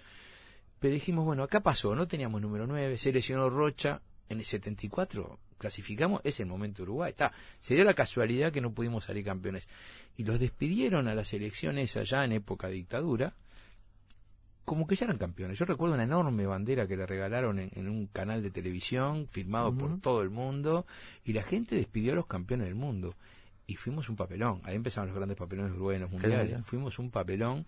Pero 0.86 0.94
dijimos, 0.94 1.26
bueno, 1.26 1.42
acá 1.42 1.62
pasó, 1.62 1.96
no 1.96 2.08
teníamos 2.08 2.40
número 2.44 2.68
9, 2.68 3.00
se 3.00 3.12
lesionó 3.12 3.50
Rocha, 3.50 4.04
en 4.30 4.38
el 4.38 4.46
74 4.46 5.40
clasificamos, 5.58 6.22
es 6.24 6.40
el 6.40 6.46
momento 6.46 6.78
de 6.78 6.84
Uruguay. 6.84 7.10
Está, 7.10 7.32
se 7.60 7.74
dio 7.74 7.84
la 7.84 7.96
casualidad 7.96 8.52
que 8.52 8.62
no 8.62 8.72
pudimos 8.72 9.06
salir 9.06 9.26
campeones. 9.26 9.68
Y 10.16 10.26
los 10.26 10.40
despidieron 10.40 11.08
a 11.08 11.16
las 11.16 11.34
elecciones 11.34 11.98
allá 11.98 12.24
en 12.24 12.34
época 12.34 12.68
de 12.68 12.76
dictadura, 12.76 13.34
como 14.64 14.86
que 14.86 14.94
ya 14.94 15.06
eran 15.06 15.18
campeones. 15.18 15.58
Yo 15.58 15.66
recuerdo 15.66 15.96
una 15.96 16.04
enorme 16.04 16.46
bandera 16.46 16.86
que 16.86 16.98
le 16.98 17.08
regalaron 17.08 17.58
en, 17.58 17.72
en 17.74 17.90
un 17.90 18.06
canal 18.06 18.44
de 18.44 18.52
televisión, 18.52 19.28
filmado 19.32 19.76
por 19.76 20.00
todo 20.02 20.22
el 20.22 20.30
mundo, 20.30 20.86
y 21.24 21.34
la 21.34 21.42
gente 21.42 21.76
despidió 21.76 22.12
a 22.12 22.18
los 22.18 22.28
campeones 22.28 22.68
del 22.68 22.76
mundo. 22.76 23.16
Y 23.66 23.78
fuimos 23.78 24.08
un 24.10 24.16
papelón. 24.16 24.62
Ahí 24.66 24.76
empezaron 24.76 25.08
los 25.08 25.18
grandes 25.18 25.36
papelones 25.36 25.72
de 25.72 25.78
Uruguay 25.78 25.96
en 25.96 26.02
los 26.04 26.12
mundiales. 26.12 26.64
Fuimos 26.64 27.00
un 27.00 27.10
papelón. 27.10 27.66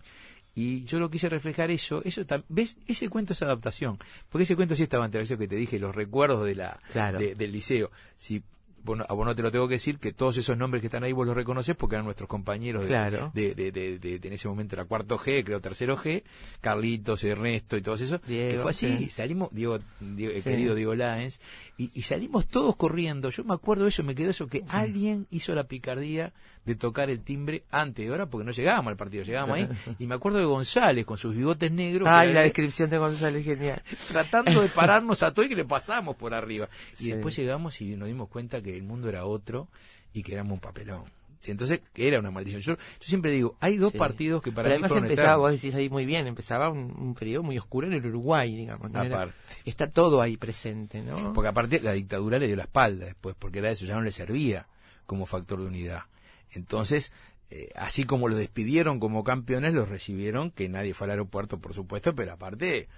Y 0.60 0.84
yo 0.86 0.98
lo 0.98 1.08
quise 1.08 1.28
reflejar 1.28 1.70
eso, 1.70 2.02
eso 2.04 2.22
ves, 2.48 2.78
ese 2.88 3.08
cuento 3.08 3.32
es 3.32 3.42
adaptación, 3.42 3.96
porque 4.28 4.42
ese 4.42 4.56
cuento 4.56 4.74
sí 4.74 4.82
estaba 4.82 5.04
entre 5.04 5.22
eso 5.22 5.38
que 5.38 5.46
te 5.46 5.54
dije, 5.54 5.78
los 5.78 5.94
recuerdos 5.94 6.44
de 6.44 6.56
la 6.56 6.80
Claro. 6.92 7.18
de- 7.20 7.36
del 7.36 7.52
liceo. 7.52 7.92
Si 8.16 8.42
bueno, 8.84 9.04
a 9.08 9.12
vos 9.12 9.26
no 9.26 9.34
te 9.34 9.42
lo 9.42 9.50
tengo 9.50 9.68
que 9.68 9.74
decir, 9.74 9.98
que 9.98 10.12
todos 10.12 10.36
esos 10.38 10.56
nombres 10.56 10.80
que 10.80 10.86
están 10.86 11.04
ahí 11.04 11.12
vos 11.12 11.26
los 11.26 11.36
reconoces 11.36 11.76
porque 11.76 11.96
eran 11.96 12.06
nuestros 12.06 12.28
compañeros 12.28 12.82
de, 12.82 12.88
Claro. 12.88 13.30
de, 13.34 13.54
de, 13.54 13.70
de- 13.72 14.20
en 14.22 14.32
ese 14.32 14.48
momento 14.48 14.76
era 14.76 14.84
cuarto 14.86 15.18
G, 15.18 15.44
creo 15.44 15.60
tercero 15.60 15.96
G, 15.96 16.22
Carlitos, 16.60 17.22
Ernesto 17.24 17.76
y 17.76 17.82
todos 17.82 18.00
esos, 18.00 18.20
que 18.20 18.58
fue 18.62 18.70
así, 18.70 18.96
sí. 18.98 19.10
salimos, 19.10 19.48
Diego, 19.52 19.78
Diego- 20.00 20.32
el 20.32 20.42
querido 20.42 20.74
Diego 20.74 20.94
Láenz, 20.94 21.40
y, 21.78 21.90
y 21.94 22.02
salimos 22.02 22.46
todos 22.46 22.76
corriendo, 22.76 23.30
yo 23.30 23.44
me 23.44 23.54
acuerdo 23.54 23.84
de 23.84 23.88
eso, 23.90 24.02
me 24.02 24.14
quedó 24.14 24.30
eso, 24.30 24.48
que 24.48 24.64
alguien 24.68 25.26
hizo 25.30 25.54
la 25.54 25.64
picardía 25.64 26.32
de 26.66 26.74
tocar 26.74 27.08
el 27.08 27.20
timbre 27.20 27.62
antes 27.70 28.04
de 28.04 28.10
hora 28.10 28.26
porque 28.26 28.44
no 28.44 28.50
llegábamos 28.50 28.90
al 28.90 28.96
partido, 28.96 29.22
llegábamos 29.24 29.56
ahí, 29.56 29.68
y 29.98 30.06
me 30.06 30.16
acuerdo 30.16 30.38
de 30.38 30.44
González 30.44 31.06
con 31.06 31.16
sus 31.16 31.34
bigotes 31.34 31.70
negros, 31.72 32.08
Ay, 32.10 32.26
era 32.30 32.40
la 32.40 32.42
descripción 32.42 32.90
de 32.90 32.98
González, 32.98 33.44
genial. 33.44 33.82
tratando 34.12 34.60
de 34.60 34.68
pararnos 34.68 35.22
a 35.22 35.32
todo 35.32 35.46
y 35.46 35.48
que 35.48 35.56
le 35.56 35.64
pasamos 35.64 36.16
por 36.16 36.34
arriba. 36.34 36.68
Y 36.98 37.04
Sí. 37.04 37.12
después 37.12 37.34
llegamos 37.36 37.80
y 37.80 37.96
nos 37.96 38.08
dimos 38.08 38.28
cuenta 38.28 38.60
que 38.60 38.76
el 38.76 38.82
mundo 38.82 39.08
era 39.08 39.24
otro 39.24 39.68
y 40.12 40.22
que 40.22 40.34
éramos 40.34 40.54
un 40.54 40.60
papelón. 40.60 41.04
Entonces 41.50 41.80
era 41.94 42.18
una 42.20 42.30
maldición. 42.30 42.60
Yo, 42.62 42.74
yo 42.76 42.80
siempre 43.00 43.30
digo, 43.30 43.56
hay 43.60 43.76
dos 43.76 43.92
Sí. 43.92 43.98
partidos 43.98 44.42
que 44.42 44.50
para 44.52 44.68
Pero 44.68 44.80
mí 44.80 44.84
además 44.86 45.02
empezaba, 45.02 45.36
vos 45.36 45.52
decís 45.52 45.74
ahí 45.74 45.88
muy 45.90 46.06
bien, 46.06 46.26
empezaba 46.26 46.68
un, 46.68 46.94
un 46.98 47.14
periodo 47.14 47.42
muy 47.42 47.58
oscuro 47.58 47.86
en 47.86 47.92
el 47.94 48.06
Uruguay, 48.06 48.54
digamos. 48.54 48.90
¿no? 48.90 49.02
Era- 49.02 49.16
Aparte. 49.16 49.34
está 49.64 49.90
todo 49.90 50.20
ahí 50.22 50.36
presente, 50.36 51.02
¿no? 51.02 51.32
Porque 51.32 51.48
aparte 51.48 51.80
la 51.80 51.92
dictadura 51.92 52.38
le 52.38 52.46
dio 52.46 52.56
la 52.56 52.64
espalda 52.64 53.06
después, 53.06 53.34
porque 53.38 53.58
era 53.60 53.70
eso, 53.70 53.84
ya 53.86 53.94
no 53.94 54.02
le 54.02 54.12
servía 54.12 54.66
como 55.06 55.26
factor 55.26 55.60
de 55.60 55.66
unidad. 55.66 56.02
Entonces, 56.52 57.12
eh, 57.50 57.70
así 57.76 58.04
como 58.04 58.28
lo 58.28 58.36
despidieron 58.36 59.00
como 59.00 59.24
campeones, 59.24 59.74
los 59.74 59.88
recibieron, 59.88 60.50
que 60.50 60.68
nadie 60.68 60.94
fue 60.94 61.06
al 61.06 61.12
aeropuerto, 61.12 61.58
por 61.60 61.74
supuesto, 61.74 62.14
pero 62.14 62.32
aparte 62.32 62.88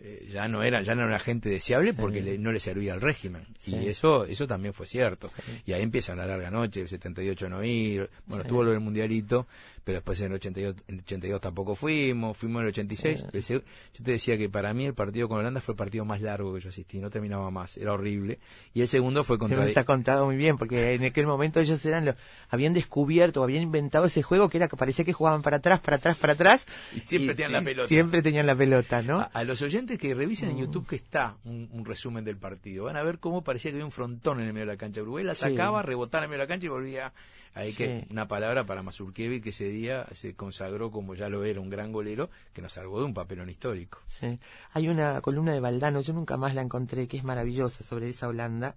eh, 0.00 0.26
ya 0.30 0.48
no 0.48 0.62
era 0.62 0.82
ya 0.82 0.94
no 0.94 1.06
era 1.06 1.18
gente 1.18 1.48
deseable 1.48 1.90
Sí. 1.90 1.96
porque 1.98 2.20
le- 2.20 2.36
no 2.38 2.52
le 2.52 2.60
servía 2.60 2.92
al 2.94 3.00
régimen. 3.00 3.46
Sí. 3.60 3.74
Y 3.76 3.88
eso 3.88 4.24
eso 4.24 4.46
también 4.46 4.74
fue 4.74 4.86
cierto. 4.86 5.30
Y 5.66 5.72
ahí 5.72 5.82
empieza 5.82 6.14
la 6.14 6.26
larga 6.26 6.50
noche, 6.50 6.80
el 6.82 6.88
78 6.88 7.48
no 7.48 7.62
ir, 7.64 8.10
bueno, 8.26 8.42
estuvo 8.42 8.62
lo 8.62 8.70
del 8.72 8.80
mundialito, 8.80 9.46
pero 9.84 9.96
después 9.96 10.18
en 10.20 10.26
el 10.28 10.32
82, 10.34 10.74
en 10.88 10.94
el 10.94 11.00
82 11.02 11.40
tampoco 11.40 11.74
fuimos, 11.74 12.36
fuimos 12.36 12.60
en 12.60 12.66
el 12.66 12.68
86. 12.70 13.20
Sí. 13.20 13.36
El 13.36 13.42
yo 13.42 13.60
te 14.04 14.10
decía 14.12 14.38
que 14.38 14.48
para 14.48 14.72
mí 14.74 14.86
el 14.86 14.94
partido 14.94 15.28
con 15.28 15.38
Holanda 15.38 15.60
fue 15.60 15.72
el 15.74 15.76
partido 15.76 16.04
más 16.04 16.20
largo 16.22 16.54
que 16.54 16.60
yo 16.60 16.70
asistí, 16.70 16.98
no 16.98 17.10
terminaba 17.10 17.50
más, 17.50 17.76
era 17.76 17.92
horrible. 17.92 18.38
Y 18.72 18.80
el 18.80 18.88
segundo 18.88 19.22
fue 19.24 19.36
Pero 19.36 19.48
contra 19.50 19.66
está 19.68 19.84
contado 19.84 20.26
muy 20.26 20.36
bien, 20.36 20.56
porque 20.56 20.94
en 20.94 21.04
aquel 21.04 21.26
momento 21.26 21.60
ellos 21.60 21.84
eran 21.84 22.06
los, 22.06 22.14
habían 22.48 22.72
descubierto, 22.72 23.42
habían 23.42 23.62
inventado 23.62 24.06
ese 24.06 24.22
juego 24.22 24.48
que 24.48 24.56
era 24.56 24.68
que 24.68 24.76
parecía 24.76 25.04
que 25.04 25.12
jugaban 25.12 25.42
para 25.42 25.58
atrás, 25.58 25.80
para 25.80 25.96
atrás, 25.98 26.16
para 26.16 26.32
atrás. 26.32 26.66
Y 26.96 27.00
siempre 27.00 27.34
tenían 27.34 27.52
la 27.52 27.62
pelota. 27.62 27.88
Siempre 27.88 28.22
tenían 28.22 28.46
la 28.46 28.56
pelota, 28.56 29.02
¿no? 29.02 29.20
A, 29.20 29.24
a 29.24 29.44
los 29.44 29.60
oyentes 29.62 29.98
que 29.98 30.14
revisen 30.14 30.50
en 30.50 30.58
YouTube 30.58 30.86
que 30.86 30.96
está 30.96 31.36
un, 31.44 31.68
un 31.72 31.84
resumen 31.84 32.24
del 32.24 32.36
partido, 32.38 32.84
van 32.84 32.96
a 32.96 33.02
ver 33.02 33.18
cómo 33.18 33.44
parecía 33.44 33.70
que 33.70 33.76
había 33.76 33.84
un 33.84 33.92
frontón 33.92 34.40
en 34.40 34.46
el 34.46 34.52
medio 34.52 34.66
de 34.66 34.72
la 34.72 34.78
cancha. 34.78 35.02
Uruguay 35.02 35.24
la 35.24 35.34
Sí. 35.34 35.40
sacaba, 35.42 35.82
rebotaba 35.82 36.24
en 36.24 36.24
el 36.24 36.30
medio 36.30 36.40
de 36.40 36.44
la 36.44 36.48
cancha 36.48 36.66
y 36.66 36.70
volvía. 36.70 37.12
Ahí 37.54 37.70
Sí. 37.70 37.76
que 37.76 38.06
una 38.10 38.26
palabra 38.26 38.66
para 38.66 38.82
Mazurkiewicz 38.82 39.42
que 39.42 39.50
ese 39.50 39.68
día 39.68 40.06
se 40.12 40.34
consagró 40.34 40.90
como 40.90 41.14
ya 41.14 41.28
lo 41.28 41.44
era 41.44 41.60
un 41.60 41.70
gran 41.70 41.92
golero 41.92 42.28
que 42.52 42.60
nos 42.60 42.72
salvó 42.72 42.98
de 42.98 43.06
un 43.06 43.14
papelón 43.14 43.48
histórico. 43.48 44.00
Sí. 44.08 44.38
Hay 44.72 44.88
una 44.88 45.20
columna 45.20 45.52
de 45.52 45.60
Valdano, 45.60 46.00
yo 46.00 46.12
nunca 46.12 46.36
más 46.36 46.54
la 46.54 46.62
encontré, 46.62 47.06
que 47.06 47.16
es 47.16 47.24
maravillosa 47.24 47.84
sobre 47.84 48.08
esa 48.08 48.28
Holanda, 48.28 48.74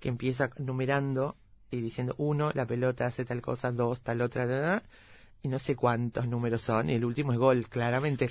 que 0.00 0.08
empieza 0.08 0.50
numerando 0.58 1.36
y 1.70 1.80
diciendo, 1.80 2.14
uno, 2.18 2.50
la 2.54 2.66
pelota 2.66 3.06
hace 3.06 3.24
tal 3.24 3.40
cosa, 3.40 3.70
dos, 3.72 4.00
tal 4.00 4.20
otra, 4.20 4.46
tal, 4.48 4.62
tal, 4.62 4.82
y 5.42 5.48
no 5.48 5.58
sé 5.58 5.76
cuántos 5.76 6.26
números 6.26 6.62
son, 6.62 6.90
y 6.90 6.94
el 6.94 7.04
último 7.04 7.32
es 7.32 7.38
gol, 7.38 7.68
claramente, 7.68 8.30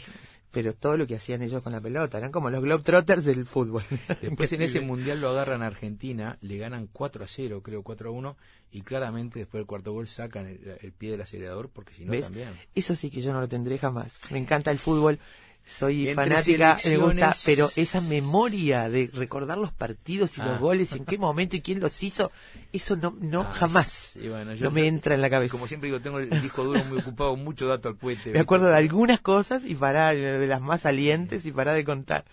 pero 0.51 0.73
todo 0.73 0.97
lo 0.97 1.05
que 1.07 1.15
hacían 1.15 1.41
ellos 1.41 1.61
con 1.61 1.73
la 1.73 1.81
pelota, 1.81 2.17
eran 2.17 2.31
como 2.31 2.49
los 2.49 2.61
Globetrotters 2.61 3.25
del 3.25 3.45
fútbol. 3.45 3.83
Después 4.21 4.51
en 4.53 4.61
ese 4.61 4.81
mundial 4.81 5.21
lo 5.21 5.29
agarran 5.29 5.61
a 5.61 5.67
Argentina, 5.67 6.37
le 6.41 6.57
ganan 6.57 6.87
4 6.91 7.23
a 7.23 7.27
0, 7.27 7.61
creo 7.63 7.83
4 7.83 8.09
a 8.09 8.11
1, 8.11 8.37
y 8.71 8.81
claramente 8.81 9.39
después 9.39 9.59
del 9.59 9.67
cuarto 9.67 9.93
gol 9.93 10.07
sacan 10.07 10.47
el, 10.47 10.77
el 10.81 10.91
pie 10.91 11.11
del 11.11 11.21
acelerador 11.21 11.69
porque 11.69 11.93
si 11.93 12.05
no 12.05 12.17
también. 12.19 12.49
Eso 12.75 12.95
sí 12.95 13.09
que 13.09 13.21
yo 13.21 13.33
no 13.33 13.41
lo 13.41 13.47
tendré 13.47 13.77
jamás. 13.77 14.13
Me 14.31 14.37
encanta 14.37 14.71
el 14.71 14.79
fútbol, 14.79 15.19
soy 15.67 16.07
Entre 16.07 16.15
fanática, 16.29 16.77
me 16.85 16.97
gusta, 16.97 17.35
pero 17.45 17.69
esa 17.75 17.99
memoria 18.01 18.87
de 18.89 19.11
recordar 19.13 19.57
los 19.57 19.73
partidos 19.73 20.37
y 20.37 20.41
Ah. 20.41 20.45
los 20.45 20.59
goles, 20.59 20.93
en 20.93 21.03
qué 21.03 21.17
momento 21.17 21.57
y 21.57 21.61
quién 21.61 21.79
los 21.81 22.01
hizo, 22.03 22.31
eso 22.71 22.95
no, 22.95 23.15
no 23.19 23.43
jamás. 23.43 24.11
sí, 24.13 24.29
bueno, 24.29 24.53
yo- 24.53 24.63
no 24.65 24.71
me 24.71 24.81
yo- 24.81 24.87
entra 24.87 25.13
en 25.15 25.21
la 25.21 25.29
cabeza. 25.29 25.51
Como 25.51 25.67
siempre 25.67 25.87
digo, 25.89 25.99
tengo 26.01 26.19
el 26.19 26.29
disco 26.41 26.63
duro 26.63 26.81
muy 26.85 26.99
ocupado, 26.99 27.35
mucho 27.35 27.67
dato 27.67 27.89
al 27.89 27.95
puente. 27.97 28.31
Me 28.31 28.39
acuerdo 28.39 28.67
de 28.67 28.75
algunas 28.77 29.19
cosas 29.19 29.61
y 29.65 29.75
para 29.75 30.13
de 30.13 30.47
las 30.47 30.61
más 30.61 30.81
salientes 30.81 31.45
y 31.45 31.51
para 31.51 31.73
de 31.73 31.83
contar. 31.83 32.23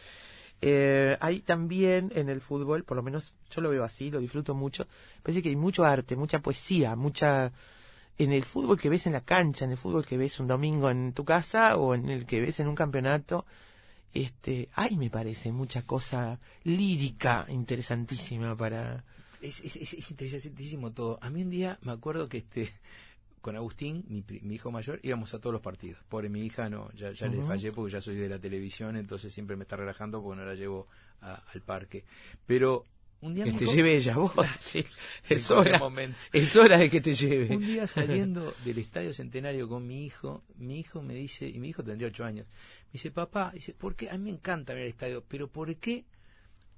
Eh, 0.66 1.16
hay 1.20 1.41
también 1.41 2.11
en 2.14 2.28
el 2.28 2.41
fútbol, 2.41 2.85
por 2.85 2.97
lo 2.97 3.03
menos 3.03 3.37
yo 3.51 3.61
lo 3.61 3.68
veo 3.70 3.85
así, 3.85 4.11
lo 4.11 4.20
disfruto 4.20 4.55
mucho. 4.55 4.87
Parece 5.22 5.43
que 5.43 5.49
hay 5.51 5.57
mucho 5.57 5.85
arte, 5.85 6.16
mucha 6.16 6.39
poesía, 6.39 6.97
mucha 6.97 7.53
en 8.19 8.33
el 8.33 8.45
fútbol 8.45 8.79
que 8.79 8.89
ves 8.89 9.07
en 9.07 9.12
la 9.12 9.23
cancha, 9.25 9.65
en 9.65 9.73
el 9.73 9.77
fútbol 9.79 10.07
que 10.07 10.17
ves 10.17 10.39
un 10.41 10.47
domingo 10.47 10.91
en 10.91 11.12
tu 11.12 11.25
casa 11.25 11.77
o 11.77 11.95
en 11.95 12.09
el 12.09 12.27
que 12.27 12.41
ves 12.41 12.61
en 12.61 12.69
un 12.69 12.75
campeonato, 12.75 13.45
este, 14.12 14.69
hay 14.75 14.97
me 14.97 15.11
parece 15.11 15.51
mucha 15.53 15.83
cosa 15.83 16.39
lírica 16.62 17.47
interesantísima 17.49 18.57
para 18.57 19.05
Es, 19.41 19.61
es, 19.61 19.77
es- 19.77 19.93
es 19.95 20.11
interesantísimo 20.11 20.93
todo. 20.93 21.19
A 21.21 21.29
mí 21.31 21.43
un 21.43 21.51
día 21.51 21.79
me 21.83 21.93
acuerdo 21.93 22.29
que 22.29 22.39
este 22.39 22.73
con 23.41 23.57
Agustín, 23.57 24.07
mi, 24.09 24.25
hijo 24.55 24.71
mayor, 24.71 25.01
íbamos 25.03 25.35
a 25.35 25.39
todos 25.39 25.53
los 25.53 25.61
partidos. 25.61 25.99
Pobre 26.09 26.31
mi 26.31 26.41
hija, 26.47 26.71
no, 26.71 26.91
ya, 26.95 27.12
ya 27.12 27.27
le 27.27 27.43
fallé 27.43 27.73
porque 27.73 27.93
ya 27.93 28.01
soy 28.01 28.15
de 28.17 28.27
la 28.27 28.39
televisión, 28.39 28.97
entonces 28.97 29.35
siempre 29.35 29.55
me 29.55 29.65
está 29.65 29.77
relajando 29.77 30.23
porque 30.23 30.41
no 30.41 30.47
la 30.47 30.55
llevo 30.55 30.89
a- 31.21 31.43
al 31.53 31.61
parque. 31.61 32.05
Pero 32.47 32.87
un 33.25 33.35
día 33.35 33.45
que 33.45 33.53
te 33.53 33.66
lleve 33.66 33.97
ella 33.97 34.16
vos. 34.16 34.33
Sí, 34.61 34.85
es 35.29 35.51
hora, 35.51 35.79
momento. 35.79 36.16
es 36.33 36.55
hora 36.57 36.77
de 36.77 36.91
que 36.91 37.01
te 37.01 37.14
lleve. 37.14 37.57
Un 37.57 37.64
día 37.64 37.87
saliendo 37.89 38.55
del 38.64 38.79
Estadio 38.79 39.14
Centenario 39.14 39.66
con 39.66 39.87
mi 39.87 40.05
hijo, 40.05 40.43
mi 40.59 40.79
hijo 40.79 41.01
me 41.03 41.14
dice, 41.14 41.49
y 41.49 41.59
mi 41.59 41.70
hijo 41.70 41.83
tendría 41.83 42.09
ocho 42.09 42.25
años, 42.25 42.47
me 42.47 42.93
dice, 42.93 43.11
papá, 43.11 43.51
dice, 43.55 43.72
¿por 43.72 43.97
qué? 43.97 44.11
A 44.11 44.18
mí 44.18 44.25
me 44.25 44.31
encanta 44.31 44.75
ver 44.75 44.83
el 44.83 44.89
estadio, 44.91 45.25
pero 45.27 45.49
¿por 45.49 45.75
qué 45.77 46.05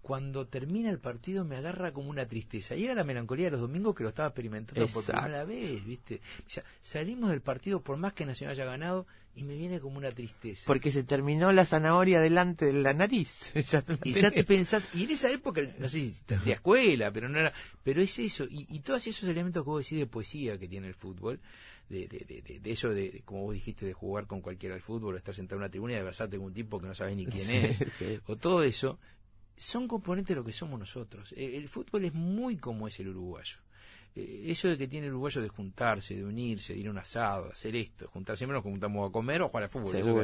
cuando 0.06 0.46
termina 0.46 0.88
el 0.88 1.00
partido 1.00 1.44
me 1.44 1.56
agarra 1.56 1.92
como 1.92 2.10
una 2.10 2.28
tristeza? 2.28 2.76
Y 2.76 2.84
era 2.84 2.94
la 2.94 3.02
melancolía 3.02 3.46
de 3.46 3.50
los 3.50 3.60
domingos 3.60 3.92
que 3.96 4.04
lo 4.04 4.10
estaba 4.10 4.28
experimentando 4.28 4.86
por 4.86 5.02
Exacto. 5.02 5.20
primera 5.22 5.44
vez, 5.44 5.84
¿viste? 5.84 6.20
O 6.46 6.48
sea, 6.50 6.62
salimos 6.80 7.30
del 7.30 7.40
partido 7.40 7.80
por 7.80 7.96
más 7.96 8.12
que 8.12 8.24
Nacional 8.24 8.52
haya 8.52 8.64
ganado 8.66 9.04
y 9.34 9.42
me 9.42 9.56
viene 9.56 9.80
como 9.80 9.98
una 9.98 10.12
tristeza. 10.12 10.62
Porque 10.68 10.92
se 10.92 11.02
terminó 11.02 11.50
la 11.50 11.64
zanahoria 11.66 12.20
delante 12.20 12.66
de 12.66 12.72
la 12.74 12.94
nariz. 12.94 13.52
Ya 13.68 13.80
no 13.84 13.94
la 13.94 13.98
Y 14.04 14.12
ya 14.12 14.30
te 14.30 14.44
pensás, 14.44 14.86
y 14.94 15.02
en 15.04 15.10
esa 15.10 15.28
época, 15.28 15.60
no 15.76 15.88
sé 15.88 15.98
si 16.02 16.14
tendría 16.24 16.54
escuela, 16.54 17.10
pero 17.10 17.28
no 17.28 17.40
era, 17.40 17.52
pero 17.82 18.00
es 18.00 18.16
eso, 18.20 18.44
y, 18.44 18.64
y 18.70 18.78
todos 18.80 19.04
esos 19.08 19.28
elementos 19.28 19.64
que 19.64 19.70
vos 19.70 19.84
decís 19.84 19.98
de 19.98 20.06
poesía 20.06 20.56
que 20.56 20.68
tiene 20.68 20.86
el 20.86 20.94
fútbol, 20.94 21.40
de, 21.88 22.06
de, 22.08 22.18
de, 22.20 22.58
de- 22.60 22.70
eso 22.72 22.90
de, 22.90 23.22
como 23.24 23.42
vos 23.42 23.54
dijiste, 23.54 23.84
de 23.86 23.92
jugar 23.92 24.26
con 24.26 24.40
cualquiera 24.40 24.74
al 24.76 24.82
fútbol, 24.82 25.14
o 25.14 25.18
estar 25.18 25.34
sentado 25.34 25.56
en 25.56 25.62
una 25.64 25.70
tribuna 25.70 25.94
y 25.94 25.96
abrazarte 25.96 26.36
con 26.36 26.46
un 26.46 26.54
tipo 26.54 26.80
que 26.80 26.86
no 26.86 26.94
sabes 26.94 27.16
ni 27.16 27.26
quién 27.26 27.50
es, 27.50 27.76
Sí. 27.98 28.20
o 28.26 28.36
todo 28.36 28.62
eso, 28.62 28.98
son 29.56 29.88
componentes 29.88 30.34
de 30.34 30.40
lo 30.40 30.44
que 30.44 30.52
somos 30.52 30.78
nosotros. 30.78 31.32
Eh, 31.36 31.56
El 31.56 31.68
fútbol 31.68 32.04
es 32.04 32.14
muy 32.14 32.56
como 32.56 32.88
es 32.88 32.98
el 33.00 33.08
uruguayo. 33.08 33.58
Eh, 34.14 34.44
Eso 34.46 34.68
de 34.68 34.78
que 34.78 34.88
tiene 34.88 35.06
el 35.06 35.12
uruguayo 35.12 35.42
de 35.42 35.48
juntarse, 35.48 36.14
de 36.16 36.24
unirse, 36.24 36.72
de 36.72 36.80
ir 36.80 36.88
a 36.88 36.90
un 36.90 36.98
asado, 36.98 37.46
de 37.46 37.52
hacer 37.52 37.76
esto, 37.76 38.08
juntar 38.08 38.36
siempre 38.36 38.54
nos 38.54 38.62
juntamos 38.62 39.08
a 39.08 39.12
comer 39.12 39.42
o 39.42 39.46
a 39.46 39.48
jugar 39.48 39.64
al 39.64 39.68
fútbol. 39.68 39.94
eso 39.94 40.22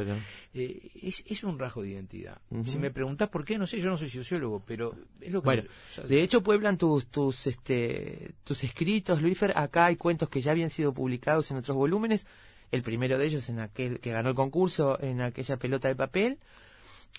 eh, 0.53 0.91
es, 1.01 1.23
es 1.27 1.43
un 1.43 1.59
rasgo 1.59 1.83
de 1.83 1.89
identidad. 1.89 2.39
Si 2.65 2.79
me 2.79 2.91
preguntás 2.91 3.29
por 3.29 3.45
qué, 3.45 3.57
no 3.57 3.67
sé, 3.67 3.79
yo 3.79 3.89
no 3.89 3.97
soy 3.97 4.09
sociólogo, 4.09 4.63
pero 4.65 4.95
es 5.21 5.31
lo 5.31 5.41
que... 5.41 5.45
Bueno, 5.45 5.63
De 6.07 6.21
hecho, 6.23 6.41
pueblan 6.41 6.77
tus, 6.77 7.07
tus, 7.07 7.47
este, 7.47 8.31
tus 8.43 8.63
escritos, 8.63 9.21
Luífer. 9.21 9.53
Acá 9.55 9.85
hay 9.85 9.95
cuentos 9.95 10.29
que 10.29 10.41
ya 10.41 10.51
habían 10.51 10.69
sido 10.69 10.93
publicados 10.93 11.51
en 11.51 11.57
otros 11.57 11.77
volúmenes. 11.77 12.25
El 12.71 12.81
primero 12.81 13.19
de 13.19 13.25
ellos 13.27 13.47
en 13.49 13.59
aquel 13.59 13.99
que 13.99 14.11
ganó 14.11 14.29
el 14.29 14.35
concurso, 14.35 14.99
en 14.99 15.21
aquella 15.21 15.57
pelota 15.57 15.87
de 15.87 15.95
papel. 15.95 16.39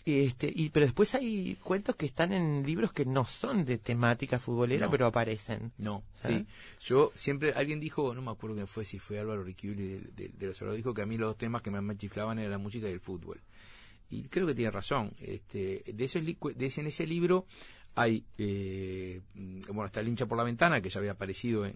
Este, 0.06 0.52
y, 0.54 0.68
pero 0.68 0.84
después 0.84 1.14
hay 1.14 1.56
cuentos 1.62 1.96
que 1.96 2.04
están 2.04 2.32
en 2.32 2.62
libros 2.66 2.92
que 2.92 3.06
no 3.06 3.24
son 3.24 3.64
de 3.64 3.78
temática 3.78 4.38
futbolera, 4.38 4.84
No. 4.86 4.90
pero 4.90 5.06
aparecen. 5.06 5.72
No, 5.78 6.02
¿Ah? 6.22 6.28
sí. 6.28 6.46
Yo 6.80 7.10
siempre, 7.14 7.52
alguien 7.54 7.80
dijo, 7.80 8.14
no 8.14 8.20
me 8.20 8.30
acuerdo 8.30 8.54
quién 8.56 8.66
fue, 8.66 8.84
si 8.84 8.98
fue 8.98 9.18
Álvaro 9.18 9.42
Riquiuli 9.42 9.86
de, 9.88 10.00
de, 10.14 10.28
de 10.28 10.46
los 10.46 10.76
dijo 10.76 10.92
que 10.92 11.00
a 11.02 11.06
mí 11.06 11.16
los 11.16 11.30
dos 11.30 11.38
temas 11.38 11.62
que 11.62 11.70
más 11.70 11.82
me 11.82 11.96
chiflaban 11.96 12.38
era 12.38 12.50
la 12.50 12.58
música 12.58 12.86
y 12.88 12.92
el 12.92 13.00
fútbol. 13.00 13.40
Y 14.10 14.24
creo 14.24 14.46
que 14.46 14.54
tiene 14.54 14.70
razón. 14.70 15.12
Este, 15.20 15.82
de, 15.86 16.20
li- 16.20 16.38
de 16.54 16.66
ese, 16.66 16.82
en 16.82 16.86
ese 16.88 17.06
libro 17.06 17.46
hay, 17.94 18.24
eh, 18.36 19.22
bueno, 19.68 19.86
está 19.86 20.00
el 20.00 20.08
hincha 20.08 20.26
por 20.26 20.36
la 20.36 20.44
ventana, 20.44 20.82
que 20.82 20.90
ya 20.90 20.98
había 20.98 21.12
aparecido 21.12 21.64
en, 21.64 21.74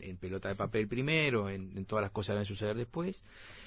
en- 0.00 0.16
pelota 0.18 0.48
de 0.48 0.54
papel 0.54 0.86
primero, 0.86 1.50
en, 1.50 1.76
en 1.76 1.84
todas 1.86 2.02
las 2.02 2.12
cosas 2.12 2.28
que 2.28 2.32
deben 2.34 2.46
suceder 2.46 2.76
después. 2.76 3.24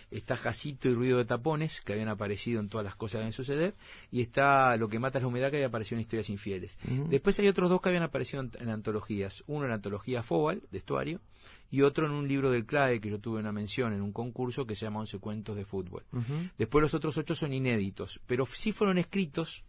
Está 0.09 0.37
Jacito 0.37 0.89
y 0.89 0.93
Ruido 0.93 1.17
de 1.17 1.25
Tapones, 1.25 1.81
que 1.81 1.93
habían 1.93 2.07
aparecido 2.07 2.59
en 2.59 2.69
todas 2.69 2.85
las 2.85 2.95
cosas 2.95 3.13
que 3.13 3.17
deben 3.19 3.33
suceder. 3.33 3.75
Y 4.11 4.21
está 4.21 4.75
Lo 4.77 4.89
que 4.89 4.99
mata 4.99 5.17
es 5.17 5.23
la 5.23 5.27
humedad, 5.27 5.49
que 5.49 5.57
había 5.57 5.67
aparecido 5.67 5.97
en 5.97 6.01
Historias 6.01 6.29
Infieles. 6.29 6.79
Después 7.09 7.37
hay 7.39 7.47
otros 7.47 7.69
dos 7.69 7.81
que 7.81 7.89
habían 7.89 8.03
aparecido 8.03 8.41
en, 8.43 8.51
en 8.59 8.69
antologías. 8.69 9.43
Uno 9.47 9.63
en 9.63 9.69
la 9.69 9.75
antología 9.75 10.23
Fobal, 10.23 10.63
de 10.71 10.77
Estuario, 10.77 11.21
y 11.69 11.81
otro 11.81 12.05
en 12.05 12.13
un 12.13 12.27
libro 12.27 12.49
del 12.51 12.65
CLAE, 12.65 13.01
que 13.01 13.09
yo 13.09 13.19
tuve 13.19 13.39
una 13.39 13.51
mención 13.51 13.93
en 13.93 14.01
un 14.01 14.13
concurso 14.13 14.65
que 14.65 14.75
se 14.75 14.85
llama 14.85 15.01
Once 15.01 15.17
Cuentos 15.19 15.55
de 15.55 15.65
Fútbol. 15.65 16.03
Después 16.57 16.81
los 16.81 16.93
otros 16.93 17.17
ocho 17.17 17.35
son 17.35 17.53
inéditos, 17.53 18.21
pero 18.25 18.45
sí 18.45 18.71
fueron 18.71 18.97
escritos 18.97 19.65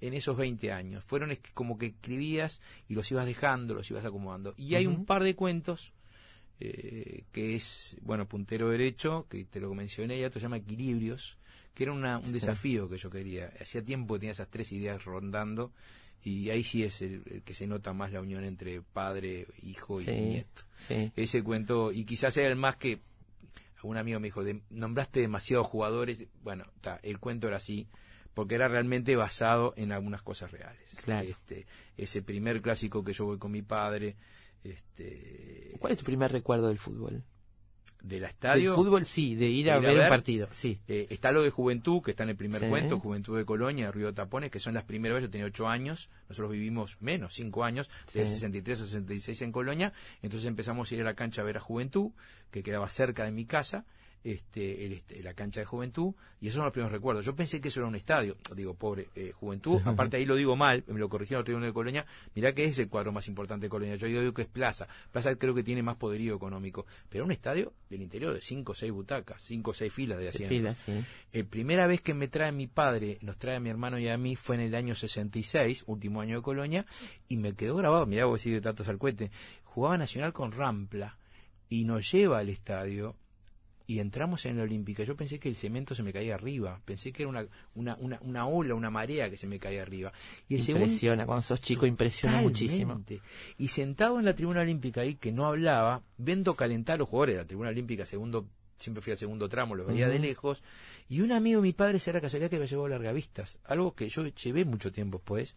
en 0.00 0.14
esos 0.14 0.36
20 0.36 0.72
años. 0.72 1.04
Fueron 1.04 1.36
como 1.54 1.78
que 1.78 1.86
escribías 1.86 2.60
y 2.88 2.94
los 2.94 3.10
ibas 3.10 3.26
dejando, 3.26 3.74
los 3.74 3.90
ibas 3.90 4.04
acomodando. 4.04 4.54
Y 4.56 4.74
hay 4.74 4.86
un 4.86 5.04
par 5.04 5.22
de 5.22 5.34
cuentos 5.34 5.92
eh, 6.60 7.24
que 7.32 7.56
es, 7.56 7.96
bueno, 8.02 8.26
Puntero 8.28 8.68
Derecho, 8.70 9.26
que 9.28 9.44
te 9.44 9.60
lo 9.60 9.74
mencioné, 9.74 10.18
y 10.18 10.24
otro 10.24 10.40
se 10.40 10.44
llama 10.44 10.58
Equilibrios, 10.58 11.38
que 11.74 11.84
era 11.84 11.92
una- 11.92 12.18
un 12.18 12.32
desafío 12.32 12.88
que 12.88 12.98
yo 12.98 13.10
quería. 13.10 13.52
Hacía 13.60 13.82
tiempo 13.84 14.14
que 14.14 14.20
tenía 14.20 14.32
esas 14.32 14.48
tres 14.50 14.70
ideas 14.72 15.04
rondando 15.04 15.72
y 16.24 16.50
ahí 16.50 16.62
sí 16.62 16.84
es 16.84 17.02
el, 17.02 17.22
el 17.26 17.42
que 17.42 17.54
se 17.54 17.66
nota 17.66 17.92
más 17.92 18.12
la 18.12 18.20
unión 18.20 18.44
entre 18.44 18.80
padre, 18.82 19.46
hijo 19.62 20.00
y 20.00 20.04
Sí. 20.04 20.10
nieto. 20.12 20.62
Sí. 20.86 21.10
Ese 21.16 21.42
cuento, 21.42 21.90
y 21.90 22.04
quizás 22.04 22.34
sea 22.34 22.46
el 22.46 22.56
más 22.56 22.76
que 22.76 23.00
un 23.82 23.96
amigo 23.96 24.20
me 24.20 24.28
dijo, 24.28 24.44
de- 24.44 24.62
nombraste 24.70 25.18
demasiados 25.20 25.66
jugadores. 25.66 26.26
Bueno, 26.44 26.64
ta, 26.80 27.00
el 27.02 27.18
cuento 27.18 27.48
era 27.48 27.56
así, 27.56 27.88
porque 28.34 28.54
era 28.54 28.68
realmente 28.68 29.16
basado 29.16 29.74
en 29.76 29.90
algunas 29.90 30.22
cosas 30.22 30.52
reales. 30.52 30.88
Claro. 31.04 31.26
Este, 31.28 31.66
ese 31.96 32.22
primer 32.22 32.62
clásico 32.62 33.02
que 33.02 33.12
yo 33.12 33.24
voy 33.26 33.38
con 33.38 33.50
mi 33.50 33.62
padre, 33.62 34.14
este, 34.64 35.68
¿Cuál 35.78 35.92
es 35.92 35.98
tu 35.98 36.04
primer 36.04 36.30
recuerdo 36.32 36.68
del 36.68 36.78
fútbol? 36.78 37.22
del 38.02 38.20
Del 38.20 38.24
estadio. 38.24 38.74
fútbol, 38.74 39.06
sí, 39.06 39.36
de 39.36 39.46
ir 39.46 39.70
a 39.70 39.74
de 39.78 39.82
ir 39.82 39.88
a 39.90 39.92
ver 39.92 40.02
un 40.02 40.08
partido, 40.08 40.48
sí. 40.52 40.80
Eh, 40.88 41.06
está 41.10 41.30
lo 41.30 41.42
de 41.42 41.50
Juventud, 41.50 42.02
que 42.02 42.10
está 42.10 42.24
en 42.24 42.30
el 42.30 42.36
primer 42.36 42.60
Sí. 42.60 42.66
cuento, 42.68 42.98
Juventud 42.98 43.36
de 43.38 43.44
Colonia, 43.44 43.86
de 43.86 43.92
Río 43.92 44.06
de 44.08 44.12
Tapones, 44.12 44.50
que 44.50 44.58
son 44.58 44.74
las 44.74 44.82
primeras 44.82 45.14
veces, 45.16 45.28
yo 45.28 45.30
tenía 45.30 45.46
ocho 45.46 45.68
años, 45.68 46.10
nosotros 46.28 46.50
vivimos 46.50 46.96
menos, 47.00 47.32
cinco 47.34 47.62
años, 47.62 47.88
de 48.12 48.26
Sí. 48.26 48.32
63 48.32 48.80
a 48.80 48.84
66 48.86 49.40
en 49.42 49.52
Colonia, 49.52 49.92
entonces 50.20 50.48
empezamos 50.48 50.90
a 50.90 50.94
ir 50.96 51.00
a 51.02 51.04
la 51.04 51.14
cancha 51.14 51.42
a 51.42 51.44
ver 51.44 51.58
a 51.58 51.60
Juventud, 51.60 52.10
que 52.50 52.64
quedaba 52.64 52.88
cerca 52.88 53.24
de 53.24 53.30
mi 53.30 53.44
casa, 53.44 53.84
este, 54.24 54.86
el, 54.86 54.92
este, 54.92 55.22
la 55.22 55.34
cancha 55.34 55.60
de 55.60 55.66
Juventud, 55.66 56.14
y 56.40 56.48
esos 56.48 56.56
son 56.56 56.64
los 56.64 56.72
primeros 56.72 56.92
recuerdos. 56.92 57.24
Yo 57.24 57.34
pensé 57.34 57.60
que 57.60 57.68
eso 57.68 57.80
era 57.80 57.88
un 57.88 57.94
estadio, 57.94 58.36
digo, 58.54 58.74
pobre, 58.74 59.08
eh, 59.14 59.32
Juventud, 59.32 59.80
aparte 59.84 60.16
ahí 60.16 60.24
lo 60.24 60.36
digo 60.36 60.56
mal, 60.56 60.84
me 60.86 60.98
lo 60.98 61.08
corrigieron 61.08 61.40
el 61.40 61.44
tribunal 61.44 61.70
de 61.70 61.74
Colonia, 61.74 62.06
mirá 62.34 62.54
que 62.54 62.64
es 62.64 62.78
el 62.78 62.88
cuadro 62.88 63.12
más 63.12 63.28
importante 63.28 63.66
de 63.66 63.70
Colonia, 63.70 63.96
yo 63.96 64.06
digo 64.06 64.34
que 64.34 64.42
es 64.42 64.48
Plaza, 64.48 64.88
Plaza 65.10 65.34
creo 65.36 65.54
que 65.54 65.62
tiene 65.62 65.82
más 65.82 65.96
poderío 65.96 66.34
económico, 66.34 66.86
pero 67.08 67.24
un 67.24 67.32
estadio 67.32 67.72
del 67.90 68.02
interior 68.02 68.34
de 68.34 68.42
cinco 68.42 68.72
o 68.72 68.74
seis 68.74 68.92
butacas, 68.92 69.42
cinco 69.42 69.72
o 69.72 69.74
seis 69.74 69.92
filas 69.92 70.18
de 70.18 70.28
asientos. 70.28 70.78
sí. 70.78 71.04
La 71.32 71.44
primera 71.44 71.86
vez 71.86 72.00
que 72.00 72.14
me 72.14 72.28
trae 72.28 72.52
mi 72.52 72.66
padre, 72.66 73.18
nos 73.22 73.38
trae 73.38 73.56
a 73.56 73.60
mi 73.60 73.70
hermano 73.70 73.98
y 73.98 74.08
a 74.08 74.18
mí, 74.18 74.36
fue 74.36 74.56
en 74.56 74.62
el 74.62 74.74
año 74.74 74.94
66, 74.94 75.84
último 75.86 76.20
año 76.20 76.36
de 76.36 76.42
Colonia, 76.42 76.86
y 77.28 77.36
me 77.36 77.54
quedó 77.54 77.76
grabado, 77.76 78.06
mirá 78.06 78.26
vos 78.26 78.40
decís 78.40 78.54
de 78.54 78.60
tantos 78.60 78.88
al 78.88 78.98
cohete, 78.98 79.30
jugaba 79.64 79.98
Nacional 79.98 80.32
con 80.32 80.52
Rampla, 80.52 81.18
y 81.68 81.84
nos 81.84 82.10
lleva 82.12 82.38
al 82.38 82.50
estadio, 82.50 83.16
y 83.92 84.00
entramos 84.00 84.46
en 84.46 84.56
la 84.56 84.62
Olímpica. 84.62 85.04
Yo 85.04 85.14
pensé 85.16 85.38
que 85.38 85.48
el 85.50 85.56
cemento 85.56 85.94
se 85.94 86.02
me 86.02 86.12
caía 86.12 86.34
arriba, 86.34 86.80
pensé 86.84 87.12
que 87.12 87.24
era 87.24 87.28
una, 87.28 87.44
una, 87.74 87.94
una, 87.96 88.18
una 88.22 88.46
ola, 88.46 88.74
una 88.74 88.90
marea 88.90 89.28
que 89.28 89.36
se 89.36 89.46
me 89.46 89.58
caía 89.58 89.82
arriba. 89.82 90.12
Y 90.48 90.54
el 90.54 90.62
segundo- 90.62 90.86
Impresiona, 90.86 91.26
cuando 91.26 91.42
sos 91.42 91.60
chico 91.60 91.84
impresiona 91.86 92.40
muchísimo. 92.42 92.92
Y 93.58 93.68
sentado 93.68 94.18
en 94.18 94.24
la 94.24 94.34
tribuna 94.34 94.62
olímpica 94.62 95.02
ahí, 95.02 95.16
que 95.16 95.30
no 95.30 95.44
hablaba, 95.46 96.02
viendo 96.16 96.54
calentar 96.54 96.94
a 96.94 96.98
los 96.98 97.08
jugadores 97.08 97.34
de 97.36 97.42
la 97.42 97.46
tribuna 97.46 97.68
olímpica, 97.68 98.06
segundo, 98.06 98.48
siempre 98.78 99.02
fui 99.02 99.10
al 99.10 99.18
segundo 99.18 99.48
tramo, 99.48 99.74
lo 99.74 99.84
veía 99.84 100.08
de 100.08 100.18
lejos, 100.18 100.62
y 101.08 101.20
un 101.20 101.32
amigo 101.32 101.60
de 101.60 101.66
mi 101.68 101.72
padre 101.74 101.98
se 101.98 102.10
era 102.10 102.20
casualidad 102.20 102.50
que 102.50 102.58
me 102.58 102.66
llevó 102.66 102.88
largavistas, 102.88 103.58
algo 103.64 103.94
que 103.94 104.08
yo 104.08 104.26
llevé 104.26 104.64
mucho 104.64 104.90
tiempo 104.90 105.18
después, 105.18 105.56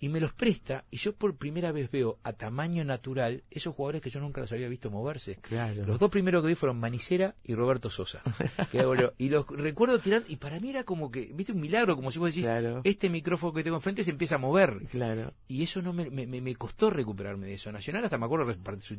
y 0.00 0.08
me 0.08 0.18
los 0.18 0.32
presta, 0.32 0.84
y 0.90 0.96
yo 0.96 1.14
por 1.14 1.36
primera 1.36 1.72
vez 1.72 1.90
veo 1.90 2.18
a 2.22 2.32
tamaño 2.32 2.84
natural 2.84 3.44
esos 3.50 3.74
jugadores 3.74 4.00
que 4.00 4.08
yo 4.08 4.18
nunca 4.18 4.40
los 4.40 4.50
había 4.50 4.66
visto 4.66 4.90
moverse. 4.90 5.36
Claro. 5.36 5.84
Los 5.84 5.98
dos 5.98 6.10
primeros 6.10 6.42
que 6.42 6.48
vi 6.48 6.54
fueron 6.54 6.80
Manicera 6.80 7.34
y 7.44 7.54
Roberto 7.54 7.90
Sosa. 7.90 8.20
Que, 8.70 8.84
bueno, 8.84 9.12
y 9.18 9.28
los 9.28 9.46
recuerdo 9.48 9.98
tirando, 9.98 10.26
y 10.28 10.36
para 10.36 10.60
mí 10.60 10.70
era 10.70 10.84
como 10.84 11.10
que, 11.10 11.30
viste, 11.34 11.52
un 11.52 11.60
milagro, 11.60 11.96
como 11.96 12.10
si 12.10 12.18
vos 12.18 12.32
decís, 12.32 12.46
Claro. 12.46 12.80
este 12.84 13.10
micrófono 13.10 13.52
que 13.52 13.64
tengo 13.64 13.76
enfrente 13.76 14.04
se 14.04 14.10
empieza 14.10 14.36
a 14.36 14.38
mover. 14.38 14.86
Claro. 14.90 15.34
Y 15.48 15.62
eso 15.62 15.82
no 15.82 15.92
me, 15.92 16.08
me, 16.10 16.54
costó 16.54 16.88
recuperarme 16.88 17.46
de 17.46 17.54
eso. 17.54 17.70
Nacional 17.72 18.04
hasta 18.04 18.16
me 18.16 18.26
acuerdo, 18.26 18.54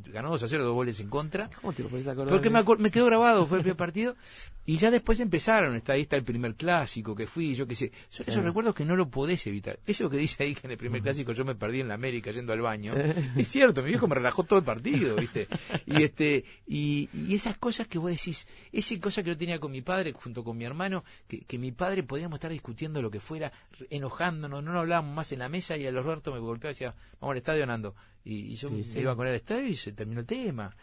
ganó 0.07 0.29
2 0.29 0.43
a 0.43 0.47
0, 0.47 0.63
dos 0.63 0.73
goles 0.73 0.99
en 0.99 1.09
contra. 1.09 1.49
¿Cómo 1.61 1.73
te 1.73 1.83
lo 1.83 1.89
podés 1.89 2.07
acordar? 2.07 2.29
Porque 2.33 2.49
me, 2.49 2.63
me 2.77 2.91
quedó 2.91 3.05
grabado, 3.05 3.45
fue 3.45 3.57
el 3.57 3.63
primer 3.63 3.77
partido. 3.77 4.15
Y 4.65 4.77
ya 4.77 4.91
después 4.91 5.19
empezaron, 5.19 5.75
está 5.75 5.93
ahí 5.93 6.01
está 6.01 6.15
el 6.15 6.23
primer 6.23 6.55
clásico 6.55 7.15
que 7.15 7.27
fui, 7.27 7.55
yo 7.55 7.65
qué 7.65 7.75
sé. 7.75 7.91
Son 8.09 8.25
esos 8.27 8.43
recuerdos 8.43 8.75
que 8.75 8.85
no 8.85 8.95
lo 8.95 9.09
podés 9.09 9.47
evitar. 9.47 9.79
Eso 9.85 10.09
que 10.09 10.17
dice 10.17 10.43
ahí 10.43 10.53
que 10.53 10.67
en 10.67 10.71
el 10.71 10.77
primer 10.77 10.90
clásico 10.99 11.31
yo 11.31 11.45
me 11.45 11.53
perdí 11.55 11.79
en 11.81 11.87
la 11.87 11.93
América 11.93 12.31
yendo 12.31 12.51
al 12.51 12.61
baño. 12.61 12.93
Es 13.37 13.47
cierto, 13.47 13.83
mi 13.83 13.89
viejo 13.89 14.07
me 14.07 14.15
relajó 14.15 14.43
todo 14.43 14.57
el 14.59 14.65
partido, 14.65 15.15
¿viste? 15.15 15.47
Y 15.85 16.03
este 16.03 16.43
y, 16.67 17.07
y 17.13 17.35
esas 17.35 17.57
cosas 17.57 17.87
que 17.87 17.99
vos 17.99 18.09
decís, 18.11 18.47
esa 18.71 18.99
cosa 18.99 19.21
que 19.23 19.29
yo 19.29 19.37
tenía 19.37 19.59
con 19.59 19.71
mi 19.71 19.81
padre 19.81 20.11
junto 20.11 20.43
con 20.43 20.57
mi 20.57 20.65
hermano, 20.65 21.03
que, 21.27 21.41
que 21.41 21.57
mi 21.59 21.71
padre 21.71 22.01
podíamos 22.03 22.37
estar 22.37 22.51
discutiendo 22.51 23.01
lo 23.01 23.11
que 23.11 23.19
fuera, 23.19 23.51
enojándonos, 23.91 24.63
no 24.63 24.71
nos 24.73 24.81
hablábamos 24.81 25.15
más 25.15 25.31
en 25.31 25.39
la 25.39 25.49
mesa 25.49 25.77
y 25.77 25.85
a 25.85 25.91
los 25.91 26.03
ratos 26.05 26.33
me 26.33 26.39
golpeaba 26.39 26.71
y 26.71 26.73
decía, 26.73 26.95
vamos 27.19 27.33
al 27.33 27.37
estadio 27.37 27.65
Nando. 27.67 27.95
Y, 28.23 28.51
y 28.51 28.55
yo 28.55 28.69
Sí, 28.69 28.75
me 28.75 28.83
sí. 28.83 28.99
iba 28.99 29.15
con 29.15 29.27
él 29.27 29.33
al 29.33 29.37
estadio 29.37 29.67
y 29.67 29.75
se 29.75 29.91
terminó 29.93 30.21
el 30.21 30.25
tema 30.25 30.75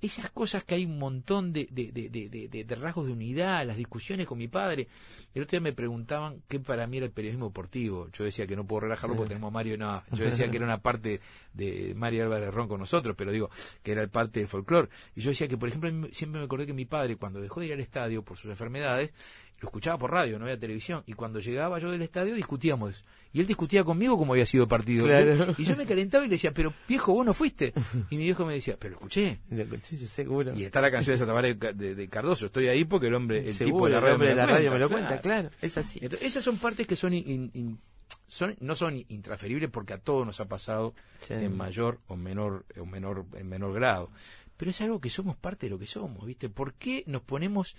esas 0.00 0.30
cosas 0.30 0.64
que 0.64 0.74
hay 0.74 0.84
un 0.84 0.98
montón 0.98 1.52
de, 1.52 1.68
de, 1.70 1.90
de, 1.92 2.64
de, 2.64 2.74
rasgos 2.74 3.06
de 3.06 3.12
unidad, 3.12 3.66
las 3.66 3.76
discusiones 3.76 4.26
con 4.26 4.38
mi 4.38 4.48
padre. 4.48 4.88
El 5.34 5.42
otro 5.42 5.52
día 5.52 5.60
me 5.60 5.72
preguntaban 5.72 6.42
qué 6.48 6.58
para 6.60 6.86
mí 6.86 6.96
era 6.96 7.06
el 7.06 7.12
periodismo 7.12 7.46
deportivo. 7.46 8.08
Yo 8.12 8.24
decía 8.24 8.46
que 8.46 8.56
no 8.56 8.66
puedo 8.66 8.80
relajarlo 8.80 9.16
porque 9.16 9.30
tenemos 9.30 9.48
a 9.48 9.52
Mario, 9.52 9.76
no. 9.76 10.02
Yo 10.12 10.24
decía 10.24 10.50
que 10.50 10.56
era 10.56 10.66
una 10.66 10.80
parte 10.80 11.20
de 11.52 11.92
Mario 11.96 12.24
Álvarez 12.24 12.52
Ron 12.54 12.68
con 12.68 12.80
nosotros, 12.80 13.14
pero 13.16 13.32
digo 13.32 13.50
que 13.82 13.92
era 13.92 14.06
parte 14.06 14.40
del 14.40 14.48
folclore. 14.48 14.88
Y 15.14 15.20
yo 15.20 15.30
decía 15.30 15.48
que, 15.48 15.58
por 15.58 15.68
ejemplo, 15.68 15.90
siempre 16.12 16.40
me 16.40 16.46
acordé 16.46 16.66
que 16.66 16.72
mi 16.72 16.86
padre, 16.86 17.16
cuando 17.16 17.40
dejó 17.40 17.60
de 17.60 17.66
ir 17.66 17.72
al 17.72 17.80
estadio 17.80 18.22
por 18.22 18.36
sus 18.36 18.50
enfermedades, 18.50 19.12
lo 19.60 19.68
escuchaba 19.68 19.98
por 19.98 20.10
radio, 20.10 20.38
no 20.38 20.46
había 20.46 20.58
televisión. 20.58 21.02
Y 21.06 21.12
cuando 21.12 21.38
llegaba 21.40 21.78
yo 21.78 21.90
del 21.90 22.02
estadio 22.02 22.34
discutíamos. 22.34 23.04
Y 23.32 23.40
él 23.40 23.46
discutía 23.46 23.84
conmigo 23.84 24.16
como 24.16 24.32
había 24.32 24.46
sido 24.46 24.64
el 24.64 24.68
partido. 24.68 25.04
Claro. 25.06 25.54
Y 25.58 25.64
yo 25.64 25.76
me 25.76 25.86
calentaba 25.86 26.24
y 26.24 26.28
le 26.28 26.34
decía, 26.36 26.52
pero 26.52 26.72
viejo, 26.88 27.12
vos 27.12 27.24
no 27.26 27.34
fuiste. 27.34 27.72
Y 28.10 28.16
mi 28.16 28.24
viejo 28.24 28.44
me 28.46 28.54
decía, 28.54 28.76
pero 28.78 28.92
lo 28.92 28.96
escuché. 28.96 29.38
Lo 29.50 29.62
escuché, 29.62 29.96
yo 29.98 30.06
seguro. 30.06 30.54
Y 30.54 30.64
está 30.64 30.80
la 30.80 30.90
canción 30.90 31.14
de 31.14 31.18
Santa 31.18 31.34
María 31.34 31.54
de, 31.54 32.08
Cardoso. 32.08 32.46
Estoy 32.46 32.68
ahí 32.68 32.84
porque 32.84 33.08
el 33.08 33.14
hombre, 33.14 33.46
el 33.46 33.54
Seguro, 33.54 33.74
tipo 33.76 33.84
de 33.86 33.90
la 33.92 33.96
el 33.98 34.02
radio, 34.02 34.14
hombre 34.14 34.28
de 34.30 34.34
la 34.34 34.46
radio 34.46 34.70
me 34.72 34.78
lo 34.78 34.88
cuenta, 34.88 35.08
cuenta, 35.08 35.22
claro, 35.22 35.50
es 35.60 35.76
así. 35.78 35.98
Entonces, 36.02 36.26
esas 36.26 36.42
son 36.42 36.56
partes 36.58 36.86
que 36.86 36.96
son, 36.96 37.12
in- 37.14 37.50
in- 37.54 37.78
son 38.26 38.56
no 38.60 38.74
son 38.74 39.04
intransferibles 39.08 39.68
porque 39.70 39.92
a 39.92 39.98
todos 39.98 40.26
nos 40.26 40.40
ha 40.40 40.46
pasado 40.46 40.94
Sí. 41.18 41.34
en 41.34 41.56
mayor 41.56 41.98
o 42.08 42.16
menor 42.16 42.64
o 42.80 42.86
menor 42.86 43.26
en 43.34 43.48
menor 43.48 43.74
grado. 43.74 44.10
Pero 44.56 44.70
es 44.70 44.80
algo 44.80 45.00
que 45.00 45.10
somos 45.10 45.36
parte 45.36 45.66
de 45.66 45.70
lo 45.70 45.78
que 45.78 45.86
somos, 45.86 46.24
¿viste? 46.26 46.48
¿Por 46.48 46.74
qué 46.74 47.02
nos 47.06 47.22
ponemos 47.22 47.76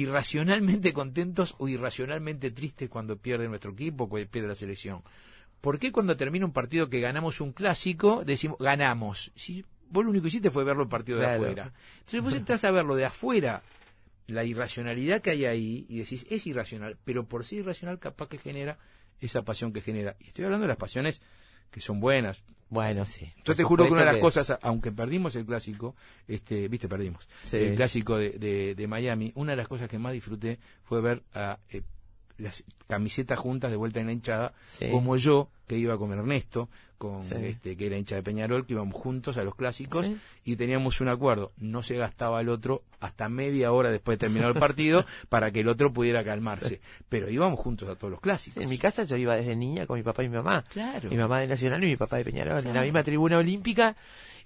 irracionalmente 0.00 0.92
contentos 0.92 1.54
o 1.58 1.68
irracionalmente 1.68 2.50
tristes 2.50 2.88
cuando 2.88 3.16
pierde 3.16 3.48
nuestro 3.48 3.72
equipo, 3.72 4.08
cuando 4.08 4.28
pierde 4.28 4.48
la 4.48 4.54
selección? 4.54 5.02
¿Por 5.60 5.78
qué 5.78 5.92
cuando 5.92 6.16
termina 6.16 6.44
un 6.44 6.52
partido 6.52 6.88
que 6.88 7.00
ganamos 7.00 7.40
un 7.40 7.52
clásico 7.52 8.24
decimos 8.24 8.58
ganamos? 8.58 9.32
Si 9.34 9.64
vos 9.88 10.04
lo 10.04 10.10
único 10.10 10.24
que 10.24 10.28
hiciste 10.28 10.50
fue 10.50 10.64
verlo 10.64 10.82
el 10.82 10.88
partido 10.88 11.18
de 11.18 11.26
afuera. 11.26 11.72
Entonces 12.00 12.22
vos 12.22 12.34
entras 12.34 12.64
a 12.64 12.70
verlo 12.70 12.96
de 12.96 13.04
afuera, 13.04 13.62
la 14.26 14.44
irracionalidad 14.44 15.22
que 15.22 15.30
hay 15.30 15.44
ahí, 15.44 15.86
y 15.88 15.98
decís, 15.98 16.26
es 16.28 16.46
irracional, 16.46 16.98
pero 17.04 17.28
por 17.28 17.44
sí 17.44 17.56
irracional 17.56 17.98
capaz 17.98 18.28
que 18.28 18.38
genera 18.38 18.78
esa 19.20 19.42
pasión 19.42 19.72
que 19.72 19.80
genera. 19.80 20.16
Y 20.20 20.28
estoy 20.28 20.44
hablando 20.44 20.64
de 20.64 20.68
las 20.68 20.76
pasiones 20.76 21.22
que 21.74 21.80
son 21.80 21.98
buenas. 21.98 22.44
Bueno, 22.70 23.04
sí. 23.04 23.32
Yo 23.44 23.54
te 23.56 23.64
juro 23.64 23.84
que 23.84 23.90
una 23.90 24.00
de 24.00 24.06
las 24.06 24.16
cosas, 24.18 24.56
aunque 24.62 24.92
perdimos 24.92 25.34
el 25.34 25.44
clásico, 25.44 25.96
este, 26.28 26.68
viste, 26.68 26.88
perdimos, 26.88 27.28
Sí. 27.42 27.56
el 27.56 27.74
clásico 27.74 28.16
de, 28.16 28.30
de- 28.30 28.74
de 28.76 28.86
Miami, 28.86 29.32
una 29.34 29.52
de 29.52 29.56
las 29.56 29.66
cosas 29.68 29.88
que 29.88 29.98
más 29.98 30.12
disfruté 30.12 30.58
fue 30.84 31.00
ver 31.00 31.22
a 31.34 31.58
eh, 31.68 31.82
las 32.38 32.64
camisetas 32.88 33.38
juntas 33.38 33.70
de 33.70 33.76
vuelta 33.76 34.00
en 34.00 34.06
la 34.06 34.12
hinchada, 34.12 34.52
Sí. 34.78 34.90
como 34.90 35.16
yo, 35.16 35.48
que 35.66 35.76
iba 35.78 35.96
con 35.96 36.12
Ernesto, 36.12 36.68
con 36.98 37.22
Sí. 37.22 37.34
este, 37.40 37.76
que 37.76 37.86
era 37.86 37.96
hincha 37.96 38.14
de 38.16 38.22
Peñarol, 38.22 38.66
que 38.66 38.74
íbamos 38.74 38.94
juntos 38.94 39.36
a 39.36 39.44
los 39.44 39.54
clásicos 39.54 40.06
Sí. 40.06 40.16
y 40.44 40.56
teníamos 40.56 41.00
un 41.00 41.08
acuerdo, 41.08 41.52
no 41.58 41.82
se 41.82 41.96
gastaba 41.96 42.40
el 42.40 42.48
otro 42.48 42.82
hasta 43.00 43.28
media 43.28 43.72
hora 43.72 43.90
después 43.90 44.18
de 44.18 44.26
terminar 44.26 44.50
el 44.50 44.58
partido 44.58 45.04
para 45.28 45.50
que 45.50 45.60
el 45.60 45.68
otro 45.68 45.92
pudiera 45.92 46.24
calmarse, 46.24 46.80
pero 47.08 47.28
íbamos 47.30 47.58
juntos 47.60 47.88
a 47.88 47.96
todos 47.96 48.10
los 48.10 48.20
clásicos. 48.20 48.62
en 48.62 48.68
mi 48.68 48.78
casa 48.78 49.04
yo 49.04 49.16
iba 49.16 49.36
desde 49.36 49.56
niña 49.56 49.86
con 49.86 49.96
mi 49.96 50.02
papá 50.02 50.22
y 50.24 50.28
mi 50.28 50.36
mamá. 50.36 50.64
Claro. 50.70 51.08
Mi 51.10 51.16
mamá 51.16 51.40
de 51.40 51.46
Nacional 51.46 51.82
y 51.84 51.86
mi 51.88 51.96
papá 51.96 52.16
de 52.16 52.24
Peñarol. 52.24 52.64
En 52.66 52.74
la 52.74 52.82
misma 52.82 53.02
tribuna 53.02 53.38
olímpica. 53.38 53.96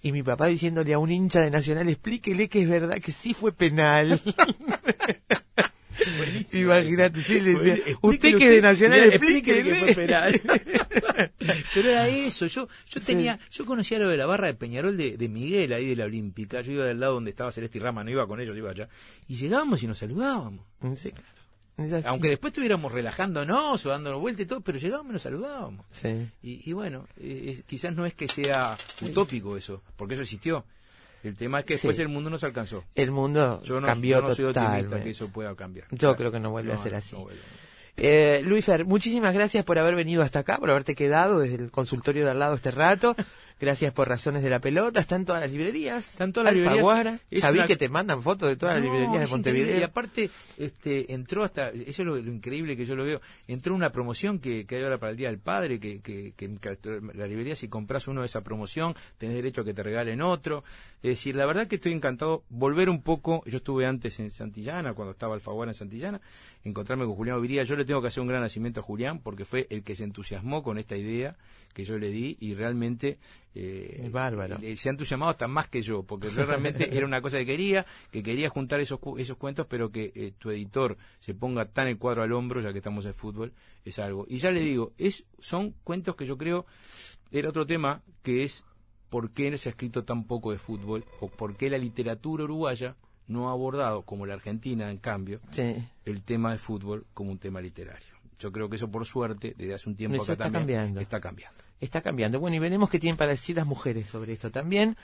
Y 0.01 0.13
mi 0.13 0.23
papá 0.23 0.47
diciéndole 0.47 0.95
a 0.95 0.99
un 1.01 1.11
hincha 1.11 1.41
de 1.41 1.51
Nacional, 1.51 1.89
explíquele 1.89 2.49
que 2.49 2.63
es 2.63 2.69
verdad 2.69 2.99
que 3.01 3.11
sí 3.11 3.35
fue 3.35 3.51
penal. 3.53 4.23
Buenísimo 6.17 6.65
Imagínate, 6.75 7.21
eso. 7.21 7.29
sí, 7.29 7.41
le 7.41 7.55
decía, 7.55 7.97
usted 8.01 8.37
que 8.39 8.45
es 8.47 8.51
de 8.53 8.63
Nacional, 8.63 9.01
mirá, 9.01 9.15
explíquele. 9.15 9.63
que. 9.63 9.95
Pero 11.75 11.89
era 11.91 12.09
eso, 12.09 12.47
yo 12.47 12.69
yo 12.89 13.01
Sí. 13.01 13.07
tenía, 13.07 13.39
yo 13.51 13.65
conocía 13.67 13.99
lo 13.99 14.09
de 14.09 14.17
la 14.17 14.27
barra 14.27 14.47
de 14.47 14.55
Peñarol 14.55 14.97
de, 14.97 15.17
de 15.17 15.29
Miguel, 15.29 15.73
ahí 15.73 15.87
de 15.87 15.97
la 15.97 16.05
Olímpica, 16.05 16.61
yo 16.61 16.73
iba 16.73 16.85
del 16.85 17.01
lado 17.01 17.15
donde 17.15 17.31
estaba 17.31 17.53
Celeste 17.53 17.79
y 17.79 17.81
Rama, 17.81 18.05
no 18.05 18.11
iba 18.11 18.27
con 18.27 18.41
ellos, 18.41 18.57
iba 18.57 18.71
allá, 18.71 18.89
y 19.29 19.37
llegábamos 19.37 19.83
y 19.83 19.87
nos 19.87 19.99
saludábamos. 19.99 20.65
Sí, 20.97 21.11
claro. 21.13 21.29
Es 21.79 21.93
así. 21.93 22.07
Aunque 22.09 22.29
después 22.29 22.51
estuviéramos 22.51 22.91
relajándonos 22.91 23.87
o 23.87 23.89
dándonos 23.89 24.21
vuelta 24.21 24.43
y 24.43 24.47
todo, 24.47 24.61
pero 24.63 24.79
llegábamos 24.79 25.11
y 25.11 25.13
nos 25.13 25.23
saludábamos. 25.23 25.87
Sí. 25.93 26.09
Y, 26.43 26.69
y 26.69 26.73
bueno, 26.73 27.07
eh, 27.19 27.63
quizás 27.67 27.95
no 27.95 28.05
es 28.05 28.15
que 28.15 28.27
sea 28.27 28.77
utópico 29.03 29.57
eso, 29.57 29.83
porque 29.97 30.15
eso 30.15 30.23
existió. 30.25 30.65
El 31.25 31.37
tema 31.37 31.61
es 31.61 31.65
que 31.65 31.75
después 31.75 31.97
Sí. 31.97 32.03
el 32.03 32.09
mundo 32.09 32.31
nos 32.31 32.45
alcanzó. 32.45 32.85
El 32.95 33.11
mundo 33.11 33.61
Yo 33.65 33.81
no, 33.81 33.87
cambió 33.87 34.21
yo 34.21 34.29
no 34.29 34.35
soy 34.35 34.45
optimista 34.47 35.03
que 35.03 35.11
eso 35.11 35.29
pueda 35.29 35.55
cambiar. 35.57 35.87
Yo 35.91 36.17
creo 36.17 36.31
que 36.31 36.39
no 36.41 36.51
vuelve 36.51 36.73
a 36.73 36.79
ser 36.83 36.95
así. 36.95 37.17
no. 37.17 37.27
Eh, 38.01 38.43
Luis 38.45 38.65
Fer, 38.65 38.85
muchísimas 38.85 39.35
gracias 39.35 39.65
por 39.65 39.77
haber 39.77 39.97
venido 39.97 40.23
hasta 40.23 40.39
acá, 40.39 40.59
por 40.59 40.71
haberte 40.71 40.95
quedado 40.95 41.41
desde 41.41 41.57
el 41.57 41.73
consultorio 41.73 42.25
de 42.25 42.31
al 42.31 42.39
lado 42.39 42.55
este 42.55 42.71
rato. 42.71 43.17
Gracias 43.61 43.93
por 43.93 44.07
Razones 44.09 44.45
de 44.45 44.51
la 44.51 44.61
Pelota. 44.61 45.01
Están 45.01 45.25
todas 45.25 45.41
las 45.43 45.51
librerías. 45.51 46.11
Están 46.13 46.33
todas 46.33 46.55
las 46.55 46.65
Alfaguara. 46.69 47.11
librerías. 47.13 47.43
Ya 47.43 47.51
vi 47.51 47.59
una- 47.59 47.67
que 47.67 47.77
te 47.77 47.89
mandan 47.89 48.23
fotos 48.23 48.49
de 48.49 48.57
todas 48.57 48.77
las 48.77 48.85
librerías 48.85 49.21
de. 49.21 49.27
Montevideo. 49.27 49.79
Y 49.81 49.83
aparte, 49.83 50.31
este, 50.59 51.13
entró 51.13 51.43
hasta, 51.43 51.71
eso 51.71 52.03
es 52.03 52.07
lo, 52.07 52.17
lo 52.17 52.33
increíble 52.33 52.77
que 52.77 52.87
yo 52.87 52.95
lo 52.95 53.05
veo, 53.05 53.21
entró 53.49 53.75
una 53.75 53.91
promoción 53.91 54.39
que, 54.39 54.65
que 54.65 54.77
hay 54.77 54.85
ahora 54.85 54.99
para 54.99 55.11
el 55.11 55.17
Día 55.17 55.29
del 55.29 55.41
Padre, 55.41 55.81
que, 55.81 56.01
que, 56.01 56.35
que 56.37 56.49
la 57.15 57.27
librería 57.27 57.57
si 57.57 57.67
compras 57.69 58.07
uno 58.07 58.21
de 58.21 58.27
esa 58.27 58.43
promoción, 58.43 58.95
tenés 59.19 59.35
derecho 59.35 59.63
a 59.63 59.65
que 59.65 59.75
te 59.75 59.83
regalen 59.83 60.23
otro. 60.23 60.63
Es 61.03 61.11
decir, 61.11 61.35
la 61.35 61.45
verdad 61.47 61.67
que 61.67 61.77
estoy 61.77 61.93
encantado 61.93 62.45
volver 62.51 62.89
un 62.89 63.03
poco, 63.03 63.43
yo 63.45 63.57
estuve 63.59 63.87
antes 63.87 64.21
en 64.21 64.31
Santillana, 64.31 64.95
cuando 64.95 65.13
estaba 65.13 65.35
Alfaguara 65.35 65.73
en 65.73 65.75
Santillana, 65.75 66.21
encontrarme 66.65 67.05
con 67.07 67.15
Julián 67.17 67.37
Oviría. 67.39 67.65
Yo 67.65 67.75
le 67.75 67.85
tengo 67.85 68.01
que 68.03 68.09
hacer 68.09 68.21
un 68.21 68.29
gran 68.29 68.41
nacimiento 68.43 68.81
a 68.81 68.83
Julián, 68.85 69.19
porque 69.19 69.45
fue 69.45 69.67
el 69.71 69.83
que 69.83 69.97
se 69.97 70.05
entusiasmó 70.05 70.63
con 70.63 70.79
esta 70.79 70.97
idea 70.97 71.37
que 71.79 71.85
yo 71.85 71.97
le 71.97 72.11
di 72.11 72.37
y 72.41 72.55
realmente 72.55 73.19
eh, 73.55 74.09
bárbaro. 74.11 74.59
se 74.75 74.89
ha 74.89 74.91
entusiasmado 74.91 75.31
hasta 75.31 75.47
más 75.47 75.69
que 75.69 75.81
yo, 75.81 76.03
porque 76.03 76.29
yo 76.29 76.45
realmente 76.45 76.89
era 76.97 77.07
una 77.07 77.21
cosa 77.23 77.39
que 77.39 77.47
quería, 77.47 77.87
que 78.11 78.21
quería 78.21 78.49
juntar 78.51 78.81
esos, 78.81 78.99
esos 79.17 79.37
cuentos, 79.37 79.65
pero 79.71 79.93
que 79.93 80.11
eh, 80.17 80.33
tu 80.37 80.51
editor 80.51 80.97
se 81.21 81.35
ponga 81.35 81.67
tan 81.67 81.87
el 81.87 81.97
cuadro 81.97 82.25
al 82.25 82.33
hombro, 82.33 82.61
ya 82.61 82.73
que 82.73 82.79
estamos 82.79 83.07
en 83.07 83.15
fútbol, 83.15 83.53
es 83.85 84.01
algo. 84.01 84.27
Y 84.29 84.39
ya 84.39 84.51
le 84.51 84.61
digo, 84.63 84.93
es 84.99 85.29
son 85.39 85.73
cuentos 85.85 86.17
que 86.17 86.27
yo 86.27 86.37
creo, 86.37 86.67
era 87.31 87.49
otro 87.49 87.65
tema, 87.65 88.03
que 88.25 88.43
es 88.43 88.65
por 89.09 89.31
qué 89.31 89.57
se 89.57 89.69
ha 89.69 89.71
escrito 89.71 90.03
tan 90.03 90.25
poco 90.25 90.51
de 90.51 90.59
fútbol, 90.59 91.05
o 91.21 91.29
por 91.29 91.57
qué 91.57 91.71
la 91.71 91.79
literatura 91.79 92.43
uruguaya 92.43 92.97
no 93.29 93.51
ha 93.51 93.53
abordado, 93.53 94.03
como 94.03 94.27
la 94.27 94.35
Argentina, 94.35 94.91
en 94.91 94.99
cambio, 94.99 95.41
Sí. 95.53 95.77
el 96.05 96.23
tema 96.25 96.51
de 96.51 96.59
fútbol 96.59 97.07
como 97.15 97.31
un 97.31 97.39
tema 97.39 97.61
literario. 97.61 98.19
Yo 98.41 98.51
creo 98.51 98.69
que 98.69 98.77
eso, 98.77 98.91
por 98.91 99.05
suerte, 99.05 99.55
desde 99.57 99.75
hace 99.75 99.89
un 99.89 99.97
tiempo 99.97 100.17
Eso 100.17 100.25
acá 100.33 100.33
está 100.33 100.45
también, 100.45 100.79
cambiando. 100.79 101.01
está 101.01 101.21
cambiando. 101.21 101.68
Está 101.81 102.01
cambiando. 102.01 102.41
Bueno, 102.41 102.57
y 102.57 102.59
veremos 102.59 102.89
qué 102.91 102.99
tienen 102.99 103.17
para 103.17 103.31
decir 103.31 103.57
las 103.57 103.67
mujeres 103.67 104.09
sobre 104.09 104.33
esto 104.33 104.51
también, 104.51 104.97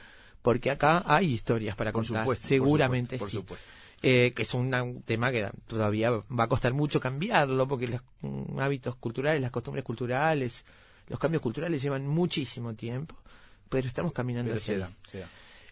porque 0.43 0.71
acá 0.71 1.03
hay 1.07 1.33
historias 1.33 1.77
para 1.77 1.93
Por 1.93 2.05
contar. 2.05 2.23
supuesto, 2.25 2.49
Seguramente 2.49 3.19
por 3.19 3.31
sí. 3.31 3.37
supuesto. 3.37 3.67
Eh, 4.03 4.33
que 4.37 4.43
es 4.43 4.53
un 4.53 5.03
tema 5.07 5.33
que 5.33 5.49
todavía 5.67 6.11
va 6.11 6.45
a 6.45 6.49
costar 6.49 6.75
mucho 6.75 7.01
cambiarlo, 7.01 7.67
porque 7.67 7.89
los 7.89 8.03
mm, 8.21 8.59
hábitos 8.59 8.97
culturales, 8.97 9.41
las 9.41 9.51
costumbres 9.51 9.83
culturales, 9.83 10.65
los 11.09 11.19
cambios 11.19 11.41
culturales 11.43 11.81
llevan 11.81 12.07
muchísimo 12.07 12.75
tiempo, 12.75 13.17
pero 13.71 13.89
estamos 13.89 14.13
caminando 14.13 14.53
Pero 14.53 14.61
hacia. 14.61 14.91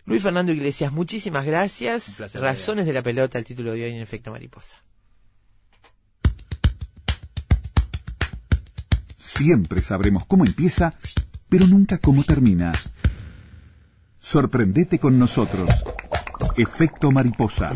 Luis 0.07 0.22
Fernando 0.22 0.50
Iglesias, 0.50 0.92
muchísimas 0.92 1.44
gracias. 1.44 2.32
Razones 2.34 2.86
de 2.86 2.92
la 2.92 3.03
pelota, 3.03 3.38
el 3.38 3.44
título 3.44 3.72
de 3.72 3.84
hoy 3.84 3.90
en 3.90 4.00
Efecto 4.00 4.30
Mariposa. 4.30 4.82
Siempre 9.43 9.82
sabremos 9.82 10.24
cómo 10.26 10.45
empieza, 10.45 10.95
pero 11.49 11.66
nunca 11.66 11.99
cómo 11.99 12.22
termina. 12.22 12.72
Sorprendete 14.20 15.01
con 15.01 15.18
nosotros. 15.18 15.68
Efecto 16.57 17.11
mariposa. 17.11 17.70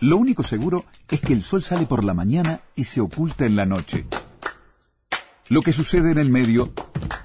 Lo 0.00 0.16
único 0.16 0.42
seguro 0.42 0.84
es 1.08 1.20
que 1.20 1.32
el 1.32 1.44
sol 1.44 1.62
sale 1.62 1.86
por 1.86 2.02
la 2.02 2.14
mañana 2.14 2.62
y 2.74 2.82
se 2.82 3.00
oculta 3.00 3.46
en 3.46 3.54
la 3.54 3.64
noche. 3.64 4.06
Lo 5.48 5.62
que 5.62 5.72
sucede 5.72 6.10
en 6.10 6.18
el 6.18 6.30
medio 6.30 6.72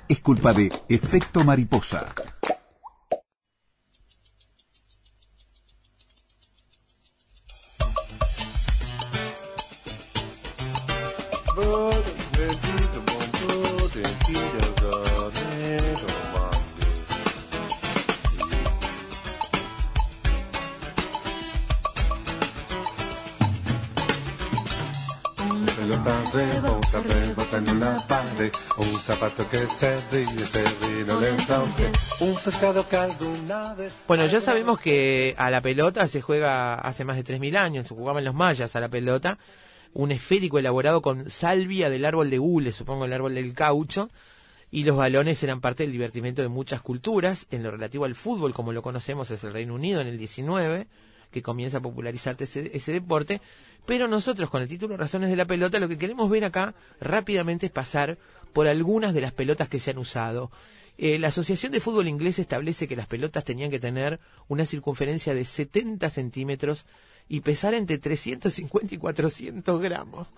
es 0.08 0.22
culpa 0.22 0.54
de 0.54 0.72
efecto 0.88 1.44
mariposa. 1.44 2.14
Pelota 26.32 26.62
rebota, 26.62 27.02
rebota 27.02 27.58
en 27.58 27.70
una 27.70 28.08
pared. 28.08 28.52
Un 28.78 29.00
zapato 29.00 29.50
que 29.50 29.68
se 29.68 29.98
ríe, 30.12 30.46
se 30.46 30.64
ríe, 30.64 31.04
no 31.06 31.20
le 31.20 31.32
rompe. 31.38 31.92
Un 32.20 32.36
pescado 32.36 32.88
que 32.88 32.96
alguna 32.96 33.74
vez. 33.74 33.94
Bueno, 34.08 34.26
ya 34.26 34.42
sabemos 34.42 34.80
que 34.80 35.36
a 35.38 35.50
la 35.50 35.62
pelota 35.62 36.08
se 36.08 36.22
juega 36.22 36.76
hace 36.76 37.04
más 37.06 37.18
de 37.18 37.24
3.000 37.24 37.58
años, 37.58 37.88
se 37.88 37.96
jugaban 37.96 38.24
los 38.24 38.36
mayas 38.36 38.76
a 38.76 38.80
la 38.80 38.90
pelota, 38.90 39.38
un 39.94 40.12
esférico 40.12 40.60
elaborado 40.60 41.02
con 41.02 41.30
salvia 41.30 41.90
del 41.90 42.06
árbol 42.06 42.30
de 42.30 42.40
hule, 42.40 42.72
supongo 42.72 43.06
el 43.06 43.14
árbol 43.14 43.36
del 43.36 43.54
caucho, 43.54 44.10
y 44.72 44.86
los 44.86 44.96
balones 44.96 45.44
eran 45.44 45.60
parte 45.60 45.84
del 45.84 45.92
divertimento 45.92 46.42
de 46.42 46.48
muchas 46.48 46.82
culturas. 46.82 47.48
En 47.52 47.64
lo 47.64 47.72
relativo 47.72 48.06
al 48.06 48.16
fútbol, 48.16 48.54
como 48.54 48.72
lo 48.72 48.82
conocemos, 48.82 49.30
es 49.32 49.44
el 49.44 49.54
Reino 49.54 49.76
Unido 49.76 50.00
en 50.00 50.08
el 50.08 50.18
19, 50.18 50.88
que 51.32 51.42
comienza 51.42 51.78
a 51.78 51.82
popularizar 51.82 52.36
ese, 52.40 52.72
ese 52.74 52.92
deporte. 52.92 53.42
Pero 53.86 54.08
nosotros, 54.08 54.50
con 54.50 54.62
el 54.62 54.68
título 54.68 54.98
Razones 54.98 55.30
de 55.30 55.36
la 55.36 55.46
Pelota, 55.46 55.80
lo 55.80 55.88
que 55.88 55.98
queremos 55.98 56.30
ver 56.30 56.46
acá 56.46 56.76
rápidamente 57.00 57.66
es 57.68 57.72
pasar 57.72 58.18
por 58.54 58.68
algunas 58.68 59.14
de 59.14 59.22
las 59.22 59.32
pelotas 59.32 59.70
que 59.70 59.80
se 59.80 59.92
han 59.92 59.98
usado. 59.98 60.52
Eh, 60.98 61.18
la 61.18 61.30
Asociación 61.30 61.72
de 61.72 61.80
Fútbol 61.80 62.08
Inglés 62.08 62.38
establece 62.38 62.88
que 62.88 62.96
las 62.96 63.08
pelotas 63.08 63.44
tenían 63.44 63.72
que 63.72 63.80
tener 63.80 64.20
una 64.48 64.66
circunferencia 64.66 65.34
de 65.34 65.46
70 65.46 66.10
centímetros 66.10 66.86
y 67.28 67.42
pesar 67.42 67.74
entre 67.74 67.98
350 67.98 68.94
y 68.94 68.98
400 68.98 69.82
gramos. 69.82 70.34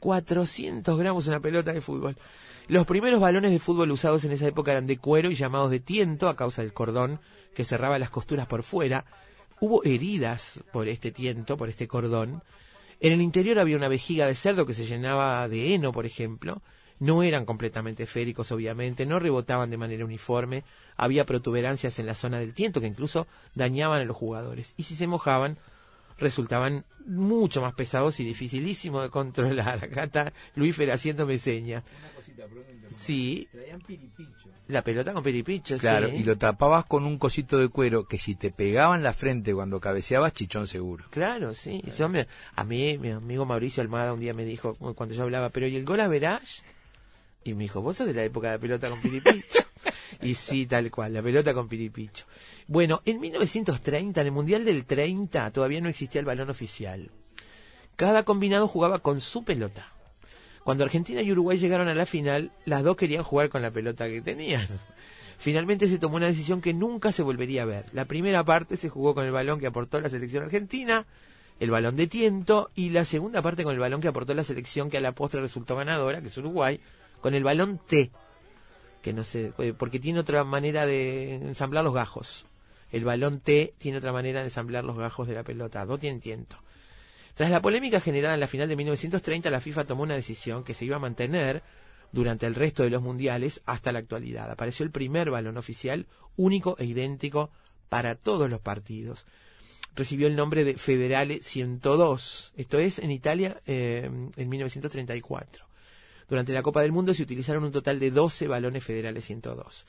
400 0.00 0.98
gramos 0.98 1.26
una 1.26 1.40
pelota 1.40 1.72
de 1.72 1.80
fútbol. 1.80 2.16
Los 2.68 2.86
primeros 2.86 3.20
balones 3.20 3.50
de 3.50 3.58
fútbol 3.58 3.90
usados 3.90 4.24
en 4.24 4.32
esa 4.32 4.46
época 4.46 4.72
eran 4.72 4.86
de 4.86 4.98
cuero 4.98 5.30
y 5.30 5.34
llamados 5.34 5.70
de 5.70 5.80
tiento 5.80 6.28
a 6.28 6.36
causa 6.36 6.62
del 6.62 6.72
cordón 6.72 7.20
que 7.54 7.64
cerraba 7.64 7.98
las 7.98 8.10
costuras 8.10 8.46
por 8.46 8.62
fuera. 8.62 9.04
Hubo 9.60 9.84
heridas 9.84 10.60
por 10.72 10.88
este 10.88 11.12
tiento, 11.12 11.56
por 11.56 11.68
este 11.68 11.88
cordón. 11.88 12.42
En 13.00 13.12
el 13.12 13.22
interior 13.22 13.58
había 13.58 13.76
una 13.76 13.88
vejiga 13.88 14.26
de 14.26 14.34
cerdo 14.34 14.66
que 14.66 14.74
se 14.74 14.86
llenaba 14.86 15.48
de 15.48 15.74
heno, 15.74 15.92
por 15.92 16.06
ejemplo. 16.06 16.62
No 16.98 17.22
eran 17.22 17.44
completamente 17.44 18.04
esféricos, 18.04 18.52
obviamente, 18.52 19.04
no 19.04 19.18
rebotaban 19.18 19.70
de 19.70 19.76
manera 19.76 20.04
uniforme, 20.04 20.64
había 20.96 21.26
protuberancias 21.26 21.98
en 21.98 22.06
la 22.06 22.14
zona 22.14 22.38
del 22.38 22.54
tiento 22.54 22.80
que 22.80 22.86
incluso 22.86 23.26
dañaban 23.54 24.00
a 24.00 24.04
los 24.04 24.16
jugadores. 24.16 24.72
Y 24.78 24.84
si 24.84 24.96
se 24.96 25.06
mojaban, 25.06 25.58
resultaban 26.18 26.84
mucho 27.06 27.60
más 27.60 27.74
pesados 27.74 28.18
y 28.20 28.24
dificilísimos 28.24 29.02
de 29.02 29.10
controlar. 29.10 29.84
Acá 29.84 30.04
está 30.04 30.32
Luis 30.54 30.74
Fer 30.74 30.90
haciéndome 30.90 31.38
señas. 31.38 31.84
Sí. 32.96 33.48
La 34.68 34.82
pelota 34.82 35.12
con 35.12 35.22
piripicho, 35.22 35.76
Claro, 35.78 36.08
sí. 36.08 36.16
y 36.16 36.24
lo 36.24 36.36
tapabas 36.36 36.84
con 36.86 37.04
un 37.04 37.18
cosito 37.18 37.58
de 37.58 37.68
cuero 37.68 38.06
que 38.06 38.18
si 38.18 38.34
te 38.34 38.50
pegaba 38.50 38.96
en 38.96 39.02
la 39.02 39.12
frente 39.12 39.54
cuando 39.54 39.80
cabeceabas, 39.80 40.32
chichón 40.32 40.66
seguro. 40.66 41.04
Claro, 41.10 41.54
sí. 41.54 41.82
Yo 41.96 42.08
me- 42.08 42.26
a 42.54 42.64
mí, 42.64 42.98
mi 42.98 43.10
amigo 43.10 43.44
Mauricio 43.44 43.82
Almada 43.82 44.12
un 44.12 44.20
día 44.20 44.34
me 44.34 44.44
dijo, 44.44 44.74
cuando 44.94 45.14
yo 45.14 45.22
hablaba, 45.22 45.50
pero 45.50 45.66
¿y 45.68 45.76
el 45.76 45.84
gol 45.84 46.00
a 46.00 46.08
verás? 46.08 46.62
Y 47.44 47.54
me 47.54 47.64
dijo, 47.64 47.80
vos 47.82 47.96
sos 47.96 48.06
de 48.08 48.14
la 48.14 48.24
época 48.24 48.48
de 48.48 48.54
la 48.54 48.60
pelota 48.60 48.88
con 48.90 49.00
piripicho. 49.00 49.60
y 50.22 50.34
sí, 50.34 50.66
tal 50.66 50.90
cual, 50.90 51.14
la 51.14 51.22
pelota 51.22 51.54
con 51.54 51.68
piripicho. 51.68 52.24
Bueno, 52.66 53.02
en 53.04 53.20
1930, 53.20 54.20
en 54.20 54.26
el 54.26 54.32
Mundial 54.32 54.64
del 54.64 54.84
30, 54.84 55.50
todavía 55.52 55.80
no 55.80 55.88
existía 55.88 56.18
el 56.20 56.24
balón 56.26 56.50
oficial. 56.50 57.10
Cada 57.94 58.24
combinado 58.24 58.66
jugaba 58.66 58.98
con 58.98 59.20
su 59.20 59.44
pelota. 59.44 59.92
Cuando 60.66 60.82
Argentina 60.82 61.22
y 61.22 61.30
Uruguay 61.30 61.58
llegaron 61.58 61.86
a 61.86 61.94
la 61.94 62.06
final, 62.06 62.50
las 62.64 62.82
dos 62.82 62.96
querían 62.96 63.22
jugar 63.22 63.50
con 63.50 63.62
la 63.62 63.70
pelota 63.70 64.08
que 64.08 64.20
tenían. 64.20 64.66
Finalmente 65.38 65.86
se 65.86 66.00
tomó 66.00 66.16
una 66.16 66.26
decisión 66.26 66.60
que 66.60 66.74
nunca 66.74 67.12
se 67.12 67.22
volvería 67.22 67.62
a 67.62 67.66
ver. 67.66 67.84
La 67.92 68.06
primera 68.06 68.42
parte 68.42 68.76
se 68.76 68.88
jugó 68.88 69.14
con 69.14 69.24
el 69.24 69.30
balón 69.30 69.60
que 69.60 69.68
aportó 69.68 70.00
la 70.00 70.08
selección 70.08 70.42
argentina, 70.42 71.06
el 71.60 71.70
balón 71.70 71.94
de 71.94 72.08
tiento, 72.08 72.72
y 72.74 72.90
la 72.90 73.04
segunda 73.04 73.42
parte 73.42 73.62
con 73.62 73.74
el 73.74 73.78
balón 73.78 74.00
que 74.00 74.08
aportó 74.08 74.34
la 74.34 74.42
selección 74.42 74.90
que 74.90 74.96
a 74.96 75.00
la 75.00 75.12
postre 75.12 75.40
resultó 75.40 75.76
ganadora, 75.76 76.20
que 76.20 76.26
es 76.26 76.36
Uruguay, 76.36 76.80
con 77.20 77.36
el 77.36 77.44
balón 77.44 77.78
T, 77.86 78.10
que 79.02 79.12
no 79.12 79.22
sé, 79.22 79.52
eh, 79.58 79.72
porque 79.72 80.00
tiene 80.00 80.18
otra 80.18 80.42
manera 80.42 80.84
de 80.84 81.34
ensamblar 81.34 81.84
los 81.84 81.94
gajos. 81.94 82.44
El 82.90 83.04
balón 83.04 83.38
T 83.38 83.72
tiene 83.78 83.98
otra 83.98 84.12
manera 84.12 84.40
de 84.40 84.46
ensamblar 84.46 84.82
los 84.82 84.98
gajos 84.98 85.28
de 85.28 85.34
la 85.34 85.44
pelota, 85.44 85.86
no 85.86 85.96
tienen 85.96 86.18
tiento. 86.18 86.58
Tras 87.36 87.50
la 87.50 87.60
polémica 87.60 88.00
generada 88.00 88.32
en 88.32 88.40
la 88.40 88.46
final 88.46 88.66
de 88.66 88.76
1930, 88.76 89.50
la 89.50 89.60
FIFA 89.60 89.84
tomó 89.84 90.04
una 90.04 90.14
decisión 90.14 90.64
que 90.64 90.72
se 90.72 90.86
iba 90.86 90.96
a 90.96 91.00
mantener 91.00 91.62
durante 92.10 92.46
el 92.46 92.54
resto 92.54 92.82
de 92.82 92.88
los 92.88 93.02
mundiales 93.02 93.60
hasta 93.66 93.92
la 93.92 93.98
actualidad. 93.98 94.50
Apareció 94.50 94.84
el 94.84 94.90
primer 94.90 95.30
balón 95.30 95.58
oficial, 95.58 96.06
único 96.38 96.76
e 96.78 96.86
idéntico 96.86 97.50
para 97.90 98.14
todos 98.14 98.48
los 98.48 98.60
partidos. 98.60 99.26
Recibió 99.94 100.28
el 100.28 100.34
nombre 100.34 100.64
de 100.64 100.78
Federale 100.78 101.42
102, 101.42 102.54
esto 102.56 102.78
es 102.78 103.00
en 103.00 103.10
Italia 103.10 103.60
eh, 103.66 104.10
en 104.34 104.48
1934. 104.48 105.66
Durante 106.30 106.54
la 106.54 106.62
Copa 106.62 106.80
del 106.80 106.92
Mundo 106.92 107.12
se 107.12 107.22
utilizaron 107.22 107.64
un 107.64 107.72
total 107.72 108.00
de 108.00 108.12
12 108.12 108.48
balones 108.48 108.82
federales 108.82 109.26
102. 109.26 109.86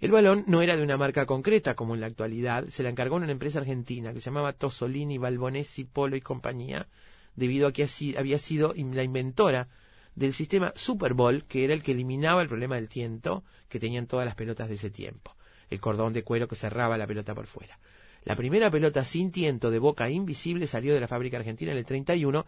El 0.00 0.10
balón 0.10 0.44
no 0.46 0.60
era 0.60 0.76
de 0.76 0.82
una 0.82 0.96
marca 0.96 1.24
concreta 1.24 1.74
como 1.74 1.94
en 1.94 2.00
la 2.00 2.06
actualidad, 2.06 2.66
se 2.66 2.82
la 2.82 2.90
encargó 2.90 3.16
una 3.16 3.30
empresa 3.30 3.60
argentina 3.60 4.12
que 4.12 4.20
se 4.20 4.26
llamaba 4.26 4.52
Tosolini, 4.52 5.18
Balbonesi, 5.18 5.84
Polo 5.84 6.16
y 6.16 6.20
compañía, 6.20 6.88
debido 7.36 7.68
a 7.68 7.72
que 7.72 7.84
así 7.84 8.16
había 8.16 8.38
sido 8.38 8.74
la 8.76 9.02
inventora 9.02 9.68
del 10.14 10.32
sistema 10.32 10.72
Super 10.76 11.14
Bowl, 11.14 11.44
que 11.44 11.64
era 11.64 11.74
el 11.74 11.82
que 11.82 11.92
eliminaba 11.92 12.42
el 12.42 12.48
problema 12.48 12.76
del 12.76 12.88
tiento 12.88 13.44
que 13.68 13.80
tenían 13.80 14.06
todas 14.06 14.26
las 14.26 14.34
pelotas 14.34 14.68
de 14.68 14.74
ese 14.74 14.90
tiempo, 14.90 15.36
el 15.70 15.80
cordón 15.80 16.12
de 16.12 16.22
cuero 16.22 16.48
que 16.48 16.56
cerraba 16.56 16.98
la 16.98 17.06
pelota 17.06 17.34
por 17.34 17.46
fuera. 17.46 17.78
La 18.24 18.36
primera 18.36 18.70
pelota 18.70 19.04
sin 19.04 19.30
tiento 19.30 19.70
de 19.70 19.78
boca 19.78 20.08
invisible 20.08 20.66
salió 20.66 20.94
de 20.94 21.00
la 21.00 21.08
fábrica 21.08 21.36
argentina 21.36 21.72
en 21.72 21.78
el 21.78 21.84
31 21.84 22.46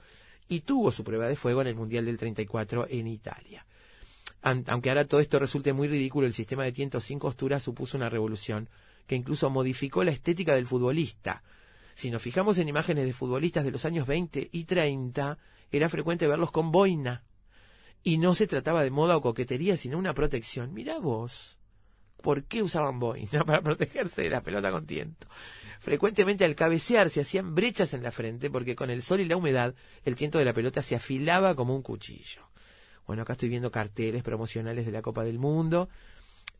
y 0.48 0.60
tuvo 0.60 0.90
su 0.90 1.04
prueba 1.04 1.28
de 1.28 1.36
fuego 1.36 1.60
en 1.60 1.66
el 1.66 1.74
Mundial 1.74 2.06
del 2.06 2.16
34 2.16 2.86
en 2.88 3.06
Italia. 3.08 3.66
Aunque 4.42 4.90
ahora 4.90 5.06
todo 5.06 5.20
esto 5.20 5.38
resulte 5.38 5.72
muy 5.72 5.88
ridículo, 5.88 6.26
el 6.26 6.32
sistema 6.32 6.64
de 6.64 6.72
tientos 6.72 7.04
sin 7.04 7.18
costura 7.18 7.58
supuso 7.58 7.96
una 7.96 8.08
revolución 8.08 8.68
que 9.06 9.16
incluso 9.16 9.50
modificó 9.50 10.04
la 10.04 10.10
estética 10.10 10.54
del 10.54 10.66
futbolista. 10.66 11.42
Si 11.94 12.10
nos 12.10 12.22
fijamos 12.22 12.58
en 12.58 12.68
imágenes 12.68 13.06
de 13.06 13.12
futbolistas 13.12 13.64
de 13.64 13.70
los 13.70 13.84
años 13.84 14.06
20 14.06 14.50
y 14.52 14.64
30, 14.64 15.38
era 15.70 15.88
frecuente 15.88 16.26
verlos 16.26 16.52
con 16.52 16.70
boina. 16.70 17.24
Y 18.02 18.18
no 18.18 18.34
se 18.34 18.46
trataba 18.46 18.82
de 18.82 18.90
moda 18.90 19.16
o 19.16 19.20
coquetería, 19.20 19.76
sino 19.76 19.98
una 19.98 20.14
protección. 20.14 20.74
Mirá 20.74 20.98
vos, 20.98 21.56
¿por 22.22 22.44
qué 22.44 22.62
usaban 22.62 22.98
boina? 22.98 23.44
Para 23.46 23.62
protegerse 23.62 24.22
de 24.22 24.30
la 24.30 24.42
pelota 24.42 24.70
con 24.70 24.86
tiento. 24.86 25.26
Frecuentemente 25.80 26.44
al 26.44 26.54
cabecear 26.54 27.10
se 27.10 27.20
hacían 27.20 27.54
brechas 27.54 27.94
en 27.94 28.02
la 28.02 28.12
frente 28.12 28.50
porque 28.50 28.74
con 28.74 28.90
el 28.90 29.02
sol 29.02 29.20
y 29.20 29.24
la 29.24 29.36
humedad 29.36 29.74
el 30.04 30.14
tiento 30.14 30.38
de 30.38 30.44
la 30.44 30.52
pelota 30.52 30.82
se 30.82 30.96
afilaba 30.96 31.54
como 31.54 31.74
un 31.74 31.82
cuchillo. 31.82 32.45
Bueno, 33.06 33.22
acá 33.22 33.34
estoy 33.34 33.48
viendo 33.48 33.70
carteles 33.70 34.22
promocionales 34.22 34.86
de 34.86 34.92
la 34.92 35.02
Copa 35.02 35.24
del 35.24 35.38
Mundo. 35.38 35.88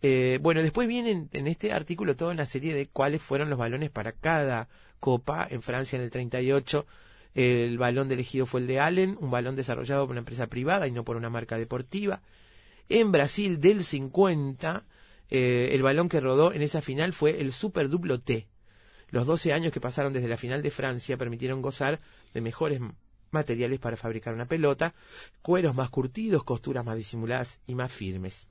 Eh, 0.02 0.38
bueno, 0.42 0.62
después 0.62 0.86
vienen 0.86 1.28
en 1.32 1.46
este 1.46 1.72
artículo 1.72 2.16
toda 2.16 2.32
una 2.32 2.46
serie 2.46 2.74
de 2.74 2.86
cuáles 2.86 3.22
fueron 3.22 3.50
los 3.50 3.58
balones 3.58 3.90
para 3.90 4.12
cada 4.12 4.68
copa. 5.00 5.46
En 5.50 5.62
Francia 5.62 5.96
en 5.96 6.02
el 6.02 6.10
38 6.10 6.86
el 7.34 7.76
balón 7.76 8.10
elegido 8.10 8.46
fue 8.46 8.60
el 8.60 8.66
de 8.66 8.80
Allen, 8.80 9.18
un 9.20 9.30
balón 9.30 9.56
desarrollado 9.56 10.06
por 10.06 10.12
una 10.12 10.20
empresa 10.20 10.46
privada 10.46 10.86
y 10.86 10.90
no 10.90 11.04
por 11.04 11.16
una 11.16 11.28
marca 11.28 11.58
deportiva. 11.58 12.22
En 12.88 13.12
Brasil 13.12 13.60
del 13.60 13.84
50 13.84 14.84
eh, 15.28 15.70
el 15.72 15.82
balón 15.82 16.08
que 16.08 16.20
rodó 16.20 16.52
en 16.52 16.62
esa 16.62 16.80
final 16.80 17.12
fue 17.12 17.40
el 17.40 17.52
Super 17.52 17.88
Duplo 17.88 18.20
T. 18.20 18.46
Los 19.10 19.26
12 19.26 19.52
años 19.52 19.72
que 19.72 19.80
pasaron 19.80 20.12
desde 20.12 20.28
la 20.28 20.36
final 20.36 20.62
de 20.62 20.70
Francia 20.70 21.16
permitieron 21.16 21.62
gozar 21.62 22.00
de 22.32 22.40
mejores 22.40 22.80
materiales 23.30 23.78
para 23.78 23.96
fabricar 23.96 24.34
una 24.34 24.46
pelota, 24.46 24.94
cueros 25.42 25.74
más 25.74 25.90
curtidos, 25.90 26.44
costuras 26.44 26.84
más 26.84 26.96
disimuladas 26.96 27.60
y 27.66 27.74
más 27.74 27.92
firmes. 27.92 28.46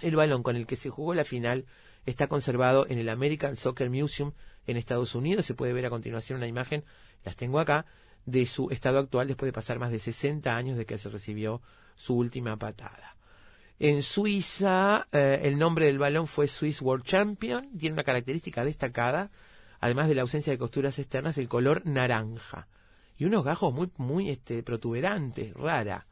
El 0.00 0.16
balón 0.16 0.42
con 0.42 0.56
el 0.56 0.66
que 0.66 0.76
se 0.76 0.90
jugó 0.90 1.14
la 1.14 1.24
final 1.24 1.66
está 2.06 2.28
conservado 2.28 2.86
en 2.88 2.98
el 2.98 3.08
American 3.08 3.56
Soccer 3.56 3.90
Museum 3.90 4.32
en 4.66 4.76
Estados 4.76 5.14
Unidos. 5.14 5.46
Se 5.46 5.54
puede 5.54 5.72
ver 5.72 5.86
a 5.86 5.90
continuación 5.90 6.38
una 6.38 6.46
imagen, 6.46 6.84
las 7.24 7.36
tengo 7.36 7.58
acá, 7.58 7.86
de 8.26 8.46
su 8.46 8.70
estado 8.70 8.98
actual 8.98 9.26
después 9.26 9.48
de 9.48 9.52
pasar 9.52 9.78
más 9.78 9.90
de 9.90 9.98
60 9.98 10.54
años 10.54 10.76
de 10.76 10.86
que 10.86 10.98
se 10.98 11.08
recibió 11.08 11.62
su 11.94 12.16
última 12.16 12.56
patada. 12.56 13.16
En 13.80 14.02
Suiza, 14.02 15.06
eh, 15.12 15.40
el 15.44 15.56
nombre 15.56 15.86
del 15.86 15.98
balón 15.98 16.26
fue 16.26 16.48
Swiss 16.48 16.82
World 16.82 17.04
Champion. 17.04 17.70
Tiene 17.78 17.94
una 17.94 18.02
característica 18.02 18.64
destacada, 18.64 19.30
además 19.78 20.08
de 20.08 20.16
la 20.16 20.22
ausencia 20.22 20.52
de 20.52 20.58
costuras 20.58 20.98
externas, 20.98 21.38
el 21.38 21.48
color 21.48 21.82
naranja. 21.84 22.66
Y 23.18 23.24
unos 23.24 23.44
gajos 23.44 23.74
muy, 23.74 23.90
muy 23.98 24.30
este, 24.30 24.62
protuberantes, 24.62 25.52
rara. 25.54 26.06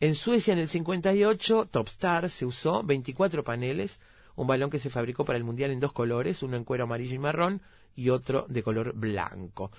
En 0.00 0.14
Suecia, 0.14 0.52
en 0.52 0.58
el 0.58 0.68
58, 0.68 1.68
Top 1.70 1.88
Star 1.88 2.28
se 2.28 2.44
usó 2.44 2.82
24 2.82 3.44
paneles, 3.44 4.00
un 4.34 4.46
balón 4.46 4.70
que 4.70 4.78
se 4.78 4.90
fabricó 4.90 5.24
para 5.24 5.38
el 5.38 5.44
Mundial 5.44 5.70
en 5.70 5.80
dos 5.80 5.92
colores, 5.92 6.42
uno 6.42 6.56
en 6.56 6.64
cuero 6.64 6.84
amarillo 6.84 7.14
y 7.14 7.18
marrón 7.18 7.62
y 7.94 8.10
otro 8.10 8.46
de 8.48 8.62
color 8.62 8.92
blanco. 8.94 9.70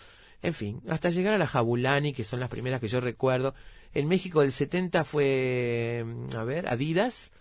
En 0.42 0.54
fin, 0.54 0.82
hasta 0.88 1.10
llegar 1.10 1.34
a 1.34 1.38
la 1.38 1.48
Jabulani, 1.48 2.14
que 2.14 2.24
son 2.24 2.40
las 2.40 2.50
primeras 2.50 2.80
que 2.80 2.88
yo 2.88 3.00
recuerdo. 3.00 3.56
En 3.94 4.08
México 4.08 4.42
del 4.42 4.52
70 4.52 5.04
fue, 5.04 6.06
a 6.36 6.44
ver, 6.44 6.68
Adidas, 6.68 7.32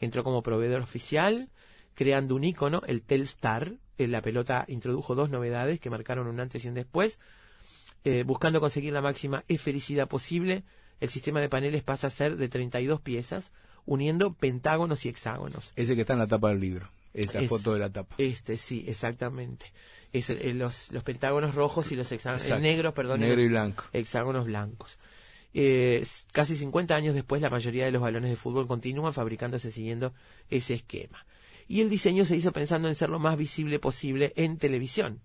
entró 0.00 0.24
como 0.24 0.42
proveedor 0.42 0.82
oficial, 0.82 1.48
creando 1.94 2.34
un 2.34 2.44
icono, 2.44 2.82
el 2.86 3.02
Telstar. 3.02 3.74
En 3.96 4.10
la 4.10 4.22
pelota 4.22 4.64
introdujo 4.66 5.14
dos 5.14 5.30
novedades 5.30 5.78
que 5.78 5.90
marcaron 5.90 6.26
un 6.26 6.40
antes 6.40 6.64
y 6.64 6.68
un 6.68 6.74
después. 6.74 7.20
Eh, 8.04 8.22
buscando 8.24 8.60
conseguir 8.60 8.92
la 8.92 9.00
máxima 9.00 9.42
esfericidad 9.48 10.08
posible, 10.08 10.62
el 11.00 11.08
sistema 11.08 11.40
de 11.40 11.48
paneles 11.48 11.82
pasa 11.82 12.06
a 12.08 12.10
ser 12.10 12.36
de 12.36 12.48
32 12.48 13.00
piezas, 13.00 13.50
uniendo 13.86 14.34
pentágonos 14.34 15.04
y 15.04 15.08
hexágonos. 15.08 15.72
Ese 15.76 15.94
que 15.94 16.02
está 16.02 16.12
en 16.12 16.18
la 16.20 16.26
tapa 16.26 16.50
del 16.50 16.60
libro. 16.60 16.90
Esta 17.14 17.40
Es- 17.40 17.48
foto 17.48 17.72
de 17.72 17.78
la 17.78 17.90
tapa. 17.90 18.14
Este, 18.18 18.56
sí, 18.56 18.84
exactamente. 18.88 19.72
Es, 20.12 20.30
eh, 20.30 20.52
los, 20.54 20.92
los 20.92 21.02
pentágonos 21.02 21.54
rojos 21.54 21.90
y 21.92 21.96
los 21.96 22.10
hexágonos, 22.12 22.42
Exacto. 22.44 22.62
negros, 22.62 22.94
perdón, 22.94 23.20
Negro 23.20 23.40
y 23.40 23.48
blanco. 23.48 23.84
hexágonos 23.92 24.46
blancos. 24.46 24.98
Eh, 25.54 26.04
casi 26.32 26.56
50 26.56 26.94
años 26.96 27.14
después, 27.14 27.40
la 27.40 27.50
mayoría 27.50 27.84
de 27.84 27.92
los 27.92 28.02
balones 28.02 28.30
de 28.30 28.36
fútbol 28.36 28.66
continúan 28.66 29.14
fabricándose 29.14 29.70
siguiendo 29.70 30.12
ese 30.50 30.74
esquema. 30.74 31.24
Y 31.68 31.80
el 31.80 31.88
diseño 31.88 32.24
se 32.24 32.36
hizo 32.36 32.52
pensando 32.52 32.88
en 32.88 32.94
ser 32.96 33.08
lo 33.08 33.18
más 33.18 33.36
visible 33.38 33.78
posible 33.78 34.32
en 34.36 34.58
televisión. 34.58 35.20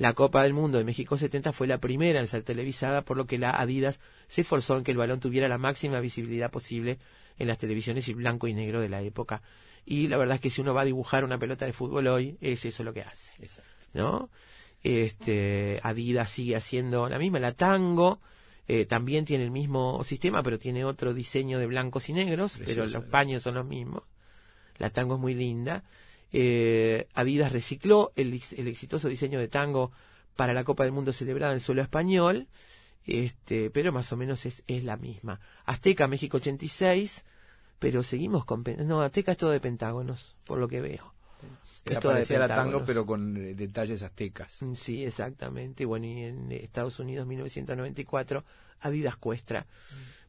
La 0.00 0.14
Copa 0.14 0.44
del 0.44 0.54
Mundo 0.54 0.78
de 0.78 0.84
México 0.84 1.18
70 1.18 1.52
fue 1.52 1.66
la 1.66 1.76
primera 1.76 2.20
en 2.20 2.26
ser 2.26 2.42
televisada, 2.42 3.02
por 3.02 3.18
lo 3.18 3.26
que 3.26 3.36
la 3.36 3.50
Adidas 3.50 4.00
se 4.28 4.40
esforzó 4.40 4.78
en 4.78 4.82
que 4.82 4.92
el 4.92 4.96
balón 4.96 5.20
tuviera 5.20 5.46
la 5.46 5.58
máxima 5.58 6.00
visibilidad 6.00 6.50
posible 6.50 6.98
en 7.38 7.48
las 7.48 7.58
televisiones 7.58 8.08
y 8.08 8.14
blanco 8.14 8.48
y 8.48 8.54
negro 8.54 8.80
de 8.80 8.88
la 8.88 9.02
época. 9.02 9.42
Y 9.84 10.08
la 10.08 10.16
verdad 10.16 10.36
es 10.36 10.40
que 10.40 10.48
si 10.48 10.62
uno 10.62 10.72
va 10.72 10.80
a 10.80 10.84
dibujar 10.86 11.22
una 11.22 11.36
pelota 11.36 11.66
de 11.66 11.74
fútbol 11.74 12.06
hoy, 12.06 12.38
es 12.40 12.64
eso 12.64 12.82
lo 12.82 12.94
que 12.94 13.02
hace. 13.02 13.34
¿No? 13.92 14.30
Este, 14.82 15.80
Adidas 15.82 16.30
sigue 16.30 16.56
haciendo 16.56 17.06
la 17.06 17.18
misma, 17.18 17.38
la 17.38 17.52
Tango, 17.52 18.20
eh, 18.68 18.86
también 18.86 19.26
tiene 19.26 19.44
el 19.44 19.50
mismo 19.50 20.02
sistema, 20.02 20.42
pero 20.42 20.58
tiene 20.58 20.82
otro 20.82 21.12
diseño 21.12 21.58
de 21.58 21.66
blancos 21.66 22.08
y 22.08 22.14
negros, 22.14 22.58
pero 22.64 22.86
los 22.86 23.04
paños 23.04 23.42
son 23.42 23.56
los 23.56 23.66
mismos. 23.66 24.04
La 24.78 24.88
Tango 24.88 25.16
es 25.16 25.20
muy 25.20 25.34
linda. 25.34 25.84
Eh, 26.32 27.08
Adidas 27.14 27.52
recicló 27.52 28.12
el, 28.16 28.34
ex- 28.34 28.52
el 28.52 28.68
exitoso 28.68 29.08
diseño 29.08 29.38
de 29.38 29.48
Tango 29.48 29.92
para 30.36 30.52
la 30.54 30.64
Copa 30.64 30.84
del 30.84 30.92
Mundo 30.92 31.12
celebrada 31.12 31.52
en 31.52 31.60
suelo 31.60 31.82
español, 31.82 32.46
este, 33.04 33.70
pero 33.70 33.92
más 33.92 34.12
o 34.12 34.16
menos 34.16 34.46
es, 34.46 34.62
es 34.66 34.84
la 34.84 34.96
misma. 34.96 35.40
Azteca, 35.64 36.06
México 36.06 36.36
86, 36.36 37.24
pero 37.78 38.02
seguimos 38.02 38.44
con... 38.44 38.62
No, 38.86 39.02
Azteca 39.02 39.32
es 39.32 39.38
todo 39.38 39.50
de 39.50 39.60
pentágonos, 39.60 40.36
por 40.46 40.58
lo 40.58 40.68
que 40.68 40.80
veo. 40.80 41.14
Era 41.86 41.94
Es 41.94 42.00
toda 42.00 42.14
de 42.14 42.20
parecida 42.20 42.36
a 42.36 42.40
la 42.40 42.54
tango, 42.54 42.84
pero 42.86 43.06
con 43.06 43.36
eh, 43.36 43.54
detalles 43.54 44.02
aztecas. 44.02 44.60
Mm, 44.62 44.74
Sí, 44.74 45.04
exactamente. 45.04 45.84
Bueno, 45.86 46.06
y 46.06 46.24
en 46.24 46.52
Estados 46.52 46.98
Unidos, 47.00 47.26
1994, 47.26 48.44
Adidas 48.80 49.16
Cuestra. 49.16 49.66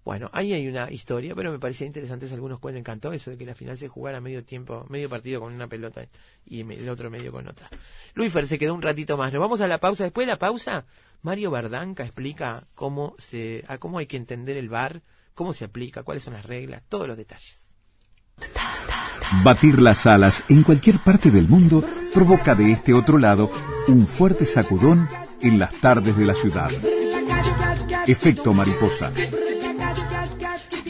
Bueno, 0.04 0.30
ahí 0.34 0.54
hay 0.54 0.68
una 0.68 0.92
historia, 0.92 1.36
pero 1.36 1.52
me 1.52 1.60
parecía 1.60 1.86
interesante, 1.86 2.28
algunos 2.32 2.60
cuentos 2.60 2.80
encantó 2.80 3.14
eso 3.14 3.30
de 3.30 3.38
que 3.38 3.46
la 3.46 3.54
final 3.54 3.78
se 3.78 3.88
jugara 3.88 4.20
medio 4.20 4.44
tiempo, 4.44 4.86
medio 4.90 5.10
partido 5.10 5.42
con 5.42 5.54
una 5.54 5.68
pelota 5.68 6.08
y 6.46 6.62
el 6.62 6.90
otro 6.90 7.12
medio 7.12 7.32
con 7.32 7.48
otra. 7.48 7.70
Luis 8.16 8.34
Fer 8.34 8.48
se 8.48 8.58
quedó 8.58 8.74
un 8.74 8.82
ratito 8.82 9.16
más. 9.16 9.32
Nos 9.32 9.40
vamos 9.40 9.62
a 9.62 9.68
la 9.68 9.78
pausa. 9.78 10.04
Después 10.04 10.26
de 10.26 10.34
la 10.34 10.40
pausa, 10.40 10.86
Mario 11.22 11.52
Bardanca 11.52 12.04
explica 12.04 12.66
cómo 12.74 13.16
se, 13.20 13.64
a 13.68 13.78
cómo 13.78 14.00
hay 14.00 14.08
que 14.08 14.18
entender 14.18 14.58
el 14.58 14.70
VAR, 14.70 15.04
cómo 15.36 15.54
se 15.54 15.66
aplica, 15.66 16.02
cuáles 16.02 16.24
son 16.24 16.34
las 16.34 16.46
reglas, 16.46 16.82
todos 16.90 17.08
los 17.08 17.16
detalles. 17.18 17.72
Batir 19.44 19.82
las 19.82 20.06
alas 20.08 20.44
en 20.50 20.64
cualquier 20.64 20.98
parte 20.98 21.30
del 21.30 21.48
mundo 21.48 21.84
provoca 22.14 22.56
de 22.56 22.72
este 22.72 22.94
otro 22.94 23.18
lado 23.18 23.52
un 23.88 24.06
fuerte 24.06 24.46
sacudón 24.46 25.08
en 25.42 25.60
las 25.60 25.74
tardes 25.80 26.18
de 26.18 26.26
la 26.26 26.34
ciudad. 26.34 26.70
Efecto 28.08 28.54
mariposa. 28.54 29.12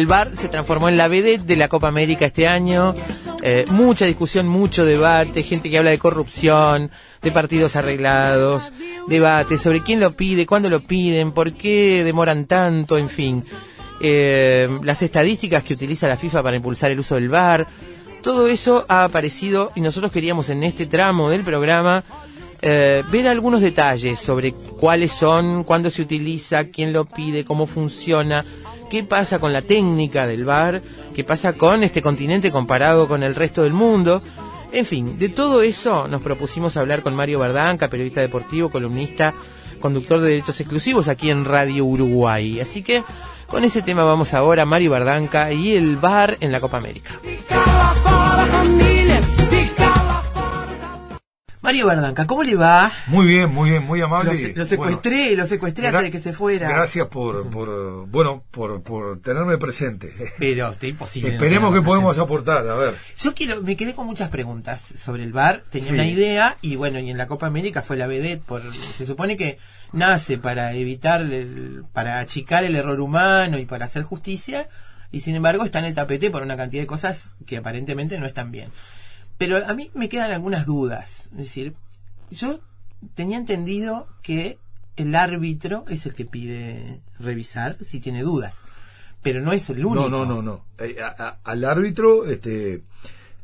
El 0.00 0.06
VAR 0.06 0.34
se 0.34 0.48
transformó 0.48 0.88
en 0.88 0.96
la 0.96 1.08
vedette 1.08 1.44
de 1.44 1.56
la 1.56 1.68
Copa 1.68 1.88
América 1.88 2.24
este 2.24 2.48
año. 2.48 2.94
Eh, 3.42 3.66
mucha 3.68 4.06
discusión, 4.06 4.48
mucho 4.48 4.86
debate, 4.86 5.42
gente 5.42 5.68
que 5.68 5.76
habla 5.76 5.90
de 5.90 5.98
corrupción, 5.98 6.90
de 7.20 7.30
partidos 7.30 7.76
arreglados, 7.76 8.72
debate 9.08 9.58
sobre 9.58 9.82
quién 9.82 10.00
lo 10.00 10.16
pide, 10.16 10.46
cuándo 10.46 10.70
lo 10.70 10.80
piden, 10.80 11.32
por 11.32 11.52
qué 11.52 12.02
demoran 12.02 12.46
tanto, 12.46 12.96
en 12.96 13.10
fin. 13.10 13.44
Eh, 14.00 14.70
las 14.82 15.02
estadísticas 15.02 15.64
que 15.64 15.74
utiliza 15.74 16.08
la 16.08 16.16
FIFA 16.16 16.42
para 16.44 16.56
impulsar 16.56 16.90
el 16.90 17.00
uso 17.00 17.16
del 17.16 17.28
VAR. 17.28 17.66
Todo 18.22 18.48
eso 18.48 18.86
ha 18.88 19.04
aparecido 19.04 19.70
y 19.74 19.82
nosotros 19.82 20.10
queríamos 20.10 20.48
en 20.48 20.64
este 20.64 20.86
tramo 20.86 21.28
del 21.28 21.42
programa 21.42 22.04
eh, 22.62 23.02
ver 23.10 23.28
algunos 23.28 23.60
detalles 23.60 24.18
sobre 24.18 24.52
cuáles 24.52 25.12
son, 25.12 25.64
cuándo 25.64 25.90
se 25.90 26.00
utiliza, 26.02 26.64
quién 26.64 26.94
lo 26.94 27.04
pide, 27.04 27.44
cómo 27.44 27.66
funciona, 27.66 28.46
qué 28.90 29.04
pasa 29.04 29.38
con 29.38 29.54
la 29.54 29.62
técnica 29.62 30.26
del 30.26 30.44
VAR, 30.44 30.82
qué 31.14 31.24
pasa 31.24 31.54
con 31.54 31.82
este 31.82 32.02
continente 32.02 32.50
comparado 32.50 33.08
con 33.08 33.22
el 33.22 33.34
resto 33.34 33.62
del 33.62 33.72
mundo. 33.72 34.20
En 34.72 34.84
fin, 34.84 35.18
de 35.18 35.30
todo 35.30 35.62
eso 35.62 36.08
nos 36.08 36.20
propusimos 36.20 36.76
hablar 36.76 37.02
con 37.02 37.14
Mario 37.14 37.38
Bardanca, 37.38 37.88
periodista 37.88 38.20
deportivo, 38.20 38.68
columnista, 38.68 39.32
conductor 39.80 40.20
de 40.20 40.30
derechos 40.30 40.60
exclusivos 40.60 41.08
aquí 41.08 41.30
en 41.30 41.44
Radio 41.44 41.86
Uruguay. 41.86 42.60
Así 42.60 42.82
que 42.82 43.02
con 43.46 43.64
ese 43.64 43.80
tema 43.80 44.04
vamos 44.04 44.34
ahora, 44.34 44.66
Mario 44.66 44.90
Bardanca 44.90 45.52
y 45.52 45.74
el 45.74 45.96
VAR 45.96 46.36
en 46.40 46.52
la 46.52 46.60
Copa 46.60 46.76
América. 46.76 47.18
Mario 51.70 51.86
Bardanca, 51.86 52.26
¿cómo 52.26 52.42
le 52.42 52.56
va? 52.56 52.90
Muy 53.06 53.26
bien, 53.26 53.48
muy 53.54 53.70
bien, 53.70 53.84
muy 53.86 54.00
amable. 54.00 54.32
Lo, 54.56 54.66
secuestré, 54.66 55.26
bueno, 55.28 55.42
lo 55.42 55.46
secuestré 55.46 55.86
antes 55.86 56.02
de 56.02 56.10
que 56.10 56.18
se 56.18 56.32
fuera. 56.32 56.68
Gracias 56.68 57.06
por, 57.06 57.48
por 57.50 58.08
bueno, 58.08 58.42
por, 58.50 58.82
por 58.82 59.20
tenerme 59.20 59.56
presente. 59.56 60.12
Pero 60.36 60.70
está 60.72 60.88
imposible. 60.88 61.28
no 61.30 61.36
Esperemos 61.36 61.72
que 61.72 61.80
podemos 61.80 62.18
aportar, 62.18 62.68
a 62.68 62.74
ver. 62.74 62.94
Yo 63.16 63.34
quiero, 63.36 63.62
me 63.62 63.76
quedé 63.76 63.94
con 63.94 64.06
muchas 64.06 64.30
preguntas 64.30 64.80
sobre 64.82 65.22
el 65.22 65.32
VAR, 65.32 65.62
tenía 65.70 65.86
Sí. 65.90 65.94
una 65.94 66.06
idea 66.08 66.56
y 66.60 66.74
bueno, 66.74 66.98
y 66.98 67.08
en 67.08 67.16
la 67.16 67.28
Copa 67.28 67.46
América 67.46 67.82
fue 67.82 67.96
la 67.96 68.08
vedette, 68.08 68.42
por, 68.42 68.62
se 68.98 69.06
supone 69.06 69.36
que 69.36 69.58
nace 69.92 70.38
para 70.38 70.72
evitar, 70.74 71.20
el- 71.20 71.84
para 71.92 72.18
achicar 72.18 72.64
el 72.64 72.74
error 72.74 72.98
humano 73.00 73.58
y 73.58 73.66
para 73.66 73.84
hacer 73.84 74.02
justicia 74.02 74.68
y 75.12 75.20
sin 75.20 75.36
embargo 75.36 75.64
está 75.64 75.78
en 75.78 75.84
el 75.84 75.94
tapete 75.94 76.32
por 76.32 76.42
una 76.42 76.56
cantidad 76.56 76.82
de 76.82 76.88
cosas 76.88 77.30
que 77.46 77.58
aparentemente 77.58 78.18
no 78.18 78.26
están 78.26 78.50
bien. 78.50 78.70
Pero 79.40 79.56
a 79.66 79.72
mí 79.72 79.90
me 79.94 80.10
quedan 80.10 80.32
algunas 80.32 80.66
dudas, 80.66 81.30
es 81.32 81.38
decir, 81.38 81.72
yo 82.30 82.60
tenía 83.14 83.38
entendido 83.38 84.06
que 84.22 84.58
el 84.96 85.14
árbitro 85.14 85.86
es 85.88 86.04
el 86.04 86.12
que 86.12 86.26
pide 86.26 87.00
revisar 87.18 87.82
si 87.82 88.00
tiene 88.00 88.22
dudas, 88.22 88.58
pero 89.22 89.40
no 89.40 89.52
es 89.52 89.70
el 89.70 89.82
único. 89.86 90.10
No, 90.10 90.26
no, 90.26 90.26
no, 90.26 90.42
no. 90.42 90.64
Eh, 90.78 90.96
a- 91.02 91.14
a- 91.26 91.38
al 91.42 91.64
árbitro 91.64 92.26
este, 92.26 92.82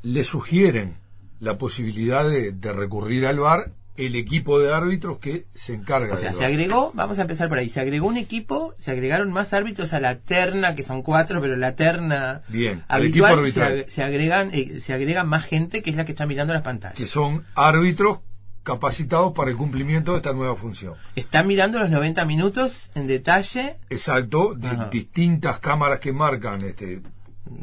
le 0.03 0.23
sugieren 0.25 0.99
la 1.41 1.57
posibilidad 1.57 2.29
de, 2.29 2.53
de 2.53 2.73
recurrir 2.75 3.25
al 3.25 3.39
VAR 3.41 3.73
el 3.97 4.17
equipo 4.17 4.59
de 4.59 4.73
árbitros 4.73 5.19
que 5.19 5.47
se 5.55 5.75
encarga 5.75 6.15
O 6.15 6.17
sea, 6.17 6.33
se 6.33 6.45
agregó, 6.45 6.91
vamos 6.95 7.19
a 7.19 7.23
empezar 7.23 7.49
por 7.49 7.59
ahí, 7.59 7.69
se 7.69 7.81
agregó 7.81 8.07
un 8.09 8.17
equipo, 8.17 8.75
se 8.79 8.91
agregaron 8.91 9.33
más 9.33 9.53
árbitros 9.53 9.93
a 9.93 10.01
la 10.01 10.19
terna, 10.19 10.75
que 10.75 10.83
son 10.83 11.03
cuatro, 11.03 11.41
pero 11.41 11.57
la 11.57 11.75
terna 11.77 12.43
Bien, 12.49 12.85
al 12.89 13.05
equipo 13.07 13.27
habitual 13.27 13.53
se, 13.53 13.63
arbitral. 13.63 13.91
se 13.91 14.03
agregan, 14.03 14.51
eh, 14.53 14.81
se 14.81 14.93
agrega 14.93 15.25
más 15.25 15.45
gente 15.45 15.83
que 15.83 15.91
es 15.91 15.97
la 15.97 16.05
que 16.05 16.13
está 16.13 16.27
mirando 16.27 16.53
las 16.55 16.63
pantallas. 16.63 16.97
que 16.97 17.07
son 17.07 17.45
árbitros 17.55 18.19
capacitados 18.63 19.33
para 19.33 19.51
el 19.51 19.57
cumplimiento 19.57 20.11
de 20.13 20.17
esta 20.19 20.33
nueva 20.33 20.57
función. 20.57 20.95
Está 21.15 21.45
mirando 21.45 21.79
los 21.79 21.89
90 21.89 22.25
minutos 22.25 22.91
en 22.97 23.07
detalle, 23.07 23.77
Exacto, 23.91 24.57
Ajá. 24.61 24.89
distintas 24.91 25.61
cámaras 25.61 26.01
que 26.01 26.13
marcan 26.13 26.63
este, 26.63 27.01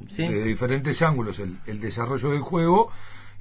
¿sí? 0.07 0.25
de 0.27 0.43
diferentes 0.45 1.01
ángulos 1.01 1.39
el, 1.39 1.57
el 1.65 1.81
desarrollo 1.81 2.31
del 2.31 2.39
juego. 2.39 2.89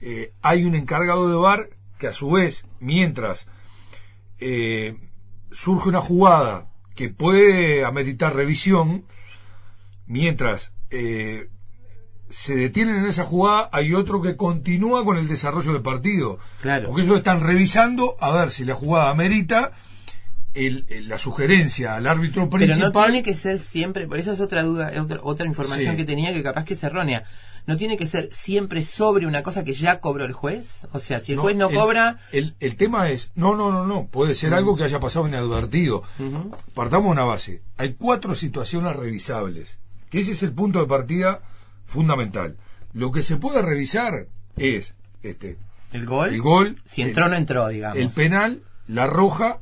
Eh, 0.01 0.33
hay 0.43 0.65
un 0.65 0.75
encargado 0.75 1.29
de 1.31 1.37
VAR 1.37 1.69
que 2.03 2.09
a 2.09 2.13
su 2.13 2.29
vez, 2.33 2.67
mientras 2.81 3.47
eh, 4.41 4.97
surge 5.53 5.89
una 5.89 6.01
jugada 6.01 6.67
que 6.97 7.09
puede 7.09 7.85
ameritar 7.85 8.35
revisión, 8.35 9.05
mientras 10.07 10.73
eh, 10.91 11.49
se 12.29 12.57
detienen 12.57 12.97
en 12.97 13.07
esa 13.07 13.25
jugada, 13.25 13.71
hay 13.73 13.95
otro 13.95 14.21
que 14.21 14.37
continúa 14.37 15.05
con 15.05 15.17
el 15.17 15.29
desarrollo 15.29 15.73
del 15.75 15.83
partido. 15.83 16.39
Claro. 16.61 16.89
Porque 16.89 17.03
ellos 17.03 17.19
están 17.19 17.41
revisando 17.41 18.17
a 18.21 18.31
ver 18.33 18.51
si 18.51 18.65
la 18.65 18.75
jugada 18.75 19.11
amerita 19.11 19.73
el- 20.55 20.85
el- 20.89 21.09
la 21.09 21.19
sugerencia 21.19 21.95
al 21.95 22.07
árbitro 22.07 22.51
Pero 22.51 22.65
principal. 22.67 22.93
no 22.93 23.03
tiene 23.05 23.23
que 23.23 23.35
ser 23.35 23.59
siempre, 23.59 24.07
por 24.07 24.19
eso 24.19 24.33
es 24.33 24.41
otra 24.41 24.63
duda, 24.65 24.91
es 24.91 24.99
otra, 25.01 25.21
otra 25.23 25.47
información 25.47 25.93
Sí. 25.93 25.97
que 25.99 26.05
tenía 26.05 26.33
que 26.33 26.43
capaz 26.43 26.65
que 26.65 26.75
es 26.75 26.83
errónea. 26.83 27.23
No 27.67 27.77
tiene 27.77 27.97
que 27.97 28.07
ser 28.07 28.29
siempre 28.33 28.85
sobre 28.85 29.27
una 29.27 29.43
cosa 29.43 29.63
que 29.65 29.73
ya 29.75 30.01
cobró 30.01 30.25
el 30.25 30.33
juez. 30.33 30.87
O 30.93 30.99
sea, 30.99 31.21
si 31.21 31.33
el 31.33 31.37
No, 31.37 31.43
juez 31.43 31.57
no 31.57 31.69
el- 31.71 31.75
cobra, 31.77 32.19
El, 32.33 32.55
el 32.61 32.77
tema 32.77 33.09
es, 33.11 33.31
no, 33.35 33.55
no, 33.55 33.71
no, 33.71 33.87
no, 33.87 34.07
puede 34.07 34.35
ser 34.35 34.53
algo 34.55 34.77
que 34.77 34.85
haya 34.85 34.99
pasado 35.01 35.27
inadvertido. 35.29 36.03
Partamos 36.75 37.07
de 37.07 37.13
una 37.13 37.25
base. 37.25 37.63
Hay 37.77 37.95
cuatro 37.95 38.35
situaciones 38.35 38.97
revisables, 38.97 39.79
que 40.11 40.21
ese 40.21 40.33
es 40.33 40.43
el 40.43 40.53
punto 40.53 40.81
de 40.81 40.87
partida 40.87 41.41
fundamental. 41.87 42.57
Lo 42.93 43.13
que 43.13 43.23
se 43.23 43.37
puede 43.37 43.63
revisar 43.63 44.27
es 44.57 44.95
este 45.23 45.57
el 45.93 46.05
gol, 46.07 46.31
el 46.35 46.41
gol, 46.43 46.83
si 46.85 47.03
entró 47.03 47.27
o 47.27 47.29
no 47.29 47.37
entró, 47.37 47.69
digamos. 47.69 47.99
el 47.99 48.11
penal, 48.11 48.63
la 48.89 49.07
roja 49.07 49.59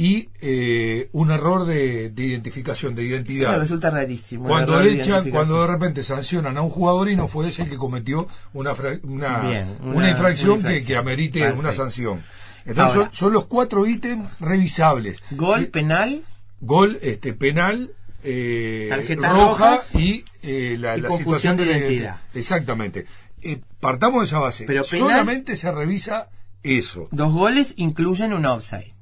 y 0.00 0.30
eh, 0.40 1.10
un 1.12 1.30
error 1.30 1.66
de, 1.66 2.08
de 2.08 2.22
identificación, 2.24 2.94
de 2.94 3.02
Sí, 3.02 3.08
me 3.08 3.14
identidad. 3.16 3.58
resulta 3.58 3.90
rarísimo. 3.90 4.48
cuando 4.48 4.78
de 4.78 4.84
echan, 4.84 4.94
identificación. 4.94 5.30
cuando 5.32 5.60
de 5.60 5.66
repente 5.66 6.02
sancionan 6.02 6.56
a 6.56 6.62
un 6.62 6.70
jugador 6.70 7.10
y 7.10 7.16
no 7.16 7.28
fue 7.28 7.48
ese 7.48 7.64
el 7.64 7.68
que 7.68 7.76
cometió 7.76 8.26
una, 8.54 8.74
fra- 8.74 8.98
una, 9.02 9.40
Bien, 9.40 9.76
una, 9.82 9.94
una- 9.96 10.10
infracción, 10.10 10.62
que- 10.62 10.96
amerite 10.96 11.40
Perfecto. 11.40 11.60
una 11.60 11.72
sanción. 11.74 12.22
Entonces 12.64 12.94
Ahora. 12.96 13.06
son, 13.08 13.14
son 13.14 13.32
los 13.34 13.44
cuatro 13.44 13.86
ítems 13.86 14.30
revisables. 14.40 15.22
Gol, 15.32 15.60
Sí, 15.60 15.66
penal, 15.66 16.22
Gol, 16.62 16.98
este, 17.02 17.34
penal, 17.34 17.90
eh, 18.24 18.86
Tarjetas 18.88 19.32
roja 19.32 19.48
rojas 19.72 19.94
y 19.94 20.24
eh, 20.42 20.76
la, 20.78 20.96
y 20.96 21.02
la 21.02 21.08
confusión 21.08 21.18
situación 21.18 21.56
de 21.58 21.64
identidad. 21.78 22.20
Exactamente. 22.34 23.04
Eh, 23.42 23.58
partamos 23.80 24.20
de 24.22 24.26
esa 24.26 24.38
base. 24.38 24.64
Pero 24.66 24.84
penal- 24.84 24.98
Solamente 24.98 25.56
se 25.56 25.70
revisa 25.70 26.30
eso. 26.62 27.06
dos 27.10 27.32
goles 27.34 27.74
incluyen 27.76 28.32
un 28.32 28.46
offside. 28.46 28.94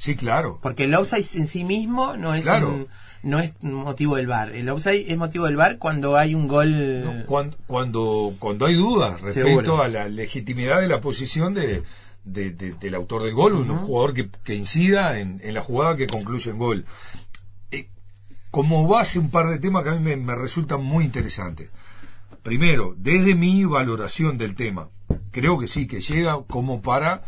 Sí, 0.00 0.16
claro. 0.16 0.58
Porque 0.62 0.84
el 0.84 0.94
offside 0.94 1.26
en 1.38 1.46
sí 1.46 1.62
mismo 1.62 2.16
no 2.16 2.32
es 2.34 2.44
Claro. 2.44 2.70
un- 2.70 2.88
no 3.22 3.38
es 3.38 3.52
motivo 3.62 4.16
del 4.16 4.26
VAR. 4.28 4.50
El 4.52 4.70
offside 4.70 5.04
es 5.12 5.18
motivo 5.18 5.44
del 5.44 5.56
VAR 5.56 5.76
cuando 5.76 6.16
hay 6.16 6.34
un 6.34 6.48
gol. 6.48 7.04
No, 7.04 7.26
cuan- 7.26 7.54
cuando, 7.66 8.32
cuando 8.38 8.64
hay 8.64 8.76
dudas 8.76 9.20
respecto 9.20 9.48
Seguro. 9.60 9.82
a 9.82 9.88
la 9.88 10.08
legitimidad 10.08 10.80
de 10.80 10.88
la 10.88 11.02
posición 11.02 11.52
de, 11.52 11.82
de- 12.24 12.50
de- 12.52 12.72
del 12.72 12.94
autor 12.94 13.24
del 13.24 13.34
gol, 13.34 13.52
un 13.52 13.76
jugador 13.76 14.14
que, 14.14 14.30
que 14.42 14.54
incida 14.54 15.18
en, 15.20 15.38
en 15.44 15.52
la 15.52 15.60
jugada 15.60 15.96
que 15.96 16.06
concluye 16.06 16.50
en 16.50 16.56
gol. 16.56 16.86
Eh, 17.70 17.90
como 18.50 18.88
base, 18.88 19.18
un 19.18 19.30
par 19.30 19.50
de 19.50 19.58
temas 19.58 19.82
que 19.84 19.90
a 19.90 19.96
mí 19.96 20.00
me, 20.00 20.16
me 20.16 20.34
resultan 20.34 20.82
muy 20.82 21.04
interesantes. 21.04 21.68
Primero, 22.42 22.94
desde 22.96 23.34
mi 23.34 23.66
valoración 23.66 24.38
del 24.38 24.54
tema, 24.54 24.88
creo 25.30 25.58
que 25.58 25.68
sí, 25.68 25.86
que 25.86 26.00
llega 26.00 26.38
como 26.48 26.80
para 26.80 27.22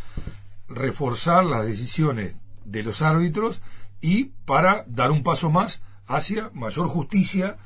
reforzar 0.71 1.45
las 1.45 1.67
decisiones 1.67 2.35
de 2.65 2.83
los 2.83 3.03
árbitros 3.03 3.61
y 4.01 4.27
para 4.45 4.85
dar 4.89 5.11
un 5.11 5.23
paso 5.23 5.51
más 5.51 5.83
hacia 6.07 6.51
mayor 6.53 6.89
justicia 6.89 7.57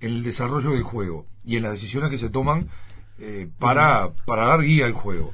en 0.00 0.12
el 0.12 0.22
desarrollo 0.22 0.72
del 0.72 0.82
juego 0.82 1.26
y 1.44 1.56
en 1.56 1.62
las 1.62 1.72
decisiones 1.72 2.10
que 2.10 2.18
se 2.18 2.30
toman 2.30 2.68
eh, 3.18 3.48
para, 3.58 4.12
para 4.26 4.46
dar 4.46 4.62
guía 4.62 4.86
al 4.86 4.92
juego. 4.92 5.32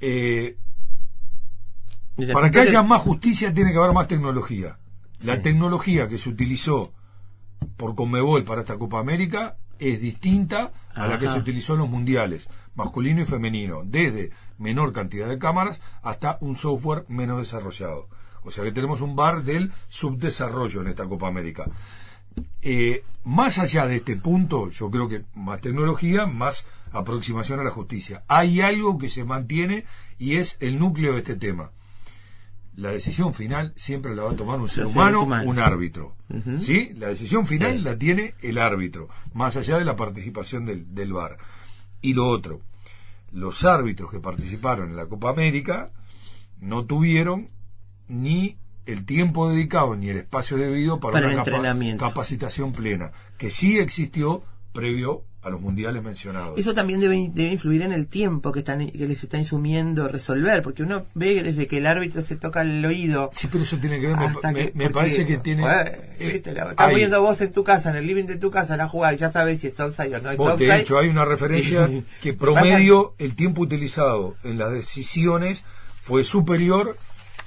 Eh, 0.00 0.56
para 2.32 2.50
que 2.50 2.60
haya 2.60 2.82
más 2.82 3.02
justicia 3.02 3.52
tiene 3.52 3.72
que 3.72 3.78
haber 3.78 3.92
más 3.92 4.08
tecnología. 4.08 4.78
La 5.24 5.42
tecnología 5.42 6.08
que 6.08 6.18
se 6.18 6.28
utilizó 6.28 6.92
por 7.76 7.94
Conmebol 7.94 8.44
para 8.44 8.60
esta 8.60 8.78
Copa 8.78 9.00
América 9.00 9.56
es 9.78 10.00
distinta 10.00 10.72
a 10.94 11.06
la 11.06 11.18
que 11.18 11.28
se 11.28 11.38
utilizó 11.38 11.74
en 11.74 11.80
los 11.80 11.88
mundiales, 11.88 12.48
masculino 12.74 13.20
y 13.20 13.26
femenino, 13.26 13.82
desde 13.84 14.30
menor 14.58 14.92
cantidad 14.92 15.28
de 15.28 15.38
cámaras 15.38 15.80
hasta 16.02 16.38
un 16.40 16.56
software 16.56 17.04
menos 17.08 17.38
desarrollado. 17.38 18.08
O 18.42 18.50
sea 18.50 18.62
que 18.64 18.72
tenemos 18.72 19.00
un 19.00 19.16
bar 19.16 19.42
del 19.42 19.72
subdesarrollo 19.88 20.80
en 20.80 20.88
esta 20.88 21.04
Copa 21.04 21.28
América. 21.28 21.66
Eh, 22.62 23.04
más 23.24 23.58
allá 23.58 23.86
de 23.86 23.96
este 23.96 24.16
punto, 24.16 24.70
yo 24.70 24.90
creo 24.90 25.08
que 25.08 25.24
más 25.34 25.60
tecnología, 25.60 26.26
más 26.26 26.66
aproximación 26.92 27.60
a 27.60 27.64
la 27.64 27.70
justicia. 27.70 28.22
Hay 28.28 28.60
algo 28.60 28.98
que 28.98 29.08
se 29.08 29.24
mantiene 29.24 29.84
y 30.18 30.36
es 30.36 30.56
el 30.60 30.78
núcleo 30.78 31.12
de 31.12 31.18
este 31.18 31.36
tema. 31.36 31.72
La 32.76 32.90
decisión 32.90 33.32
final 33.32 33.72
siempre 33.74 34.14
la 34.14 34.24
va 34.24 34.32
a 34.32 34.36
tomar 34.36 34.60
un 34.60 34.68
ser 34.68 34.84
Los 34.84 34.94
humano, 34.94 35.22
un 35.22 35.58
árbitro. 35.58 36.14
¿Sí? 36.58 36.92
La 36.94 37.08
decisión 37.08 37.46
final 37.46 37.82
la 37.82 37.96
tiene 37.96 38.34
el 38.42 38.58
árbitro, 38.58 39.08
más 39.32 39.56
allá 39.56 39.78
de 39.78 39.84
la 39.84 39.96
participación 39.96 40.66
del, 40.66 40.94
del 40.94 41.12
VAR. 41.12 41.38
Y 42.02 42.12
lo 42.12 42.28
otro, 42.28 42.60
los 43.32 43.64
árbitros 43.64 44.10
que 44.10 44.20
participaron 44.20 44.90
en 44.90 44.96
la 44.96 45.06
Copa 45.06 45.30
América 45.30 45.90
no 46.60 46.84
tuvieron 46.84 47.48
ni 48.08 48.56
el 48.86 49.04
tiempo 49.04 49.48
dedicado 49.48 49.96
ni 49.96 50.08
el 50.10 50.18
espacio 50.18 50.56
debido 50.56 51.00
para, 51.00 51.14
Para 51.14 51.26
una 51.26 51.36
capa- 51.44 51.50
capacitación 51.98 52.72
plena, 52.72 53.10
que 53.36 53.50
sí 53.50 53.78
existió 53.78 54.42
previo 54.72 55.24
a 55.46 55.50
los 55.50 55.60
mundiales 55.60 56.02
mencionados. 56.02 56.58
Eso 56.58 56.74
también 56.74 56.98
debe, 56.98 57.30
debe 57.32 57.52
influir 57.52 57.82
en 57.82 57.92
el 57.92 58.08
tiempo 58.08 58.50
que, 58.50 58.58
están, 58.58 58.90
que 58.90 59.06
les 59.06 59.22
está 59.22 59.38
insumiendo 59.38 60.08
resolver, 60.08 60.60
porque 60.60 60.82
uno 60.82 61.06
ve 61.14 61.34
que 61.36 61.42
desde 61.44 61.68
que 61.68 61.78
el 61.78 61.86
árbitro 61.86 62.20
se 62.22 62.34
toca 62.34 62.62
el 62.62 62.84
oído. 62.84 63.30
Sí, 63.32 63.46
pero 63.50 63.62
eso 63.62 63.76
tiene 63.78 64.00
que 64.00 64.08
ver, 64.08 64.16
me, 64.16 64.54
que- 64.54 64.72
me 64.74 64.90
parece 64.90 65.24
que 65.24 65.38
tiene... 65.38 65.62
eh, 66.18 66.42
la- 66.52 66.70
estás 66.70 66.94
viendo 66.94 67.22
vos 67.22 67.40
en 67.40 67.52
tu 67.52 67.62
casa, 67.62 67.90
en 67.90 67.96
el 67.96 68.06
living 68.08 68.24
de 68.24 68.38
tu 68.38 68.50
casa, 68.50 68.76
la 68.76 68.88
jugada, 68.88 69.14
y 69.14 69.18
ya 69.18 69.30
sabes 69.30 69.60
si 69.60 69.68
es 69.68 69.78
offside 69.78 70.16
o 70.16 70.20
no 70.20 70.32
es 70.32 70.36
Vos, 70.36 70.58
de 70.58 70.76
hecho, 70.80 70.98
hay 70.98 71.08
una 71.08 71.24
referencia 71.24 71.88
que 72.20 72.32
promedio 72.34 73.14
el 73.18 73.36
tiempo 73.36 73.62
utilizado 73.62 74.34
en 74.42 74.58
las 74.58 74.72
decisiones 74.72 75.62
fue 76.02 76.24
superior, 76.24 76.96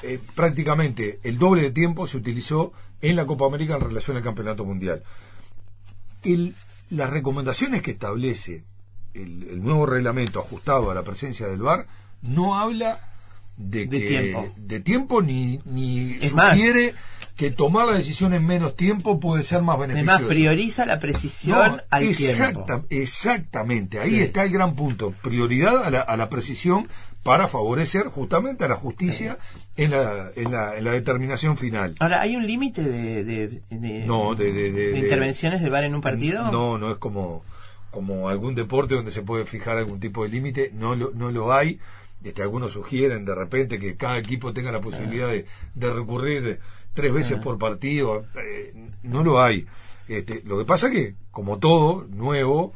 eh, 0.04 0.20
prácticamente 0.36 1.20
el 1.24 1.38
doble 1.38 1.64
de 1.64 1.72
tiempo 1.72 2.08
se 2.08 2.16
utilizó 2.16 2.72
en 3.02 3.18
la 3.18 3.26
Copa 3.26 3.46
América 3.46 3.76
en 3.76 3.82
relación 3.82 4.16
al 4.16 4.24
Campeonato 4.24 4.64
Mundial. 4.64 5.04
El- 6.24 6.56
las 6.90 7.10
recomendaciones 7.10 7.82
que 7.82 7.92
establece 7.92 8.64
el, 9.14 9.48
el 9.50 9.64
nuevo 9.64 9.86
reglamento 9.86 10.40
ajustado 10.40 10.92
a 10.92 10.94
la 10.96 11.04
presencia 11.04 11.48
del 11.48 11.62
VAR 11.62 11.88
no 12.22 12.60
habla 12.60 13.00
de, 13.58 13.86
De 13.88 14.00
que- 14.02 14.08
tiempo. 14.08 14.54
de 14.56 14.80
tiempo 14.80 15.22
ni, 15.22 15.60
ni 15.66 16.18
Es 16.22 16.34
más- 16.34 16.52
sugiere 16.52 16.94
que 17.36 17.52
tomar 17.52 17.88
la 17.88 17.94
decisión 17.94 18.34
en 18.34 18.46
menos 18.46 18.76
tiempo 18.76 19.20
puede 19.20 19.44
ser 19.44 19.62
más 19.62 19.80
beneficioso. 19.80 20.12
Además, 20.16 20.30
prioriza 20.30 20.86
la 20.86 21.00
precisión 21.00 21.58
No, 21.78 21.82
al 21.90 22.04
exacta- 22.04 22.66
tiempo. 22.66 22.86
Exactamente, 22.90 24.00
ahí 24.00 24.10
Sí. 24.12 24.22
está 24.22 24.44
el 24.44 24.50
gran 24.52 24.76
punto. 24.76 25.14
Prioridad 25.22 25.84
a 25.86 25.90
la, 25.90 26.02
a 26.02 26.18
la 26.18 26.30
precisión 26.30 26.88
para 27.24 27.48
favorecer 27.48 28.08
justamente 28.08 28.64
a 28.64 28.68
la 28.68 28.76
justicia 28.76 29.38
en, 29.76 29.92
la, 29.92 30.32
en, 30.36 30.52
la, 30.52 30.78
en 30.78 30.84
la 30.86 30.92
determinación 30.92 31.58
final. 31.58 31.96
Ahora, 32.00 32.22
¿hay 32.22 32.36
un 32.36 32.48
límite 32.48 32.82
de, 32.82 33.24
de, 33.24 33.48
de- 33.70 34.06
No, 34.06 34.36
de- 34.36 34.98
intervenciones 34.98 35.62
VAR 35.70 35.84
en 35.84 35.96
un 35.96 36.02
partido? 36.02 36.50
No, 36.52 36.78
no 36.78 36.92
es 36.92 36.98
como, 36.98 37.44
como 37.92 38.30
algún 38.30 38.56
deporte 38.56 38.96
donde 38.96 39.12
se 39.12 39.22
puede 39.22 39.46
fijar 39.46 39.78
algún 39.78 40.00
tipo 40.00 40.24
de 40.24 40.30
límite, 40.30 40.72
no 40.74 40.96
lo, 40.96 41.12
no 41.14 41.32
lo 41.32 41.54
hay. 41.54 41.80
Este, 42.24 42.42
algunos 42.42 42.74
sugieren 42.74 43.24
de 43.26 43.34
repente 43.36 43.80
que 43.80 43.96
cada 43.96 44.18
equipo 44.18 44.52
tenga 44.54 44.72
la 44.72 44.82
posibilidad 44.82 45.28
de, 45.30 45.46
de 45.76 45.94
recurrir 45.94 46.60
tres 46.94 47.14
veces 47.14 47.38
por 47.40 47.58
partido. 47.58 48.24
Eh, 48.36 48.74
no 49.04 49.24
lo 49.24 49.42
hay. 49.42 49.66
Este, 50.08 50.42
lo 50.46 50.58
que 50.58 50.66
pasa 50.66 50.90
que, 50.90 51.16
como 51.32 51.60
todo 51.60 52.06
nuevo, 52.10 52.74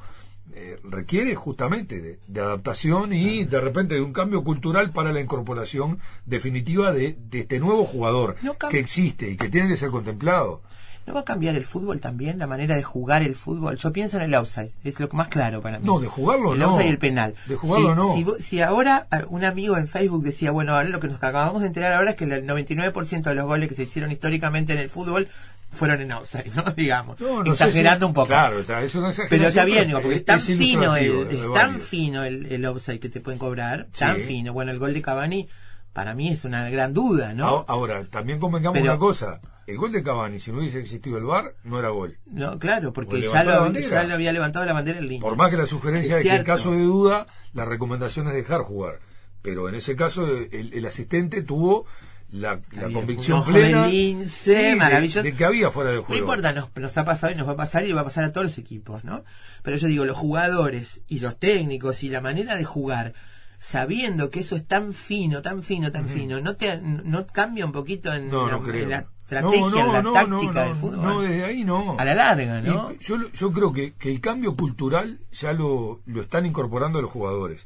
eh, 0.55 0.79
requiere 0.83 1.35
justamente 1.35 2.01
de, 2.01 2.19
de 2.27 2.41
adaptación 2.41 3.13
y 3.13 3.45
de 3.45 3.59
repente 3.59 3.95
de 3.95 4.01
un 4.01 4.13
cambio 4.13 4.43
cultural 4.43 4.91
para 4.91 5.11
la 5.11 5.19
incorporación 5.19 5.99
definitiva 6.25 6.91
de, 6.91 7.17
de 7.29 7.39
este 7.39 7.59
nuevo 7.59 7.85
jugador 7.85 8.35
No 8.41 8.55
que 8.69 8.79
existe 8.79 9.29
y 9.29 9.37
que 9.37 9.49
tiene 9.49 9.67
que 9.67 9.77
ser 9.77 9.89
contemplado. 9.89 10.61
¿No 11.05 11.13
va 11.13 11.19
a 11.21 11.25
cambiar 11.25 11.55
el 11.55 11.65
fútbol 11.65 11.99
también? 11.99 12.39
La 12.39 12.47
manera 12.47 12.75
de 12.77 12.83
jugar 12.83 13.23
el 13.23 13.35
fútbol. 13.35 13.75
Yo 13.77 13.91
pienso 13.91 14.17
en 14.17 14.23
el 14.23 14.33
outside. 14.35 14.71
Es 14.85 14.99
lo 15.01 15.09
más 15.11 15.27
claro 15.27 15.61
para 15.61 15.77
mí. 15.79 15.85
No, 15.85 15.99
de 15.99 16.07
jugarlo 16.07 16.53
el 16.53 16.59
no. 16.59 16.65
outside 16.69 16.85
y 16.85 16.89
el 16.89 16.97
penal. 16.97 17.35
De 17.45 17.55
jugarlo 17.55 18.13
si, 18.13 18.23
no. 18.23 18.33
Si, 18.39 18.61
ahora 18.61 19.07
ah, 19.11 19.23
un 19.27 19.43
amigo 19.43 19.77
en 19.77 19.87
Facebook 19.89 20.23
decía, 20.23 20.51
bueno, 20.51 20.75
ahora 20.75 20.87
lo 20.87 20.99
que 21.01 21.07
nos 21.07 21.17
acabamos 21.17 21.61
de 21.61 21.67
enterar 21.67 21.91
ahora 21.93 22.11
es 22.11 22.15
que 22.15 22.23
el 22.23 22.47
99% 22.47 23.21
de 23.23 23.35
los 23.35 23.45
goles 23.45 23.67
que 23.67 23.75
se 23.75 23.83
hicieron 23.83 24.11
históricamente 24.11 24.73
en 24.73 24.79
el 24.79 24.89
fútbol 24.89 25.27
fueron 25.71 25.99
en 26.01 26.11
outside, 26.13 26.51
¿no? 26.55 26.63
Digamos. 26.77 27.19
No, 27.19 27.43
no 27.43 27.53
sé 27.55 27.65
Exagerando 27.65 28.05
si- 28.05 28.09
un 28.09 28.13
poco. 28.13 28.27
Claro, 28.27 28.59
está, 28.59 28.81
es 28.81 28.95
una 28.95 29.11
Pero 29.29 29.47
está 29.47 29.65
bien, 29.65 29.87
digo, 29.87 30.01
porque 30.01 30.17
es 30.17 30.25
tan 30.25 30.39
fino 30.39 30.95
el, 30.95 31.27
es 31.31 31.53
tan 31.53 31.79
fino 31.81 32.23
el, 32.23 32.45
el 32.45 32.65
offside 32.65 32.99
que 32.99 33.09
te 33.09 33.19
pueden 33.19 33.39
cobrar, 33.39 33.87
tan 33.97 34.17
fino. 34.17 34.53
Bueno, 34.53 34.71
el 34.71 34.79
gol 34.79 34.93
de 34.93 35.01
Cavani 35.01 35.49
para 35.91 36.13
mí 36.13 36.29
es 36.29 36.45
una 36.45 36.69
gran 36.69 36.93
duda, 36.93 37.33
¿no? 37.33 37.65
Ahora, 37.67 37.97
ahora, 37.97 38.03
también 38.09 38.39
convengamos 38.39 38.79
Pero- 38.79 38.91
una 38.93 38.99
cosa. 38.99 39.41
El 39.67 39.77
gol 39.77 39.91
de 39.91 40.03
Cavani, 40.03 40.39
si 40.39 40.51
no 40.51 40.59
hubiese 40.59 40.79
existido 40.79 41.17
el 41.17 41.23
VAR, 41.23 41.55
no 41.63 41.79
era 41.79 41.89
gol. 41.89 42.17
No, 42.25 42.59
claro, 42.59 42.91
porque 42.93 43.21
ya 43.21 43.43
lo, 43.43 43.61
bandera. 43.61 43.87
ya 43.89 44.03
lo 44.03 44.13
había 44.15 44.33
levantado 44.33 44.65
la 44.65 44.73
bandera 44.73 44.99
en 44.99 45.07
línea. 45.07 45.21
Por 45.21 45.37
más 45.37 45.49
que 45.51 45.57
la 45.57 45.65
sugerencia 45.65 46.17
Es 46.17 46.23
que 46.23 46.35
en 46.35 46.43
caso 46.43 46.71
de 46.71 46.81
duda, 46.83 47.27
la 47.53 47.65
recomendación 47.65 48.27
es 48.27 48.33
dejar 48.33 48.61
jugar. 48.61 48.99
Pero 49.41 49.67
en 49.69 49.75
ese 49.75 49.95
caso, 49.95 50.25
el, 50.27 50.71
el 50.73 50.85
asistente 50.85 51.41
tuvo 51.41 51.85
la, 52.29 52.61
la 52.71 52.89
convicción 52.91 53.43
plena 53.45 53.87
lince, 53.87 54.55
sí, 54.55 54.61
de- 54.69 54.75
maravilloso. 54.75 55.21
de, 55.21 55.33
que 55.33 55.45
había 55.45 55.69
fuera 55.69 55.91
de 55.91 55.97
No 55.97 56.03
juego. 56.03 56.21
importa, 56.21 56.51
nos, 56.51 56.69
nos 56.75 56.97
ha 56.97 57.05
pasado 57.05 57.31
y 57.31 57.35
nos 57.35 57.47
va 57.47 57.51
a 57.51 57.57
pasar 57.57 57.85
y 57.85 57.91
va 57.91 58.01
a 58.01 58.05
pasar 58.05 58.23
a 58.23 58.31
todos 58.31 58.45
los 58.45 58.57
equipos, 58.57 59.03
¿no? 59.03 59.23
Pero 59.61 59.77
yo 59.77 59.87
digo, 59.87 60.03
los 60.05 60.17
jugadores 60.17 61.01
y 61.07 61.19
los 61.19 61.37
técnicos 61.37 62.03
y 62.03 62.09
la 62.09 62.21
manera 62.21 62.55
de 62.55 62.63
jugar 62.63 63.13
sabiendo 63.59 64.29
que 64.29 64.41
eso 64.41 64.55
es 64.55 64.65
tan 64.67 64.93
fino, 64.93 65.41
tan 65.41 65.63
fino, 65.63 65.91
tan 65.91 66.09
fino, 66.09 66.41
¿no 66.41 66.55
te 66.57 66.77
no 66.81 67.25
cambia 67.27 67.65
un 67.65 67.71
poquito 67.71 68.11
en, 68.13 68.29
No, 68.29 68.47
la, 68.47 68.53
no 68.53 68.63
creo. 68.63 68.83
en 68.83 68.89
la 68.89 69.07
estrategia, 69.39 69.69
No, 69.69 69.69
no, 69.71 69.85
en 69.87 69.93
la 69.93 70.01
no, 70.01 70.13
táctica 70.13 70.53
no, 70.53 70.59
del 70.61 70.69
no, 70.69 70.75
fútbol? 70.75 71.01
No, 71.01 71.21
desde 71.21 71.45
ahí 71.45 71.63
no. 71.63 71.95
A 71.99 72.05
la 72.05 72.15
larga, 72.15 72.61
¿no? 72.61 72.91
Y 72.91 72.97
yo, 73.03 73.17
yo 73.31 73.51
creo 73.51 73.73
que, 73.73 73.93
que 73.93 74.09
el 74.11 74.19
cambio 74.21 74.55
cultural 74.55 75.19
ya 75.31 75.53
lo, 75.53 76.01
lo 76.05 76.21
están 76.21 76.45
incorporando 76.45 77.01
los 77.01 77.11
jugadores. 77.11 77.65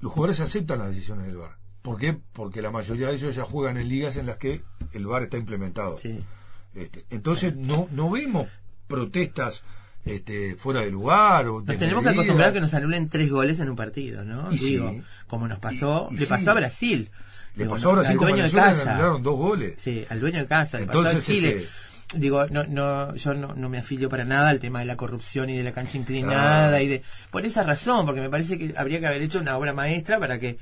Los 0.00 0.12
jugadores 0.12 0.40
aceptan 0.40 0.78
las 0.78 0.88
decisiones 0.88 1.26
del 1.26 1.36
VAR. 1.36 1.56
¿Por 1.82 1.98
qué? 1.98 2.16
Porque 2.32 2.62
la 2.62 2.70
mayoría 2.70 3.08
de 3.08 3.14
ellos 3.14 3.34
ya 3.34 3.44
juegan 3.44 3.76
en 3.78 3.88
ligas 3.88 4.16
en 4.16 4.26
las 4.26 4.36
que 4.36 4.62
el 4.92 5.06
VAR 5.06 5.22
está 5.24 5.38
implementado. 5.38 5.98
Sí. 5.98 6.20
Este, 6.74 7.04
entonces 7.10 7.56
no, 7.56 7.88
no 7.90 8.10
vemos 8.10 8.48
protestas 8.86 9.64
este, 10.04 10.54
fuera 10.56 10.80
de 10.82 10.90
lugar. 10.90 11.46
O 11.48 11.60
Nos 11.62 11.76
tenemos 11.78 12.02
que 12.04 12.10
acostumbrar 12.10 12.50
a 12.50 12.52
que 12.52 12.60
nos 12.60 12.74
anulen 12.74 13.08
tres 13.08 13.30
goles 13.30 13.58
en 13.60 13.70
un 13.70 13.76
partido, 13.76 14.24
¿no? 14.24 14.52
Y 14.52 14.58
sí. 14.58 14.70
Digo, 14.70 14.94
como 15.26 15.48
nos 15.48 15.58
pasó, 15.58 16.08
Y- 16.10 16.14
y 16.14 16.18
le 16.18 16.24
sí. 16.26 16.30
pasó 16.30 16.50
a 16.52 16.54
Brasil. 16.54 17.10
Le 17.58 17.64
Digo, 17.64 17.74
pasó 17.74 17.90
a 17.90 17.94
Brasil 17.94 18.12
al 18.12 18.16
con 18.18 18.28
dueño 18.28 18.36
de 18.44 18.48
Venezuela, 18.50 18.68
le 18.70 18.74
casa. 18.78 18.90
anularon 18.92 19.22
dos 19.22 19.36
goles. 19.36 19.72
Sí, 19.76 20.06
al 20.08 20.20
dueño 20.20 20.38
de 20.38 20.46
casa, 20.46 20.78
le 20.78 20.84
Entonces, 20.84 21.14
pasó 21.16 21.30
a 21.32 21.34
Chile. 21.34 21.48
este- 21.48 21.68
Digo, 22.18 22.46
no, 22.46 22.64
no, 22.64 23.14
yo 23.16 23.34
no, 23.34 23.54
no 23.54 23.68
me 23.68 23.78
afilio 23.78 24.08
para 24.08 24.24
nada 24.24 24.48
al 24.48 24.60
tema 24.60 24.78
de 24.78 24.86
la 24.86 24.96
corrupción 24.96 25.50
y 25.50 25.58
de 25.58 25.62
la 25.62 25.72
cancha 25.72 25.98
inclinada 25.98 26.80
y 26.80 26.88
de, 26.88 27.02
por 27.30 27.44
esa 27.44 27.64
razón, 27.64 28.06
porque 28.06 28.22
me 28.22 28.30
parece 28.30 28.56
que 28.58 28.72
habría 28.78 28.98
que 29.00 29.08
haber 29.08 29.20
hecho 29.20 29.40
una 29.40 29.58
obra 29.58 29.74
maestra 29.74 30.18
para 30.18 30.38
que 30.38 30.56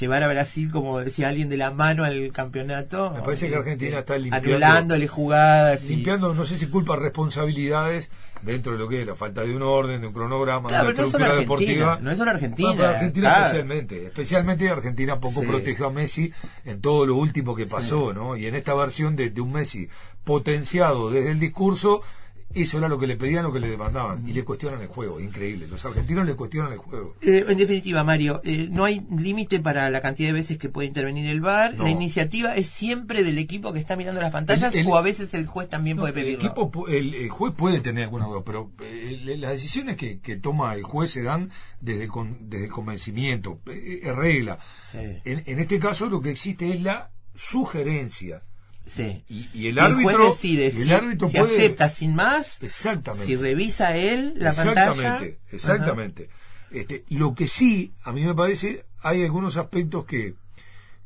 llevara 0.00 0.24
a 0.24 0.28
Brasil, 0.30 0.70
como 0.70 0.98
decía 1.00 1.28
alguien, 1.28 1.50
de 1.50 1.58
la 1.58 1.70
mano 1.70 2.02
al 2.04 2.32
campeonato. 2.32 3.10
Me 3.10 3.20
parece 3.20 3.48
que 3.48 3.54
Este, 3.56 3.58
Argentina 3.58 3.98
está 3.98 4.16
limpiando- 4.16 4.48
Anulándole 4.48 5.06
jugadas 5.08 5.84
y... 5.84 5.96
limpiando, 5.96 6.32
no 6.32 6.46
sé 6.46 6.56
si 6.56 6.66
culpa 6.68 6.96
responsabilidades 6.96 8.08
dentro 8.42 8.72
de 8.72 8.78
lo 8.78 8.88
que 8.88 9.00
es 9.00 9.06
la 9.06 9.14
falta 9.14 9.42
de 9.42 9.54
un 9.56 9.62
orden, 9.62 10.00
de 10.00 10.06
un 10.06 10.12
cronograma, 10.12 10.68
Claro, 10.68 10.88
de 10.88 10.92
una 10.92 11.00
no 11.00 11.06
estructura 11.06 11.32
Argentina, 11.34 11.40
deportiva. 11.40 11.98
no 12.00 12.10
es 12.10 12.18
solo 12.18 12.30
Argentina, 12.30 12.72
pero 12.76 12.88
Argentina 12.88 13.28
claro. 13.28 13.44
especialmente, 13.44 14.06
especialmente 14.06 14.70
Argentina 14.70 15.20
poco 15.20 15.40
Sí. 15.40 15.46
protegió 15.46 15.86
a 15.86 15.90
Messi 15.90 16.32
en 16.64 16.80
todo 16.80 17.06
lo 17.06 17.16
último 17.16 17.54
que 17.56 17.66
pasó, 17.66 18.12
¿no? 18.12 18.36
Y 18.36 18.46
en 18.46 18.54
esta 18.54 18.74
versión 18.74 19.16
de, 19.16 19.30
de 19.30 19.40
un 19.40 19.52
Messi 19.52 19.88
potenciado 20.24 21.10
desde 21.10 21.30
el 21.30 21.40
discurso, 21.40 22.02
eso 22.54 22.78
era 22.78 22.88
lo 22.88 22.98
que 22.98 23.06
le 23.06 23.16
pedían, 23.16 23.42
lo 23.44 23.52
que 23.52 23.60
le 23.60 23.68
demandaban, 23.68 24.26
y 24.26 24.32
le 24.32 24.44
cuestionan 24.44 24.80
el 24.80 24.86
juego, 24.86 25.20
increíble. 25.20 25.66
Los 25.68 25.84
argentinos 25.84 26.24
le 26.24 26.34
cuestionan 26.34 26.72
el 26.72 26.78
juego. 26.78 27.14
Eh, 27.20 27.44
en 27.48 27.58
definitiva, 27.58 28.02
Mario, 28.04 28.40
eh, 28.44 28.68
no 28.70 28.84
hay 28.84 29.06
límite 29.10 29.60
para 29.60 29.90
la 29.90 30.00
cantidad 30.00 30.28
de 30.30 30.32
veces 30.32 30.56
que 30.56 30.68
puede 30.70 30.88
intervenir 30.88 31.26
el 31.26 31.40
VAR. 31.42 31.74
No. 31.74 31.84
La 31.84 31.90
iniciativa 31.90 32.54
es 32.56 32.68
siempre 32.68 33.24
del 33.24 33.36
equipo 33.38 33.72
que 33.74 33.78
está 33.78 33.94
mirando 33.96 34.20
las 34.20 34.32
pantallas 34.32 34.74
El- 34.74 34.80
el- 34.80 34.86
o 34.86 34.96
a 34.96 35.02
veces 35.02 35.34
el 35.34 35.46
juez 35.46 35.68
también 35.68 35.96
No, 35.98 36.02
puede 36.04 36.14
el, 36.18 36.24
pedirlo. 36.24 36.44
equipo, 36.46 36.72
pu- 36.72 36.88
el, 36.88 37.14
el 37.14 37.28
juez 37.28 37.52
puede 37.54 37.80
tener 37.80 38.04
alguna 38.04 38.26
duda, 38.26 38.42
pero 38.44 38.70
eh, 38.80 39.36
las 39.38 39.50
decisiones 39.50 39.96
que, 39.96 40.20
que 40.20 40.36
toma 40.36 40.72
el 40.74 40.82
juez 40.82 41.10
se 41.10 41.22
dan 41.22 41.50
desde 41.80 42.04
el, 42.04 42.10
con- 42.10 42.48
desde 42.48 42.66
el 42.66 42.72
convencimiento, 42.72 43.60
eh, 43.66 44.00
es 44.02 44.16
regla. 44.16 44.58
Sí. 44.92 44.98
En, 45.24 45.42
en 45.44 45.58
este 45.58 45.78
caso 45.78 46.06
lo 46.08 46.22
que 46.22 46.30
existe 46.30 46.70
es 46.72 46.80
la 46.80 47.10
sugerencia. 47.34 48.42
Sí. 48.86 49.24
Y, 49.28 49.48
y 49.52 49.66
el 49.66 49.78
árbitro, 49.80 50.16
juez 50.18 50.32
decide 50.34 50.66
el 50.66 50.72
si, 50.72 50.92
árbitro 50.92 51.28
si 51.28 51.38
puede- 51.38 51.54
acepta 51.56 51.88
sin 51.88 52.14
más, 52.14 52.62
Exactamente. 52.62 53.26
si 53.26 53.36
revisa 53.36 53.96
él 53.96 54.34
la 54.36 54.50
exactamente, 54.50 55.02
pantalla. 55.02 55.36
exactamente. 55.50 56.30
Este, 56.70 57.04
lo 57.08 57.34
que 57.34 57.48
sí, 57.48 57.92
a 58.02 58.12
mí 58.12 58.22
me 58.24 58.34
parece, 58.34 58.84
hay 59.00 59.24
algunos 59.24 59.56
aspectos 59.56 60.04
que, 60.04 60.34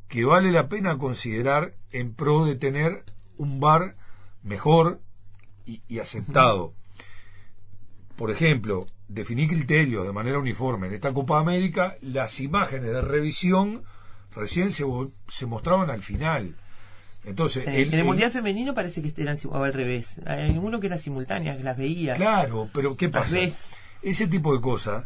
que 0.08 0.24
vale 0.24 0.52
la 0.52 0.68
pena 0.68 0.98
considerar 0.98 1.74
en 1.92 2.12
pro 2.14 2.44
de 2.44 2.54
tener 2.56 3.04
un 3.38 3.60
bar 3.60 3.96
mejor 4.42 5.00
y, 5.64 5.80
y 5.88 5.98
aceptado. 6.00 6.74
Por 8.16 8.30
ejemplo, 8.30 8.80
definir 9.08 9.48
criterios 9.48 10.06
de 10.06 10.12
manera 10.12 10.38
uniforme. 10.38 10.88
En 10.88 10.94
esta 10.94 11.12
Copa 11.14 11.38
América, 11.38 11.96
las 12.02 12.40
imágenes 12.40 12.90
de 12.92 13.00
revisión 13.00 13.82
recién 14.34 14.72
se, 14.72 14.84
se 15.28 15.46
mostraban 15.46 15.88
al 15.90 16.02
final. 16.02 16.56
Entonces, 17.24 17.64
Sí. 17.64 17.70
el- 17.70 17.88
en 17.88 17.94
el 17.94 18.00
el- 18.00 18.04
Mundial 18.06 18.30
Femenino 18.30 18.74
parece 18.74 19.02
que 19.02 19.12
eran 19.22 19.36
o 19.48 19.62
al 19.62 19.72
revés. 19.72 20.20
Hay 20.26 20.56
uno 20.56 20.80
que 20.80 20.86
era 20.86 20.98
simultánea, 20.98 21.56
que 21.56 21.62
las 21.62 21.76
veía. 21.76 22.14
Claro, 22.14 22.68
pero 22.72 22.96
¿qué 22.96 23.08
pasa? 23.08 23.36
Ese 24.02 24.26
tipo 24.26 24.54
de 24.54 24.60
cosas 24.62 25.04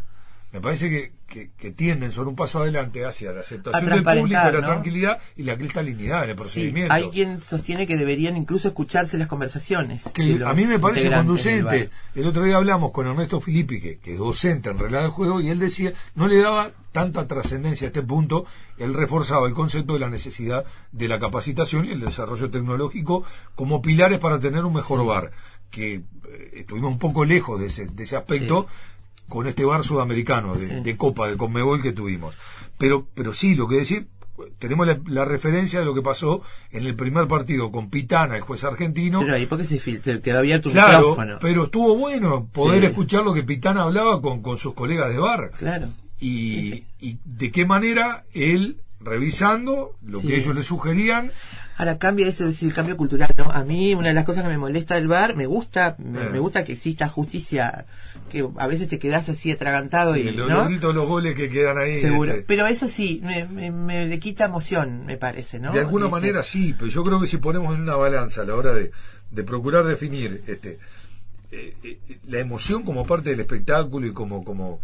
me 0.54 0.60
parece 0.60 0.88
que, 0.88 1.12
que, 1.26 1.50
que 1.58 1.72
tienden 1.72 2.12
sobre 2.12 2.28
un 2.28 2.36
paso 2.36 2.60
adelante 2.60 3.04
hacia 3.04 3.32
la 3.32 3.40
aceptación 3.40 3.90
del 3.90 4.04
público, 4.04 4.38
la 4.40 4.52
¿no? 4.52 4.60
tranquilidad 4.60 5.18
y 5.36 5.42
la 5.42 5.56
cristalinidad 5.56 6.22
en 6.22 6.30
el 6.30 6.36
Sí, 6.36 6.40
procedimiento. 6.42 6.94
hay 6.94 7.08
quien 7.10 7.40
sostiene 7.40 7.88
que 7.88 7.96
deberían 7.96 8.36
incluso 8.36 8.68
escucharse 8.68 9.18
las 9.18 9.26
conversaciones. 9.26 10.04
que 10.14 10.40
a 10.46 10.54
mí 10.54 10.64
me 10.64 10.78
parece 10.78 11.10
conducente. 11.10 11.90
El 12.14 12.26
otro 12.28 12.44
día 12.44 12.54
hablamos 12.56 12.92
con 12.92 13.04
Ernesto 13.08 13.40
Filippi, 13.40 13.80
que, 13.80 13.98
que 13.98 14.12
es 14.12 14.18
docente 14.18 14.70
en 14.70 14.78
regla 14.78 15.02
de 15.02 15.08
juego, 15.08 15.40
y 15.40 15.48
él 15.50 15.58
decía, 15.58 15.92
no 16.14 16.28
le 16.28 16.38
daba 16.40 16.70
tanta 16.92 17.26
trascendencia 17.26 17.86
a 17.86 17.88
este 17.88 18.02
punto, 18.02 18.46
él 18.78 18.94
reforzaba 18.94 19.48
el 19.48 19.54
concepto 19.54 19.94
de 19.94 19.98
la 19.98 20.08
necesidad 20.08 20.64
de 20.92 21.08
la 21.08 21.18
capacitación 21.18 21.86
y 21.86 21.90
el 21.90 21.98
desarrollo 22.00 22.48
tecnológico 22.48 23.24
como 23.56 23.82
pilares 23.82 24.20
para 24.20 24.38
tener 24.38 24.64
un 24.64 24.74
mejor 24.74 25.04
VAR, 25.04 25.32
que 25.72 25.94
eh, 25.94 26.02
estuvimos 26.52 26.92
un 26.92 27.00
poco 27.00 27.24
lejos 27.24 27.58
de 27.58 27.66
ese, 27.66 27.86
de 27.86 28.04
ese 28.04 28.14
aspecto 28.16 28.68
con 29.34 29.46
este 29.48 29.64
VAR 29.64 29.82
sudamericano 29.82 30.54
de, 30.54 30.68
Sí. 30.68 30.74
de 30.82 30.96
Copa, 30.96 31.28
de 31.28 31.36
Conmebol 31.36 31.82
que 31.82 31.92
tuvimos. 31.92 32.34
Pero, 32.78 33.06
pero 33.14 33.32
sí, 33.34 33.54
lo 33.54 33.68
que 33.68 33.76
decir, 33.76 34.06
tenemos 34.58 34.86
la, 34.86 34.98
la 35.06 35.24
referencia 35.24 35.78
de 35.80 35.84
lo 35.84 35.94
que 35.94 36.02
pasó 36.02 36.42
en 36.70 36.84
el 36.86 36.94
primer 36.96 37.26
partido 37.28 37.70
con 37.70 37.90
Pitana, 37.90 38.34
el 38.36 38.42
juez 38.42 38.64
argentino, 38.64 39.20
Pero 39.20 39.34
ahí 39.34 39.46
porque 39.46 39.64
se 39.64 39.78
filtró, 39.78 40.20
quedó 40.22 40.38
abierto 40.38 40.68
un 40.70 40.72
Claro, 40.74 40.98
micrófono. 41.10 41.38
pero 41.40 41.64
estuvo 41.64 41.96
bueno 41.96 42.48
poder 42.52 42.80
Sí. 42.80 42.86
escuchar 42.86 43.24
lo 43.24 43.32
que 43.34 43.42
Pitana 43.42 43.82
hablaba 43.82 44.20
con, 44.22 44.42
con 44.42 44.58
sus 44.58 44.74
colegas 44.74 45.10
de 45.10 45.18
bar. 45.18 45.50
Claro. 45.58 45.88
Y, 46.20 46.28
Sí, 46.28 46.70
sí. 46.72 46.84
y 47.00 47.18
de 47.24 47.50
qué 47.52 47.66
manera 47.66 48.24
él, 48.32 48.78
revisando 49.00 49.92
lo 50.02 50.20
que 50.20 50.36
ellos 50.36 50.54
le 50.54 50.62
sugerían, 50.62 51.30
Ahora 51.76 51.98
cambia 51.98 52.28
ese, 52.28 52.48
ese 52.48 52.72
cambio 52.72 52.96
cultural, 52.96 53.28
¿no? 53.36 53.50
A 53.50 53.64
mí 53.64 53.94
una 53.94 54.08
de 54.08 54.14
las 54.14 54.24
cosas 54.24 54.44
que 54.44 54.48
me 54.48 54.58
molesta 54.58 54.94
del 54.94 55.08
bar, 55.08 55.34
me 55.34 55.46
gusta, 55.46 55.96
me, 55.98 56.22
Eh. 56.22 56.28
me 56.30 56.38
gusta 56.38 56.62
que 56.64 56.72
exista 56.74 57.08
justicia, 57.08 57.84
que 58.30 58.48
a 58.58 58.66
veces 58.68 58.88
te 58.88 58.98
quedas 59.00 59.28
así 59.28 59.50
atragantado 59.50 60.16
y, 60.16 60.30
lo- 60.30 60.48
¿no? 60.48 60.54
los 60.58 60.68
gritos, 60.68 60.94
los 60.94 61.08
goles 61.08 61.34
que 61.34 61.50
quedan 61.50 61.78
ahí. 61.78 61.98
Seguro. 61.98 62.30
este, 62.32 62.44
Pero 62.46 62.66
eso 62.68 62.86
sí, 62.86 63.20
me, 63.24 63.46
me- 63.46 63.72
me 63.72 64.06
le 64.06 64.18
quita 64.20 64.44
emoción, 64.44 65.04
me 65.04 65.16
parece, 65.16 65.58
¿no? 65.58 65.72
de 65.72 65.80
alguna 65.80 66.06
Este, 66.06 66.12
manera 66.20 66.42
sí, 66.44 66.74
pero 66.78 66.90
yo 66.90 67.02
creo 67.02 67.20
que 67.20 67.26
si 67.26 67.38
ponemos 67.38 67.74
en 67.74 67.80
una 67.82 67.96
balanza 67.96 68.42
a 68.42 68.44
la 68.44 68.54
hora 68.54 68.72
de, 68.72 68.92
de 69.32 69.42
procurar 69.42 69.84
definir 69.84 70.42
este 70.46 70.78
eh, 71.50 71.74
eh, 71.82 71.98
la 72.28 72.38
emoción 72.38 72.82
como 72.84 73.04
parte 73.06 73.30
del 73.30 73.40
espectáculo 73.40 74.06
y 74.06 74.12
como 74.12 74.44
como 74.44 74.80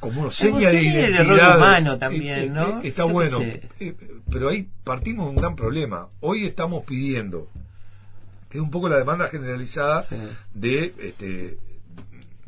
como 0.00 0.22
una 0.22 0.30
seña 0.30 0.70
de 0.70 0.78
el 0.78 0.84
identidad 0.86 1.20
error 1.20 1.56
humano 1.56 1.98
también, 1.98 2.38
eh, 2.38 2.44
eh, 2.44 2.50
¿no? 2.50 2.80
está 2.82 3.02
Yo 3.06 3.12
bueno. 3.12 3.40
Eh, 3.42 3.94
pero 4.30 4.48
ahí 4.50 4.68
partimos 4.84 5.26
de 5.26 5.30
un 5.30 5.36
gran 5.36 5.56
problema 5.56 6.08
hoy 6.20 6.46
estamos 6.46 6.84
pidiendo 6.84 7.48
que 8.50 8.58
es 8.58 8.62
un 8.62 8.70
poco 8.70 8.88
la 8.88 8.96
demanda 8.98 9.28
generalizada 9.28 10.02
Sí. 10.04 10.16
de 10.54 10.94
este 11.00 11.46
eh, 11.50 11.56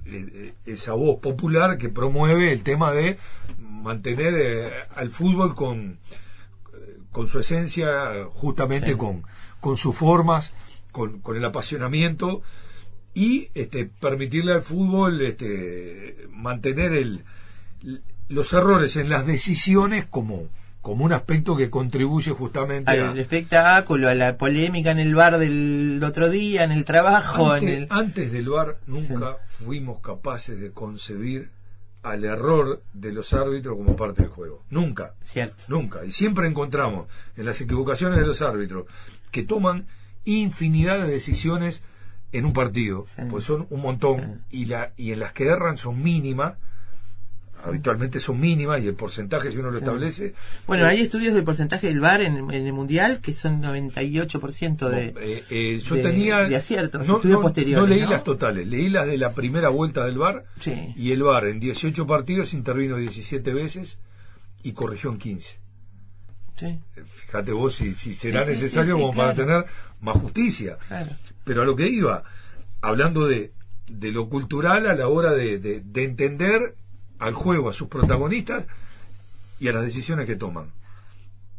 eh, 0.06 0.54
esa 0.66 0.92
voz 0.94 1.20
popular 1.20 1.78
que 1.78 1.88
promueve 1.88 2.52
el 2.52 2.62
tema 2.62 2.90
de 2.92 3.16
mantener 3.58 4.34
eh, 4.36 4.70
al 4.94 5.10
fútbol 5.10 5.54
con 5.54 5.98
con 7.12 7.26
su 7.28 7.40
esencia, 7.40 8.24
justamente 8.34 8.92
Sí. 8.92 8.96
con, 8.96 9.24
con 9.60 9.76
sus 9.76 9.96
formas, 9.96 10.52
con, 10.92 11.20
con 11.20 11.36
el 11.36 11.44
apasionamiento 11.44 12.40
y 13.14 13.48
este, 13.54 13.86
permitirle 13.86 14.52
al 14.52 14.62
fútbol 14.62 15.20
este, 15.22 16.28
mantener 16.30 16.92
el, 16.92 17.24
los 18.28 18.52
errores 18.52 18.96
en 18.96 19.08
las 19.08 19.26
decisiones 19.26 20.06
como, 20.06 20.44
como 20.82 21.04
un 21.04 21.12
aspecto 21.12 21.56
que 21.56 21.70
contribuye 21.70 22.30
justamente 22.32 22.90
a... 22.90 23.10
al 23.10 23.18
espectáculo, 23.18 24.08
a 24.08 24.14
la 24.14 24.36
polémica 24.36 24.90
en 24.92 24.98
el 24.98 25.14
bar 25.14 25.38
del 25.38 26.00
otro 26.04 26.30
día, 26.30 26.64
en 26.64 26.72
el 26.72 26.84
trabajo, 26.84 27.52
Antes, 27.52 27.68
en 27.68 27.82
el... 27.82 27.86
antes 27.90 28.32
del 28.32 28.48
VAR 28.48 28.78
nunca 28.86 29.38
fuimos 29.46 30.00
capaces 30.00 30.60
de 30.60 30.72
concebir 30.72 31.50
al 32.02 32.24
error 32.24 32.82
de 32.94 33.12
los 33.12 33.34
árbitros 33.34 33.76
como 33.76 33.94
parte 33.94 34.22
del 34.22 34.30
juego. 34.30 34.64
Nunca. 34.70 35.14
Cierto. 35.22 35.64
Nunca. 35.68 36.04
Y 36.06 36.12
siempre 36.12 36.46
encontramos 36.46 37.08
en 37.36 37.44
las 37.44 37.60
equivocaciones 37.60 38.18
de 38.18 38.26
los 38.26 38.40
árbitros 38.40 38.86
que 39.30 39.42
toman 39.42 39.86
infinidad 40.24 40.98
de 40.98 41.08
decisiones 41.12 41.82
en 42.32 42.44
un 42.46 42.52
partido, 42.52 43.06
Sí. 43.16 43.22
pues 43.28 43.44
son 43.44 43.66
un 43.70 43.82
montón, 43.82 44.44
y, 44.50 44.66
la, 44.66 44.92
y 44.96 45.12
en 45.12 45.18
las 45.18 45.32
que 45.32 45.48
erran 45.48 45.76
son 45.78 46.02
mínimas, 46.02 46.54
habitualmente 47.64 48.18
son 48.20 48.38
mínimas, 48.40 48.82
y 48.82 48.86
el 48.88 48.94
porcentaje, 48.94 49.50
si 49.50 49.58
uno 49.58 49.70
lo 49.70 49.78
establece. 49.78 50.34
Bueno, 50.66 50.84
eh, 50.84 50.88
hay 50.90 51.00
estudios 51.00 51.34
del 51.34 51.44
porcentaje 51.44 51.88
del 51.88 52.00
bar 52.00 52.20
en, 52.22 52.36
en 52.50 52.66
el 52.66 52.72
mundial 52.72 53.20
que 53.20 53.32
son 53.32 53.62
98% 53.62 54.88
de... 54.88 55.14
eh, 55.20 55.44
eh, 55.50 55.80
yo 55.84 55.94
de- 55.96 56.02
tenía. 56.02 56.40
de 56.48 56.56
aciertos, 56.56 57.06
no, 57.06 57.16
estudios 57.16 57.38
no- 57.38 57.42
posteriores, 57.42 57.82
no 57.82 57.94
leí 57.94 58.02
¿no? 58.04 58.10
las 58.10 58.24
totales, 58.24 58.66
leí 58.66 58.88
las 58.88 59.06
de 59.06 59.18
la 59.18 59.32
primera 59.32 59.68
vuelta 59.68 60.04
del 60.06 60.18
VAR, 60.18 60.44
Sí. 60.58 60.92
y 60.96 61.12
el 61.12 61.22
VAR 61.22 61.46
en 61.46 61.60
18 61.60 62.06
partidos 62.06 62.52
intervino 62.54 62.96
17 62.96 63.52
veces 63.52 63.98
y 64.62 64.72
corrigió 64.72 65.10
en 65.10 65.18
15. 65.18 65.58
Sí, 66.58 66.78
Fíjate 67.26 67.52
vos 67.52 67.74
si, 67.74 67.94
si 67.94 68.12
será 68.12 68.44
necesario 68.44 68.98
como 68.98 69.12
para 69.14 69.34
claro. 69.34 69.62
tener 69.62 69.72
más 70.00 70.16
justicia. 70.18 70.76
claro. 70.88 71.12
Pero 71.44 71.62
a 71.62 71.64
lo 71.64 71.74
que 71.74 71.88
iba, 71.88 72.22
hablando 72.82 73.26
de, 73.26 73.50
de 73.90 74.12
lo 74.12 74.28
cultural 74.28 74.86
a 74.86 74.94
la 74.94 75.08
hora 75.08 75.32
de, 75.32 75.58
de- 75.58 75.80
de 75.80 76.04
entender 76.04 76.74
al 77.20 77.34
juego, 77.34 77.68
a 77.68 77.72
sus 77.72 77.88
protagonistas, 77.88 78.66
y 79.60 79.68
a 79.68 79.72
las 79.72 79.84
decisiones 79.84 80.26
que 80.26 80.36
toman. 80.36 80.66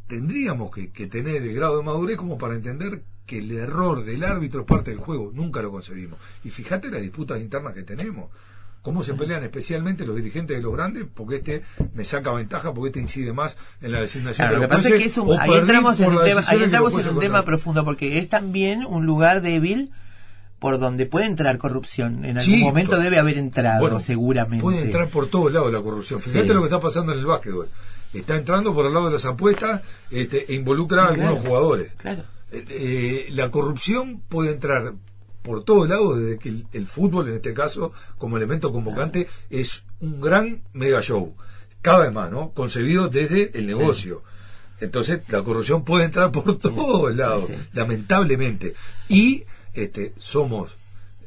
Tendríamos 0.07 0.71
que, 0.73 0.89
que 0.91 1.07
tener 1.07 1.41
el 1.43 1.53
grado 1.53 1.77
de 1.77 1.83
madurez 1.83 2.17
como 2.17 2.37
para 2.37 2.55
entender 2.55 3.03
que 3.25 3.37
el 3.37 3.51
error 3.51 4.03
del 4.03 4.23
árbitro 4.23 4.61
es 4.61 4.67
parte 4.67 4.91
del 4.91 4.99
juego. 4.99 5.31
Nunca 5.33 5.61
lo 5.61 5.71
concebimos. 5.71 6.19
Y 6.43 6.49
fíjate 6.49 6.89
las 6.91 7.01
disputas 7.01 7.39
internas 7.39 7.73
que 7.73 7.83
tenemos. 7.83 8.29
Cómo 8.81 9.03
se 9.03 9.13
pelean 9.13 9.43
especialmente 9.43 10.05
los 10.05 10.15
dirigentes 10.15 10.57
de 10.57 10.63
los 10.63 10.73
grandes, 10.73 11.05
porque 11.13 11.35
este 11.35 11.61
me 11.93 12.03
saca 12.03 12.31
ventaja, 12.31 12.73
porque 12.73 12.87
este 12.87 12.99
incide 12.99 13.31
más 13.31 13.55
en 13.79 13.91
la 13.91 14.01
designación 14.01 14.47
Claro, 14.47 14.55
de 14.55 14.61
lo 14.63 14.67
que 14.67 14.73
los 14.75 14.83
pasa 14.83 14.87
es 14.89 14.93
que 14.95 14.99
jueces, 15.03 15.11
es 15.11 15.17
un- 15.19 15.29
o 15.29 15.39
ahí 15.39 15.59
entramos 15.59 15.99
en 15.99 16.09
un 16.11 16.23
tema, 16.23 16.43
ahí 16.47 16.63
entramos 16.63 17.05
en 17.05 17.15
un 17.15 17.45
profundo 17.45 17.85
porque 17.85 18.17
es 18.17 18.27
también 18.27 18.83
un 18.85 19.05
lugar 19.05 19.41
débil 19.43 19.91
por 20.61 20.77
donde 20.77 21.07
puede 21.07 21.25
entrar 21.25 21.57
corrupción. 21.57 22.23
En 22.23 22.37
algún 22.37 22.53
Sí, 22.55 22.61
momento 22.61 22.95
to- 22.97 23.01
debe 23.01 23.17
haber 23.17 23.39
entrado, 23.39 23.81
Bueno, 23.81 23.99
seguramente. 23.99 24.61
Puede 24.61 24.83
entrar 24.83 25.07
por 25.09 25.27
todos 25.27 25.51
lados 25.51 25.73
la 25.73 25.81
corrupción. 25.81 26.21
Fíjate 26.21 26.47
Sí. 26.49 26.53
lo 26.53 26.61
que 26.61 26.67
está 26.67 26.79
pasando 26.79 27.11
en 27.13 27.17
el 27.19 27.25
básquetbol. 27.25 27.67
Está 28.13 28.35
entrando 28.37 28.71
por 28.71 28.85
el 28.85 28.93
lado 28.93 29.07
de 29.07 29.13
las 29.13 29.25
apuestas 29.25 29.81
este, 30.11 30.51
e 30.51 30.55
involucra 30.55 31.05
a 31.05 31.13
Claro. 31.13 31.29
algunos 31.29 31.47
jugadores. 31.47 31.93
Claro. 31.97 32.23
Eh, 32.51 32.65
eh, 32.69 33.27
la 33.31 33.49
corrupción 33.49 34.21
puede 34.29 34.51
entrar 34.51 34.93
por 35.41 35.63
todos 35.63 35.89
lados 35.89 36.19
desde 36.19 36.37
que 36.37 36.49
el, 36.49 36.67
el 36.73 36.85
fútbol, 36.85 37.29
en 37.29 37.35
este 37.37 37.55
caso, 37.55 37.91
como 38.19 38.37
elemento 38.37 38.71
convocante, 38.71 39.27
es 39.49 39.81
un 39.99 40.21
gran 40.21 40.61
mega 40.73 41.01
show. 41.01 41.33
Cada 41.81 41.99
vez 42.01 42.13
más, 42.13 42.29
¿no? 42.29 42.51
Concebido 42.51 43.07
desde 43.07 43.57
el 43.57 43.65
negocio. 43.65 44.21
Entonces, 44.79 45.21
la 45.29 45.41
corrupción 45.41 45.83
puede 45.83 46.05
entrar 46.05 46.31
por 46.31 46.59
todos 46.59 47.15
lados, 47.15 47.45
lamentablemente. 47.73 48.75
Y 49.09 49.43
este, 49.73 50.13
somos 50.17 50.71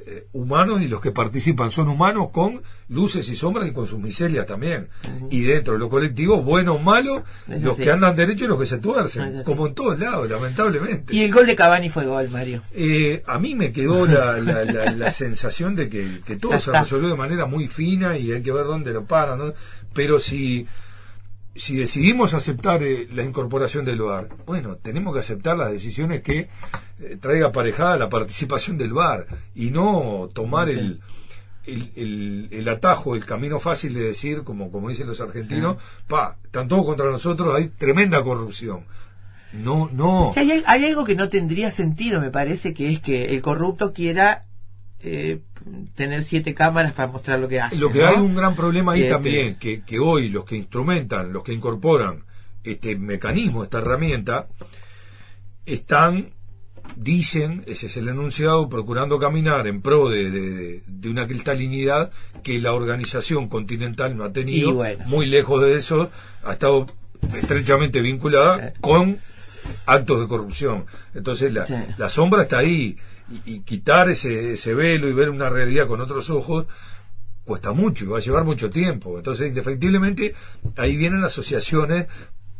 eh, 0.06 0.26
humanos 0.34 0.82
y 0.82 0.88
los 0.88 1.00
que 1.00 1.12
participan 1.12 1.70
son 1.70 1.88
humanos 1.88 2.28
con 2.30 2.60
luces 2.90 3.26
y 3.30 3.36
sombras 3.36 3.66
y 3.66 3.72
con 3.72 3.86
sus 3.86 3.98
miserias 3.98 4.46
también. 4.46 4.88
Y 5.30 5.40
dentro 5.44 5.72
de 5.72 5.78
los 5.80 5.88
colectivos, 5.88 6.44
buenos, 6.44 6.82
malos, 6.82 7.22
Es 7.48 7.62
los 7.62 7.72
así. 7.72 7.84
que 7.84 7.90
andan 7.90 8.14
derechos 8.14 8.42
y 8.42 8.46
los 8.48 8.58
que 8.60 8.66
se 8.66 8.76
tuercen, 8.78 9.42
como 9.44 9.66
en 9.66 9.74
todos 9.74 9.98
lados, 9.98 10.28
lamentablemente. 10.28 11.14
Y 11.16 11.22
el 11.22 11.32
gol 11.32 11.46
de 11.46 11.56
Cavani 11.56 11.88
fue 11.88 12.04
gol, 12.04 12.28
Mario. 12.28 12.60
Eh, 12.74 13.22
a 13.26 13.38
mí 13.38 13.54
me 13.54 13.72
quedó 13.72 14.04
la, 14.04 14.36
la- 14.40 14.64
la- 14.66 14.90
la 14.92 15.10
sensación 15.10 15.74
de 15.74 15.88
que, 15.88 16.20
que 16.26 16.36
todo 16.36 16.60
se 16.60 16.70
resolvió 16.70 17.08
de 17.08 17.16
manera 17.16 17.46
muy 17.46 17.66
fina 17.68 18.18
y 18.18 18.30
hay 18.30 18.42
que 18.42 18.52
ver 18.52 18.66
dónde 18.66 18.92
lo 18.92 19.06
paran. 19.06 19.38
¿no? 19.38 19.54
Pero 19.94 20.20
si, 20.20 20.66
si 21.54 21.76
decidimos 21.76 22.34
aceptar 22.34 22.82
eh, 22.82 23.08
la 23.12 23.22
incorporación 23.22 23.84
del 23.84 24.00
VAR, 24.02 24.28
bueno, 24.46 24.76
tenemos 24.76 25.14
que 25.14 25.20
aceptar 25.20 25.56
las 25.56 25.70
decisiones 25.70 26.22
que 26.22 26.48
eh, 27.00 27.16
traiga 27.20 27.48
aparejada 27.48 27.96
la 27.96 28.08
participación 28.08 28.76
del 28.78 28.92
VAR 28.92 29.26
y 29.54 29.70
no 29.70 30.28
tomar 30.32 30.68
el, 30.68 31.00
el, 31.66 31.92
el- 31.96 32.48
el 32.50 32.68
atajo, 32.68 33.14
el 33.14 33.24
camino 33.24 33.60
fácil 33.60 33.94
de 33.94 34.00
decir, 34.02 34.42
como, 34.42 34.70
como 34.72 34.88
dicen 34.90 35.06
los 35.06 35.20
argentinos, 35.20 35.76
pa, 36.08 36.36
están 36.44 36.68
todos 36.68 36.84
contra 36.84 37.10
nosotros, 37.10 37.54
hay 37.54 37.68
tremenda 37.68 38.22
corrupción. 38.22 38.84
No, 39.52 39.88
no. 39.92 40.32
Si 40.34 40.40
hay, 40.40 40.62
hay 40.66 40.84
algo 40.84 41.04
que 41.04 41.14
no 41.14 41.28
tendría 41.28 41.70
sentido, 41.70 42.20
me 42.20 42.30
parece, 42.30 42.74
que 42.74 42.90
es 42.90 42.98
que 43.00 43.32
el 43.34 43.40
corrupto 43.40 43.92
quiera 43.92 44.46
eh, 45.00 45.40
tener 45.94 46.22
siete 46.22 46.54
cámaras 46.54 46.92
para 46.92 47.10
mostrar 47.10 47.38
lo 47.38 47.48
que 47.48 47.60
hace. 47.60 47.76
Lo 47.76 47.90
que 47.90 48.00
¿no? 48.00 48.06
hay 48.08 48.16
un 48.16 48.34
gran 48.34 48.54
problema 48.54 48.92
ahí 48.92 49.02
Este, 49.02 49.12
también, 49.14 49.56
que, 49.58 49.82
que 49.82 49.98
hoy 49.98 50.28
los 50.28 50.44
que 50.44 50.56
instrumentan, 50.56 51.32
los 51.32 51.42
que 51.42 51.52
incorporan 51.52 52.24
este 52.62 52.96
mecanismo, 52.96 53.64
esta 53.64 53.78
herramienta, 53.78 54.46
están, 55.66 56.30
dicen, 56.96 57.64
ese 57.66 57.86
es 57.86 57.96
el 57.96 58.08
enunciado, 58.08 58.68
procurando 58.68 59.18
caminar 59.18 59.66
en 59.66 59.80
pro 59.80 60.08
de, 60.08 60.30
de- 60.30 60.82
de 60.86 61.08
una 61.08 61.26
cristalinidad 61.26 62.10
que 62.42 62.58
la 62.58 62.72
organización 62.72 63.48
continental 63.48 64.16
no 64.16 64.24
ha 64.24 64.32
tenido, 64.32 64.74
bueno, 64.74 65.04
muy 65.06 65.26
lejos 65.26 65.62
de 65.62 65.74
eso, 65.76 66.10
ha 66.44 66.52
estado 66.52 66.86
estrechamente 67.34 68.00
vinculada 68.02 68.74
con 68.80 69.18
actos 69.86 70.20
de 70.20 70.28
corrupción. 70.28 70.84
Entonces 71.14 71.52
la, 71.52 71.64
Sí. 71.66 71.74
la 71.96 72.10
sombra 72.10 72.42
está 72.42 72.58
ahí 72.58 72.96
y, 73.30 73.54
y 73.54 73.60
quitar 73.60 74.08
ese, 74.10 74.52
ese 74.52 74.74
velo 74.74 75.08
y 75.08 75.12
ver 75.14 75.30
una 75.30 75.48
realidad 75.48 75.86
con 75.88 76.00
otros 76.00 76.28
ojos 76.30 76.66
cuesta 77.44 77.72
mucho 77.72 78.04
y 78.04 78.08
va 78.08 78.18
a 78.18 78.22
llevar 78.22 78.44
mucho 78.44 78.70
tiempo. 78.70 79.16
Entonces, 79.18 79.48
indefectiblemente, 79.48 80.34
ahí 80.76 80.96
vienen 80.96 81.24
asociaciones 81.24 82.06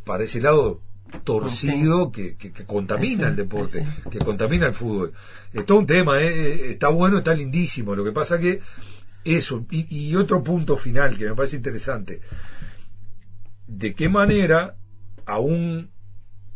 para 0.05 0.25
ese 0.25 0.41
lado 0.41 0.81
torcido 1.23 2.11
que, 2.11 2.35
que- 2.37 2.53
que 2.53 2.65
contamina 2.65 3.29
el 3.29 3.37
deporte, 3.37 3.87
que 4.11 4.19
contamina 4.19 4.67
el 4.67 4.75
fútbol. 4.75 5.13
Es 5.53 5.65
todo 5.65 5.79
un 5.79 5.87
tema, 5.87 6.21
¿eh? 6.21 6.71
está 6.73 6.89
bueno, 6.89 7.19
está 7.19 7.35
lindísimo. 7.35 7.95
Lo 7.95 8.05
que 8.05 8.13
pasa 8.13 8.39
que 8.39 8.61
eso, 9.25 9.65
y, 9.71 9.87
y 10.11 10.17
otro 10.17 10.43
punto 10.43 10.77
final 10.77 11.17
que 11.17 11.27
me 11.29 11.35
parece 11.35 11.57
interesante, 11.57 12.21
de 13.67 13.95
qué 13.95 14.09
manera, 14.09 14.77
aún 15.25 15.91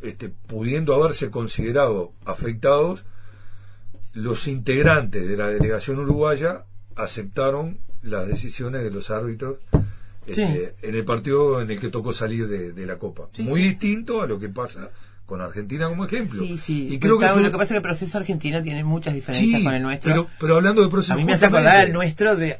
este, 0.02 0.28
pudiendo 0.28 0.94
haberse 0.94 1.30
considerado 1.30 2.12
afectados, 2.24 3.04
los 4.18 4.48
integrantes 4.48 5.26
de 5.28 5.36
la 5.36 5.48
delegación 5.48 5.98
uruguaya 6.00 6.64
aceptaron 6.96 7.78
las 8.02 8.26
decisiones 8.26 8.82
de 8.82 8.90
los 8.90 9.10
árbitros 9.10 9.56
este, 10.26 10.74
en 10.82 10.94
el 10.94 11.04
partido 11.04 11.60
en 11.60 11.70
el 11.70 11.80
que 11.80 11.88
tocó 11.88 12.12
salir 12.12 12.48
de, 12.48 12.72
de 12.72 12.86
la 12.86 12.96
Copa. 12.98 13.28
Sí, 13.32 13.42
Muy 13.44 13.60
sí. 13.62 13.68
distinto 13.70 14.20
a 14.22 14.26
lo 14.26 14.38
que 14.38 14.48
pasa 14.48 14.90
con 15.24 15.40
Argentina 15.40 15.88
como 15.88 16.04
ejemplo. 16.04 16.40
Sí, 16.42 16.58
sí. 16.58 16.88
Y 16.90 16.98
creo 16.98 17.18
que, 17.18 17.26
eso- 17.26 17.40
lo 17.40 17.50
que 17.50 17.56
pasa 17.56 17.64
es 17.64 17.70
que 17.70 17.76
el 17.76 17.82
proceso 17.82 18.18
argentino 18.18 18.62
tiene 18.62 18.84
muchas 18.84 19.14
diferencias 19.14 19.62
con 19.62 19.74
el 19.74 19.82
nuestro. 19.82 20.10
Pero, 20.10 20.26
pero 20.38 20.56
hablando 20.56 20.82
de 20.82 20.88
proceso 20.88 21.12
a 21.14 21.16
mí 21.16 21.24
me 21.24 21.32
hace 21.34 21.46
acordar 21.46 21.76
al 21.78 21.92
nuestro 21.92 22.36
de 22.36 22.58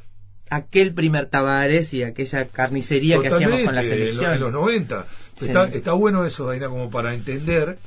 aquel 0.50 0.94
primer 0.94 1.26
Tavares 1.26 1.92
y 1.92 2.02
aquella 2.02 2.46
carnicería 2.46 3.20
que 3.20 3.28
hacíamos 3.28 3.60
con 3.62 3.74
la 3.74 3.82
Totalmente, 3.82 3.94
en 3.94 4.00
lo- 4.00 4.06
selección. 4.12 4.34
En, 4.34 4.40
los 4.40 4.52
90. 4.52 5.06
Sí. 5.36 5.44
Está, 5.46 5.64
está 5.68 5.92
bueno 5.92 6.24
eso, 6.24 6.46
Daina, 6.46 6.68
como 6.68 6.88
para 6.90 7.14
entender 7.14 7.78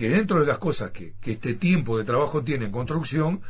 que 0.00 0.08
dentro 0.08 0.40
de 0.40 0.46
las 0.46 0.56
cosas 0.56 0.92
que, 0.92 1.12
que 1.20 1.32
este 1.32 1.52
tiempo 1.52 1.98
de 1.98 2.04
trabajo 2.04 2.42
tiene 2.42 2.64
en 2.64 2.72
construcción, 2.72 3.42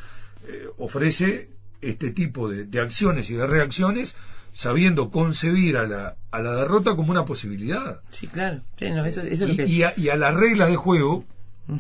eh, 0.49 0.67
ofrece 0.79 1.49
este 1.81 2.11
tipo 2.11 2.49
de, 2.49 2.65
de 2.65 2.81
acciones 2.81 3.31
y 3.31 3.35
de 3.35 3.47
reacciones 3.47 4.17
sabiendo 4.51 5.11
concebir 5.13 5.77
a 5.77 5.87
la, 5.87 6.17
a 6.33 6.41
la 6.41 6.57
derrota 6.57 6.97
como 6.97 7.13
una 7.13 7.25
posibilidad. 7.25 8.01
Sí, 8.11 8.27
claro. 8.27 8.63
Sí, 8.77 8.91
no, 8.91 9.05
eso, 9.05 9.21
eso 9.21 9.45
es 9.47 9.49
lo 9.49 9.53
Y, 9.55 9.57
que... 9.59 9.67
y 9.67 9.83
a, 9.85 9.93
y 9.97 10.09
a 10.09 10.17
las 10.17 10.35
reglas 10.35 10.71
de 10.71 10.77
juego, 10.77 11.25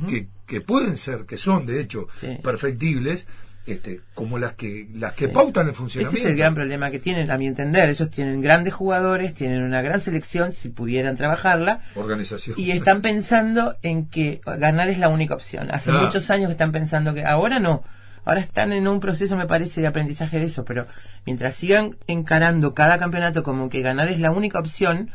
que, 0.08 0.28
que 0.46 0.60
pueden 0.60 0.96
ser, 0.96 1.24
que 1.26 1.36
son 1.36 1.66
de 1.66 1.80
hecho 1.80 2.06
Sí. 2.20 2.38
perfectibles, 2.44 3.26
este, 3.66 4.00
como 4.14 4.38
las 4.38 4.54
que, 4.54 4.88
las 4.94 5.14
que 5.14 5.26
Sí. 5.26 5.32
pautan 5.32 5.66
el 5.66 5.70
Ese 5.70 5.78
funcionamiento. 5.78 6.18
es 6.26 6.32
el 6.32 6.36
gran 6.36 6.54
problema 6.54 6.90
que 6.90 6.98
tienen, 6.98 7.30
a 7.30 7.38
mi 7.38 7.46
entender. 7.46 7.88
Ellos 7.90 8.10
tienen 8.10 8.40
grandes 8.40 8.74
jugadores, 8.74 9.34
tienen 9.34 9.62
una 9.62 9.82
gran 9.82 10.00
selección, 10.00 10.52
si 10.52 10.70
pudieran 10.70 11.16
trabajarla, 11.16 11.80
organización. 11.94 12.56
y 12.58 12.70
están 12.72 13.02
pensando 13.02 13.76
en 13.82 14.06
que 14.06 14.40
ganar 14.44 14.88
es 14.88 14.98
la 14.98 15.08
única 15.08 15.34
opción. 15.34 15.70
Hace 15.70 15.90
Claro. 15.90 16.06
muchos 16.06 16.30
años 16.30 16.46
que 16.48 16.52
están 16.52 16.72
pensando 16.72 17.14
que 17.14 17.24
ahora 17.24 17.58
no. 17.60 17.82
Ahora 18.24 18.40
están 18.40 18.72
en 18.72 18.86
un 18.86 19.00
proceso, 19.00 19.36
me 19.36 19.46
parece, 19.46 19.80
de 19.80 19.86
aprendizaje 19.86 20.38
de 20.38 20.46
eso, 20.46 20.64
pero 20.64 20.86
mientras 21.24 21.54
sigan 21.54 21.96
encarando 22.06 22.74
cada 22.74 22.98
campeonato 22.98 23.42
como 23.42 23.70
que 23.70 23.80
ganar 23.80 24.08
es 24.08 24.20
la 24.20 24.30
única 24.30 24.58
opción, 24.58 25.10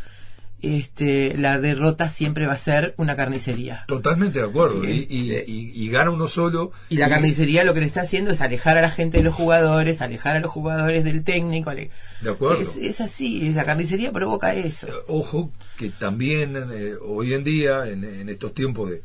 este, 0.66 1.38
la 1.38 1.60
derrota 1.60 2.10
siempre 2.10 2.46
va 2.48 2.54
a 2.54 2.58
ser 2.58 2.94
una 2.98 3.16
carnicería. 3.16 3.84
Totalmente 3.88 4.40
de 4.40 4.46
acuerdo. 4.46 4.84
Y, 4.84 5.06
y- 5.10 5.34
y- 5.48 5.72
y 5.76 5.90
gana 5.90 6.12
uno 6.12 6.28
solo. 6.28 6.72
Y 6.90 6.98
la 6.98 7.10
carnicería 7.10 7.64
lo 7.64 7.74
que 7.74 7.82
le 7.82 7.86
está 7.86 8.02
haciendo 8.02 8.32
es 8.32 8.42
alejar 8.42 8.78
a 8.78 8.82
la 8.82 8.92
gente 8.92 9.18
de 9.20 9.24
los 9.24 9.34
jugadores, 9.36 10.02
alejar 10.02 10.36
a 10.38 10.40
los 10.40 10.52
jugadores 10.52 11.04
del 11.04 11.24
técnico. 11.24 11.70
ale- 11.70 11.92
De 12.22 12.30
acuerdo. 12.32 12.62
Es, 12.62 12.76
es 12.76 13.02
así, 13.02 13.52
la 13.54 13.64
carnicería 13.66 14.12
provoca 14.12 14.54
eso. 14.54 14.88
Ojo 15.08 15.52
que 15.78 15.90
también 15.90 16.56
eh, 16.74 16.94
hoy 17.02 17.34
en 17.34 17.44
día, 17.44 17.88
en, 17.88 18.04
en 18.04 18.30
estos 18.30 18.54
tiempos 18.54 18.90
de, 18.92 19.04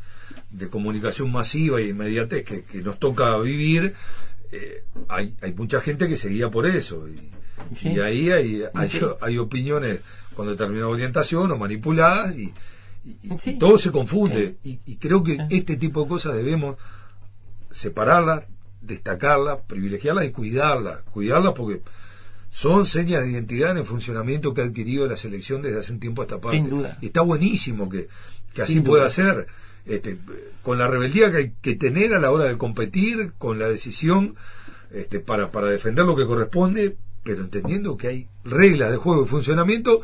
de 0.50 0.68
comunicación 0.68 1.30
masiva 1.30 1.80
y 1.80 1.90
inmediatez 1.90 2.44
que, 2.44 2.62
que 2.64 2.78
nos 2.82 2.98
toca 2.98 3.36
vivir, 3.38 3.94
eh, 4.52 4.82
hay, 5.08 5.34
hay 5.42 5.52
mucha 5.52 5.80
gente 5.80 6.08
que 6.08 6.16
seguía 6.16 6.50
por 6.50 6.66
eso. 6.66 7.08
Y, 7.08 7.30
Sí. 7.74 7.88
ahí 8.00 8.30
hay, 8.30 8.62
hay, 8.72 8.88
Sí. 8.88 9.00
hay 9.20 9.36
opiniones 9.36 10.00
con 10.40 10.48
determinada 10.48 10.88
orientación 10.88 11.50
o 11.52 11.56
manipuladas 11.58 12.34
y, 12.34 12.44
y- 13.04 13.18
y 13.34 13.38
Sí. 13.38 13.58
todo 13.58 13.76
se 13.76 13.90
confunde. 13.92 14.56
Y, 14.64 14.80
y 14.86 14.96
creo 14.96 15.22
que 15.22 15.36
este 15.50 15.76
tipo 15.76 16.02
de 16.02 16.08
cosas 16.08 16.34
debemos 16.34 16.76
separarlas, 17.70 18.44
destacarlas, 18.80 19.58
privilegiarlas 19.66 20.24
y 20.24 20.30
cuidarlas. 20.30 21.00
Cuidarlas 21.12 21.52
porque 21.52 21.82
son 22.50 22.86
señas 22.86 23.22
de 23.22 23.32
identidad 23.32 23.72
en 23.72 23.76
el 23.78 23.84
funcionamiento 23.84 24.54
que 24.54 24.62
ha 24.62 24.64
adquirido 24.64 25.06
la 25.06 25.18
selección 25.18 25.60
desde 25.60 25.78
hace 25.80 25.92
un 25.92 26.00
tiempo 26.00 26.22
a 26.22 26.24
esta 26.24 26.40
parte. 26.40 26.56
Sin 26.56 26.70
duda. 26.70 26.96
Y 27.02 27.06
está 27.06 27.20
buenísimo 27.20 27.88
que, 27.90 28.08
que 28.54 28.62
así 28.62 28.72
Sin 28.74 28.82
pueda 28.82 29.02
duda. 29.04 29.10
ser. 29.10 29.46
Este, 29.84 30.16
con 30.62 30.78
la 30.78 30.86
rebeldía 30.86 31.30
que 31.30 31.36
hay 31.36 31.52
que 31.60 31.74
tener 31.74 32.14
a 32.14 32.18
la 32.18 32.30
hora 32.30 32.44
de 32.44 32.56
competir, 32.56 33.32
con 33.36 33.58
la 33.58 33.68
decisión 33.68 34.36
este, 34.90 35.20
para, 35.20 35.50
para 35.50 35.66
defender 35.68 36.06
lo 36.06 36.16
que 36.16 36.24
corresponde, 36.26 36.96
pero 37.24 37.42
entendiendo 37.42 37.98
que 37.98 38.08
hay 38.08 38.28
reglas 38.44 38.90
de 38.90 38.96
juego 38.96 39.24
y 39.24 39.28
funcionamiento 39.28 40.00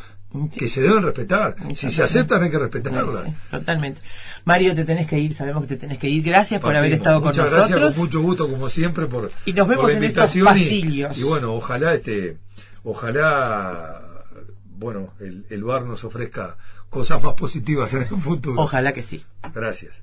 que 0.58 0.68
se 0.68 0.82
deben 0.82 1.02
respetar. 1.02 1.56
Si 1.74 1.90
se 1.90 2.02
aceptan 2.02 2.42
hay 2.42 2.50
que 2.50 2.58
respetarlas. 2.58 3.24
Sí, 3.26 3.34
totalmente. 3.50 4.00
Mario, 4.44 4.74
te 4.74 4.84
tenés 4.84 5.06
que 5.06 5.18
ir, 5.18 5.32
sabemos 5.34 5.62
que 5.62 5.68
te 5.68 5.76
tenés 5.76 5.98
que 5.98 6.08
ir. 6.08 6.22
Gracias 6.22 6.60
por 6.60 6.74
haber 6.76 6.92
estado 6.92 7.20
con 7.22 7.28
nosotros. 7.36 7.68
Gracias, 7.68 7.94
con 7.94 8.04
mucho 8.04 8.20
gusto, 8.20 8.48
como 8.48 8.68
siempre, 8.68 9.06
por, 9.06 9.30
Y 9.46 9.52
nos 9.52 9.66
vemos 9.68 9.82
por 9.84 9.92
la 9.92 9.98
en 9.98 10.04
estos 10.04 10.36
y- 10.36 10.42
pasillos. 10.42 11.18
Y, 11.18 11.22
bueno, 11.22 11.54
ojalá 11.54 11.94
este, 11.94 12.36
ojalá 12.84 14.02
bueno, 14.78 15.14
el, 15.20 15.46
el 15.48 15.64
bar 15.64 15.84
nos 15.84 16.04
ofrezca 16.04 16.56
cosas 16.90 17.22
más 17.22 17.34
positivas 17.34 17.94
en 17.94 18.02
el 18.02 18.08
futuro. 18.20 18.60
Ojalá 18.60 18.92
que 18.92 19.02
sí. 19.02 19.24
Gracias. 19.54 20.02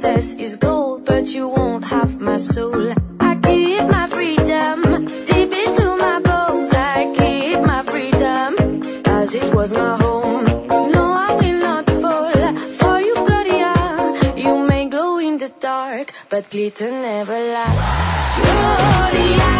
Success 0.00 0.34
is 0.36 0.56
gold, 0.56 1.04
but 1.04 1.26
you 1.28 1.46
won't 1.46 1.84
have 1.84 2.20
my 2.22 2.38
soul. 2.38 2.94
I 3.20 3.36
keep 3.36 3.84
my 3.96 4.06
freedom 4.06 5.04
deep 5.28 5.52
into 5.64 5.86
my 6.04 6.18
bones. 6.20 6.72
I 6.72 7.12
keep 7.18 7.60
my 7.60 7.82
freedom 7.82 8.48
as 9.04 9.34
it 9.34 9.54
was 9.54 9.70
my 9.72 9.96
home. 9.98 10.46
No, 10.96 11.04
I 11.26 11.34
will 11.40 11.60
not 11.68 11.84
fall 12.02 12.32
for 12.80 12.96
you, 13.06 13.14
Gloria. 13.28 13.74
You 14.36 14.66
may 14.66 14.88
glow 14.88 15.18
in 15.18 15.36
the 15.36 15.50
dark, 15.60 16.14
but 16.30 16.48
glitter 16.48 16.90
never 16.90 17.38
lasts. 17.54 18.40
Gloria. 18.40 19.50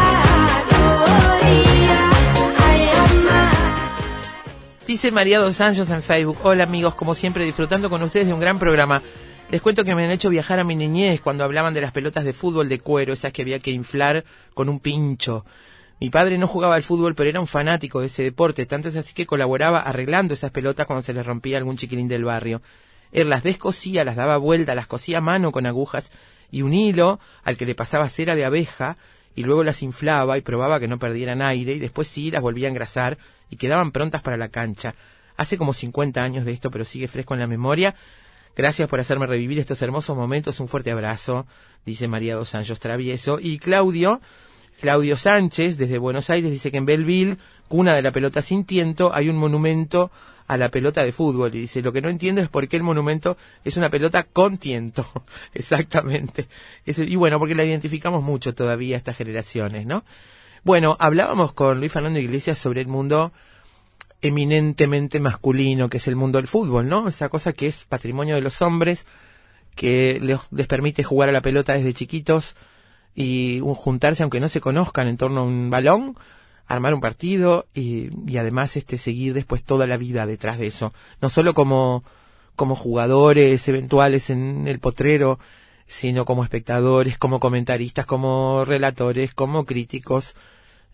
Dice 4.86 5.12
María 5.12 5.38
Dos 5.38 5.60
Anjos 5.60 5.88
en 5.90 6.02
Facebook. 6.02 6.38
Hola 6.42 6.64
amigos, 6.64 6.96
como 6.96 7.14
siempre 7.14 7.44
disfrutando 7.44 7.88
con 7.90 8.02
ustedes 8.02 8.26
de 8.26 8.32
un 8.32 8.40
gran 8.40 8.58
programa. 8.58 9.02
Les 9.50 9.60
cuento 9.60 9.84
que 9.84 9.96
me 9.96 10.04
han 10.04 10.12
hecho 10.12 10.30
viajar 10.30 10.60
a 10.60 10.64
mi 10.64 10.76
niñez 10.76 11.20
cuando 11.20 11.42
hablaban 11.42 11.74
de 11.74 11.80
las 11.80 11.90
pelotas 11.90 12.22
de 12.22 12.32
fútbol 12.32 12.68
de 12.68 12.78
cuero, 12.78 13.12
esas 13.12 13.32
que 13.32 13.42
había 13.42 13.58
que 13.58 13.72
inflar 13.72 14.24
con 14.54 14.68
un 14.68 14.78
pincho. 14.78 15.44
Mi 15.98 16.08
padre 16.08 16.38
no 16.38 16.46
jugaba 16.46 16.76
al 16.76 16.84
fútbol, 16.84 17.16
pero 17.16 17.28
era 17.28 17.40
un 17.40 17.48
fanático 17.48 18.00
de 18.00 18.06
ese 18.06 18.22
deporte, 18.22 18.64
tanto 18.66 18.88
es 18.88 18.96
así 18.96 19.12
que 19.12 19.26
colaboraba 19.26 19.80
arreglando 19.80 20.34
esas 20.34 20.52
pelotas 20.52 20.86
cuando 20.86 21.02
se 21.02 21.12
les 21.12 21.26
rompía 21.26 21.58
algún 21.58 21.76
chiquilín 21.76 22.06
del 22.06 22.22
barrio. 22.22 22.62
Él 23.10 23.28
las 23.28 23.42
descosía, 23.42 24.04
las 24.04 24.14
daba 24.14 24.36
vuelta, 24.36 24.76
las 24.76 24.86
cosía 24.86 25.18
a 25.18 25.20
mano 25.20 25.50
con 25.50 25.66
agujas 25.66 26.12
y 26.52 26.62
un 26.62 26.72
hilo 26.72 27.18
al 27.42 27.56
que 27.56 27.66
le 27.66 27.74
pasaba 27.74 28.08
cera 28.08 28.36
de 28.36 28.44
abeja 28.44 28.98
y 29.34 29.42
luego 29.42 29.64
las 29.64 29.82
inflaba 29.82 30.38
y 30.38 30.42
probaba 30.42 30.78
que 30.78 30.86
no 30.86 31.00
perdieran 31.00 31.42
aire 31.42 31.72
y 31.72 31.80
después 31.80 32.06
sí 32.06 32.30
las 32.30 32.40
volvía 32.40 32.68
a 32.68 32.70
engrasar 32.70 33.18
y 33.50 33.56
quedaban 33.56 33.90
prontas 33.90 34.22
para 34.22 34.36
la 34.36 34.48
cancha. 34.48 34.94
Hace 35.36 35.58
como 35.58 35.72
50 35.72 36.22
años 36.22 36.44
de 36.44 36.52
esto, 36.52 36.70
pero 36.70 36.84
sigue 36.84 37.08
fresco 37.08 37.34
en 37.34 37.40
la 37.40 37.48
memoria. 37.48 37.96
Gracias 38.56 38.88
por 38.88 39.00
hacerme 39.00 39.26
revivir 39.26 39.58
estos 39.58 39.80
hermosos 39.82 40.16
momentos. 40.16 40.60
Un 40.60 40.68
fuerte 40.68 40.90
abrazo, 40.90 41.46
dice 41.86 42.08
María 42.08 42.34
Dos 42.34 42.54
Anjos 42.54 42.80
Travieso. 42.80 43.38
Y 43.40 43.58
Claudio, 43.58 44.20
Claudio 44.80 45.16
Sánchez, 45.16 45.78
desde 45.78 45.98
Buenos 45.98 46.30
Aires, 46.30 46.50
dice 46.50 46.70
que 46.70 46.78
en 46.78 46.86
Belleville, 46.86 47.38
cuna 47.68 47.94
de 47.94 48.02
la 48.02 48.12
pelota 48.12 48.42
sin 48.42 48.64
tiento, 48.64 49.14
hay 49.14 49.28
un 49.28 49.36
monumento 49.36 50.10
a 50.50 50.56
la 50.56 50.68
pelota 50.68 51.04
de 51.04 51.12
fútbol. 51.12 51.54
Y 51.54 51.60
dice, 51.60 51.80
lo 51.80 51.92
que 51.92 52.02
no 52.02 52.08
entiendo 52.08 52.40
es 52.40 52.48
por 52.48 52.66
qué 52.66 52.76
el 52.76 52.82
monumento 52.82 53.36
es 53.64 53.76
una 53.76 53.88
pelota 53.88 54.24
con 54.24 54.58
tiento. 54.58 55.06
Exactamente. 55.54 56.48
Y 56.84 57.14
bueno, 57.14 57.38
porque 57.38 57.54
la 57.54 57.64
identificamos 57.64 58.24
mucho 58.24 58.52
todavía 58.52 58.96
estas 58.96 59.16
generaciones, 59.16 59.86
¿no? 59.86 60.04
Bueno, 60.64 60.96
hablábamos 60.98 61.52
con 61.52 61.78
Luis 61.78 61.92
Fernando 61.92 62.18
Iglesias 62.18 62.58
sobre 62.58 62.80
el 62.80 62.88
mundo 62.88 63.32
eminentemente 64.22 65.20
masculino, 65.20 65.88
que 65.88 65.96
es 65.98 66.08
el 66.08 66.16
mundo 66.16 66.38
del 66.38 66.46
fútbol, 66.48 66.88
¿no? 66.88 67.08
Esa 67.08 67.28
cosa 67.28 67.52
que 67.52 67.66
es 67.66 67.84
patrimonio 67.86 68.34
de 68.34 68.40
los 68.42 68.60
hombres, 68.62 69.06
que 69.74 70.18
les, 70.20 70.66
permite 70.66 71.04
jugar 71.04 71.28
a 71.28 71.32
la 71.32 71.40
pelota 71.42 71.72
desde 71.74 71.94
chiquitos 71.94 72.54
y 73.14 73.60
un- 73.60 73.74
juntarse 73.74 74.22
aunque 74.22 74.40
no 74.40 74.48
se 74.48 74.60
conozcan 74.60 75.08
en 75.08 75.16
torno 75.16 75.40
a 75.40 75.44
un 75.44 75.70
balón, 75.70 76.16
armar 76.66 76.94
un 76.94 77.00
partido 77.00 77.66
y, 77.74 78.10
y 78.30 78.36
además 78.36 78.76
este 78.76 78.98
seguir 78.98 79.34
después 79.34 79.64
toda 79.64 79.86
la 79.86 79.96
vida 79.96 80.26
detrás 80.26 80.58
de 80.58 80.66
eso, 80.68 80.92
no 81.20 81.28
solo 81.28 81.54
como 81.54 82.04
como 82.56 82.76
jugadores 82.76 83.66
eventuales 83.68 84.28
en 84.28 84.68
el 84.68 84.80
potrero, 84.80 85.38
sino 85.86 86.26
como 86.26 86.44
espectadores, 86.44 87.16
como 87.16 87.40
comentaristas, 87.40 88.04
como 88.04 88.64
relatores, 88.66 89.32
como 89.32 89.64
críticos, 89.64 90.34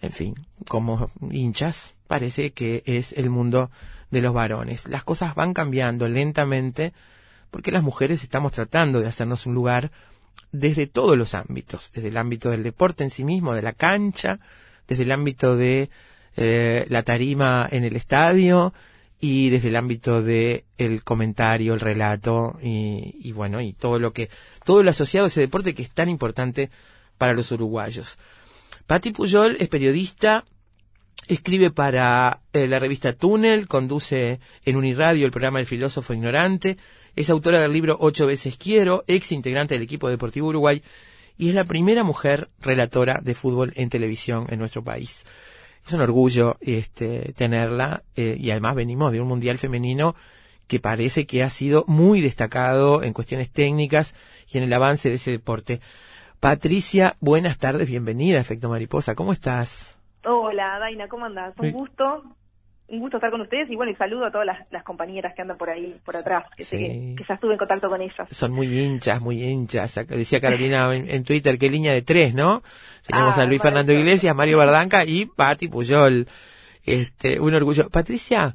en 0.01 0.13
fin, 0.13 0.35
como 0.69 1.11
hinchas, 1.31 1.93
parece 2.07 2.53
que 2.53 2.83
es 2.87 3.13
el 3.13 3.31
mundo 3.31 3.71
de 4.11 4.21
los 4.21 4.33
varones. 4.33 4.89
Las 4.89 5.05
cosas 5.05 5.35
van 5.35 5.53
cambiando 5.53 6.09
lentamente 6.09 6.93
porque 7.51 7.73
las 7.73 7.83
mujeres 7.83 8.23
estamos 8.23 8.53
tratando 8.53 9.01
de 9.01 9.09
hacernos 9.09 9.47
un 9.47 9.55
lugar 9.55 9.91
desde 10.53 10.87
todos 10.87 11.17
los 11.17 11.35
ámbitos, 11.35 11.91
desde 11.93 12.09
el 12.09 12.17
ámbito 12.17 12.51
del 12.51 12.63
deporte 12.63 13.05
en 13.05 13.11
sí 13.11 13.25
mismo, 13.25 13.55
de 13.55 13.63
la 13.63 13.73
cancha, 13.73 14.39
desde 14.87 15.05
el 15.05 15.13
ámbito 15.13 15.57
de 15.57 15.91
eh, 16.37 16.87
la 16.89 17.03
tarima 17.03 17.69
en 17.71 17.85
el 17.85 17.97
estadio 17.97 18.73
y 19.21 19.49
desde 19.51 19.69
el 19.69 19.77
ámbito 19.77 20.23
de 20.23 20.65
el 20.77 21.03
comentario, 21.03 21.75
el 21.75 21.81
relato 21.81 22.59
y, 22.63 23.17
y 23.21 23.33
bueno 23.33 23.61
y 23.61 23.73
todo 23.73 23.99
lo 23.99 24.13
que 24.13 24.29
todo 24.65 24.83
lo 24.83 24.91
asociado 24.91 25.25
a 25.25 25.29
ese 25.29 25.41
deporte 25.41 25.75
que 25.75 25.83
es 25.83 25.91
tan 25.91 26.09
importante 26.09 26.71
para 27.17 27.33
los 27.33 27.51
uruguayos. 27.53 28.19
Patti 28.87 29.11
Puyol 29.11 29.57
es 29.59 29.69
periodista, 29.69 30.45
escribe 31.29 31.71
para 31.71 32.41
eh, 32.53 32.67
la 32.67 32.79
revista 32.79 33.13
Túnel, 33.13 33.69
conduce 33.69 34.41
en 34.65 34.77
Uniradio 34.77 35.27
el 35.27 35.33
programa 35.33 35.61
El 35.61 35.67
filósofo 35.67 36.15
ignorante, 36.15 36.77
es 37.15 37.31
autora 37.31 37.61
del 37.61 37.73
libro 37.73 37.97
Ocho 38.01 38.27
veces 38.27 38.57
quiero, 38.57 39.05
ex 39.07 39.33
integrante 39.33 39.75
del 39.75 39.83
equipo 39.83 40.09
deportivo 40.09 40.49
Uruguay 40.49 40.83
y 41.39 41.49
es 41.49 41.55
la 41.55 41.65
primera 41.65 42.05
mujer 42.05 42.51
relatora 42.61 43.21
de 43.23 43.35
fútbol 43.35 43.73
en 43.77 43.91
televisión 43.91 44.47
en 44.49 44.59
nuestro 44.59 44.83
país. 44.85 45.25
Es 45.87 45.93
un 45.93 46.01
orgullo 46.01 46.57
este, 46.61 47.33
tenerla 47.37 48.03
eh, 48.17 48.37
y 48.39 48.51
además 48.51 48.75
venimos 48.75 49.13
de 49.13 49.21
un 49.21 49.29
mundial 49.29 49.59
femenino 49.59 50.17
que 50.67 50.81
parece 50.81 51.27
que 51.27 51.43
ha 51.43 51.51
sido 51.51 51.85
muy 51.87 52.21
destacado 52.21 53.03
en 53.03 53.13
cuestiones 53.13 53.51
técnicas 53.51 54.15
y 54.51 54.59
en 54.59 54.65
el 54.65 54.73
avance 54.73 55.09
de 55.09 55.15
ese 55.17 55.31
deporte. 55.31 55.81
Patricia, 56.41 57.17
buenas 57.21 57.59
tardes, 57.59 57.89
bienvenida 57.89 58.39
a 58.39 58.41
Efecto 58.41 58.69
Mariposa, 58.69 59.15
¿cómo 59.15 59.33
estás? 59.33 59.96
Hola, 60.27 60.79
Daina, 60.81 61.09
¿cómo 61.09 61.25
andás? 61.27 61.55
Un 61.59 61.67
Sí. 61.67 61.73
gusto. 61.73 62.23
Un 62.89 63.01
gusto 63.01 63.17
estar 63.17 63.33
con 63.33 63.41
ustedes 63.41 63.69
y 63.69 63.75
bueno, 63.75 63.91
y 63.91 63.97
saludo 63.97 64.27
a 64.27 64.31
todas 64.31 64.47
las, 64.47 64.71
las 64.71 64.85
compañeras 64.85 65.35
que 65.35 65.43
andan 65.43 65.57
por 65.59 65.69
ahí, 65.71 65.97
por 66.05 66.17
atrás, 66.17 66.45
que 66.57 66.63
sé 66.63 66.79
Sí. 66.79 66.85
que, 66.85 67.15
que 67.19 67.25
ya 67.29 67.35
estuve 67.35 67.53
en 67.55 67.59
contacto 67.59 67.89
con 67.89 68.01
ellas. 68.01 68.29
Son 68.31 68.53
muy 68.53 68.69
hinchas, 68.79 69.21
muy 69.21 69.43
hinchas. 69.43 69.93
Decía 70.07 70.41
Carolina 70.41 70.95
en, 70.95 71.11
en 71.11 71.25
Twitter, 71.25 71.59
qué 71.59 71.69
línea 71.69 71.93
de 71.93 72.03
tres, 72.03 72.35
¿no? 72.37 72.63
Tenemos 73.05 73.37
Ah, 73.39 73.43
a 73.43 73.47
Luis 73.47 73.61
Fernando. 73.61 73.93
Iglesias, 73.93 74.37
Mario 74.37 74.59
Bardanca 74.59 75.05
y 75.05 75.27
Patti 75.27 75.67
Puyol. 75.67 76.29
Este, 76.85 77.41
un 77.41 77.55
orgullo. 77.55 77.91
Patricia, 77.91 78.55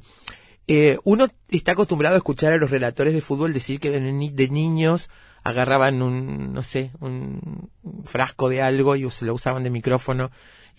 eh, 0.66 0.98
uno 1.04 1.26
está 1.50 1.72
acostumbrado 1.72 2.14
a 2.14 2.18
escuchar 2.18 2.54
a 2.54 2.56
los 2.56 2.70
relatores 2.70 3.12
de 3.12 3.20
fútbol 3.20 3.52
decir 3.52 3.80
que 3.80 3.90
de, 3.90 4.00
ni- 4.00 4.30
de 4.30 4.48
niños 4.48 5.10
agarraban 5.44 6.00
un, 6.00 6.54
no 6.54 6.62
sé, 6.62 6.90
un 7.00 7.68
frasco 8.06 8.48
de 8.48 8.62
algo 8.62 8.96
y 8.96 9.10
se 9.10 9.26
lo 9.26 9.34
usaban 9.34 9.62
de 9.62 9.68
micrófono 9.70 10.30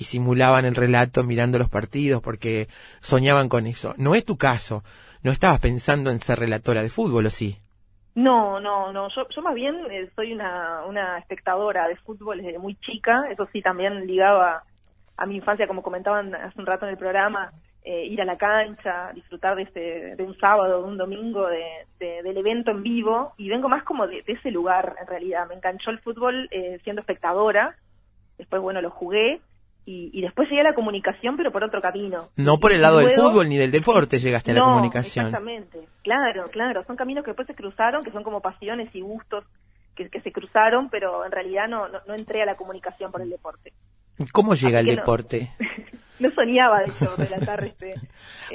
y 0.03 0.05
simulaban 0.05 0.65
el 0.65 0.75
relato 0.75 1.23
mirando 1.23 1.57
los 1.57 1.69
partidos 1.69 2.21
porque 2.21 2.67
soñaban 2.99 3.47
con 3.47 3.67
eso. 3.67 3.93
No 3.97 4.15
es 4.15 4.25
tu 4.25 4.37
caso. 4.37 4.83
No 5.23 5.31
estabas 5.31 5.61
pensando 5.61 6.09
en 6.11 6.19
ser 6.19 6.39
relatora 6.39 6.83
de 6.83 6.89
fútbol, 6.89 7.25
¿o 7.25 7.29
sí? 7.29 7.55
No, 8.15 8.59
no, 8.59 8.91
no, 8.91 9.07
yo, 9.15 9.41
más 9.41 9.55
bien 9.55 9.75
eh, 9.89 10.09
soy 10.15 10.33
una, 10.33 10.83
una 10.85 11.17
espectadora 11.17 11.87
de 11.87 11.95
fútbol 11.95 12.41
desde 12.41 12.59
muy 12.59 12.75
chica, 12.75 13.23
eso 13.31 13.47
sí 13.53 13.61
también 13.61 14.05
ligaba 14.05 14.63
a 15.17 15.25
mi 15.25 15.37
infancia, 15.37 15.65
como 15.67 15.81
comentaban 15.81 16.35
hace 16.35 16.59
un 16.59 16.65
rato 16.65 16.85
en 16.85 16.91
el 16.91 16.97
programa, 16.97 17.51
eh, 17.83 18.05
ir 18.05 18.21
a 18.21 18.25
la 18.25 18.37
cancha, 18.37 19.11
disfrutar 19.15 19.55
de, 19.55 19.63
este, 19.63 20.15
de 20.15 20.23
un 20.23 20.37
sábado, 20.37 20.83
de 20.83 20.87
un 20.89 20.97
domingo, 20.97 21.47
de, 21.47 21.63
de- 21.99 22.21
del 22.21 22.37
evento 22.37 22.69
en 22.71 22.83
vivo, 22.83 23.33
y 23.37 23.47
vengo 23.49 23.67
más 23.69 23.83
como 23.83 24.05
de, 24.05 24.21
de 24.23 24.33
ese 24.33 24.51
lugar 24.51 24.95
en 25.01 25.07
realidad, 25.07 25.47
me 25.47 25.55
enganchó 25.55 25.89
el 25.89 25.99
fútbol 25.99 26.49
eh, 26.51 26.79
siendo 26.83 26.99
espectadora, 27.01 27.75
después 28.37 28.61
bueno 28.61 28.81
lo 28.81 28.89
jugué, 28.91 29.41
y, 29.85 30.09
y 30.13 30.21
después 30.21 30.49
llegué 30.49 30.61
a 30.61 30.65
la 30.65 30.73
comunicación, 30.73 31.35
pero 31.37 31.51
por 31.51 31.63
otro 31.63 31.81
camino. 31.81 32.29
No 32.35 32.57
por 32.59 32.71
el 32.71 32.81
lado 32.81 32.99
del 32.99 33.11
fútbol 33.11 33.49
ni 33.49 33.57
del 33.57 33.71
deporte 33.71 34.19
llegaste 34.19 34.51
a 34.51 34.53
la 34.55 34.59
no, 34.61 34.65
comunicación. 34.67 35.27
Exactamente, 35.27 35.79
claro, 36.03 36.45
claro. 36.51 36.83
Son 36.85 36.95
caminos 36.95 37.23
que 37.23 37.31
después 37.31 37.47
se 37.47 37.55
cruzaron, 37.55 38.03
que 38.03 38.11
son 38.11 38.23
como 38.23 38.41
pasiones 38.41 38.93
y 38.95 39.01
gustos 39.01 39.45
que, 39.95 40.09
que 40.09 40.21
se 40.21 40.31
cruzaron, 40.31 40.89
pero 40.89 41.25
en 41.25 41.31
realidad 41.31 41.67
no, 41.67 41.87
no, 41.87 41.99
no 42.07 42.15
entré 42.15 42.41
a 42.41 42.45
la 42.45 42.55
comunicación 42.55 43.11
por 43.11 43.21
el 43.21 43.29
deporte. 43.29 43.73
¿Cómo 44.31 44.53
llega 44.53 44.79
el 44.79 44.87
Así 44.87 44.95
no. 44.95 45.01
deporte? 45.01 45.51
No 45.59 45.67
soñaba, 46.31 46.79
de 46.79 46.85
hecho, 46.91 47.15
relatar 47.17 47.63
este. 47.65 47.91
eh, 47.91 47.95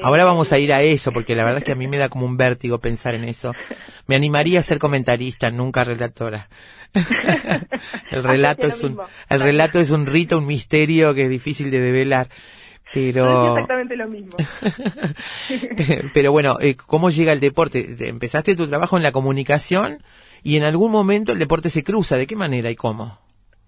Ahora 0.03 0.24
vamos 0.24 0.53
a 0.53 0.59
ir 0.59 0.73
a 0.73 0.82
eso, 0.82 1.12
porque 1.12 1.35
la 1.35 1.45
verdad 1.45 1.59
es 1.59 1.65
que 1.65 1.73
a 1.73 1.77
mí 1.77 1.86
me 1.89 1.99
da 1.99 2.09
como 2.09 2.27
un 2.27 2.36
vértigo 2.36 2.78
pensar 2.78 3.15
en 3.15 3.24
eso. 3.24 3.53
Me 4.07 4.16
animaría 4.16 4.61
a 4.61 4.62
ser 4.62 4.78
comentarista, 4.78 5.51
nunca 5.51 5.85
relatora. 5.85 6.49
El 8.11 8.23
relato 8.24 8.66
es 8.66 8.82
un, 8.82 8.99
el 9.28 9.40
relato 9.40 9.78
es 9.78 9.90
un 9.90 10.07
rito, 10.07 10.39
un 10.39 10.47
misterio 10.47 11.12
que 11.15 11.24
es 11.24 11.31
difícil 11.31 11.70
de 11.70 11.81
develar. 11.81 12.28
Pero, 12.95 13.53
exactamente 13.53 13.97
lo 13.97 14.09
mismo. 14.09 14.31
pero 16.15 16.32
bueno, 16.32 16.57
eh, 16.61 16.74
¿cómo 16.77 17.11
llega 17.11 17.32
el 17.32 17.40
deporte? 17.40 17.82
Te- 17.82 18.09
Empezaste 18.09 18.57
tu 18.57 18.66
trabajo 18.66 18.97
en 18.97 19.03
la 19.03 19.12
comunicación 19.12 20.03
y 20.43 20.57
en 20.57 20.65
algún 20.65 20.90
momento 20.90 21.32
el 21.32 21.39
deporte 21.39 21.69
se 21.69 21.85
cruza. 21.85 22.16
¿De 22.16 22.27
qué 22.27 22.36
manera 22.36 22.70
y 22.70 22.77
cómo? 22.77 23.19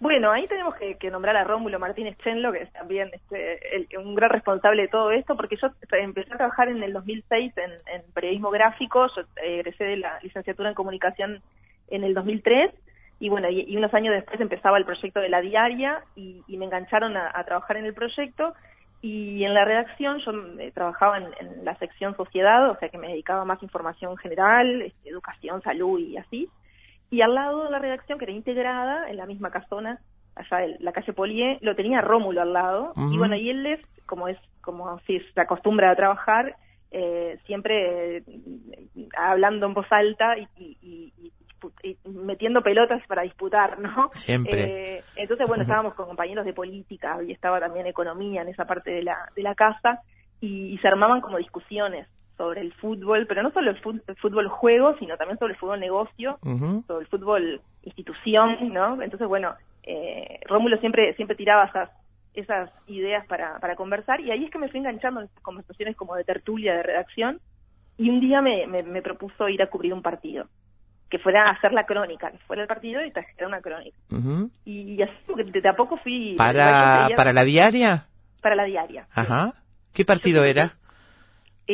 Bueno, 0.01 0.33
ahí 0.33 0.47
tenemos 0.47 0.75
que, 0.77 1.11
nombrar 1.11 1.37
a 1.37 1.45
Rómulo 1.45 1.79
Martínez 1.79 2.17
Chenlo, 2.25 2.53
que 2.53 2.63
es 2.63 2.73
también 2.73 3.11
este, 3.13 3.77
el- 3.77 3.99
un 3.99 4.15
gran 4.15 4.31
responsable 4.31 4.83
de 4.83 4.89
todo 4.89 5.11
esto, 5.11 5.37
porque 5.37 5.57
yo 5.57 5.69
empecé 5.93 6.33
a 6.33 6.39
trabajar 6.39 6.71
en 6.71 6.83
el 6.83 6.95
2006 6.95 7.53
en, 7.59 7.71
en 7.71 8.03
periodismo 8.15 8.51
gráfico, 8.51 9.07
yo 9.15 9.23
eh, 9.43 9.57
egresé 9.59 9.85
de 9.85 9.99
la 9.99 10.19
licenciatura 10.23 10.71
en 10.71 10.75
comunicación 10.75 11.43
en 11.89 12.05
el 12.05 12.15
2003, 12.15 12.73
y 13.21 13.29
bueno, 13.29 13.51
y, 13.51 13.77
unos 13.77 13.93
años 13.93 14.15
después 14.15 14.41
empezaba 14.41 14.79
el 14.79 14.87
proyecto 14.87 15.21
de 15.21 15.29
la 15.29 15.43
diaria, 15.43 16.03
y, 16.17 16.43
me 16.49 16.65
engancharon 16.65 17.19
a, 17.19 17.45
trabajar 17.45 17.77
en 17.77 17.85
el 17.85 17.93
proyecto, 17.93 18.55
y 19.03 19.45
en 19.45 19.53
la 19.53 19.67
redacción 19.67 20.19
yo 20.21 20.33
eh, 20.61 20.73
trabajaba 20.73 21.19
en, 21.19 21.63
la 21.63 21.77
sección 21.77 22.17
sociedad, 22.17 22.71
o 22.71 22.77
sea 22.79 22.89
que 22.89 22.97
me 22.97 23.09
dedicaba 23.09 23.45
más 23.45 23.63
información 23.63 24.17
general, 24.17 24.81
este, 24.81 25.11
educación, 25.11 25.61
salud 25.61 26.01
y 26.01 26.17
así, 26.17 26.49
y 27.11 27.23
al 27.23 27.35
lado 27.35 27.65
de 27.65 27.71
la 27.71 27.79
redacción, 27.79 28.19
que 28.19 28.25
era 28.25 28.33
integrada, 28.33 29.11
en 29.11 29.17
la 29.17 29.27
misma 29.27 29.51
casona, 29.51 29.99
allá 30.37 30.65
en 30.65 30.77
la 30.81 30.93
calle 30.93 31.13
Polié, 31.13 31.59
lo 31.61 31.75
tenía 31.75 32.01
Rómulo 32.01 32.41
al 32.43 32.53
lado. 32.53 32.93
Y 33.13 33.19
bueno, 33.19 33.35
y 33.37 33.51
él 33.51 33.67
es, 33.67 33.81
como 34.07 34.29
es, 34.29 34.39
como 34.61 34.99
si 35.01 35.19
se 35.21 35.41
acostumbra 35.41 35.91
a 35.91 35.97
trabajar, 35.97 36.55
eh, 36.93 37.39
siempre 37.47 38.19
eh, 38.19 38.23
hablando 39.17 39.67
en 39.67 39.75
voz 39.75 39.87
alta 39.91 40.37
y, 40.39 40.47
y- 40.57 41.13
y- 41.19 41.33
metiendo 42.07 42.63
pelotas 42.63 43.07
para 43.07 43.21
disputar, 43.23 43.79
¿no? 43.79 44.09
Siempre. 44.15 44.97
Eh, 44.99 45.05
entonces, 45.17 45.47
bueno, 45.47 45.63
estábamos 45.65 45.95
con 45.95 46.07
compañeros 46.07 46.47
de 46.47 46.55
política 46.55 47.19
y 47.23 47.33
estaba 47.33 47.61
también 47.61 47.87
economía 47.87 48.41
en 48.43 48.49
esa 48.49 48.65
parte 48.65 48.91
de 48.91 49.03
la, 49.03 49.29
de 49.37 49.43
la 49.43 49.55
casa 49.55 50.01
y 50.41 50.79
se 50.79 50.89
armaban 50.89 51.21
como 51.21 51.37
discusiones 51.37 52.09
sobre 52.41 52.63
el 52.63 52.73
fútbol, 52.73 53.27
pero 53.27 53.43
no 53.43 53.51
solo 53.51 53.71
el 53.71 54.17
fútbol 54.17 54.49
juego, 54.49 54.97
sino 54.99 55.19
también 55.19 55.39
sobre 55.39 55.53
el 55.53 55.59
fútbol 55.59 55.79
negocio 55.79 56.39
sobre 56.87 57.03
el 57.03 57.07
fútbol 57.07 57.61
institución, 57.83 58.57
¿no? 58.73 59.03
Entonces, 59.03 59.29
bueno, 59.29 59.53
eh, 59.83 60.41
Rómulo 60.47 60.79
siempre 60.79 61.15
siempre 61.17 61.37
tiraba 61.37 61.67
esas 61.67 61.91
esas 62.33 62.71
ideas 62.87 63.27
para, 63.27 63.59
para 63.59 63.77
conversar 63.77 64.23
y 64.23 64.31
ahí 64.31 64.45
es 64.45 64.51
que 64.51 64.59
me 64.59 64.69
fui 64.69 64.79
enganchando 64.81 65.21
en 65.21 65.27
estas 65.27 65.43
conversaciones 65.43 65.97
como 65.97 66.15
de 66.15 66.25
tertulia, 66.25 66.75
de 66.77 66.83
redacción 66.83 67.41
y 67.99 68.09
un 68.09 68.21
día 68.21 68.41
me, 68.41 68.67
me, 68.67 68.85
me 68.85 69.03
propuso 69.03 69.51
ir 69.51 69.61
a 69.61 69.69
cubrir 69.69 69.93
un 69.93 70.01
partido, 70.01 70.47
que 71.11 71.19
fuera 71.19 71.43
a 71.43 71.51
hacer 71.51 71.73
la 71.73 71.85
crónica, 71.85 72.31
que 72.31 72.39
fuera 72.47 72.63
el 72.63 72.69
partido 72.69 73.05
y 73.05 73.11
trajera 73.11 73.49
una 73.49 73.61
crónica. 73.61 73.99
Y 74.65 75.03
así 75.03 75.13
como 75.27 75.37
que 75.37 75.45
de, 75.45 75.61
de 75.61 75.69
a 75.69 75.75
poco 75.75 75.99
fui... 75.99 76.37
¿Para, 76.39 77.11
para 77.17 77.35
la 77.35 77.45
diaria? 77.45 78.07
para 78.41 78.55
la 78.55 78.65
diaria. 78.65 79.07
Ajá. 79.13 79.53
¿Qué 79.93 80.07
partido 80.07 80.45
era? 80.45 80.79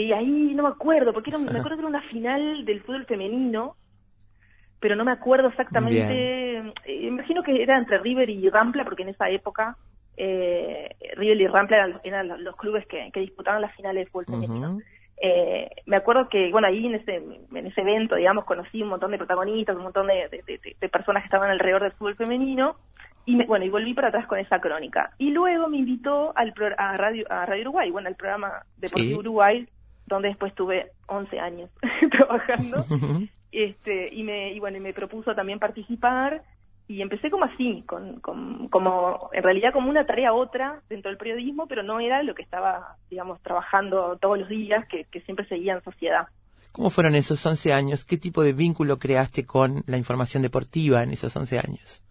Y 0.00 0.12
ahí 0.12 0.52
no 0.54 0.62
me 0.64 0.68
acuerdo, 0.68 1.12
porque 1.12 1.30
era, 1.30 1.38
me 1.38 1.46
acuerdo 1.58 1.76
que 1.76 1.80
era 1.80 1.88
una 1.88 2.02
final 2.02 2.64
del 2.64 2.80
fútbol 2.82 3.06
femenino, 3.06 3.76
pero 4.80 4.94
no 4.96 5.04
me 5.04 5.12
acuerdo 5.12 5.48
exactamente. 5.48 6.58
eh, 6.58 6.72
imagino 7.02 7.42
que 7.42 7.62
era 7.62 7.78
entre 7.78 7.98
River 7.98 8.28
y 8.30 8.48
Rampla, 8.50 8.84
porque 8.84 9.02
en 9.02 9.08
esa 9.10 9.28
época 9.30 9.76
eh, 10.16 10.94
River 11.16 11.40
y 11.40 11.46
Rampla 11.46 11.76
eran, 11.76 12.00
eran 12.04 12.44
los- 12.44 12.56
clubes 12.56 12.86
que, 12.86 13.10
que 13.12 13.20
disputaban 13.20 13.60
las 13.62 13.74
finales 13.74 14.06
de 14.06 14.10
fútbol 14.10 14.26
femenino. 14.26 14.78
Eh, 15.20 15.70
me 15.86 15.96
acuerdo 15.96 16.28
que, 16.28 16.50
bueno, 16.50 16.66
ahí 16.68 16.84
en 16.86 16.94
ese, 16.96 17.16
en 17.16 17.66
ese 17.66 17.80
evento, 17.80 18.16
digamos, 18.16 18.44
conocí 18.44 18.82
un 18.82 18.88
montón 18.90 19.10
de 19.12 19.18
protagonistas, 19.18 19.74
un 19.76 19.84
montón 19.84 20.06
de, 20.08 20.28
de- 20.28 20.42
de- 20.46 20.76
de 20.78 20.88
personas 20.90 21.22
que 21.22 21.26
estaban 21.28 21.50
alrededor 21.50 21.82
del 21.84 21.92
fútbol 21.92 22.16
femenino, 22.16 22.76
y 23.24 23.34
me- 23.34 23.46
bueno, 23.46 23.64
y 23.64 23.70
volví 23.70 23.94
para 23.94 24.08
atrás 24.08 24.26
con 24.26 24.38
esa 24.38 24.60
crónica. 24.60 25.10
Y 25.18 25.30
luego 25.30 25.68
me 25.68 25.78
invitó 25.78 26.32
al 26.36 26.52
pro- 26.52 26.74
a, 26.76 26.96
Radio, 26.98 27.24
a 27.30 27.46
Radio 27.46 27.62
Uruguay, 27.62 27.90
bueno, 27.90 28.08
al 28.08 28.14
programa 28.16 28.62
Deportivo 28.76 29.14
Sí. 29.14 29.18
Uruguay, 29.20 29.66
donde 30.06 30.28
después 30.28 30.54
tuve 30.54 30.92
11 31.08 31.38
años 31.40 31.70
trabajando, 32.10 32.84
este, 33.52 34.12
y 34.14 34.22
me, 34.22 34.52
y 34.52 34.60
bueno, 34.60 34.76
y 34.76 34.80
me 34.80 34.92
propuso 34.92 35.34
también 35.34 35.58
participar, 35.58 36.42
y 36.88 37.02
empecé 37.02 37.30
como 37.30 37.44
así, 37.46 37.82
con, 37.86 38.20
con- 38.20 38.68
como, 38.68 39.28
en 39.32 39.42
realidad 39.42 39.72
como 39.72 39.90
una 39.90 40.06
tarea 40.06 40.32
otra 40.32 40.80
dentro 40.88 41.10
del 41.10 41.18
periodismo, 41.18 41.66
pero 41.66 41.82
no 41.82 41.98
era 41.98 42.22
lo 42.22 42.34
que 42.34 42.42
estaba, 42.42 42.96
digamos, 43.10 43.40
trabajando 43.42 44.16
todos 44.20 44.38
los 44.38 44.48
días, 44.48 44.86
que, 44.88 45.04
que 45.10 45.20
siempre 45.22 45.46
seguía 45.48 45.74
en 45.74 45.82
sociedad. 45.82 46.28
¿Cómo 46.70 46.90
fueron 46.90 47.14
esos 47.14 47.44
11 47.44 47.72
años? 47.72 48.04
¿Qué 48.04 48.18
tipo 48.18 48.42
de 48.42 48.52
vínculo 48.52 48.98
creaste 48.98 49.46
con 49.46 49.82
la 49.86 49.96
información 49.96 50.42
deportiva 50.42 51.02
en 51.02 51.10
esos 51.10 51.34
11 51.34 51.58
años? 51.58 52.02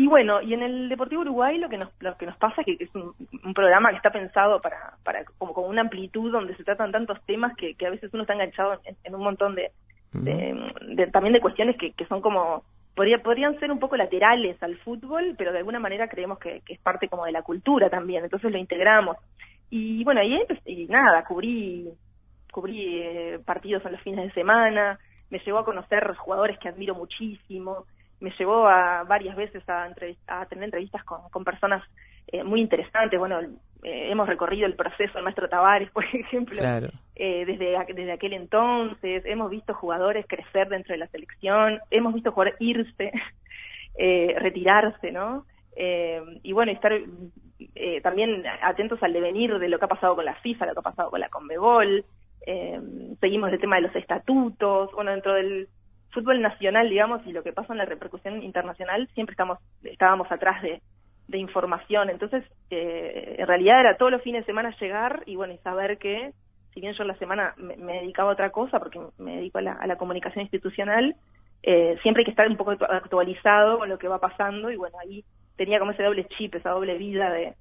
Y 0.00 0.06
bueno, 0.06 0.40
y 0.40 0.54
en 0.54 0.62
el 0.62 0.88
Deportivo 0.88 1.22
Uruguay 1.22 1.58
lo 1.58 1.68
que 1.68 1.76
nos, 1.76 1.90
lo 2.00 2.16
que 2.16 2.24
nos 2.24 2.36
pasa 2.38 2.62
es 2.62 2.78
que 2.78 2.84
es 2.84 2.94
un, 2.94 3.12
un 3.44 3.52
programa 3.52 3.90
que 3.90 3.96
está 3.96 4.10
pensado 4.10 4.60
para, 4.60 4.94
para 5.04 5.24
como 5.38 5.52
con 5.52 5.68
una 5.68 5.80
amplitud 5.82 6.30
donde 6.30 6.54
se 6.56 6.62
tratan 6.62 6.92
tantos 6.92 7.20
temas 7.26 7.54
que, 7.56 7.74
que 7.74 7.84
a 7.86 7.90
veces 7.90 8.08
uno 8.14 8.22
está 8.22 8.34
enganchado 8.34 8.80
en, 8.84 8.96
en 9.02 9.14
un 9.16 9.22
montón 9.24 9.56
de, 9.56 9.72
de- 10.12 10.72
de- 10.94 11.06
también 11.08 11.32
de 11.32 11.40
cuestiones 11.40 11.76
que, 11.76 11.92
que 11.94 12.06
son 12.06 12.20
como 12.20 12.62
podría, 12.94 13.18
podrían 13.24 13.58
ser 13.58 13.72
un 13.72 13.80
poco 13.80 13.96
laterales 13.96 14.62
al 14.62 14.76
fútbol, 14.78 15.34
pero 15.36 15.50
de 15.50 15.58
alguna 15.58 15.80
manera 15.80 16.08
creemos 16.08 16.38
que, 16.38 16.60
que 16.64 16.74
es 16.74 16.80
parte 16.80 17.08
como 17.08 17.24
de 17.26 17.32
la 17.32 17.42
cultura 17.42 17.90
también, 17.90 18.22
entonces 18.22 18.52
lo 18.52 18.58
integramos. 18.58 19.16
Y 19.68 20.04
bueno, 20.04 20.22
y, 20.22 20.40
y 20.64 20.86
nada, 20.86 21.24
cubrí 21.24 21.88
cubrí 22.52 23.00
eh, 23.02 23.38
partidos 23.44 23.84
en 23.84 23.92
los 23.92 24.00
fines 24.02 24.24
de 24.26 24.32
semana, 24.32 24.98
me 25.30 25.38
llevó 25.40 25.58
a 25.58 25.64
conocer 25.64 26.14
jugadores 26.16 26.58
que 26.60 26.68
admiro 26.68 26.94
muchísimo, 26.94 27.84
me 28.20 28.30
llevó 28.38 28.66
a 28.66 29.04
varias 29.04 29.36
veces 29.36 29.62
a, 29.68 29.88
a 30.26 30.46
tener 30.46 30.64
entrevistas 30.64 31.04
con, 31.04 31.28
con 31.30 31.44
personas 31.44 31.82
eh, 32.28 32.42
muy 32.44 32.60
interesantes. 32.60 33.18
Bueno, 33.18 33.40
eh, 33.40 34.10
hemos 34.10 34.28
recorrido 34.28 34.66
el 34.66 34.74
proceso 34.74 35.14
del 35.14 35.24
maestro 35.24 35.48
Tavares, 35.48 35.90
por 35.92 36.04
ejemplo, 36.04 36.56
Claro. 36.58 36.88
eh, 37.14 37.44
desde, 37.46 37.76
desde 37.94 38.12
aquel 38.12 38.32
entonces, 38.32 39.24
hemos 39.26 39.50
visto 39.50 39.74
jugadores 39.74 40.26
crecer 40.28 40.68
dentro 40.68 40.92
de 40.92 40.98
la 40.98 41.06
selección, 41.08 41.78
hemos 41.90 42.14
visto 42.14 42.32
jugadores 42.32 42.60
irse, 42.60 43.12
eh, 43.98 44.34
retirarse, 44.38 45.12
¿no? 45.12 45.44
Eh, 45.76 46.20
y 46.42 46.52
bueno, 46.52 46.72
estar 46.72 46.92
eh, 47.74 48.00
también 48.02 48.44
atentos 48.62 49.00
al 49.02 49.12
devenir 49.12 49.58
de 49.58 49.68
lo 49.68 49.78
que 49.78 49.84
ha 49.84 49.88
pasado 49.88 50.16
con 50.16 50.24
la 50.24 50.34
FIFA, 50.36 50.66
lo 50.66 50.72
que 50.74 50.80
ha 50.80 50.90
pasado 50.90 51.10
con 51.10 51.20
la 51.20 51.28
Conmebol, 51.28 52.04
eh, 52.46 52.80
seguimos 53.20 53.52
el 53.52 53.60
tema 53.60 53.76
de 53.76 53.82
los 53.82 53.94
estatutos, 53.94 54.90
bueno, 54.92 55.12
dentro 55.12 55.34
del 55.34 55.68
fútbol 56.18 56.40
nacional, 56.40 56.88
digamos, 56.88 57.24
y 57.26 57.32
lo 57.32 57.42
que 57.42 57.52
pasa 57.52 57.72
en 57.72 57.78
la 57.78 57.84
repercusión 57.84 58.42
internacional, 58.42 59.08
siempre 59.14 59.32
estamos 59.34 59.58
estábamos 59.84 60.30
atrás 60.32 60.60
de, 60.62 60.80
información. 61.30 62.08
Entonces, 62.08 62.42
eh, 62.70 63.36
en 63.38 63.46
realidad 63.46 63.80
era 63.80 63.98
todos 63.98 64.10
los 64.10 64.22
fines 64.22 64.42
de 64.42 64.46
semana 64.46 64.74
llegar 64.80 65.22
y 65.26 65.36
bueno, 65.36 65.52
y 65.52 65.58
saber 65.58 65.98
que, 65.98 66.32
si 66.72 66.80
bien 66.80 66.94
yo 66.94 67.02
en 67.02 67.08
la 67.08 67.18
semana 67.18 67.54
me, 67.58 67.76
dedicaba 67.76 68.30
a 68.30 68.32
otra 68.32 68.50
cosa, 68.50 68.78
porque 68.78 68.98
me 69.18 69.36
dedico 69.36 69.58
a 69.58 69.62
la, 69.62 69.72
a 69.72 69.86
la 69.86 69.96
comunicación 69.96 70.42
institucional, 70.42 71.14
eh, 71.62 71.98
siempre 72.02 72.22
hay 72.22 72.24
que 72.24 72.30
estar 72.30 72.48
un 72.48 72.56
poco 72.56 72.72
actu- 72.72 72.90
actualizado 72.90 73.78
con 73.78 73.90
lo 73.90 73.98
que 73.98 74.08
va 74.08 74.18
pasando 74.18 74.70
y 74.70 74.76
bueno, 74.76 74.96
ahí 74.98 75.22
tenía 75.56 75.78
como 75.78 75.90
ese 75.90 76.02
doble 76.02 76.26
chip, 76.36 76.54
esa 76.54 76.70
doble 76.70 76.96
vida 76.96 77.30
de 77.30 77.54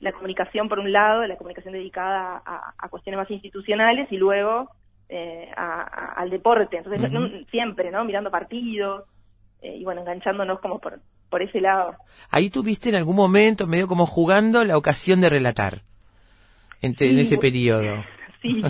la 0.00 0.12
comunicación 0.12 0.70
por 0.70 0.78
un 0.78 0.90
lado, 0.90 1.26
la 1.26 1.36
comunicación 1.36 1.74
dedicada 1.74 2.42
a 2.44 2.88
cuestiones 2.88 3.18
más 3.18 3.30
institucionales 3.30 4.10
y 4.10 4.16
luego 4.16 4.70
eh, 5.14 5.50
a- 5.56 5.82
a- 5.82 6.12
al 6.20 6.30
deporte. 6.30 6.78
Entonces, 6.78 7.10
no- 7.12 7.28
siempre, 7.50 7.90
¿no? 7.90 8.04
Mirando 8.04 8.30
partidos 8.30 9.04
eh, 9.60 9.76
y 9.76 9.84
bueno, 9.84 10.00
enganchándonos 10.00 10.58
como 10.60 10.78
por, 10.80 10.98
por 11.30 11.42
ese 11.42 11.60
lado. 11.60 11.94
Ahí 12.30 12.50
tuviste 12.50 12.88
en 12.88 12.96
algún 12.96 13.14
momento, 13.16 13.66
medio 13.66 13.86
como 13.86 14.06
jugando, 14.06 14.64
la 14.64 14.76
ocasión 14.76 15.20
de 15.20 15.28
relatar. 15.28 15.82
En, 16.80 16.94
te- 16.96 17.08
en 17.08 17.16
Sí, 17.16 17.20
ese 17.22 17.38
periodo. 17.38 18.04
Sí, 18.42 18.60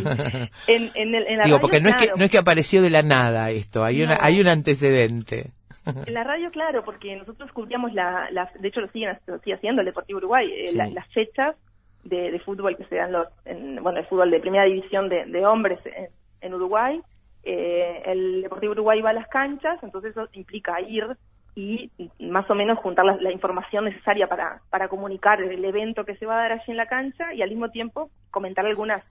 en, 0.66 0.90
en, 0.94 1.14
el- 1.14 1.26
en 1.28 1.38
la 1.38 1.44
Digo, 1.44 1.56
radio, 1.56 1.60
porque 1.62 1.80
no 1.80 1.88
es 1.88 1.96
que 1.96 2.10
no 2.14 2.24
es 2.26 2.30
que 2.30 2.36
apareció 2.36 2.82
de 2.82 2.90
la 2.90 3.02
nada 3.02 3.48
esto, 3.50 3.82
hay 3.84 4.02
una 4.02 4.18
hay 4.20 4.38
un 4.38 4.46
antecedente. 4.48 5.46
En 5.86 6.12
la 6.12 6.22
radio, 6.24 6.50
claro, 6.50 6.84
porque 6.84 7.16
nosotros 7.16 7.50
cubríamos 7.52 7.94
la, 7.94 8.28
la- 8.32 8.52
de 8.60 8.68
hecho 8.68 8.82
lo 8.82 8.88
siguen 8.88 9.18
lo 9.26 9.38
sigue 9.38 9.54
haciendo 9.54 9.80
el 9.80 9.86
Deportivo 9.86 10.18
Uruguay, 10.18 10.46
eh, 10.52 10.68
Sí. 10.68 10.76
la- 10.76 10.88
las 10.88 11.08
fechas 11.14 11.56
de, 12.04 12.30
de 12.32 12.38
fútbol 12.40 12.76
que 12.76 12.84
se 12.84 12.96
dan 12.96 13.12
los, 13.12 13.26
en, 13.46 13.82
bueno, 13.82 13.98
el 14.00 14.06
fútbol 14.06 14.30
de 14.30 14.40
primera 14.40 14.64
división 14.64 15.08
de, 15.08 15.24
de 15.24 15.46
hombres 15.46 15.78
en, 15.86 16.08
en 16.42 16.54
Uruguay. 16.54 17.00
Eh, 17.44 18.02
el 18.06 18.42
Deportivo 18.42 18.72
Uruguay 18.72 19.00
va 19.00 19.10
a 19.10 19.14
las 19.14 19.28
canchas, 19.28 19.82
entonces 19.82 20.12
eso 20.12 20.28
implica 20.32 20.80
ir 20.80 21.16
y 21.54 21.90
más 22.18 22.48
o 22.50 22.54
menos 22.54 22.78
juntar 22.78 23.04
la, 23.04 23.30
información 23.30 23.84
necesaria 23.84 24.26
para, 24.26 24.62
para 24.70 24.88
comunicar 24.88 25.42
el 25.42 25.64
evento 25.64 26.04
que 26.04 26.16
se 26.16 26.24
va 26.24 26.34
a 26.34 26.42
dar 26.42 26.52
allí 26.52 26.64
en 26.68 26.78
la 26.78 26.86
cancha 26.86 27.34
y 27.34 27.42
al 27.42 27.50
mismo 27.50 27.68
tiempo 27.70 28.10
comentar 28.30 28.64
algunas 28.64 29.04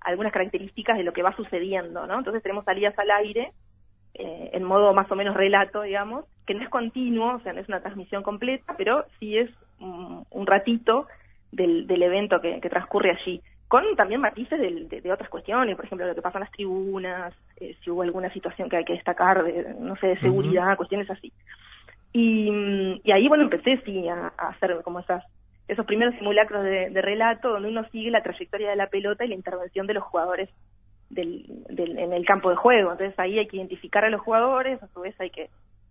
algunas 0.00 0.32
características 0.32 0.96
de 0.96 1.04
lo 1.04 1.12
que 1.12 1.22
va 1.22 1.36
sucediendo, 1.36 2.06
¿no? 2.06 2.18
Entonces 2.18 2.42
tenemos 2.42 2.64
salidas 2.64 2.98
al 2.98 3.10
aire 3.10 3.52
eh, 4.14 4.50
en 4.54 4.64
modo 4.64 4.94
más 4.94 5.10
o 5.10 5.16
menos 5.16 5.36
relato, 5.36 5.82
digamos, 5.82 6.24
que 6.46 6.54
no 6.54 6.62
es 6.62 6.70
continuo, 6.70 7.34
o 7.34 7.40
sea, 7.40 7.52
no 7.52 7.60
es 7.60 7.68
una 7.68 7.80
transmisión 7.80 8.22
completa, 8.22 8.74
pero 8.78 9.04
sí 9.18 9.36
es 9.36 9.50
un, 9.78 10.24
un 10.30 10.46
ratito 10.46 11.06
del, 11.52 11.86
del 11.86 12.02
evento 12.02 12.40
que, 12.40 12.60
que 12.60 12.70
transcurre 12.70 13.10
allí 13.10 13.42
con 13.70 13.84
también 13.96 14.20
matices 14.20 14.58
de, 14.58 15.00
de 15.00 15.12
otras 15.12 15.30
cuestiones, 15.30 15.76
por 15.76 15.84
ejemplo, 15.84 16.06
lo 16.06 16.14
que 16.16 16.22
pasa 16.22 16.38
en 16.38 16.44
las 16.44 16.50
tribunas, 16.52 17.32
eh, 17.60 17.76
si 17.80 17.90
hubo 17.90 18.02
alguna 18.02 18.28
situación 18.32 18.68
que 18.68 18.76
hay 18.78 18.84
que 18.84 18.94
destacar, 18.94 19.44
de, 19.44 19.74
no 19.78 19.94
sé, 19.96 20.08
de 20.08 20.20
seguridad, 20.20 20.76
cuestiones 20.76 21.08
así. 21.08 21.32
Y, 22.12 23.00
y 23.04 23.12
ahí, 23.12 23.28
bueno, 23.28 23.44
empecé 23.44 23.80
sí 23.84 24.08
a, 24.08 24.32
a 24.36 24.48
hacer 24.48 24.80
como 24.82 24.98
esas 25.00 25.24
esos 25.68 25.86
primeros 25.86 26.16
simulacros 26.16 26.64
de, 26.64 26.90
de 26.90 27.00
relato 27.00 27.50
donde 27.50 27.68
uno 27.68 27.84
sigue 27.90 28.10
la 28.10 28.24
trayectoria 28.24 28.70
de 28.70 28.74
la 28.76 28.88
pelota 28.88 29.24
y 29.24 29.28
la 29.28 29.36
intervención 29.36 29.86
de 29.86 29.94
los 29.94 30.02
jugadores 30.02 30.48
del, 31.10 31.44
del- 31.68 31.96
en 31.96 32.12
el 32.12 32.26
campo 32.26 32.50
de 32.50 32.56
juego. 32.56 32.90
Entonces 32.90 33.16
ahí 33.20 33.38
hay 33.38 33.46
que 33.46 33.58
identificar 33.58 34.04
a 34.04 34.10
los 34.10 34.20
jugadores, 34.20 34.82
a 34.82 34.88
su 34.88 35.00
vez 35.02 35.14
hay 35.20 35.30
que 35.30 35.48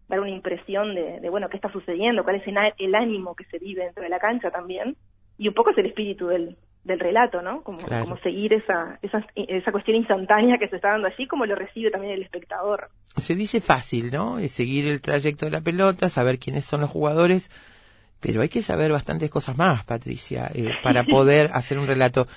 dar 0.09 0.19
una 0.19 0.31
impresión 0.31 0.95
de, 0.95 1.21
de, 1.21 1.29
bueno, 1.29 1.47
qué 1.47 1.55
está 1.55 1.71
sucediendo, 1.71 2.25
cuál 2.25 2.35
es 2.35 2.47
el, 2.47 2.57
el 2.77 2.93
ánimo 2.95 3.35
que 3.35 3.45
se 3.45 3.57
vive 3.57 3.85
dentro 3.85 4.03
de 4.03 4.09
la 4.09 4.19
cancha 4.19 4.51
también. 4.51 4.97
Y 5.37 5.47
un 5.47 5.53
poco 5.53 5.69
es 5.69 5.77
el 5.77 5.85
espíritu 5.85 6.27
del, 6.27 6.57
del 6.83 6.99
relato, 6.99 7.41
¿no? 7.41 7.61
Como, 7.61 7.79
Claro. 7.79 8.05
como 8.05 8.17
seguir 8.19 8.53
esa, 8.53 8.97
esa, 9.01 9.25
esa 9.35 9.71
cuestión 9.71 9.97
instantánea 9.97 10.57
que 10.57 10.67
se 10.69 10.77
está 10.77 10.89
dando 10.91 11.07
allí, 11.07 11.27
como 11.27 11.45
lo 11.45 11.55
recibe 11.55 11.91
también 11.91 12.13
el 12.13 12.21
espectador. 12.23 12.89
Se 13.17 13.35
dice 13.35 13.61
fácil, 13.61 14.11
¿no? 14.11 14.39
Es 14.39 14.51
seguir 14.51 14.87
el 14.87 15.01
trayecto 15.01 15.45
de 15.45 15.51
la 15.51 15.61
pelota, 15.61 16.09
saber 16.09 16.39
quiénes 16.39 16.65
son 16.65 16.81
los 16.81 16.89
jugadores, 16.89 17.51
pero 18.19 18.41
hay 18.41 18.49
que 18.49 18.61
saber 18.61 18.91
bastantes 18.91 19.29
cosas 19.29 19.57
más, 19.57 19.83
Patricia, 19.85 20.49
eh, 20.53 20.69
para 20.81 21.03
poder 21.05 21.51
hacer 21.53 21.77
un 21.77 21.87
relato. 21.87 22.27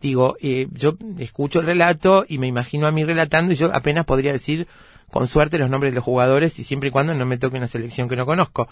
Digo, 0.00 0.36
eh, 0.42 0.66
yo 0.72 0.94
escucho 1.18 1.60
el 1.60 1.66
relato 1.66 2.24
y 2.28 2.38
me 2.38 2.46
imagino 2.46 2.86
a 2.86 2.90
mí 2.90 3.04
relatando 3.04 3.52
y 3.52 3.56
yo 3.56 3.70
apenas 3.72 4.04
podría 4.04 4.32
decir 4.32 4.66
con 5.10 5.28
suerte 5.28 5.56
los 5.56 5.70
nombres 5.70 5.92
de 5.92 5.94
los 5.94 6.04
jugadores 6.04 6.58
y 6.58 6.64
siempre 6.64 6.88
y 6.88 6.92
cuando 6.92 7.14
no 7.14 7.24
me 7.24 7.38
toque 7.38 7.56
una 7.56 7.68
selección 7.68 8.08
que 8.08 8.16
no 8.16 8.26
conozco. 8.26 8.68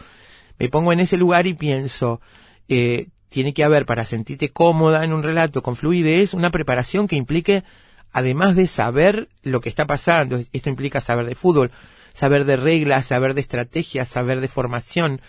Me 0.59 0.69
pongo 0.69 0.93
en 0.93 1.01
ese 1.01 1.17
lugar 1.17 1.47
y 1.47 1.55
pienso, 1.55 2.21
eh, 2.69 3.07
tiene 3.33 3.53
que 3.55 3.65
haber 3.65 3.85
para 3.87 4.05
sentirte 4.05 4.51
cómoda 4.51 5.05
en 5.05 5.13
un 5.13 5.23
relato 5.25 5.63
con 5.63 5.75
fluidez 5.75 6.35
una 6.35 6.51
preparación 6.51 7.09
que 7.09 7.17
implique 7.17 7.65
además 8.13 8.55
de 8.55 8.67
saber 8.67 9.29
lo 9.43 9.61
que 9.61 9.71
está 9.71 9.87
pasando, 9.87 10.39
esto 10.53 10.69
implica 10.69 11.01
saber 11.01 11.27
de 11.27 11.35
fútbol, 11.35 11.71
saber 12.13 12.45
de 12.45 12.57
reglas, 12.57 13.07
saber 13.07 13.33
de 13.35 13.41
estrategias, 13.41 14.07
saber 14.07 14.41
de 14.41 14.49
formación, 14.49 15.21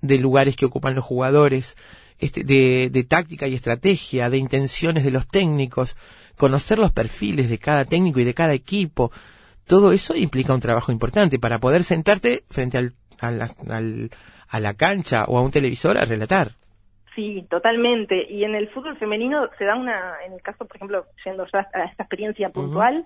de 0.00 0.18
lugares 0.18 0.56
que 0.56 0.64
ocupan 0.64 0.94
los 0.94 1.04
jugadores, 1.04 1.76
este, 2.18 2.42
de, 2.44 2.88
de 2.90 3.04
táctica 3.04 3.46
y 3.46 3.54
estrategia, 3.54 4.30
de 4.30 4.38
intenciones 4.38 5.04
de 5.04 5.10
los 5.10 5.26
técnicos, 5.28 5.96
conocer 6.36 6.78
los 6.78 6.92
perfiles 6.92 7.50
de 7.50 7.58
cada 7.58 7.84
técnico 7.84 8.20
y 8.20 8.24
de 8.24 8.32
cada 8.34 8.54
equipo. 8.54 9.12
Todo 9.66 9.92
eso 9.92 10.16
implica 10.16 10.54
un 10.54 10.60
trabajo 10.60 10.92
importante 10.92 11.38
para 11.38 11.58
poder 11.60 11.84
sentarte 11.84 12.44
frente 12.48 12.78
al, 12.78 12.94
a, 13.18 13.30
la, 13.30 13.54
al- 13.68 14.10
a 14.48 14.60
la 14.60 14.72
cancha 14.74 15.24
o 15.28 15.36
a 15.38 15.42
un 15.42 15.50
televisor 15.50 15.98
a 15.98 16.06
relatar. 16.06 16.56
Sí, 17.14 17.46
totalmente. 17.50 18.30
Y 18.30 18.44
en 18.44 18.54
el 18.54 18.68
fútbol 18.68 18.96
femenino 18.96 19.48
se 19.58 19.64
da 19.64 19.74
una, 19.74 20.22
en 20.24 20.32
el 20.32 20.42
caso, 20.42 20.64
por 20.64 20.76
ejemplo, 20.76 21.06
yendo 21.24 21.46
ya 21.52 21.68
a 21.72 21.84
esta 21.84 22.04
experiencia 22.04 22.50
puntual, 22.50 23.04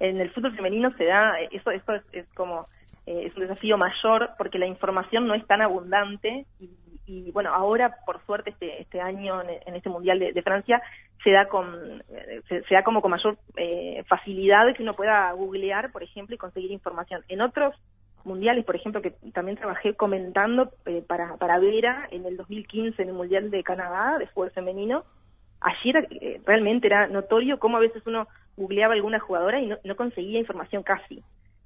en 0.00 0.20
el 0.20 0.30
fútbol 0.30 0.56
femenino 0.56 0.92
se 0.96 1.04
da, 1.04 1.38
eso, 1.52 1.70
eso 1.70 1.94
es, 1.94 2.02
es 2.12 2.28
como, 2.34 2.66
eh, 3.06 3.26
es 3.26 3.34
un 3.36 3.42
desafío 3.42 3.78
mayor 3.78 4.30
porque 4.36 4.58
la 4.58 4.66
información 4.66 5.26
no 5.26 5.34
es 5.34 5.46
tan 5.46 5.62
abundante 5.62 6.46
y, 6.58 6.70
y, 7.06 7.30
bueno, 7.30 7.54
ahora 7.54 7.96
por 8.04 8.24
suerte 8.24 8.50
este, 8.50 8.82
este 8.82 9.00
año 9.00 9.42
en, 9.42 9.50
en 9.66 9.76
este 9.76 9.88
Mundial 9.88 10.18
de, 10.18 10.32
de 10.32 10.42
Francia 10.42 10.82
se 11.22 11.30
da 11.30 11.46
con, 11.46 12.02
se, 12.48 12.62
se 12.64 12.74
da 12.74 12.82
como 12.82 13.02
con 13.02 13.12
mayor 13.12 13.38
eh, 13.56 14.02
facilidad 14.08 14.74
que 14.74 14.82
uno 14.82 14.94
pueda 14.94 15.30
googlear, 15.32 15.92
por 15.92 16.02
ejemplo, 16.02 16.34
y 16.34 16.38
conseguir 16.38 16.72
información. 16.72 17.22
En 17.28 17.40
otros 17.40 17.74
mundiales, 18.24 18.64
por 18.64 18.76
ejemplo, 18.76 19.02
que 19.02 19.12
también 19.32 19.56
trabajé 19.56 19.94
comentando 19.94 20.72
eh, 20.86 21.02
para, 21.06 21.36
para 21.36 21.58
Vera 21.58 22.08
en 22.10 22.26
el 22.26 22.36
2015 22.36 23.02
en 23.02 23.08
el 23.08 23.14
Mundial 23.14 23.50
de 23.50 23.62
Canadá 23.62 24.18
de 24.18 24.26
fútbol 24.28 24.50
femenino, 24.50 25.04
allí 25.60 25.90
era, 25.90 26.00
eh, 26.10 26.40
realmente 26.44 26.86
era 26.86 27.06
notorio 27.06 27.58
cómo 27.58 27.76
a 27.76 27.80
veces 27.80 28.02
uno 28.06 28.28
googleaba 28.56 28.94
a 28.94 28.96
alguna 28.96 29.20
jugadora 29.20 29.60
y 29.60 29.66
no, 29.66 29.76
no 29.84 29.96
conseguía 29.96 30.38
información 30.38 30.82
casi. 30.82 31.22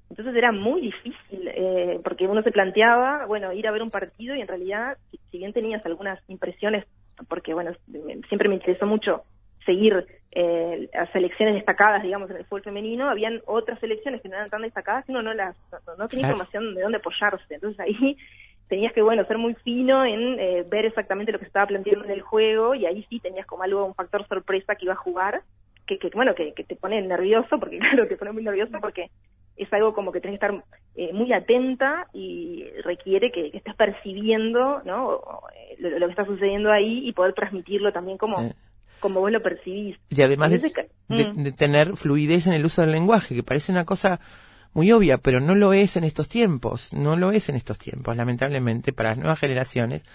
Entonces 0.09 0.35
era 0.35 0.51
muy 0.51 0.81
difícil, 0.81 1.47
eh, 1.47 1.99
porque 2.03 2.25
uno 2.25 2.41
se 2.41 2.51
planteaba, 2.51 3.25
bueno, 3.27 3.53
ir 3.53 3.67
a 3.67 3.71
ver 3.71 3.83
un 3.83 3.91
partido 3.91 4.35
y 4.35 4.41
en 4.41 4.47
realidad, 4.47 4.97
si, 5.11 5.37
bien 5.37 5.53
tenías 5.53 5.85
algunas 5.85 6.19
impresiones, 6.27 6.85
porque 7.27 7.53
bueno, 7.53 7.73
siempre 8.27 8.49
me 8.49 8.55
interesó 8.55 8.87
mucho 8.87 9.23
seguir 9.69 10.05
eh, 10.31 10.89
a 10.93 11.05
selecciones 11.11 11.53
destacadas, 11.55 12.01
digamos, 12.01 12.29
en 12.31 12.37
el 12.37 12.45
fútbol 12.45 12.63
femenino, 12.63 13.07
habían 13.09 13.41
otras 13.45 13.79
selecciones 13.79 14.21
que 14.21 14.29
no 14.29 14.35
eran 14.35 14.49
tan 14.49 14.63
destacadas 14.63 15.05
y 15.07 15.11
uno 15.11 15.21
no 15.21 15.33
las 15.33 15.55
no, 15.71 15.95
no 15.97 16.07
tenía 16.07 16.25
Claro. 16.25 16.37
información 16.37 16.73
de 16.75 16.81
dónde 16.81 16.97
apoyarse. 16.97 17.53
Entonces 17.53 17.79
ahí 17.79 18.17
tenías 18.67 18.93
que, 18.93 19.01
bueno, 19.03 19.25
ser 19.25 19.37
muy 19.37 19.53
fino 19.55 20.03
en 20.05 20.39
eh, 20.39 20.63
ver 20.67 20.85
exactamente 20.85 21.31
lo 21.31 21.37
que 21.39 21.45
se 21.45 21.49
estaba 21.49 21.67
planteando 21.67 22.05
en 22.05 22.11
el 22.11 22.21
juego 22.21 22.73
y 22.75 22.85
ahí 22.87 23.05
sí 23.09 23.19
tenías 23.19 23.45
como 23.45 23.63
algo, 23.63 23.85
un 23.85 23.95
factor 23.95 24.27
sorpresa 24.27 24.75
que 24.75 24.85
iba 24.85 24.93
a 24.93 25.05
jugar, 25.07 25.41
que, 25.85 25.97
que 25.99 26.09
bueno, 26.15 26.33
que, 26.33 26.53
que 26.53 26.63
te 26.63 26.75
pone 26.75 26.99
nervioso, 27.01 27.59
porque 27.59 27.77
claro, 27.83 28.07
te 28.07 28.17
pone 28.17 28.31
muy 28.31 28.43
nervioso 28.43 28.77
porque 28.81 29.09
es 29.55 29.71
algo 29.73 29.93
como 29.93 30.11
que 30.11 30.21
tenés 30.21 30.39
que 30.39 30.45
estar 30.45 30.63
eh, 30.95 31.11
muy 31.13 31.33
atenta 31.33 32.07
y 32.13 32.65
requiere 32.83 33.31
que, 33.31 33.51
que 33.51 33.57
estés 33.57 33.75
percibiendo 33.75 34.81
¿no? 34.85 35.21
Eh, 35.55 35.75
lo, 35.79 35.99
lo 35.99 36.05
que 36.05 36.11
está 36.11 36.25
sucediendo 36.25 36.71
ahí 36.71 37.07
y 37.07 37.11
poder 37.13 37.33
transmitirlo 37.33 37.91
también 37.91 38.17
como, 38.17 38.37
Sí. 38.39 38.51
Como 38.99 39.19
vos 39.19 39.31
lo 39.31 39.41
percibís. 39.41 39.97
Y 40.09 40.21
además 40.21 40.51
de, 40.51 40.71
Mm. 41.07 41.41
de 41.43 41.51
tener 41.51 41.95
fluidez 41.97 42.45
en 42.47 42.53
el 42.53 42.65
uso 42.65 42.81
del 42.81 42.91
lenguaje, 42.91 43.33
que 43.35 43.41
parece 43.43 43.71
una 43.71 43.85
cosa 43.85 44.19
muy 44.73 44.91
obvia, 44.91 45.17
pero 45.17 45.39
no 45.39 45.55
lo 45.55 45.73
es 45.73 45.97
en 45.97 46.03
estos 46.03 46.27
tiempos, 46.29 46.93
no 46.93 47.15
lo 47.15 47.31
es 47.31 47.49
en 47.49 47.55
estos 47.55 47.79
tiempos, 47.79 48.15
lamentablemente, 48.15 48.93
para 48.93 49.09
las 49.09 49.17
nuevas 49.17 49.39
generaciones. 49.39 50.05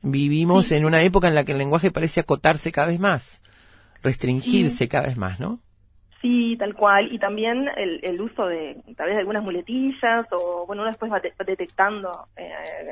Vivimos 0.00 0.70
en 0.70 0.84
una 0.84 1.02
época 1.02 1.26
en 1.26 1.34
la 1.34 1.44
que 1.44 1.52
el 1.52 1.58
lenguaje 1.58 1.90
parece 1.90 2.20
acotarse 2.20 2.70
cada 2.70 2.86
vez 2.86 3.00
más, 3.00 3.42
restringirse 4.04 4.88
cada 4.88 5.08
vez 5.08 5.16
más, 5.16 5.40
¿no? 5.40 5.58
Sí, 6.22 6.56
tal 6.58 6.74
cual. 6.74 7.12
Y 7.12 7.18
también 7.18 7.66
el, 7.76 8.00
el 8.02 8.20
uso 8.20 8.46
de 8.46 8.76
tal 8.96 9.06
vez 9.06 9.16
de 9.16 9.20
algunas 9.20 9.42
muletillas 9.42 10.26
o, 10.32 10.64
bueno, 10.66 10.82
uno 10.82 10.90
después 10.90 11.10
va 11.12 11.20
de- 11.20 11.32
detectando 11.46 12.10
eh, 12.36 12.50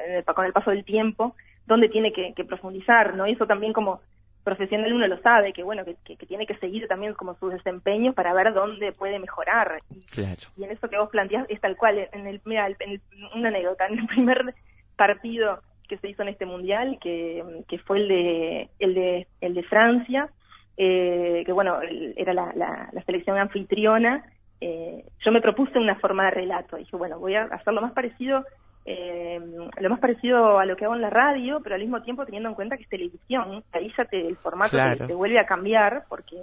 en 0.09 0.17
el- 0.17 0.25
con 0.25 0.45
el 0.45 0.53
paso 0.53 0.71
del 0.71 0.85
tiempo 0.85 1.35
dónde 1.67 1.89
tiene 1.89 2.13
que, 2.13 2.33
que 2.35 2.45
profundizar, 2.45 3.15
¿no? 3.15 3.27
Y 3.27 3.33
eso 3.33 3.47
también 3.47 3.73
como 3.73 4.01
profesional 4.47 4.93
uno 4.93 5.07
lo 5.09 5.19
sabe, 5.19 5.53
que 5.53 5.63
bueno, 5.65 5.85
que, 5.85 5.97
que- 6.05 6.17
que 6.17 6.25
tiene 6.27 6.47
que 6.47 6.57
seguir 6.59 6.87
también 6.87 7.15
como 7.15 7.35
sus 7.35 7.53
desempeños 7.53 8.15
para 8.15 8.33
ver 8.33 8.55
dónde 8.55 8.93
puede 8.93 9.19
mejorar. 9.19 9.81
Y, 9.95 10.01
Claro. 10.07 10.41
y 10.57 10.63
en 10.65 10.71
eso 10.71 10.89
que 10.89 10.97
vos 10.97 11.11
planteás 11.11 11.45
es 11.51 11.61
tal 11.61 11.77
cual. 11.77 12.09
En 12.13 12.27
el, 12.29 12.41
mira, 12.45 12.69
en 12.69 12.77
el- 12.93 13.01
una 13.35 13.49
anécdota, 13.49 13.87
en 13.89 13.99
el 13.99 14.07
primer 14.07 14.55
partido 14.97 15.61
que 15.89 15.99
se 15.99 16.09
hizo 16.09 16.23
en 16.23 16.29
este 16.29 16.47
mundial, 16.47 16.99
que, 17.01 17.45
que 17.69 17.79
fue 17.79 17.99
el 17.99 18.09
de, 18.09 18.69
el 18.79 18.95
de, 18.95 19.27
el 19.41 19.55
de 19.55 19.63
Francia, 19.65 20.29
eh, 20.77 21.43
que 21.45 21.53
bueno, 21.53 21.79
era 22.17 22.33
la, 22.33 22.53
la, 22.55 22.89
la 22.93 23.03
selección 23.05 23.39
anfitriona, 23.39 24.25
eh, 24.61 25.05
yo 25.25 25.33
me 25.33 25.41
propuse 25.41 25.79
una 25.79 25.97
forma 25.97 26.25
de 26.27 26.31
relato. 26.33 26.77
Dije, 26.77 26.97
bueno, 26.97 27.19
voy 27.19 27.35
a 27.35 27.45
hacer 27.45 27.73
lo 27.75 27.81
más 27.83 27.93
parecido, 27.93 28.45
eh, 28.87 29.41
lo 29.81 29.91
más 29.91 29.99
parecido 30.01 30.59
a 30.59 30.65
lo 30.65 30.77
que 30.77 30.85
hago 30.85 30.95
en 30.95 31.03
la 31.03 31.11
radio, 31.11 31.61
pero 31.63 31.75
al 31.75 31.81
mismo 31.81 32.01
tiempo 32.03 32.25
teniendo 32.25 32.49
en 32.49 32.55
cuenta 32.55 32.77
que 32.77 32.85
es 32.85 32.89
televisión, 32.89 33.63
ahí 33.73 33.93
ya 33.97 34.05
te, 34.05 34.27
el 34.27 34.37
formato 34.37 34.77
te- 35.07 35.15
vuelve 35.15 35.39
a 35.41 35.47
cambiar 35.47 36.05
porque 36.09 36.37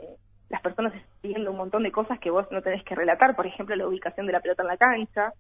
las 0.49 0.61
personas 0.61 0.94
están 0.94 1.10
viendo 1.24 1.52
un 1.52 1.57
montón 1.57 1.84
de 1.84 1.91
cosas 1.91 2.20
que 2.20 2.30
vos 2.30 2.45
no 2.52 2.61
tenés 2.61 2.84
que 2.84 2.95
relatar, 2.95 3.36
por 3.36 3.48
ejemplo, 3.48 3.76
la 3.76 3.88
ubicación 3.88 4.26
de 4.28 4.34
la 4.34 4.41
pelota 4.41 4.61
en 4.64 4.68
la 4.68 4.78
cancha, 4.78 5.34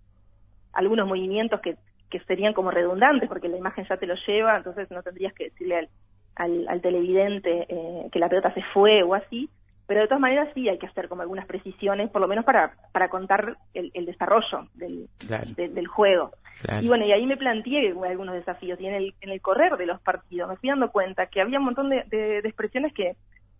algunos 0.73 1.07
movimientos 1.07 1.59
que, 1.61 1.75
que 2.09 2.19
serían 2.21 2.53
como 2.53 2.71
redundantes 2.71 3.27
porque 3.29 3.49
la 3.49 3.57
imagen 3.57 3.85
ya 3.87 3.97
te 3.97 4.07
lo 4.07 4.15
lleva, 4.25 4.55
entonces 4.57 4.89
no 4.89 5.03
tendrías 5.03 5.33
que 5.33 5.45
decirle 5.45 5.77
al, 5.79 5.89
al, 6.35 6.67
al 6.67 6.81
televidente 6.81 7.65
eh, 7.69 8.07
que 8.11 8.19
la 8.19 8.29
pelota 8.29 8.53
se 8.53 8.63
fue 8.73 9.03
o 9.03 9.13
así, 9.13 9.49
pero 9.93 10.01
de 10.01 10.07
todas 10.07 10.21
maneras 10.21 10.49
sí 10.55 10.67
hay 10.67 10.79
que 10.79 10.87
hacer 10.87 11.07
como 11.07 11.21
algunas 11.21 11.45
precisiones, 11.45 12.09
por 12.09 12.19
lo 12.19 12.27
menos 12.27 12.43
para, 12.45 12.73
para 12.91 13.09
contar 13.09 13.57
el, 13.75 13.91
el 13.93 14.05
desarrollo 14.07 14.67
del, 14.73 15.07
Claro. 15.19 15.51
de- 15.55 15.69
del 15.69 15.85
juego. 15.85 16.31
Claro. 16.63 16.81
Y 16.83 16.87
bueno, 16.87 17.05
y 17.05 17.11
ahí 17.11 17.27
me 17.27 17.37
planteé 17.37 17.93
algunos 18.09 18.33
desafíos 18.33 18.79
y 18.81 18.87
en 18.87 18.95
el, 18.95 19.13
en 19.21 19.29
el 19.29 19.39
correr 19.39 19.77
de 19.77 19.85
los 19.85 20.01
partidos 20.01 20.49
me 20.49 20.55
fui 20.57 20.69
dando 20.69 20.89
cuenta 20.91 21.27
que 21.27 21.41
había 21.41 21.59
un 21.59 21.65
montón 21.65 21.89
de, 21.89 22.03
de- 22.07 22.41
de 22.41 22.47
expresiones 22.49 22.91
que, 22.93 23.15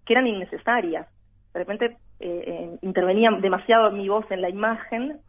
que 0.06 0.14
eran 0.14 0.26
innecesarias. 0.26 1.08
De 1.54 1.60
repente 1.60 1.98
eh, 2.20 2.44
eh, 2.48 2.78
intervenía 2.82 3.30
demasiado 3.40 3.92
mi 3.92 4.10
voz 4.10 4.26
en 4.32 4.42
la 4.42 4.50
imagen, 4.50 5.20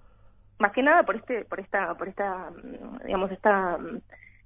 más 0.58 0.72
que 0.72 0.82
nada 0.82 1.02
por 1.02 1.16
este, 1.16 1.44
por 1.44 1.60
esta, 1.60 1.94
por 1.96 2.08
esta, 2.08 2.48
digamos, 3.04 3.30
esta 3.30 3.76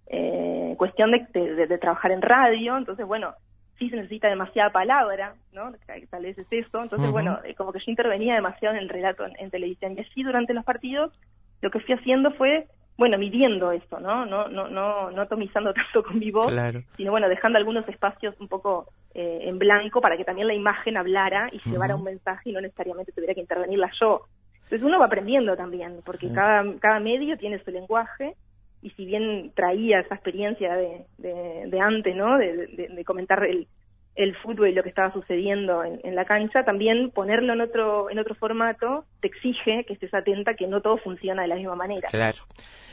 eh, 0.08 0.74
cuestión 0.76 1.12
de, 1.12 1.26
de- 1.32 1.66
de 1.68 1.78
trabajar 1.78 2.10
en 2.10 2.22
radio. 2.22 2.76
Entonces, 2.76 3.06
bueno, 3.06 3.34
sí 3.78 3.90
se 3.90 3.96
necesita 3.96 4.28
demasiada 4.28 4.70
palabra, 4.70 5.34
¿no? 5.52 5.72
Tal 6.10 6.22
vez 6.22 6.36
es 6.38 6.46
eso. 6.50 6.82
Entonces, 6.82 7.10
bueno, 7.10 7.38
eh, 7.44 7.54
como 7.54 7.72
que 7.72 7.78
yo 7.78 7.90
intervenía 7.90 8.34
demasiado 8.34 8.74
en 8.76 8.82
el 8.82 8.88
relato 8.88 9.24
en, 9.24 9.32
en 9.38 9.50
televisión. 9.50 9.94
Y 9.96 10.00
así 10.00 10.22
durante 10.22 10.54
los 10.54 10.64
partidos 10.64 11.12
lo 11.60 11.70
que 11.70 11.80
fui 11.80 11.94
haciendo 11.94 12.30
fue 12.32 12.66
bueno, 12.98 13.16
midiendo 13.16 13.70
esto, 13.70 14.00
¿no? 14.00 14.26
No, 14.26 14.48
no, 14.48 14.68
no, 14.68 15.10
no 15.12 15.22
atomizando 15.22 15.72
tanto 15.74 16.02
con 16.02 16.18
mi 16.18 16.32
voz, 16.32 16.48
Claro. 16.48 16.82
sino 16.96 17.12
bueno, 17.12 17.28
dejando 17.28 17.56
algunos 17.56 17.88
espacios 17.88 18.34
un 18.40 18.48
poco 18.48 18.88
eh, 19.14 19.42
en 19.44 19.58
blanco 19.58 20.00
para 20.00 20.16
que 20.16 20.24
también 20.24 20.48
la 20.48 20.54
imagen 20.54 20.96
hablara 20.96 21.48
y 21.52 21.60
llevara 21.70 21.94
un 21.94 22.02
mensaje 22.02 22.50
y 22.50 22.52
no 22.52 22.60
necesariamente 22.60 23.12
tuviera 23.12 23.34
que 23.34 23.40
intervenirla 23.40 23.90
yo. 24.00 24.22
Entonces 24.64 24.82
uno 24.82 24.98
va 24.98 25.06
aprendiendo 25.06 25.56
también, 25.56 26.00
porque 26.04 26.30
cada, 26.32 26.64
cada 26.80 26.98
medio 26.98 27.38
tiene 27.38 27.62
su 27.64 27.70
lenguaje 27.70 28.34
y 28.82 28.90
si 28.90 29.04
bien 29.06 29.52
traía 29.54 30.00
esa 30.00 30.14
experiencia 30.14 30.74
de, 30.76 31.04
de, 31.18 31.80
antes, 31.80 32.14
¿no? 32.14 32.38
De, 32.38 33.02
comentar 33.04 33.44
el, 33.44 33.66
el 34.14 34.36
fútbol 34.36 34.68
y 34.68 34.74
lo 34.74 34.82
que 34.82 34.88
estaba 34.88 35.12
sucediendo 35.12 35.84
en, 35.84 36.00
en 36.04 36.14
la 36.14 36.24
cancha, 36.24 36.64
también 36.64 37.10
ponerlo 37.10 37.52
en 37.52 37.60
otro, 37.60 38.10
en 38.10 38.18
otro 38.18 38.34
formato 38.34 39.04
te 39.20 39.28
exige 39.28 39.84
que 39.86 39.94
estés 39.94 40.12
atenta 40.14 40.54
que 40.54 40.66
no 40.66 40.80
todo 40.80 40.98
funciona 40.98 41.42
de 41.42 41.48
la 41.48 41.56
misma 41.56 41.74
manera. 41.76 42.08
Claro. 42.10 42.38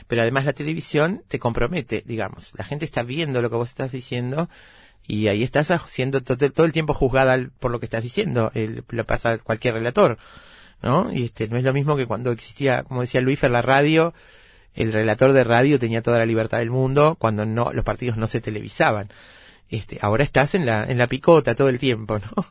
Pero 0.08 0.22
además 0.22 0.44
la 0.44 0.52
televisión 0.52 1.22
te 1.28 1.38
compromete, 1.38 2.02
digamos. 2.06 2.54
La 2.58 2.64
gente 2.64 2.84
está 2.84 3.02
viendo 3.02 3.42
lo 3.42 3.50
que 3.50 3.56
vos 3.56 3.68
estás 3.68 3.92
diciendo 3.92 4.48
y 5.06 5.28
ahí 5.28 5.42
estás 5.42 5.68
siendo 5.86 6.22
to- 6.22 6.36
todo 6.36 6.66
el 6.66 6.72
tiempo 6.72 6.94
juzgada 6.94 7.38
por 7.60 7.70
lo 7.70 7.78
que 7.80 7.86
estás 7.86 8.02
diciendo. 8.02 8.50
El- 8.54 8.84
lo 8.88 9.04
pasa 9.04 9.38
cualquier 9.42 9.74
relator, 9.74 10.18
¿no? 10.82 11.12
Y 11.12 11.24
este 11.24 11.48
no 11.48 11.56
es 11.56 11.64
lo 11.64 11.72
mismo 11.72 11.96
que 11.96 12.06
cuando 12.06 12.30
existía, 12.32 12.82
como 12.84 13.00
decía 13.02 13.20
Luis 13.20 13.42
la 13.44 13.62
radio, 13.62 14.14
el 14.76 14.92
relator 14.92 15.32
de 15.32 15.44
radio 15.44 15.78
tenía 15.78 16.02
toda 16.02 16.18
la 16.18 16.26
libertad 16.26 16.58
del 16.58 16.70
mundo 16.70 17.16
cuando 17.18 17.44
no 17.46 17.72
los 17.72 17.84
partidos 17.84 18.16
no 18.16 18.26
se 18.26 18.40
televisaban. 18.40 19.08
Este, 19.68 19.98
ahora 20.00 20.22
estás 20.22 20.54
en 20.54 20.64
la 20.64 20.84
en 20.84 20.96
la 20.98 21.08
picota 21.08 21.56
todo 21.56 21.68
el 21.68 21.78
tiempo, 21.80 22.18
¿no? 22.18 22.44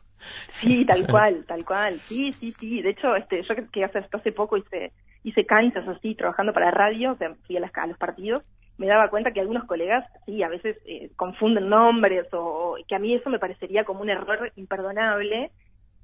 Sí, 0.60 0.84
tal 0.84 1.06
cual, 1.10 1.44
tal 1.48 1.64
cual. 1.64 1.98
Sí, 2.00 2.32
sí, 2.34 2.50
sí. 2.50 2.82
De 2.82 2.90
hecho, 2.90 3.16
este, 3.16 3.42
yo 3.42 3.54
que, 3.72 3.84
hace, 3.84 4.00
hace 4.12 4.32
poco 4.32 4.56
hice, 4.58 4.92
hice 5.24 5.46
canchas 5.46 5.86
así, 5.88 6.14
trabajando 6.14 6.52
para 6.52 6.70
radio, 6.70 7.12
o 7.12 7.16
sea, 7.16 7.34
fui 7.46 7.56
a, 7.56 7.60
las, 7.60 7.70
a 7.74 7.86
los 7.86 7.96
partidos, 7.96 8.42
me 8.76 8.86
daba 8.86 9.08
cuenta 9.08 9.30
que 9.32 9.40
algunos 9.40 9.64
colegas, 9.64 10.04
sí, 10.26 10.42
a 10.42 10.48
veces 10.48 10.76
eh, 10.84 11.10
confunden 11.16 11.70
nombres 11.70 12.26
o, 12.34 12.38
o 12.38 12.76
que 12.86 12.94
a 12.94 12.98
mí 12.98 13.14
eso 13.14 13.30
me 13.30 13.38
parecería 13.38 13.84
como 13.84 14.00
un 14.02 14.10
error 14.10 14.52
imperdonable 14.56 15.50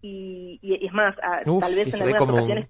y, 0.00 0.58
y 0.62 0.86
es 0.86 0.92
más, 0.94 1.14
a- 1.22 1.42
Uf, 1.50 1.60
tal 1.60 1.74
vez 1.74 1.88
en 1.88 1.94
algunas 2.02 2.18
como 2.18 2.34
ocasiones 2.34 2.68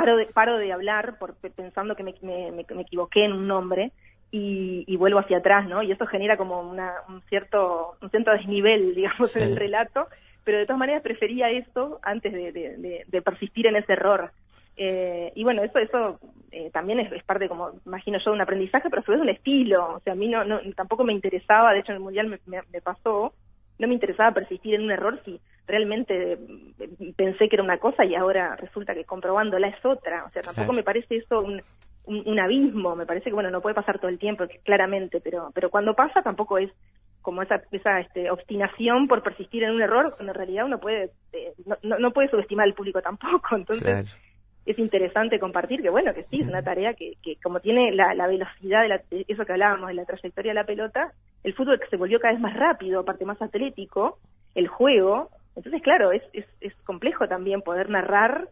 paro 0.00 0.16
de, 0.16 0.26
paro 0.26 0.58
de 0.58 0.72
hablar 0.72 1.18
por, 1.18 1.36
pensando 1.36 1.94
que 1.96 2.02
me, 2.04 2.14
me, 2.22 2.52
me- 2.52 2.82
equivoqué 2.82 3.24
en 3.24 3.32
un 3.32 3.46
nombre 3.46 3.92
y, 4.30 4.84
y 4.86 4.96
vuelvo 4.96 5.20
hacia 5.20 5.38
atrás, 5.38 5.66
¿no? 5.68 5.82
Y 5.82 5.92
eso 5.92 6.06
genera 6.06 6.36
como 6.36 6.60
una, 6.60 6.92
un 7.08 7.22
cierto 7.22 7.96
un 8.02 8.10
cierto 8.10 8.30
desnivel, 8.32 8.94
digamos, 8.96 9.34
en 9.36 9.42
el 9.42 9.56
relato, 9.56 10.08
pero 10.44 10.58
de 10.58 10.66
todas 10.66 10.78
maneras 10.78 11.02
prefería 11.02 11.50
esto 11.50 11.98
antes 12.02 12.32
de, 12.32 12.52
de- 12.52 12.76
de- 12.78 13.04
de 13.06 13.22
persistir 13.22 13.66
en 13.66 13.76
ese 13.76 13.92
error. 13.94 14.32
Eh, 14.80 15.32
y 15.34 15.42
bueno, 15.44 15.62
eso 15.64 15.78
eso 15.80 16.20
eh, 16.52 16.70
también 16.72 17.00
es, 17.00 17.10
es 17.12 17.24
parte, 17.24 17.48
como 17.48 17.72
imagino 17.84 18.18
yo, 18.18 18.30
de 18.30 18.36
un 18.36 18.40
aprendizaje, 18.42 18.88
pero 18.90 19.02
a 19.02 19.04
su 19.04 19.10
vez 19.10 19.18
de 19.20 19.24
un 19.24 19.28
estilo. 19.34 19.94
O 19.96 20.00
sea, 20.00 20.12
a 20.12 20.16
mí 20.16 20.28
no, 20.28 20.44
no 20.44 20.60
tampoco 20.76 21.04
me 21.04 21.12
interesaba, 21.12 21.72
de 21.72 21.80
hecho 21.80 21.92
en 21.92 21.96
el 21.96 22.02
Mundial 22.02 22.28
me, 22.28 22.38
me- 22.46 22.62
me 22.72 22.80
pasó, 22.80 23.34
no 23.78 23.88
me 23.88 23.94
interesaba 23.94 24.32
persistir 24.32 24.74
en 24.74 24.82
un 24.82 24.90
error 24.90 25.20
si 25.24 25.40
realmente 25.66 26.32
eh, 26.32 26.38
pensé 27.16 27.48
que 27.48 27.56
era 27.56 27.62
una 27.62 27.78
cosa 27.78 28.04
y 28.04 28.14
ahora 28.14 28.56
resulta 28.56 28.94
que 28.94 29.04
comprobándola 29.04 29.68
es 29.68 29.84
otra. 29.84 30.24
O 30.24 30.30
sea, 30.30 30.42
tampoco 30.42 30.72
me 30.72 30.82
parece 30.82 31.16
eso 31.16 31.40
un, 31.40 31.62
un, 32.04 32.22
un 32.28 32.40
abismo, 32.40 32.96
me 32.96 33.06
parece 33.06 33.30
que 33.30 33.34
bueno, 33.34 33.50
no 33.50 33.60
puede 33.60 33.74
pasar 33.74 33.98
todo 33.98 34.08
el 34.08 34.18
tiempo, 34.18 34.44
claramente, 34.64 35.20
pero, 35.20 35.50
pero 35.54 35.70
cuando 35.70 35.94
pasa 35.94 36.22
tampoco 36.22 36.58
es 36.58 36.70
como 37.22 37.42
esa, 37.42 37.62
esa 37.72 38.00
este, 38.00 38.30
obstinación 38.30 39.06
por 39.06 39.22
persistir 39.22 39.62
en 39.62 39.72
un 39.72 39.82
error, 39.82 40.14
cuando 40.16 40.32
en 40.32 40.38
realidad 40.38 40.64
uno 40.64 40.78
puede, 40.78 41.10
eh, 41.32 41.52
no, 41.66 41.76
no, 41.82 41.98
no 41.98 42.10
puede 42.12 42.30
subestimar 42.30 42.64
al 42.64 42.74
público 42.74 43.02
tampoco. 43.02 43.48
Entonces, 43.56 43.84
Claro. 43.84 44.08
Es 44.70 44.78
interesante 44.78 45.38
compartir 45.38 45.82
que 45.82 45.90
bueno 45.90 46.12
que 46.14 46.24
sí 46.30 46.40
es 46.40 46.46
una 46.48 46.62
tarea 46.62 46.94
que, 46.94 47.14
que 47.22 47.36
como 47.42 47.60
tiene 47.60 47.92
la, 47.92 48.14
la 48.14 48.26
velocidad 48.26 48.82
de, 48.82 48.88
la- 48.88 49.02
de 49.10 49.24
eso 49.26 49.44
que 49.44 49.52
hablábamos 49.52 49.88
de 49.88 49.94
la 49.94 50.04
trayectoria 50.04 50.50
de 50.50 50.54
la 50.60 50.66
pelota 50.66 51.12
el 51.44 51.54
fútbol 51.54 51.80
que 51.80 51.88
se 51.88 51.96
volvió 51.96 52.20
cada 52.20 52.32
vez 52.34 52.40
más 52.42 52.54
rápido 52.56 53.00
aparte 53.00 53.24
más 53.24 53.40
atlético 53.40 54.18
el 54.54 54.68
juego. 54.68 55.30
Entonces 55.56 55.82
claro 55.82 56.12
es 56.12 56.22
es, 56.32 56.44
es 56.60 56.74
complejo 56.84 57.26
también 57.28 57.62
poder 57.62 57.88
narrar 57.90 58.48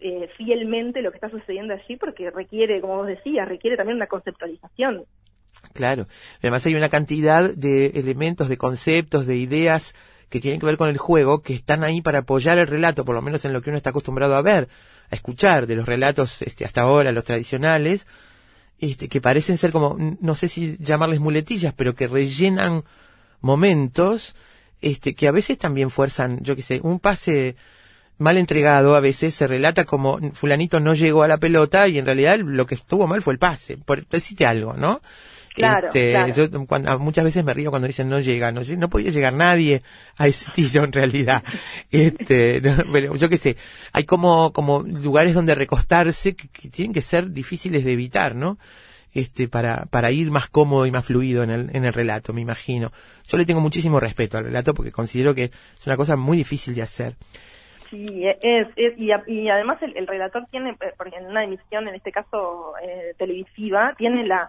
eh, 0.00 0.28
fielmente 0.36 1.00
lo 1.02 1.10
que 1.10 1.16
está 1.18 1.30
sucediendo 1.30 1.72
allí 1.74 1.96
porque 1.96 2.30
requiere 2.30 2.80
como 2.80 2.96
vos 2.96 3.06
decías 3.06 3.48
requiere 3.48 3.76
también 3.76 3.96
una 3.96 4.06
conceptualización. 4.06 5.04
Claro. 5.72 6.04
Además 6.40 6.66
hay 6.66 6.74
una 6.74 6.88
cantidad 6.88 7.54
de 7.54 7.86
elementos, 7.94 8.48
de 8.48 8.58
conceptos, 8.58 9.26
de 9.26 9.36
ideas 9.36 9.94
que 10.28 10.40
tienen 10.40 10.58
que 10.60 10.66
ver 10.66 10.76
con 10.76 10.88
el 10.88 10.98
juego 10.98 11.42
que 11.42 11.52
están 11.54 11.84
ahí 11.84 12.00
para 12.02 12.20
apoyar 12.20 12.58
el 12.58 12.66
relato, 12.66 13.04
por 13.04 13.14
lo 13.14 13.22
menos 13.22 13.44
en 13.44 13.52
lo 13.52 13.62
que 13.62 13.70
uno 13.70 13.76
está 13.76 13.90
acostumbrado 13.90 14.34
a 14.34 14.42
ver, 14.42 14.68
a 15.10 15.14
escuchar 15.14 15.66
de 15.66 15.76
los 15.76 15.86
relatos 15.86 16.42
este, 16.42 16.64
hasta 16.64 16.82
ahora, 16.82 17.12
los 17.12 17.24
tradicionales, 17.24 18.06
este, 18.78 19.08
que 19.08 19.20
parecen 19.20 19.58
ser 19.58 19.72
como, 19.72 19.96
no 20.20 20.34
sé 20.34 20.48
si 20.48 20.76
llamarles 20.78 21.20
muletillas, 21.20 21.72
pero 21.74 21.94
que 21.94 22.06
rellenan 22.06 22.84
momentos, 23.40 24.34
este, 24.80 25.14
que 25.14 25.28
a 25.28 25.32
veces 25.32 25.58
también 25.58 25.90
fuerzan, 25.90 26.42
yo 26.42 26.56
qué 26.56 26.62
sé, 26.62 26.80
un 26.82 26.98
pase 27.00 27.56
mal 28.18 28.38
entregado 28.38 28.94
a 28.94 29.00
veces 29.00 29.34
se 29.34 29.46
relata 29.46 29.84
como 29.84 30.18
fulanito 30.34 30.78
no 30.80 30.94
llegó 30.94 31.24
a 31.24 31.28
la 31.28 31.38
pelota 31.38 31.88
y 31.88 31.98
en 31.98 32.06
realidad 32.06 32.38
lo 32.38 32.66
que 32.66 32.76
estuvo 32.76 33.06
mal 33.06 33.22
fue 33.22 33.32
el 33.32 33.38
pase, 33.38 33.76
por 33.76 34.06
decirte 34.06 34.46
algo, 34.46 34.74
¿no? 34.74 35.00
Claro, 35.54 35.86
Este, 35.86 36.10
claro. 36.10 36.34
Yo 36.34 36.66
cuando- 36.66 36.98
muchas 36.98 37.24
veces 37.24 37.44
me 37.44 37.54
río 37.54 37.70
cuando 37.70 37.86
dicen 37.86 38.08
no 38.08 38.18
llega, 38.20 38.50
no, 38.52 38.60
no 38.76 38.88
podía 38.90 39.10
llegar 39.12 39.32
nadie 39.32 39.82
a 40.16 40.26
ese 40.26 40.50
tiro 40.52 40.84
en 40.84 40.92
realidad. 40.92 41.42
Este, 41.90 42.60
no, 42.60 42.76
pero 42.92 43.14
yo 43.14 43.28
qué 43.28 43.36
sé, 43.38 43.56
hay 43.92 44.04
como, 44.04 44.52
como 44.52 44.82
lugares 44.82 45.32
donde 45.34 45.54
recostarse 45.54 46.34
que, 46.34 46.48
que 46.48 46.68
tienen 46.68 46.92
que 46.92 47.00
ser 47.00 47.30
difíciles 47.30 47.84
de 47.84 47.92
evitar, 47.92 48.34
¿no? 48.34 48.58
Este, 49.12 49.46
para, 49.46 49.84
para 49.86 50.10
ir 50.10 50.32
más 50.32 50.48
cómodo 50.48 50.86
y 50.86 50.90
más 50.90 51.04
fluido 51.06 51.44
en 51.44 51.50
el, 51.50 51.70
en 51.76 51.84
el 51.84 51.92
relato, 51.92 52.32
me 52.32 52.40
imagino. 52.40 52.90
Yo 53.28 53.38
le 53.38 53.46
tengo 53.46 53.60
muchísimo 53.60 54.00
respeto 54.00 54.38
al 54.38 54.44
relato 54.46 54.74
porque 54.74 54.90
considero 54.90 55.36
que 55.36 55.44
es 55.44 55.86
una 55.86 55.96
cosa 55.96 56.16
muy 56.16 56.36
difícil 56.36 56.74
de 56.74 56.82
hacer. 56.82 57.14
Sí, 57.90 58.24
es, 58.42 58.66
es 58.74 58.98
y, 58.98 59.12
a- 59.12 59.22
y 59.28 59.48
además 59.48 59.80
el, 59.82 59.96
el 59.96 60.08
relator 60.08 60.44
tiene, 60.50 60.70
eh, 60.70 60.92
porque 60.98 61.14
en 61.16 61.26
una 61.26 61.44
emisión, 61.44 61.86
en 61.86 61.94
este 61.94 62.10
caso 62.10 62.72
eh, 62.82 63.14
televisiva, 63.16 63.94
tiene 63.96 64.26
la, 64.26 64.48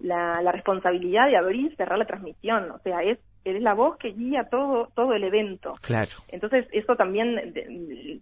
la, 0.00 0.40
la 0.42 0.52
responsabilidad 0.52 1.26
de 1.26 1.36
abrir 1.36 1.72
y 1.72 1.76
cerrar 1.76 1.98
la 1.98 2.06
transmisión, 2.06 2.70
o 2.70 2.78
sea, 2.80 3.02
es, 3.02 3.18
es 3.44 3.62
la 3.62 3.74
voz 3.74 3.96
que 3.98 4.08
guía 4.12 4.48
todo, 4.50 4.88
todo 4.94 5.12
el 5.14 5.24
evento. 5.24 5.72
Claro. 5.82 6.10
Entonces, 6.28 6.66
eso 6.72 6.96
también 6.96 7.54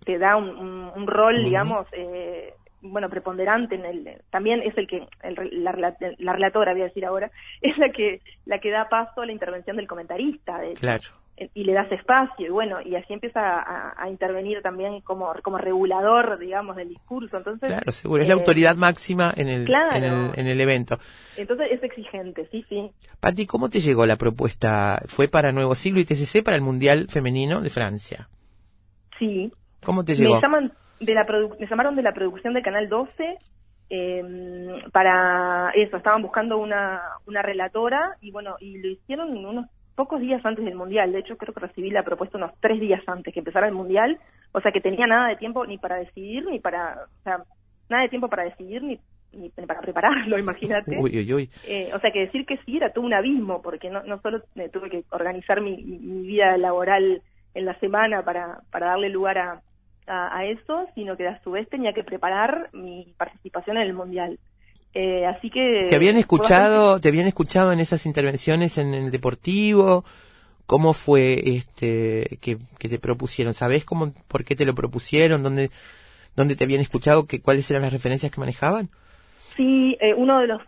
te 0.05 0.18
da 0.18 0.36
un, 0.36 0.51
un- 0.51 0.90
un 0.94 1.06
rol, 1.06 1.42
digamos, 1.44 1.86
eh, 1.92 2.52
bueno, 2.82 3.09
preponderante 3.09 3.76
en 3.76 3.84
el, 3.86 4.18
también 4.30 4.60
es 4.62 4.76
el 4.76 4.86
que, 4.86 5.06
el 5.22 5.64
la, 5.64 5.72
la 6.18 6.32
relatora, 6.34 6.72
voy 6.72 6.82
a 6.82 6.84
decir 6.84 7.06
ahora, 7.06 7.30
es 7.62 7.76
la 7.78 7.88
que, 7.90 8.20
la 8.44 8.59
que 8.59 8.70
da 8.70 8.88
paso 8.90 9.22
a 9.22 9.26
la 9.26 9.32
intervención 9.32 9.76
del 9.76 9.86
comentarista, 9.88 10.59
de 10.59 10.74
Claro. 10.74 11.05
Eh, 11.36 11.51
y 11.55 11.65
le 11.65 11.73
das 11.73 11.90
espacio 11.90 12.47
y 12.47 12.51
bueno 12.51 12.81
y 12.81 12.94
así 12.97 13.12
empieza 13.12 13.40
a, 13.40 13.94
a 13.97 14.09
intervenir 14.09 14.62
también 14.62 15.01
como 15.01 15.32
como 15.43 15.59
regulador 15.59 16.39
digamos 16.39 16.77
del 16.77 16.89
discurso 16.90 17.36
entonces 17.39 17.69
Claro, 17.69 17.90
seguro. 17.93 18.23
Es 18.23 18.28
la 18.28 18.35
eh, 18.35 18.39
autoridad 18.39 18.77
máxima 18.77 19.32
en 19.36 19.48
el, 19.48 19.65
claro. 19.65 19.97
en 19.97 20.05
el, 20.05 20.31
en 20.36 20.47
el 20.47 20.61
evento. 20.61 20.98
entonces 21.36 21.69
es 21.73 21.82
exigente 21.82 22.48
sí 22.52 22.65
sí 22.69 22.90
Pati, 23.20 23.47
¿cómo 23.47 23.69
te 23.69 23.81
llegó 23.81 24.06
la 24.06 24.16
propuesta? 24.16 25.02
¿Fue 25.09 25.27
para 25.28 25.51
Nuevo 25.52 25.74
Siglo 25.74 25.98
y 26.01 26.05
TCC 26.05 26.44
para 26.44 26.56
el 26.56 26.62
Mundial 26.62 27.06
Femenino 27.09 27.61
de 27.61 27.70
Francia? 27.70 28.28
sí 29.19 29.52
¿Cómo 29.85 30.05
te 30.05 30.15
llegó? 30.15 30.36
me 30.36 30.40
llaman 30.40 30.73
de 31.01 31.15
la 31.15 31.27
produ- 31.27 31.56
me 31.59 31.66
llamaron 31.66 31.97
de 31.97 32.02
la 32.02 32.12
producción 32.15 32.55
de 32.55 32.62
Canal 32.62 32.89
12 32.89 33.39
eh, 33.90 34.23
para 34.93 35.70
eso 35.74 35.97
estaban 35.97 36.23
buscando 36.23 36.56
una 36.59 37.02
una 37.27 37.43
relatora 37.43 38.16
y 38.20 38.31
bueno 38.31 38.56
y 38.61 38.78
lo 38.78 38.89
hicieron 38.89 39.36
unos 39.36 39.66
pocos 39.94 40.20
días 40.20 40.44
antes 40.44 40.64
del 40.64 40.74
mundial 40.74 41.12
de 41.12 41.20
hecho 41.20 41.36
creo 41.36 41.54
que 41.54 41.60
recibí 41.60 41.90
la 41.90 42.02
propuesta 42.02 42.38
unos 42.38 42.52
tres 42.60 42.80
días 42.80 43.02
antes 43.06 43.32
que 43.32 43.40
empezara 43.40 43.68
el 43.68 43.74
mundial 43.74 44.18
o 44.52 44.60
sea 44.60 44.72
que 44.72 44.80
tenía 44.80 45.06
nada 45.06 45.28
de 45.28 45.36
tiempo 45.36 45.64
ni 45.66 45.78
para 45.78 45.96
decidir 45.96 46.44
ni 46.46 46.58
para 46.60 46.98
o 47.04 47.22
sea 47.22 47.44
nada 47.88 48.02
de 48.02 48.08
tiempo 48.08 48.28
para 48.28 48.44
decidir 48.44 48.82
ni 48.82 48.98
ni 49.32 49.50
para 49.50 49.80
prepararlo 49.80 50.38
imagínate 50.46 50.96
Uy, 50.98 51.18
uy, 51.18 51.32
uy. 51.34 51.50
Eh, 51.66 51.90
o 51.94 51.98
sea 52.00 52.10
que 52.12 52.20
decir 52.20 52.44
que 52.46 52.58
sí 52.58 52.76
era 52.76 52.92
todo 52.92 53.04
un 53.04 53.14
abismo, 53.14 53.62
porque 53.62 53.88
no, 53.90 54.02
no 54.04 54.20
solo 54.20 54.42
tuve 54.72 54.90
que 54.90 55.04
organizar 55.10 55.60
mi, 55.60 55.76
mi- 55.82 55.98
mi 55.98 56.26
vida 56.26 56.56
laboral 56.58 57.22
en 57.54 57.64
la 57.64 57.74
semana 57.80 58.22
para, 58.24 58.60
para 58.70 58.88
darle 58.88 59.08
lugar 59.08 59.38
a, 59.38 59.62
a, 60.06 60.38
a 60.38 60.44
eso, 60.44 60.86
sino 60.94 61.16
que 61.16 61.26
a 61.26 61.40
su 61.42 61.52
vez 61.52 61.68
tenía 61.68 61.92
que 61.94 62.04
preparar 62.04 62.68
mi 62.72 63.14
participación 63.16 63.76
en 63.78 63.82
el 63.84 63.94
Mundial. 63.94 64.38
Eh, 64.94 65.26
así 65.26 65.50
que... 65.50 65.86
¿Te 65.88 65.96
habían 65.96 66.16
escuchado, 66.16 67.00
te 67.00 67.08
habían 67.08 67.26
escuchado 67.26 67.72
en 67.72 67.80
esas 67.80 68.06
intervenciones 68.06 68.78
en 68.78 68.94
el 68.94 69.10
deportivo? 69.10 70.04
¿Cómo 70.66 70.92
fue 70.92 71.56
este 71.56 72.38
que, 72.40 72.58
que 72.78 72.88
te 72.88 72.98
propusieron? 72.98 73.54
¿Sabés 73.54 73.84
cómo, 73.84 74.12
por 74.28 74.44
qué 74.44 74.54
te 74.54 74.64
lo 74.64 74.74
propusieron? 74.74 75.42
¿Dónde, 75.42 75.70
dónde 76.36 76.56
te 76.56 76.64
habían 76.64 76.80
escuchado? 76.80 77.26
Que, 77.26 77.42
¿Cuáles 77.42 77.70
eran 77.70 77.82
las 77.82 77.92
referencias 77.92 78.32
que 78.32 78.40
manejaban? 78.40 78.88
Sí, 79.56 79.96
eh, 80.00 80.14
uno 80.14 80.40
de 80.40 80.48
los 80.48 80.62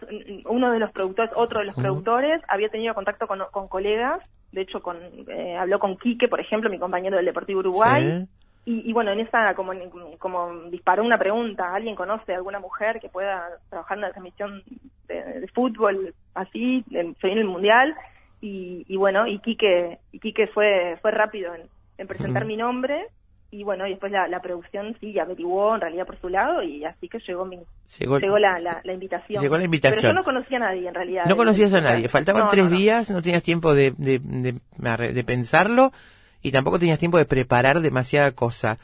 uno 0.45 0.71
de 0.71 0.79
los 0.79 0.93
productores, 0.93 1.33
otro 1.35 1.61
de 1.61 1.67
los 1.67 1.75
productores, 1.75 2.41
había 2.49 2.69
tenido 2.69 2.95
contacto 2.95 3.27
con, 3.27 3.41
con 3.51 3.67
colegas, 3.67 4.21
de 4.53 4.61
hecho 4.61 4.81
con 4.81 4.99
eh, 5.29 5.57
habló 5.57 5.81
con 5.81 5.97
Quique, 5.97 6.29
por 6.29 6.41
ejemplo, 6.41 6.71
mi 6.71 6.79
compañero 6.79 7.17
del 7.17 7.27
Deportivo 7.27 7.61
Uruguay, 7.61 8.21
Sí. 8.21 8.29
Y, 8.67 8.91
y 8.91 8.93
bueno, 8.93 9.13
en 9.13 9.21
esa 9.21 9.55
como 9.55 9.73
como 10.19 10.53
disparó 10.71 11.03
una 11.05 11.17
pregunta, 11.19 11.73
¿alguien 11.75 11.95
conoce 11.95 12.33
a 12.35 12.37
alguna 12.37 12.59
mujer 12.61 13.01
que 13.01 13.09
pueda 13.09 13.49
trabajar 13.71 13.97
en 13.97 14.05
una 14.05 14.13
transmisión 14.13 14.63
de, 15.09 15.23
de 15.41 15.49
fútbol, 15.49 16.13
así, 16.35 16.85
en- 16.91 17.15
se 17.21 17.29
viene 17.29 17.41
el 17.43 17.47
mundial, 17.49 17.95
y, 18.41 18.85
y 18.89 18.97
bueno, 18.97 19.27
y 19.27 19.39
Quique, 19.39 19.99
y 20.13 20.19
Quique 20.19 20.49
fue, 20.49 20.99
fue 21.01 21.11
rápido 21.13 21.55
en, 21.55 21.63
en 21.97 22.07
presentar 22.07 22.45
mi 22.45 22.57
nombre, 22.57 23.07
y 23.53 23.63
bueno, 23.63 23.87
y 23.87 23.91
después 23.91 24.11
la, 24.11 24.27
la 24.27 24.41
producción 24.43 24.97
sí 25.01 25.17
averiguó 25.19 25.75
en 25.77 25.81
realidad 25.81 26.05
por 26.05 26.21
su 26.21 26.29
lado, 26.29 26.63
y 26.63 26.85
así 26.85 27.09
que 27.09 27.21
llegó 27.21 27.45
mi, 27.47 27.61
Llegó, 28.01 28.19
llegó 28.19 28.39
la, 28.39 28.59
la, 28.59 28.81
la 28.83 28.93
invitación. 28.93 29.41
Llegó 29.41 29.57
la 29.57 29.65
invitación. 29.65 30.01
Pero 30.03 30.13
yo 30.13 30.19
no 30.19 30.25
conocía 30.25 30.57
a 30.57 30.61
nadie 30.61 30.89
en 30.89 30.95
realidad. 30.95 31.25
no 31.27 31.37
conocías 31.37 31.73
a 31.73 31.81
nadie, 31.81 32.09
faltaban 32.09 32.43
no, 32.43 32.49
tres 32.49 32.65
no, 32.65 32.71
no. 32.71 32.77
días, 32.77 33.11
no 33.11 33.23
tenías 33.23 33.45
tiempo 33.45 33.73
de, 33.75 33.93
de, 33.97 34.19
de, 34.21 35.13
de 35.13 35.25
pensarlo 35.25 35.93
y 36.43 36.53
tampoco 36.53 36.79
tenías 36.79 36.99
tiempo 36.99 37.19
de 37.19 37.25
preparar 37.27 37.81
demasiada 37.81 38.33
cosa. 38.33 38.79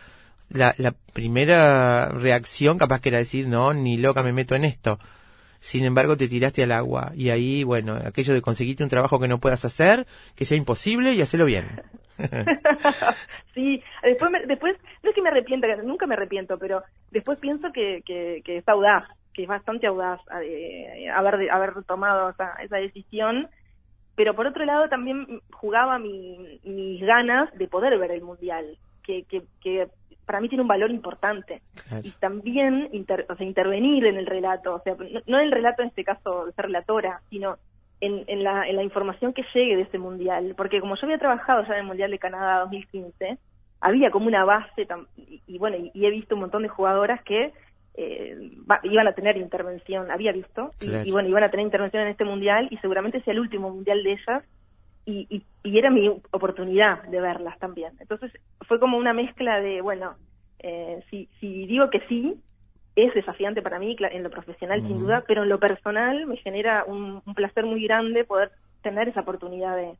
La, 0.50 0.74
la 0.78 0.92
primera 1.14 2.08
reacción 2.10 2.78
capaz 2.78 3.00
que 3.00 3.08
era 3.10 3.18
decir, 3.18 3.48
no, 3.48 3.72
ni 3.72 3.96
loca 3.96 4.22
me 4.22 4.32
meto 4.32 4.54
en 4.54 4.64
esto. 4.64 4.98
Sin 5.60 5.84
embargo, 5.84 6.16
te 6.16 6.28
tiraste 6.28 6.62
al 6.64 6.72
agua 6.72 7.12
y 7.14 7.30
ahí, 7.30 7.64
bueno, 7.64 7.94
aquello 7.94 8.34
de 8.34 8.42
conseguirte 8.42 8.82
un 8.82 8.90
trabajo 8.90 9.20
que 9.20 9.28
no 9.28 9.38
puedas 9.38 9.64
hacer, 9.64 10.06
que 10.34 10.44
sea 10.44 10.56
imposible 10.58 11.12
y 11.14 11.22
hacerlo 11.22 11.46
bien. 11.46 11.82
sí, 13.54 13.82
después, 14.02 14.30
me- 14.30 14.46
después, 14.46 14.76
no 15.02 15.10
es 15.10 15.14
que 15.14 15.22
me 15.22 15.28
arrepienta, 15.30 15.68
nunca 15.84 16.06
me 16.06 16.14
arrepiento, 16.14 16.58
pero 16.58 16.82
después 17.10 17.38
pienso 17.38 17.72
que, 17.72 18.02
que, 18.04 18.42
que 18.44 18.58
es 18.58 18.68
audaz, 18.68 19.04
que 19.34 19.42
es 19.42 19.48
bastante 19.48 19.86
audaz 19.86 20.20
eh, 20.42 21.08
haber, 21.14 21.50
haber 21.50 21.84
tomado 21.84 22.30
esa, 22.30 22.54
esa 22.62 22.76
decisión, 22.76 23.48
pero 24.16 24.34
por 24.34 24.46
otro 24.46 24.64
lado 24.64 24.88
también 24.88 25.40
jugaba 25.52 25.98
mi, 25.98 26.58
mis 26.64 27.00
ganas 27.02 27.52
de 27.56 27.68
poder 27.68 27.98
ver 27.98 28.10
el 28.12 28.22
Mundial, 28.22 28.76
que, 29.04 29.24
que, 29.24 29.42
que 29.62 29.88
para 30.26 30.40
mí 30.40 30.48
tiene 30.48 30.62
un 30.62 30.68
valor 30.68 30.90
importante. 30.90 31.62
Claro. 31.88 32.02
Y 32.06 32.10
también 32.12 32.88
inter- 32.92 33.26
o 33.28 33.34
sea, 33.36 33.46
intervenir 33.46 34.06
en 34.06 34.16
el 34.16 34.26
relato, 34.26 34.74
o 34.74 34.80
sea, 34.82 34.94
no, 34.94 35.20
no 35.26 35.38
en 35.38 35.46
el 35.46 35.52
relato 35.52 35.82
en 35.82 35.88
este 35.88 36.04
caso 36.04 36.46
de 36.46 36.52
ser 36.52 36.66
relatora, 36.66 37.20
sino 37.30 37.56
en, 38.00 38.24
en, 38.26 38.42
la, 38.44 38.68
en 38.68 38.76
la 38.76 38.82
información 38.82 39.32
que 39.32 39.44
llegue 39.54 39.76
de 39.76 39.82
ese 39.82 39.98
mundial, 39.98 40.54
porque 40.56 40.80
como 40.80 40.96
yo 40.96 41.04
había 41.04 41.18
trabajado 41.18 41.62
ya 41.64 41.74
en 41.74 41.80
el 41.80 41.86
Mundial 41.86 42.10
de 42.10 42.18
Canadá 42.18 42.60
2015, 42.60 43.38
había 43.80 44.10
como 44.10 44.26
una 44.28 44.44
base, 44.44 44.86
y, 45.16 45.40
y 45.46 45.58
bueno, 45.58 45.76
y, 45.76 45.90
y 45.94 46.06
he 46.06 46.10
visto 46.10 46.34
un 46.34 46.42
montón 46.42 46.62
de 46.62 46.68
jugadoras 46.68 47.22
que 47.24 47.52
eh, 47.94 48.50
va- 48.70 48.80
iban 48.84 49.06
a 49.06 49.12
tener 49.12 49.36
intervención, 49.36 50.10
había 50.10 50.32
visto, 50.32 50.72
y- 50.80 50.86
Claro. 50.86 51.08
y, 51.08 51.10
bueno, 51.12 51.28
iban 51.28 51.44
a 51.44 51.50
tener 51.50 51.64
intervención 51.66 52.02
en 52.02 52.08
este 52.08 52.24
mundial, 52.24 52.68
y 52.70 52.76
seguramente 52.78 53.20
sea 53.22 53.32
el 53.32 53.40
último 53.40 53.70
mundial 53.70 54.02
de 54.02 54.12
ellas, 54.12 54.42
y, 55.04 55.26
y, 55.28 55.42
y 55.64 55.78
era 55.78 55.90
mi 55.90 56.08
oportunidad 56.30 57.02
de 57.04 57.20
verlas 57.20 57.58
también. 57.58 57.92
Entonces 58.00 58.32
fue 58.68 58.78
como 58.78 58.96
una 58.98 59.12
mezcla 59.12 59.60
de, 59.60 59.80
bueno, 59.80 60.16
eh, 60.60 61.02
si, 61.10 61.28
si 61.40 61.66
digo 61.66 61.90
que 61.90 62.00
sí, 62.08 62.40
es 62.94 63.12
desafiante 63.14 63.62
para 63.62 63.78
mí 63.78 63.96
en 63.98 64.22
lo 64.22 64.30
profesional 64.30 64.86
sin 64.86 64.98
duda, 65.00 65.24
pero 65.26 65.42
en 65.42 65.48
lo 65.48 65.58
personal 65.58 66.26
me 66.26 66.36
genera 66.36 66.84
un, 66.86 67.22
un 67.26 67.34
placer 67.34 67.64
muy 67.64 67.82
grande 67.84 68.24
poder 68.24 68.52
tener 68.82 69.08
esa 69.08 69.20
oportunidad 69.22 69.76
de, 69.76 69.96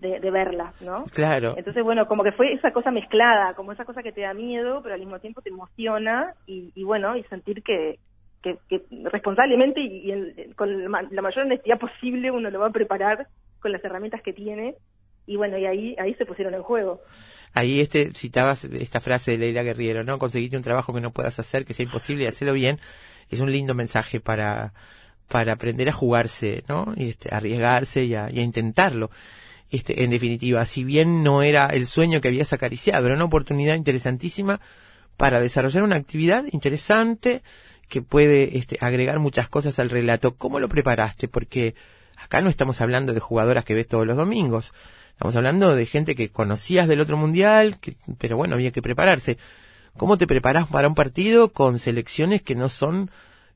de, 0.00 0.20
de 0.20 0.30
verlas, 0.30 0.74
¿no? 0.82 1.04
Claro. 1.14 1.54
Entonces, 1.56 1.82
bueno, 1.84 2.06
como 2.06 2.22
que 2.24 2.32
fue 2.32 2.52
esa 2.52 2.72
cosa 2.72 2.90
mezclada, 2.90 3.54
como 3.54 3.72
esa 3.72 3.84
cosa 3.84 4.02
que 4.02 4.12
te 4.12 4.22
da 4.22 4.34
miedo, 4.34 4.80
pero 4.82 4.94
al 4.94 5.00
mismo 5.00 5.18
tiempo 5.20 5.40
te 5.40 5.50
emociona 5.50 6.34
y, 6.46 6.72
y 6.74 6.82
bueno, 6.84 7.16
y 7.16 7.22
sentir 7.24 7.62
que, 7.62 7.98
que, 8.42 8.58
que 8.68 8.82
responsablemente 9.10 9.80
y, 9.80 10.08
y 10.08 10.12
en- 10.12 10.52
con 10.54 10.82
la 10.82 10.88
ma- 10.88 11.02
la 11.10 11.22
mayor 11.22 11.46
honestidad 11.46 11.78
posible 11.78 12.30
uno 12.30 12.50
lo 12.50 12.60
va 12.60 12.66
a 12.68 12.72
preparar 12.72 13.28
con 13.60 13.72
las 13.72 13.84
herramientas 13.84 14.20
que 14.22 14.32
tiene 14.32 14.74
y 15.26 15.36
bueno, 15.36 15.56
y 15.56 15.64
ahí 15.64 15.96
ahí 15.98 16.14
se 16.16 16.26
pusieron 16.26 16.54
en 16.54 16.62
juego. 16.62 17.00
Ahí 17.54 17.80
este 17.80 18.12
citabas 18.14 18.64
esta 18.64 19.00
frase 19.00 19.30
de 19.30 19.38
Leila 19.38 19.62
Guerriero, 19.62 20.02
¿no? 20.04 20.18
Conseguirte 20.18 20.56
un 20.56 20.62
trabajo 20.64 20.92
que 20.92 21.00
no 21.00 21.12
puedas 21.12 21.38
hacer, 21.38 21.64
que 21.64 21.72
sea 21.72 21.84
imposible 21.86 22.24
y 22.24 22.26
hacerlo 22.26 22.52
bien, 22.52 22.78
es 23.30 23.40
un 23.40 23.50
lindo 23.52 23.74
mensaje 23.74 24.18
para, 24.20 24.72
para 25.28 25.52
aprender 25.52 25.88
a 25.88 25.92
jugarse, 25.92 26.64
¿no? 26.68 26.92
Y 26.96 27.10
este, 27.10 27.32
arriesgarse 27.34 28.04
y 28.04 28.14
a, 28.16 28.28
y 28.30 28.40
a 28.40 28.42
intentarlo. 28.42 29.08
Este, 29.70 30.04
en 30.04 30.10
definitiva, 30.10 30.64
si 30.66 30.84
bien 30.84 31.22
no 31.22 31.42
era 31.42 31.66
el 31.66 31.86
sueño 31.86 32.20
que 32.20 32.28
habías 32.28 32.52
acariciado, 32.52 33.06
era 33.06 33.16
una 33.16 33.24
oportunidad 33.24 33.74
interesantísima 33.74 34.60
para 35.16 35.40
desarrollar 35.40 35.82
una 35.82 35.96
actividad 35.96 36.44
interesante 36.52 37.42
que 37.88 38.02
puede 38.02 38.56
este, 38.56 38.78
agregar 38.80 39.18
muchas 39.18 39.48
cosas 39.48 39.78
al 39.78 39.90
relato. 39.90 40.36
¿Cómo 40.36 40.60
lo 40.60 40.68
preparaste? 40.68 41.28
Porque 41.28 41.74
acá 42.16 42.40
no 42.40 42.50
estamos 42.50 42.80
hablando 42.80 43.12
de 43.12 43.20
jugadoras 43.20 43.64
que 43.64 43.74
ves 43.74 43.88
todos 43.88 44.06
los 44.06 44.16
domingos. 44.16 44.72
Estamos 45.10 45.36
hablando 45.36 45.74
de 45.74 45.86
gente 45.86 46.14
que 46.14 46.30
conocías 46.30 46.88
del 46.88 47.00
otro 47.00 47.16
mundial, 47.16 47.78
que, 47.78 47.96
pero 48.18 48.36
bueno, 48.36 48.54
había 48.54 48.72
que 48.72 48.82
prepararse. 48.82 49.38
¿Cómo 49.96 50.18
te 50.18 50.26
preparas 50.26 50.66
para 50.66 50.88
un 50.88 50.96
partido 50.96 51.52
con 51.52 51.78
selecciones 51.78 52.42
que 52.42 52.56
no 52.56 52.68
son 52.68 53.10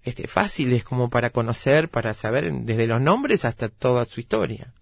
este, 0.04 0.28
fáciles 0.28 0.84
como 0.84 1.10
para 1.10 1.30
conocer, 1.30 1.88
para 1.88 2.14
saber 2.14 2.52
desde 2.52 2.86
los 2.86 3.00
nombres 3.00 3.44
hasta 3.44 3.68
toda 3.68 4.04
su 4.04 4.20
historia? 4.20 4.72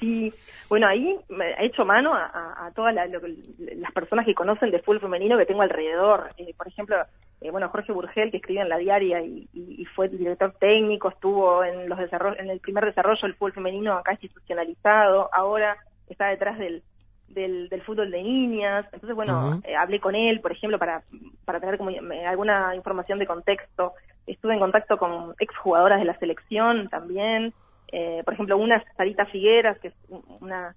Sí, 0.00 0.32
bueno, 0.68 0.86
ahí 0.86 1.18
me 1.28 1.50
he 1.52 1.66
hecho 1.66 1.84
mano 1.84 2.14
a, 2.14 2.26
a- 2.26 2.66
a 2.66 2.70
todas 2.72 2.94
la- 2.94 3.06
las 3.06 3.92
personas 3.92 4.26
que 4.26 4.34
conocen 4.34 4.70
de 4.70 4.80
fútbol 4.80 5.00
femenino 5.00 5.38
que 5.38 5.46
tengo 5.46 5.62
alrededor. 5.62 6.30
Eh, 6.36 6.52
por 6.56 6.68
ejemplo, 6.68 6.96
eh, 7.40 7.50
bueno, 7.50 7.68
Jorge 7.70 7.92
Burgel, 7.92 8.30
que 8.30 8.36
escribe 8.38 8.60
en 8.60 8.68
La 8.68 8.76
Diaria 8.78 9.20
y, 9.22 9.48
y- 9.52 9.82
y 9.82 9.84
fue 9.86 10.08
director 10.08 10.52
técnico, 10.60 11.08
estuvo 11.08 11.64
en, 11.64 11.88
los 11.88 11.98
en 12.38 12.50
el 12.50 12.60
primer 12.60 12.84
desarrollo 12.84 13.20
del 13.22 13.34
fútbol 13.34 13.52
femenino 13.52 13.94
acá 13.94 14.12
institucionalizado, 14.12 15.30
ahora 15.32 15.76
está 16.08 16.26
detrás 16.26 16.58
del, 16.58 16.82
del, 17.28 17.68
del 17.68 17.82
fútbol 17.82 18.10
de 18.10 18.22
niñas. 18.22 18.84
Entonces, 18.92 19.14
bueno, 19.14 19.60
eh, 19.64 19.76
hablé 19.76 20.00
con 20.00 20.14
él, 20.14 20.40
por 20.40 20.52
ejemplo, 20.52 20.78
para, 20.78 21.02
para 21.44 21.60
tener 21.60 21.78
como 21.78 21.90
eh, 21.90 22.26
alguna 22.26 22.74
información 22.74 23.18
de 23.18 23.26
contexto. 23.26 23.92
Estuve 24.26 24.54
en 24.54 24.60
contacto 24.60 24.98
con 24.98 25.34
exjugadoras 25.38 25.98
de 26.00 26.04
la 26.06 26.18
selección 26.18 26.88
también. 26.88 27.52
Eh, 27.90 28.22
por 28.24 28.34
ejemplo, 28.34 28.56
una 28.56 28.82
Sarita 28.96 29.26
Figueras, 29.26 29.78
que 29.78 29.88
es 29.88 29.94
una 30.40 30.74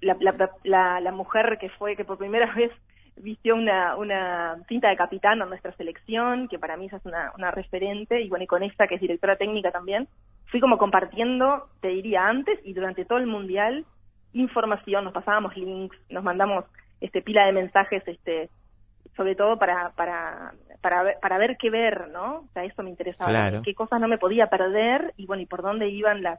la, 0.00 0.16
la, 0.20 0.50
la, 0.64 1.00
la 1.00 1.12
mujer 1.12 1.58
que 1.60 1.68
fue 1.70 1.96
que 1.96 2.04
por 2.04 2.18
primera 2.18 2.52
vez 2.54 2.70
vistió 3.16 3.54
una, 3.54 3.96
una 3.96 4.56
cinta 4.68 4.88
de 4.88 4.96
capitán 4.96 5.42
a 5.42 5.46
nuestra 5.46 5.72
selección, 5.76 6.48
que 6.48 6.58
para 6.58 6.76
mí 6.76 6.86
esa 6.86 6.96
es 6.96 7.04
una, 7.04 7.32
una 7.36 7.50
referente, 7.50 8.20
y 8.20 8.28
bueno, 8.28 8.44
y 8.44 8.46
con 8.46 8.62
esta 8.62 8.86
que 8.86 8.94
es 8.94 9.00
directora 9.00 9.36
técnica 9.36 9.70
también, 9.70 10.08
fui 10.46 10.60
como 10.60 10.78
compartiendo, 10.78 11.68
te 11.80 11.88
diría 11.88 12.26
antes 12.26 12.58
y 12.64 12.72
durante 12.72 13.04
todo 13.04 13.18
el 13.18 13.26
mundial, 13.26 13.84
información, 14.32 15.04
nos 15.04 15.12
pasábamos 15.12 15.56
links, 15.56 15.96
nos 16.08 16.24
mandamos 16.24 16.64
este 17.00 17.22
pila 17.22 17.46
de 17.46 17.52
mensajes, 17.52 18.02
este 18.06 18.48
sobre 19.16 19.34
todo 19.34 19.58
para 19.58 19.90
para 19.90 20.52
para 20.80 21.02
ver, 21.02 21.18
para 21.20 21.38
ver 21.38 21.56
qué 21.58 21.68
ver, 21.70 22.08
¿no? 22.08 22.36
O 22.40 22.48
sea, 22.54 22.64
eso 22.64 22.82
me 22.82 22.90
interesaba, 22.90 23.30
Claro. 23.30 23.62
qué 23.62 23.74
cosas 23.74 24.00
no 24.00 24.08
me 24.08 24.18
podía 24.18 24.46
perder 24.48 25.12
y 25.16 25.26
bueno, 25.26 25.42
y 25.42 25.46
por 25.46 25.62
dónde 25.62 25.88
iban 25.88 26.22
las 26.22 26.38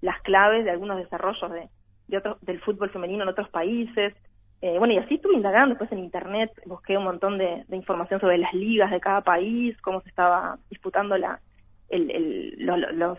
las 0.00 0.20
claves 0.22 0.64
de 0.64 0.70
algunos 0.70 0.96
desarrollos 0.98 1.50
de, 1.52 1.68
de 2.08 2.16
otros 2.18 2.38
del 2.40 2.60
fútbol 2.60 2.90
femenino 2.90 3.22
en 3.22 3.28
otros 3.28 3.48
países. 3.50 4.14
Eh, 4.60 4.78
bueno, 4.78 4.94
y 4.94 4.98
así 4.98 5.14
estuve 5.16 5.34
indagando 5.34 5.70
después 5.70 5.90
en 5.92 5.98
internet, 5.98 6.50
busqué 6.66 6.96
un 6.96 7.04
montón 7.04 7.36
de, 7.38 7.64
de 7.68 7.76
información 7.76 8.20
sobre 8.20 8.38
las 8.38 8.52
ligas 8.54 8.90
de 8.90 9.00
cada 9.00 9.20
país, 9.22 9.76
cómo 9.82 10.00
se 10.02 10.08
estaba 10.08 10.56
disputando 10.70 11.16
la 11.18 11.40
el, 11.88 12.10
el- 12.10 12.54
lo- 12.64 12.76
lo- 12.78 12.92
los, 12.92 13.18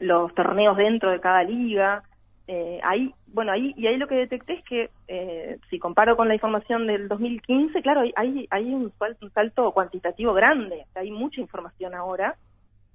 los 0.00 0.34
torneos 0.34 0.76
dentro 0.76 1.10
de 1.10 1.20
cada 1.20 1.42
liga. 1.42 2.02
Eh, 2.46 2.78
ahí, 2.82 3.10
bueno, 3.26 3.52
ahí 3.52 3.72
y 3.76 3.86
ahí 3.86 3.96
lo 3.96 4.06
que 4.06 4.16
detecté 4.16 4.54
es 4.54 4.64
que 4.64 4.90
eh, 5.08 5.56
si 5.70 5.78
comparo 5.78 6.14
con 6.16 6.28
la 6.28 6.34
información 6.34 6.86
del 6.86 7.08
2015, 7.08 7.80
claro, 7.80 8.02
hay 8.16 8.46
hay, 8.50 8.74
un, 8.74 8.92
sal- 8.98 9.16
un 9.22 9.30
salto 9.32 9.72
cuantitativo 9.72 10.34
grande, 10.34 10.84
hay 10.94 11.10
mucha 11.10 11.40
información 11.40 11.94
ahora 11.94 12.36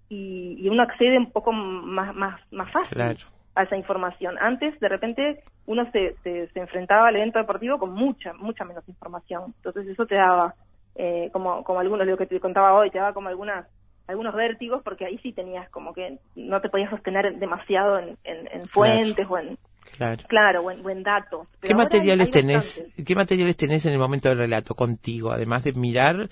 y, 0.08 0.56
y 0.60 0.70
uno 0.70 0.84
accede 0.84 1.18
un 1.18 1.32
poco 1.32 1.52
más 1.52 2.14
más 2.16 2.40
más 2.52 2.72
fácil 2.72 2.96
Claro. 2.96 3.18
a 3.56 3.64
esa 3.64 3.76
información. 3.78 4.38
Antes, 4.40 4.80
de 4.80 4.88
repente, 4.88 5.44
uno 5.66 5.90
se, 5.92 6.16
se, 6.24 6.48
se 6.50 6.60
enfrentaba 6.60 7.08
al 7.08 7.16
evento 7.16 7.40
deportivo 7.40 7.78
con 7.80 7.92
mucha, 7.92 8.34
mucha 8.34 8.64
menos 8.66 8.88
información. 8.88 9.54
Entonces, 9.58 9.88
eso 9.88 10.06
te 10.06 10.16
daba, 10.16 10.54
eh, 10.96 11.30
como, 11.34 11.64
como 11.64 11.80
algunos, 11.80 12.06
lo 12.08 12.18
que 12.18 12.28
te 12.28 12.40
contaba 12.40 12.74
hoy, 12.74 12.90
te 12.92 13.00
daba 13.00 13.14
como 13.14 13.30
algunas 13.30 13.68
algunos 14.10 14.34
vértigos, 14.36 14.82
porque 14.84 15.06
ahí 15.06 15.18
sí 15.24 15.32
tenías 15.32 15.70
como 15.70 15.94
que 15.94 16.20
no 16.36 16.60
te 16.62 16.70
podías 16.70 16.90
sostener 16.90 17.38
demasiado 17.40 18.00
en, 18.00 18.18
en, 18.24 18.48
en 18.52 18.68
fuentes 18.70 19.26
o 19.30 19.38
en, 19.38 19.58
Claro. 19.98 20.22
claro, 20.28 20.62
o 20.62 20.72
en, 20.72 20.86
o 20.86 20.90
en 20.90 21.04
datos. 21.04 21.48
Pero 21.60 21.62
¿Qué 21.62 21.68
hay- 21.70 21.76
materiales 21.76 22.28
hay 22.28 22.32
tenés? 22.32 22.84
¿Qué 23.06 23.16
materiales 23.16 23.58
tenés 23.58 23.86
en 23.86 23.94
el 23.94 24.00
momento 24.00 24.30
del 24.30 24.38
relato 24.38 24.76
contigo? 24.76 25.32
Además 25.32 25.64
de 25.64 25.74
mirar 25.74 26.30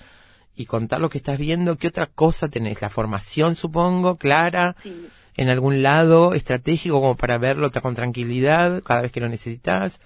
y 0.54 0.66
contar 0.66 1.00
lo 1.00 1.08
que 1.08 1.18
estás 1.18 1.38
viendo, 1.38 1.76
¿qué 1.76 1.88
otra 1.88 2.06
cosa 2.06 2.48
tenés? 2.48 2.82
La 2.82 2.90
formación, 2.90 3.54
supongo, 3.54 4.16
clara, 4.16 4.76
Sí. 4.82 5.08
en 5.36 5.48
algún 5.48 5.82
lado 5.82 6.34
estratégico 6.34 7.00
como 7.00 7.16
para 7.16 7.38
verlo 7.38 7.70
con 7.82 7.94
tranquilidad 7.94 8.82
cada 8.82 9.02
vez 9.02 9.12
que 9.12 9.20
lo 9.20 9.28
necesitas. 9.28 10.00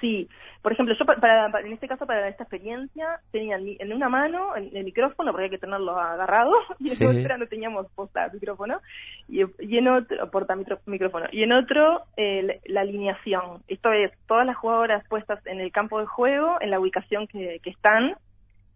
Sí, 0.00 0.28
por 0.66 0.72
ejemplo, 0.72 0.96
yo 0.98 1.04
pa- 1.04 1.14
para, 1.14 1.48
para- 1.52 1.64
en 1.64 1.74
este 1.74 1.86
caso 1.86 2.06
para 2.06 2.26
esta 2.26 2.42
experiencia 2.42 3.20
tenía 3.30 3.56
en 3.56 3.92
una 3.92 4.08
mano 4.08 4.56
el, 4.56 4.76
el 4.76 4.82
micrófono 4.82 5.30
porque 5.30 5.44
hay 5.44 5.50
que 5.50 5.58
tenerlo 5.58 5.96
agarrado 5.96 6.50
y 6.80 6.88
en 6.88 6.96
Sí. 6.96 7.06
otra 7.06 7.38
no 7.38 7.46
teníamos 7.46 7.86
posta 7.94 8.28
micrófono 8.32 8.80
y, 9.28 9.42
y 9.60 9.78
en 9.78 9.86
otro 9.86 10.28
porta 10.32 10.56
micrófono 10.86 11.26
y 11.30 11.44
en 11.44 11.52
otro 11.52 12.02
eh, 12.16 12.42
la, 12.42 12.54
la 12.64 12.80
alineación. 12.80 13.62
Esto 13.68 13.92
es 13.92 14.10
todas 14.26 14.44
las 14.44 14.56
jugadoras 14.56 15.06
puestas 15.08 15.38
en 15.46 15.60
el 15.60 15.70
campo 15.70 16.00
de 16.00 16.06
juego 16.06 16.56
en 16.60 16.72
la 16.72 16.80
ubicación 16.80 17.28
que, 17.28 17.60
que 17.62 17.70
están 17.70 18.16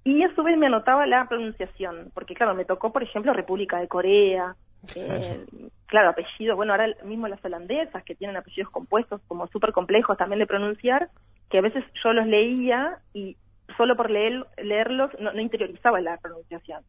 y 0.05 0.23
a 0.23 0.33
su 0.37 0.45
vez 0.45 0.57
me 0.57 0.67
anotaba 0.67 1.07
la 1.09 1.27
pronunciación 1.29 2.13
porque 2.15 2.35
claro 2.37 2.55
me 2.55 2.65
tocó 2.67 2.93
por 2.93 3.03
ejemplo 3.03 3.33
República 3.33 3.81
de 3.81 3.89
Corea, 3.89 4.55
eh, 4.95 5.45
claro, 5.87 6.11
apellidos, 6.11 6.57
bueno, 6.57 6.73
ahora 6.73 6.87
mismo 7.05 7.29
las 7.29 7.45
holandesas 7.45 8.03
que 8.05 8.15
tienen 8.15 8.37
apellidos 8.37 8.71
compuestos 8.71 9.21
como 9.29 9.47
súper 9.49 9.73
complejos 9.73 10.17
también 10.17 10.39
de 10.39 10.47
pronunciar, 10.47 11.09
que 11.51 11.59
a 11.59 11.63
veces 11.63 11.85
yo 12.03 12.13
los 12.13 12.27
leía 12.27 12.99
y 13.13 13.37
solo 13.77 13.97
por 13.97 14.11
leer, 14.11 14.47
leerlos 14.57 15.11
no, 15.19 15.39
interiorizaba 15.39 16.01
la 16.01 16.17
pronunciación. 16.19 16.83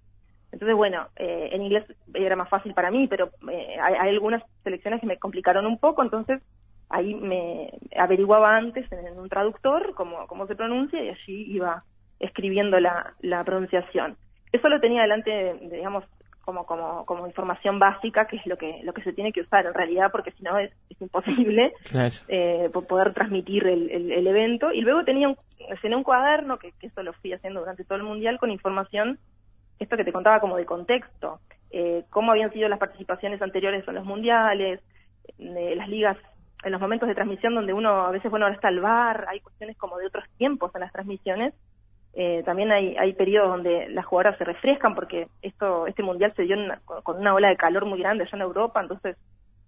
Entonces, 0.52 0.76
bueno, 0.76 1.08
eh, 1.16 1.50
en 1.54 1.64
inglés 1.64 1.86
era 2.14 2.36
más 2.36 2.50
fácil 2.50 2.74
para 2.74 2.92
mí, 2.92 3.08
pero 3.08 3.32
eh, 3.52 3.78
hay, 3.82 4.10
algunas 4.10 4.44
selecciones 4.64 5.00
que 5.00 5.08
me 5.08 5.18
complicaron 5.18 5.66
un 5.66 5.78
poco, 5.78 6.04
entonces 6.04 6.42
ahí 6.90 7.16
me 7.16 7.72
averiguaba 7.98 8.58
antes 8.58 8.92
en, 8.92 9.18
un 9.18 9.30
traductor 9.30 9.94
cómo, 9.96 10.28
cómo 10.28 10.46
se 10.48 10.56
pronuncia 10.56 11.02
y 11.02 11.10
allí 11.10 11.54
iba 11.54 11.84
escribiendo 12.20 12.80
la, 12.80 13.14
la 13.22 13.44
pronunciación. 13.44 14.18
Eso 14.52 14.68
lo 14.68 14.82
tenía 14.82 15.04
delante, 15.04 15.56
digamos, 15.72 16.04
como, 16.42 16.66
como, 16.66 17.06
como 17.06 17.28
información 17.28 17.80
básica, 17.80 18.26
que 18.26 18.38
es 18.38 18.46
lo 18.48 18.58
que, 18.58 18.82
lo 18.84 18.94
que 18.94 19.04
se 19.04 19.14
tiene 19.14 19.32
que 19.32 19.42
usar 19.42 19.66
en 19.66 19.74
realidad, 19.74 20.12
porque 20.12 20.32
si 20.32 20.44
no 20.44 20.58
es, 20.58 20.72
es 20.90 21.02
imposible 21.02 21.74
Claro. 21.84 22.16
eh, 22.28 22.70
po- 22.74 22.86
poder 22.86 23.14
transmitir 23.14 23.68
el, 23.68 23.90
el- 23.92 24.12
el 24.12 24.28
evento. 24.28 24.72
Y 24.72 24.82
luego 24.82 25.04
tenía 25.04 25.30
un, 25.30 25.38
llené 25.82 25.96
un 25.96 26.04
cuaderno, 26.04 26.58
que, 26.58 26.72
que 26.80 26.88
eso 26.88 27.04
lo 27.04 27.14
fui 27.14 27.32
haciendo 27.34 27.60
durante 27.60 27.84
todo 27.86 27.98
el 27.98 28.04
Mundial, 28.04 28.40
con 28.40 28.52
información, 28.52 29.20
esto 29.80 29.98
que 29.98 30.04
te 30.04 30.12
contaba 30.14 30.40
como 30.40 30.58
de 30.58 30.66
contexto, 30.66 31.40
eh, 31.72 32.04
cómo 32.10 32.32
habían 32.32 32.52
sido 32.52 32.68
las 32.70 32.80
participaciones 32.80 33.42
anteriores 33.42 33.88
en 33.88 33.96
los 33.96 34.06
Mundiales, 34.06 34.80
de 35.38 35.76
las 35.76 35.88
ligas, 35.88 36.18
en 36.64 36.72
los 36.72 36.82
momentos 36.82 37.08
de 37.08 37.16
transmisión 37.16 37.56
donde 37.56 37.74
uno 37.74 38.06
a 38.06 38.12
veces, 38.12 38.30
bueno, 38.30 38.46
ahora 38.46 38.56
está 38.56 38.70
el 38.70 38.82
bar, 38.82 39.26
hay 39.30 39.40
cuestiones 39.40 39.78
como 39.78 39.98
de 39.98 40.08
otros 40.08 40.26
tiempos 40.38 40.72
en 40.76 40.82
las 40.82 40.92
transmisiones, 40.92 41.54
eh, 42.14 42.44
también 42.44 42.72
hay, 42.72 42.96
hay 42.98 43.14
periodos 43.14 43.50
donde 43.52 43.88
las 43.90 44.06
jugadoras 44.06 44.38
se 44.38 44.44
refrescan 44.44 44.96
porque 44.96 45.28
esto 45.42 45.88
este 45.88 46.04
mundial 46.04 46.32
se 46.32 46.44
dio 46.44 46.58
una- 46.58 46.80
con 47.04 47.18
una 47.18 47.34
ola 47.34 47.48
de 47.50 47.56
calor 47.58 47.86
muy 47.86 48.00
grande 48.00 48.24
allá 48.24 48.36
en 48.36 48.42
Europa, 48.42 48.82
entonces 48.82 49.18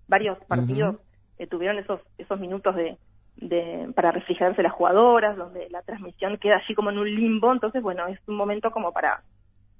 varios 0.07 0.37
partidos 0.45 0.95
eh, 1.37 1.47
tuvieron 1.47 1.77
esos 1.79 2.01
esos 2.17 2.39
minutos 2.39 2.75
de, 2.75 2.97
de 3.37 3.91
para 3.95 4.11
refrigerarse 4.11 4.61
las 4.61 4.73
jugadoras, 4.73 5.37
donde 5.37 5.69
la 5.69 5.81
transmisión 5.83 6.37
queda 6.37 6.57
allí 6.57 6.75
como 6.75 6.89
en 6.89 6.99
un 6.99 7.15
limbo, 7.15 7.51
entonces 7.51 7.81
bueno, 7.81 8.07
es 8.07 8.19
un 8.27 8.35
momento 8.35 8.71
como 8.71 8.91
para 8.91 9.21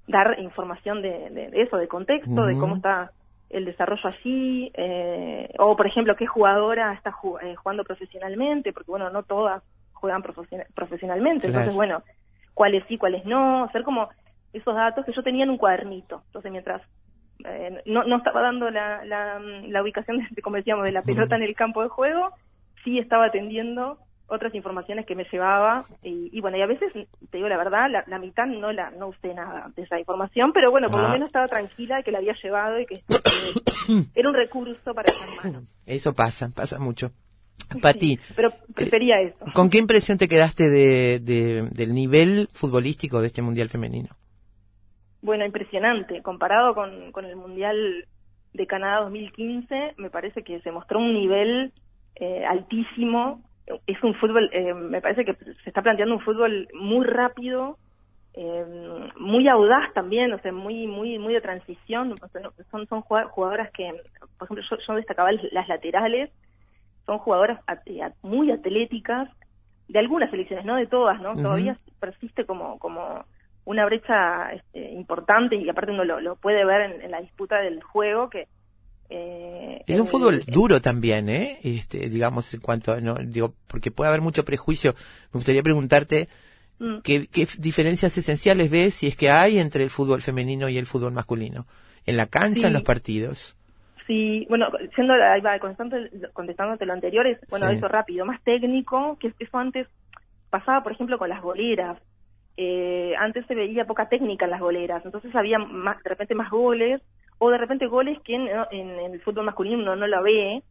dar 0.07 0.39
información 0.39 1.01
de, 1.01 1.29
de- 1.29 1.61
eso, 1.61 1.77
de 1.77 1.87
contexto, 1.87 2.45
de 2.45 2.57
cómo 2.57 2.75
está 2.77 3.11
el 3.49 3.65
desarrollo 3.65 4.09
allí, 4.09 4.71
eh, 4.73 5.49
o 5.59 5.75
por 5.75 5.85
ejemplo 5.85 6.15
qué 6.15 6.25
jugadora 6.25 6.93
está 6.93 7.13
eh, 7.41 7.55
jugando 7.55 7.83
profesionalmente, 7.83 8.73
porque 8.73 8.89
bueno, 8.89 9.09
no 9.11 9.23
todas 9.23 9.61
juegan 9.91 10.23
profesiona- 10.23 10.65
profesionalmente, 10.73 11.47
Claro. 11.47 11.59
entonces 11.59 11.75
bueno, 11.75 12.03
cuáles 12.53 12.83
sí, 12.87 12.97
cuáles 12.97 13.25
no, 13.25 13.63
hacer 13.65 13.83
como 13.83 14.09
esos 14.53 14.75
datos 14.75 15.05
que 15.05 15.11
yo 15.13 15.23
tenía 15.23 15.43
en 15.43 15.49
un 15.49 15.57
cuadernito. 15.57 16.21
Entonces, 16.27 16.51
mientras 16.51 16.81
eh, 17.45 17.81
no, 17.85 18.03
no 18.03 18.17
estaba 18.17 18.41
dando 18.41 18.69
la, 18.69 19.03
la, 19.05 19.39
la 19.39 19.81
ubicación, 19.81 20.19
de, 20.31 20.41
como 20.41 20.57
decíamos, 20.57 20.85
de 20.85 20.91
la 20.91 21.01
pelota 21.01 21.35
en 21.35 21.43
el 21.43 21.55
campo 21.55 21.81
de 21.81 21.89
juego, 21.89 22.29
sí 22.83 22.99
estaba 22.99 23.25
atendiendo 23.25 23.97
otras 24.27 24.55
informaciones 24.55 25.05
que 25.05 25.15
me 25.15 25.25
llevaba 25.31 25.83
y, 26.01 26.29
y 26.31 26.41
bueno, 26.41 26.57
y 26.57 26.61
a 26.61 26.65
veces, 26.65 26.91
te 27.29 27.37
digo 27.37 27.49
la 27.49 27.57
verdad, 27.57 27.87
la, 27.89 28.03
la 28.07 28.19
mitad 28.19 28.45
no 28.45 28.71
la 28.71 28.89
no 28.91 29.07
usé 29.07 29.33
nada 29.33 29.69
de 29.75 29.83
esa 29.83 29.99
información, 29.99 30.53
pero 30.53 30.71
bueno, 30.71 30.87
por 30.89 31.01
Ah. 31.01 31.03
lo 31.03 31.09
menos 31.09 31.27
estaba 31.27 31.47
tranquila 31.47 31.97
de 31.97 32.03
que 32.03 32.11
la 32.11 32.19
había 32.19 32.33
llevado 32.41 32.79
y 32.79 32.85
que 32.85 33.03
que 33.03 34.05
era 34.15 34.29
un 34.29 34.35
recurso 34.35 34.93
para 34.93 35.11
echar 35.11 35.27
mano. 35.51 35.67
Eso 35.85 36.13
pasa, 36.13 36.49
pasa 36.55 36.79
mucho. 36.79 37.11
Pati, 37.81 38.17
Sí, 38.17 38.33
pero 38.35 38.51
prefería 38.75 39.19
eso. 39.21 39.37
¿con 39.53 39.69
qué 39.69 39.79
impresión 39.79 40.17
te 40.17 40.27
quedaste 40.27 40.69
de, 40.69 41.19
de- 41.19 41.69
del 41.71 41.93
nivel 41.93 42.47
futbolístico 42.53 43.19
de 43.21 43.27
este 43.27 43.41
Mundial 43.41 43.69
Femenino? 43.69 44.09
Bueno, 45.21 45.45
impresionante. 45.45 46.21
Comparado 46.21 46.75
con, 46.75 47.11
con 47.11 47.25
el 47.25 47.35
Mundial 47.35 48.05
de 48.53 48.67
Canadá 48.67 49.01
2015, 49.03 49.95
me 49.97 50.09
parece 50.09 50.43
que 50.43 50.59
se 50.61 50.71
mostró 50.71 50.99
un 50.99 51.13
nivel 51.13 51.71
eh, 52.15 52.45
altísimo. 52.45 53.41
Es 53.87 54.03
un 54.03 54.13
fútbol, 54.15 54.49
eh, 54.53 54.73
me 54.73 55.01
parece 55.01 55.23
que 55.25 55.33
se 55.35 55.69
está 55.69 55.81
planteando 55.81 56.15
un 56.15 56.21
fútbol 56.21 56.67
muy 56.73 57.05
rápido, 57.05 57.77
eh, 58.33 58.65
muy 59.17 59.47
audaz 59.47 59.93
también, 59.93 60.33
o 60.33 60.39
sea, 60.39 60.51
muy 60.51 60.85
muy 60.85 61.17
muy 61.17 61.33
de 61.33 61.41
transición. 61.41 62.13
O 62.21 62.27
sea, 62.27 62.41
no- 62.41 62.51
son 62.69 62.85
son 62.87 63.01
jugad- 63.01 63.29
jugadoras 63.29 63.71
que, 63.71 63.89
por 64.37 64.45
ejemplo, 64.47 64.65
yo, 64.69 64.77
yo 64.85 64.95
destacaba 64.95 65.31
las 65.31 65.67
laterales, 65.69 66.29
son 67.05 67.17
jugadoras 67.19 67.59
at- 67.67 67.81
at- 68.01 68.13
muy 68.21 68.51
atléticas, 68.51 69.29
de 69.87 69.99
algunas 69.99 70.29
selecciones, 70.31 70.65
no 70.65 70.75
de 70.75 70.87
todas, 70.87 71.21
¿no? 71.21 71.35
Todavía 71.35 71.77
persiste 71.99 72.45
como 72.45 72.79
como 72.79 73.25
una 73.65 73.85
brecha 73.85 74.51
este, 74.53 74.91
importante 74.91 75.55
y 75.55 75.69
aparte 75.69 75.91
uno 75.91 76.03
lo, 76.03 76.19
lo 76.19 76.35
puede 76.35 76.65
ver 76.65 76.81
en, 76.91 77.01
en 77.01 77.11
la 77.11 77.21
disputa 77.21 77.57
del 77.61 77.81
juego 77.81 78.29
que 78.29 78.47
eh, 79.09 79.83
Es 79.87 79.99
un 79.99 80.05
el- 80.05 80.11
fútbol 80.11 80.41
duro 80.47 80.81
también, 80.81 81.29
¿eh? 81.29 81.59
Este, 81.63 82.09
digamos, 82.09 82.53
en 82.53 82.61
cuanto 82.61 82.93
a, 82.93 82.99
no, 83.01 83.15
digo, 83.15 83.53
porque 83.67 83.91
puede 83.91 84.09
haber 84.09 84.21
mucho 84.21 84.43
prejuicio. 84.45 84.93
Me 85.33 85.37
gustaría 85.39 85.63
preguntarte 85.63 86.27
Mm. 86.79 86.99
qué, 87.03 87.27
qué 87.27 87.47
diferencias 87.59 88.17
esenciales 88.17 88.69
ves, 88.71 88.95
si 88.95 89.07
es 89.07 89.15
que 89.15 89.29
hay, 89.29 89.59
entre 89.59 89.83
el 89.83 89.91
fútbol 89.91 90.21
femenino 90.21 90.67
y 90.69 90.77
el 90.79 90.87
fútbol 90.87 91.13
masculino. 91.13 91.67
En 92.05 92.17
la 92.17 92.25
cancha, 92.25 92.61
Sí. 92.61 92.65
en 92.67 92.73
los 92.73 92.81
partidos. 92.81 93.55
Sí, 94.07 94.45
bueno, 94.49 94.67
siendo 94.95 95.13
ahí 95.13 95.41
va, 95.41 95.59
contestándote, 95.59 96.85
lo 96.85 96.93
anterior, 96.93 97.25
es, 97.27 97.39
bueno, 97.49 97.69
Sí. 97.69 97.75
eso 97.77 97.87
rápido, 97.87 98.25
más 98.25 98.41
técnico, 98.43 99.17
que 99.19 99.33
eso 99.39 99.57
antes 99.57 99.87
pasaba, 100.49 100.83
por 100.83 100.91
ejemplo, 100.91 101.17
con 101.17 101.29
las 101.29 101.41
goleras. 101.41 101.97
Eh, 102.57 103.15
antes 103.17 103.45
se 103.47 103.55
veía 103.55 103.85
poca 103.85 104.09
técnica 104.09 104.45
en 104.45 104.51
las 104.51 104.59
goleras, 104.59 105.03
entonces 105.05 105.33
había 105.35 105.57
más, 105.57 106.01
de 106.03 106.09
repente 106.09 106.35
más 106.35 106.51
goles, 106.51 107.01
o 107.39 107.49
de 107.49 107.57
repente 107.57 107.87
goles 107.87 108.19
que 108.23 108.35
en, 108.35 108.47
en- 108.71 108.99
en 108.99 109.13
el 109.13 109.21
fútbol 109.21 109.45
masculino 109.45 109.77
uno 109.79 109.95
no 109.95 110.07
lo 110.07 110.21
ve, 110.21 110.61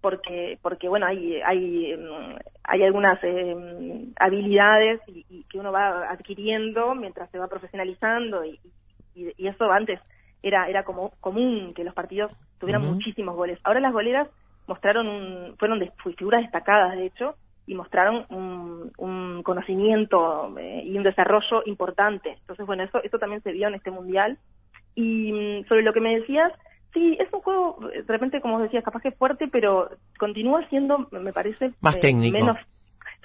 porque, 0.00 0.58
porque 0.62 0.88
bueno, 0.88 1.06
hay, 1.06 1.40
hay, 1.42 1.96
mm, 1.96 2.36
hay 2.64 2.82
algunas 2.84 3.18
eh, 3.22 4.06
habilidades 4.16 5.00
y, 5.08 5.24
y 5.30 5.44
que 5.44 5.58
uno 5.58 5.72
va 5.72 6.10
adquiriendo 6.10 6.94
mientras 6.94 7.30
se 7.30 7.38
va 7.38 7.48
profesionalizando 7.48 8.44
y, 8.44 8.58
y, 9.14 9.32
y 9.36 9.46
eso 9.48 9.70
antes 9.70 10.00
era 10.42 10.68
era 10.68 10.82
como 10.84 11.10
común 11.20 11.72
que 11.74 11.84
los 11.84 11.94
partidos 11.94 12.32
tuvieran 12.58 12.82
muchísimos 12.84 13.36
goles. 13.36 13.58
Ahora 13.64 13.80
las 13.80 13.92
goleras 13.92 14.28
mostraron 14.66 15.06
un, 15.08 15.56
fueron 15.58 15.78
de- 15.78 15.92
figuras 16.16 16.42
destacadas 16.42 16.96
de 16.96 17.06
hecho 17.06 17.34
y 17.66 17.74
mostraron 17.74 18.26
un, 18.30 18.90
un 18.98 19.42
conocimiento 19.44 20.52
eh, 20.58 20.82
y 20.84 20.96
un 20.96 21.02
desarrollo 21.04 21.62
importante. 21.66 22.36
Entonces 22.40 22.66
bueno 22.66 22.82
eso 22.84 23.02
eso 23.02 23.18
también 23.18 23.42
se 23.42 23.52
vio 23.52 23.68
en 23.68 23.74
este 23.74 23.90
mundial 23.90 24.38
y 24.94 25.32
mm, 25.32 25.64
sobre 25.68 25.82
lo 25.82 25.92
que 25.92 26.00
me 26.00 26.18
decías 26.18 26.52
sí 26.92 27.16
es 27.18 27.32
un 27.32 27.40
juego 27.40 27.78
de 27.90 28.02
repente 28.06 28.40
como 28.40 28.60
decías 28.60 28.84
capaz 28.84 29.00
que 29.00 29.08
es 29.08 29.16
fuerte 29.16 29.48
pero 29.48 29.88
continúa 30.18 30.66
siendo 30.68 31.08
me 31.10 31.32
parece 31.32 31.72
Más 31.80 31.96
eh, 31.96 32.00
técnico. 32.00 32.36
menos 32.38 32.56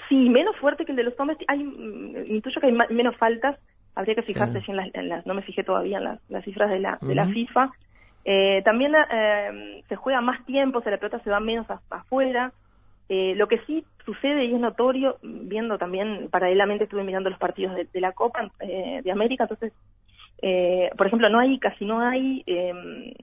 sí 0.07 0.29
menos 0.29 0.55
fuerte 0.57 0.85
que 0.85 0.91
el 0.93 0.95
de 0.97 1.03
los 1.03 1.19
hombres 1.19 1.37
hay 1.47 1.63
mm, 1.63 2.25
intuyo 2.27 2.61
que 2.61 2.67
hay 2.67 2.73
ma- 2.73 2.87
menos 2.89 3.15
faltas 3.17 3.59
habría 3.97 4.15
que 4.15 4.21
fijarse 4.21 4.59
Sí. 4.59 4.65
si 4.65 4.71
en 4.71 4.77
las, 4.77 4.95
en 4.95 5.09
las- 5.09 5.25
no 5.25 5.33
me 5.33 5.41
fijé 5.41 5.63
todavía 5.63 5.97
en 5.97 6.03
las, 6.05 6.19
las 6.29 6.43
cifras 6.45 6.69
de 6.71 6.79
la 6.79 6.97
de 7.01 7.15
la. 7.15 7.25
FIFA 7.27 7.71
eh, 8.29 8.61
también 8.65 8.93
eh, 9.11 9.83
se 9.87 9.95
juega 9.95 10.19
más 10.21 10.45
tiempo, 10.45 10.79
o 10.79 10.81
sea, 10.81 10.91
la 10.91 10.97
pelota 10.97 11.19
se 11.23 11.29
va 11.29 11.39
menos 11.39 11.69
a- 11.69 11.81
afuera. 11.89 12.51
Eh, 13.09 13.35
lo 13.37 13.47
que 13.47 13.59
sí 13.65 13.85
sucede 14.05 14.43
y 14.45 14.53
es 14.53 14.59
notorio, 14.59 15.17
viendo 15.21 15.77
también, 15.77 16.27
paralelamente 16.29 16.83
estuve 16.83 17.03
mirando 17.05 17.29
los 17.29 17.39
partidos 17.39 17.73
de, 17.75 17.85
de 17.85 18.01
la 18.01 18.11
Copa 18.11 18.51
eh, 18.59 18.99
de 19.01 19.11
América, 19.13 19.45
entonces, 19.45 19.71
eh, 20.41 20.89
por 20.97 21.07
ejemplo, 21.07 21.29
no 21.29 21.39
hay, 21.39 21.57
casi 21.57 21.85
no 21.85 22.01
hay 22.01 22.43
eh, 22.45 23.13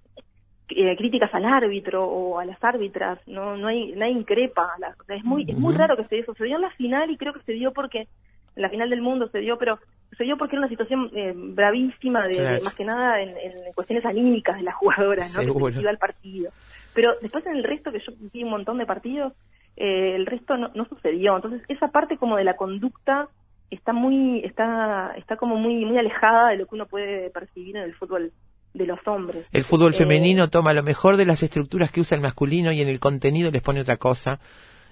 eh, 0.70 0.96
críticas 0.96 1.32
al 1.34 1.44
árbitro 1.44 2.02
o 2.06 2.38
a 2.38 2.46
las 2.46 2.62
árbitras, 2.64 3.18
no 3.26 3.56
no 3.58 3.68
hay 3.68 3.92
nadie 3.92 4.12
increpa, 4.12 4.72
a 4.74 4.78
las- 4.78 4.96
es 5.08 5.22
muy 5.24 5.44
es 5.46 5.58
muy 5.58 5.74
raro 5.76 5.96
que 5.98 6.04
se 6.04 6.18
eso, 6.20 6.34
se 6.34 6.46
dio 6.46 6.56
en 6.56 6.62
la 6.62 6.70
final 6.70 7.10
y 7.10 7.18
creo 7.18 7.34
que 7.34 7.42
se 7.42 7.52
dio 7.52 7.72
porque 7.74 8.08
la 8.56 8.68
final 8.68 8.90
del 8.90 9.02
mundo 9.02 9.28
se 9.28 9.38
dio, 9.38 9.56
pero 9.58 9.78
se 10.16 10.24
dio 10.24 10.36
porque 10.36 10.56
era 10.56 10.60
una 10.60 10.68
situación 10.68 11.10
eh, 11.14 11.32
bravísima, 11.34 12.26
de, 12.28 12.60
más 12.62 12.74
que 12.74 12.84
nada 12.84 13.20
en, 13.20 13.30
en 13.30 13.72
cuestiones 13.74 14.04
anímicas 14.04 14.56
de 14.56 14.62
las 14.62 14.74
jugadoras, 14.76 15.34
¿no? 15.34 15.40
Que 15.40 15.72
se 15.72 15.80
iba 15.80 15.90
al 15.90 15.98
partido. 15.98 16.50
Pero 16.94 17.14
después 17.20 17.44
en 17.46 17.56
el 17.56 17.64
resto, 17.64 17.90
que 17.90 17.98
yo 17.98 18.12
vi 18.32 18.44
un 18.44 18.50
montón 18.50 18.78
de 18.78 18.86
partidos, 18.86 19.32
eh, 19.76 20.14
el 20.14 20.26
resto 20.26 20.56
no, 20.56 20.70
no 20.74 20.84
sucedió. 20.86 21.34
Entonces 21.34 21.62
esa 21.68 21.88
parte 21.88 22.16
como 22.16 22.36
de 22.36 22.44
la 22.44 22.54
conducta 22.56 23.28
está 23.70 23.92
muy, 23.92 24.44
está, 24.44 25.14
está 25.16 25.36
como 25.36 25.56
muy, 25.56 25.84
muy 25.84 25.98
alejada 25.98 26.50
de 26.50 26.58
lo 26.58 26.66
que 26.66 26.76
uno 26.76 26.86
puede 26.86 27.30
percibir 27.30 27.76
en 27.76 27.82
el 27.82 27.94
fútbol 27.94 28.30
de 28.72 28.86
los 28.86 28.98
hombres. 29.06 29.46
El 29.52 29.64
fútbol 29.64 29.92
Eh, 29.94 29.96
femenino 29.96 30.48
toma 30.48 30.72
lo 30.72 30.82
mejor 30.84 31.16
de 31.16 31.26
las 31.26 31.42
estructuras 31.42 31.90
que 31.90 32.00
usa 32.00 32.14
el 32.14 32.22
masculino 32.22 32.70
y 32.70 32.80
en 32.80 32.88
el 32.88 33.00
contenido 33.00 33.50
les 33.50 33.62
pone 33.62 33.80
otra 33.80 33.96
cosa. 33.96 34.38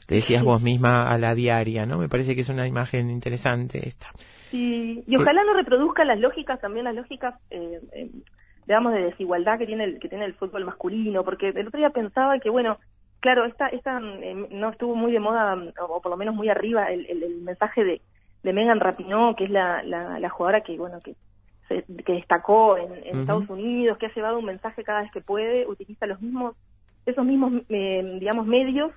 Le 0.08 0.16
decías 0.16 0.40
Sí. 0.40 0.46
vos 0.46 0.62
misma 0.62 1.08
a 1.10 1.18
la 1.18 1.34
diaria, 1.34 1.86
¿no? 1.86 1.98
Me 1.98 2.08
parece 2.08 2.34
que 2.34 2.40
es 2.42 2.48
una 2.48 2.66
imagen 2.66 3.10
interesante 3.10 3.86
esta. 3.86 4.08
Sí, 4.50 5.02
y 5.06 5.16
ojalá 5.16 5.44
no 5.44 5.54
reproduzca 5.54 6.04
las 6.04 6.18
lógicas, 6.18 6.60
también 6.60 6.84
las 6.84 6.94
lógicas, 6.94 7.34
eh, 7.50 7.80
eh, 7.92 8.10
digamos, 8.66 8.92
de 8.92 9.02
desigualdad 9.04 9.58
que 9.58 9.66
tiene 9.66 9.84
el 9.84 9.98
que 9.98 10.08
tiene 10.08 10.24
el 10.24 10.34
fútbol 10.34 10.64
masculino, 10.64 11.24
porque 11.24 11.48
el 11.48 11.66
otro 11.66 11.78
día 11.78 11.90
pensaba 11.90 12.38
que, 12.38 12.50
bueno, 12.50 12.78
claro, 13.20 13.44
esta, 13.44 13.68
esta 13.68 14.00
eh, 14.20 14.48
no 14.50 14.70
estuvo 14.70 14.94
muy 14.94 15.12
de 15.12 15.20
moda, 15.20 15.56
o 15.80 16.00
por 16.02 16.10
lo 16.10 16.16
menos 16.16 16.34
muy 16.34 16.48
arriba, 16.48 16.86
el, 16.86 17.06
el, 17.06 17.22
el 17.22 17.40
mensaje 17.42 17.82
de, 17.84 18.00
de 18.42 18.52
Megan 18.52 18.80
Rapinoe, 18.80 19.34
que 19.36 19.44
es 19.44 19.50
la, 19.50 19.82
la, 19.84 20.18
la 20.20 20.28
jugadora 20.28 20.60
que, 20.62 20.76
bueno, 20.76 20.98
que 21.02 21.14
se- 21.68 21.84
que 22.04 22.12
destacó 22.14 22.76
en. 22.76 22.92
Estados 23.20 23.48
Unidos, 23.48 23.96
que 23.98 24.06
ha 24.06 24.14
llevado 24.14 24.38
un 24.38 24.44
mensaje 24.44 24.82
cada 24.84 25.02
vez 25.02 25.10
que 25.12 25.20
puede, 25.20 25.66
utiliza 25.66 26.06
los 26.06 26.20
mismos 26.20 26.56
esos 27.06 27.24
mismos, 27.24 27.52
eh, 27.68 28.18
digamos, 28.20 28.46
medios 28.46 28.92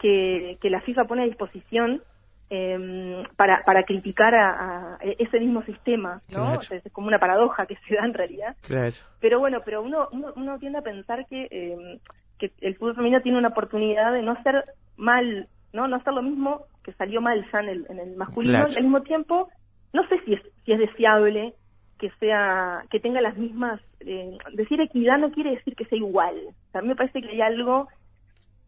que, 0.00 0.58
que 0.60 0.70
la 0.70 0.80
FIFA 0.80 1.04
pone 1.04 1.22
a 1.22 1.26
disposición 1.26 2.02
eh, 2.48 3.24
para, 3.36 3.62
para 3.64 3.82
criticar 3.82 4.34
a, 4.34 4.94
a 4.94 4.98
ese 5.02 5.40
mismo 5.40 5.62
sistema, 5.64 6.22
¿no? 6.28 6.42
Claro. 6.44 6.58
O 6.58 6.62
sea, 6.62 6.76
es 6.78 6.92
como 6.92 7.08
una 7.08 7.18
paradoja 7.18 7.66
que 7.66 7.76
se 7.88 7.94
da 7.94 8.04
en 8.04 8.14
realidad. 8.14 8.56
Claro. 8.66 8.94
Pero 9.20 9.40
bueno, 9.40 9.62
pero 9.64 9.82
uno, 9.82 10.08
uno, 10.12 10.32
uno 10.36 10.58
tiende 10.58 10.78
a 10.78 10.82
pensar 10.82 11.26
que, 11.26 11.48
eh, 11.50 12.00
que 12.38 12.52
el 12.60 12.76
fútbol 12.76 12.94
femenino 12.94 13.22
tiene 13.22 13.38
una 13.38 13.48
oportunidad 13.48 14.12
de 14.12 14.22
no 14.22 14.32
hacer 14.32 14.64
mal, 14.96 15.48
no 15.72 15.88
no 15.88 15.96
hacer 15.96 16.12
lo 16.12 16.22
mismo 16.22 16.66
que 16.84 16.92
salió 16.92 17.20
mal 17.20 17.44
ya 17.52 17.60
en 17.60 17.68
el, 17.68 17.86
en 17.88 17.98
el 17.98 18.16
masculino. 18.16 18.58
Claro. 18.58 18.72
Y 18.72 18.76
al 18.76 18.84
mismo 18.84 19.02
tiempo, 19.02 19.48
no 19.92 20.06
sé 20.08 20.20
si 20.24 20.34
es, 20.34 20.42
si 20.64 20.72
es 20.72 20.78
deseable 20.78 21.54
que 21.98 22.10
sea 22.20 22.84
que 22.90 23.00
tenga 23.00 23.20
las 23.20 23.36
mismas 23.36 23.80
eh, 24.00 24.36
decir 24.52 24.80
equidad 24.80 25.18
no 25.18 25.30
quiere 25.32 25.52
decir 25.52 25.74
que 25.74 25.86
sea 25.86 25.96
igual 25.96 26.36
O 26.48 26.70
sea, 26.70 26.80
a 26.80 26.82
mí 26.82 26.88
me 26.88 26.94
parece 26.96 27.22
que 27.22 27.30
hay 27.30 27.40
algo 27.40 27.88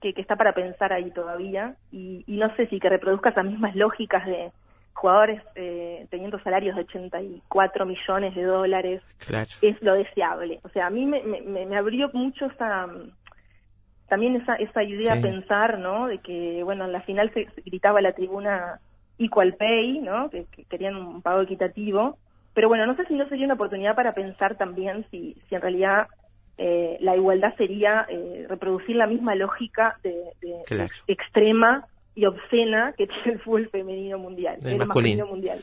que, 0.01 0.15
que 0.15 0.21
está 0.21 0.37
para 0.37 0.53
pensar 0.53 0.93
ahí 0.93 1.11
todavía 1.11 1.75
y, 1.91 2.25
y 2.27 2.37
no 2.37 2.55
sé 2.57 2.67
si 2.69 2.79
que 2.81 2.89
reproduzca 2.89 3.31
esas 3.31 3.45
mismas 3.45 3.75
lógicas 3.77 4.25
de 4.27 4.51
jugadores 4.95 5.41
eh, 5.55 6.07
teniendo 6.11 6.41
salarios 6.41 6.75
de 6.77 6.83
84 6.83 7.87
millones 7.87 8.35
de 8.35 8.43
dólares 8.43 9.03
Claro. 9.19 9.49
es 9.63 9.81
lo 9.83 9.95
deseable. 9.95 10.61
O 10.65 10.69
sea, 10.71 10.87
a 10.87 10.91
mí 10.91 11.07
me, 11.07 11.23
me, 11.23 11.77
abrió 11.77 12.11
mucho 12.13 12.47
esa 12.47 12.87
también 14.09 14.37
esa 14.37 14.55
esa 14.57 14.83
idea 14.83 15.13
Sí. 15.15 15.19
a 15.19 15.23
pensar, 15.23 15.79
¿no? 15.79 16.07
De 16.09 16.19
que 16.19 16.63
bueno, 16.65 16.85
en 16.87 16.93
la 16.93 17.03
final 17.03 17.31
se, 17.35 17.47
se 17.51 17.61
gritaba 17.63 18.01
la 18.01 18.13
tribuna 18.13 18.81
equal 19.19 19.55
pay, 19.55 19.99
¿no? 20.01 20.31
Que, 20.31 20.47
que 20.47 20.65
querían 20.65 20.97
un 20.97 21.23
pago 21.23 21.43
equitativo. 21.43 22.19
Pero 22.55 22.69
bueno, 22.69 22.87
no 22.87 22.97
sé 22.97 23.05
si 23.07 23.15
no 23.15 23.29
sería 23.29 23.45
una 23.45 23.55
oportunidad 23.55 23.95
para 23.95 24.15
pensar 24.15 24.57
también 24.57 25.05
si, 25.11 25.37
si 25.49 25.55
en 25.55 25.61
realidad 25.61 26.09
eh, 26.59 26.99
la 27.01 27.17
igualdad 27.17 27.55
sería 27.57 28.05
eh, 28.11 28.47
reproducir 28.49 28.97
la 28.97 29.07
misma 29.07 29.35
lógica 29.35 29.97
de, 30.03 30.11
de- 30.43 30.63
Claro. 30.67 30.93
extrema 31.07 31.87
y 32.15 32.27
obscena 32.27 32.95
que 32.99 33.07
tiene 33.07 33.33
el 33.35 33.41
fútbol 33.41 33.69
femenino 33.71 34.19
mundial, 34.19 34.59
El 34.65 34.77
masculino. 34.77 35.27
mundial. 35.27 35.59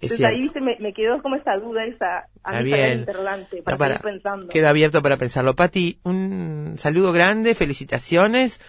Es 0.00 0.12
Entonces 0.12 0.26
ahí 0.26 0.38
viste, 0.40 0.60
me, 0.60 0.76
me 0.80 0.94
quedó 0.94 1.20
como 1.20 1.36
esa 1.36 1.56
duda, 1.56 1.84
esa 1.84 2.28
a 2.42 2.62
mí 2.62 2.70
para 2.70 2.92
interrogante, 2.94 3.62
para, 3.62 3.76
para- 3.76 3.98
seguir 3.98 4.12
pensando. 4.14 4.48
Queda 4.48 4.70
abierto 4.70 5.02
para 5.02 5.16
pensarlo. 5.18 5.54
Pati, 5.54 5.98
un 6.04 6.74
saludo 6.78 7.12
grande, 7.12 7.54
felicitaciones. 7.54 8.60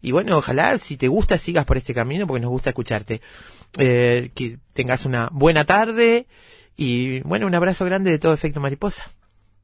Y 0.00 0.12
bueno, 0.12 0.38
ojalá 0.38 0.78
si 0.78 0.96
te 0.96 1.08
gusta 1.08 1.36
sigas 1.38 1.64
por 1.64 1.76
este 1.76 1.92
camino 1.92 2.26
porque 2.26 2.40
nos 2.40 2.50
gusta 2.50 2.70
escucharte. 2.70 3.20
Eh, 3.78 4.30
que 4.34 4.58
tengas 4.72 5.04
una 5.06 5.28
buena 5.32 5.64
tarde 5.64 6.26
y 6.76 7.20
bueno, 7.22 7.46
un 7.46 7.54
abrazo 7.54 7.84
grande 7.84 8.10
de 8.10 8.18
todo 8.18 8.32
efecto 8.32 8.60
mariposa. 8.60 9.04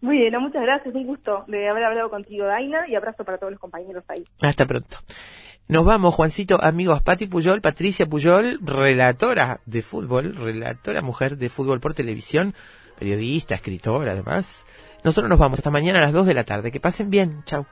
Muy 0.03 0.19
bien, 0.19 0.33
no, 0.33 0.41
muchas 0.41 0.63
gracias, 0.63 0.95
un 0.95 1.07
gusto 1.07 1.45
de 1.47 1.69
haber 1.69 1.85
hablado 1.85 2.11
contigo, 2.11 2.45
Daina, 2.45 2.89
y 2.89 2.97
abrazo 2.97 3.25
para 3.25 3.39
todos 3.39 3.53
los 3.53 3.61
compañeros 3.61 4.05
ahí. 4.09 4.25
Hasta 4.41 4.67
pronto. 4.67 4.99
Nos 5.69 5.85
vamos, 5.85 6.15
Juancito, 6.15 6.63
amigos, 6.63 7.03
Pati 7.03 7.27
Puyol, 7.27 7.61
Patricia 7.61 8.07
Puyol, 8.07 8.59
relatora 8.63 9.61
de 9.65 9.81
fútbol, 9.81 10.35
relatora 10.37 11.03
mujer 11.03 11.39
de 11.39 11.49
fútbol 11.49 11.81
por 11.81 11.95
televisión, 11.95 12.53
periodista, 12.99 13.55
escritora 13.55 14.13
además. 14.13 14.67
Nosotros 15.05 15.31
nos 15.31 15.39
vamos 15.39 15.59
hasta 15.59 15.71
mañana 15.71 16.01
a 16.01 16.03
las 16.03 16.13
2 16.13 16.27
de 16.27 16.35
la 16.35 16.45
tarde. 16.45 16.71
Que 16.71 16.81
pasen 16.81 17.11
bien. 17.11 17.43
Ya. 17.47 17.65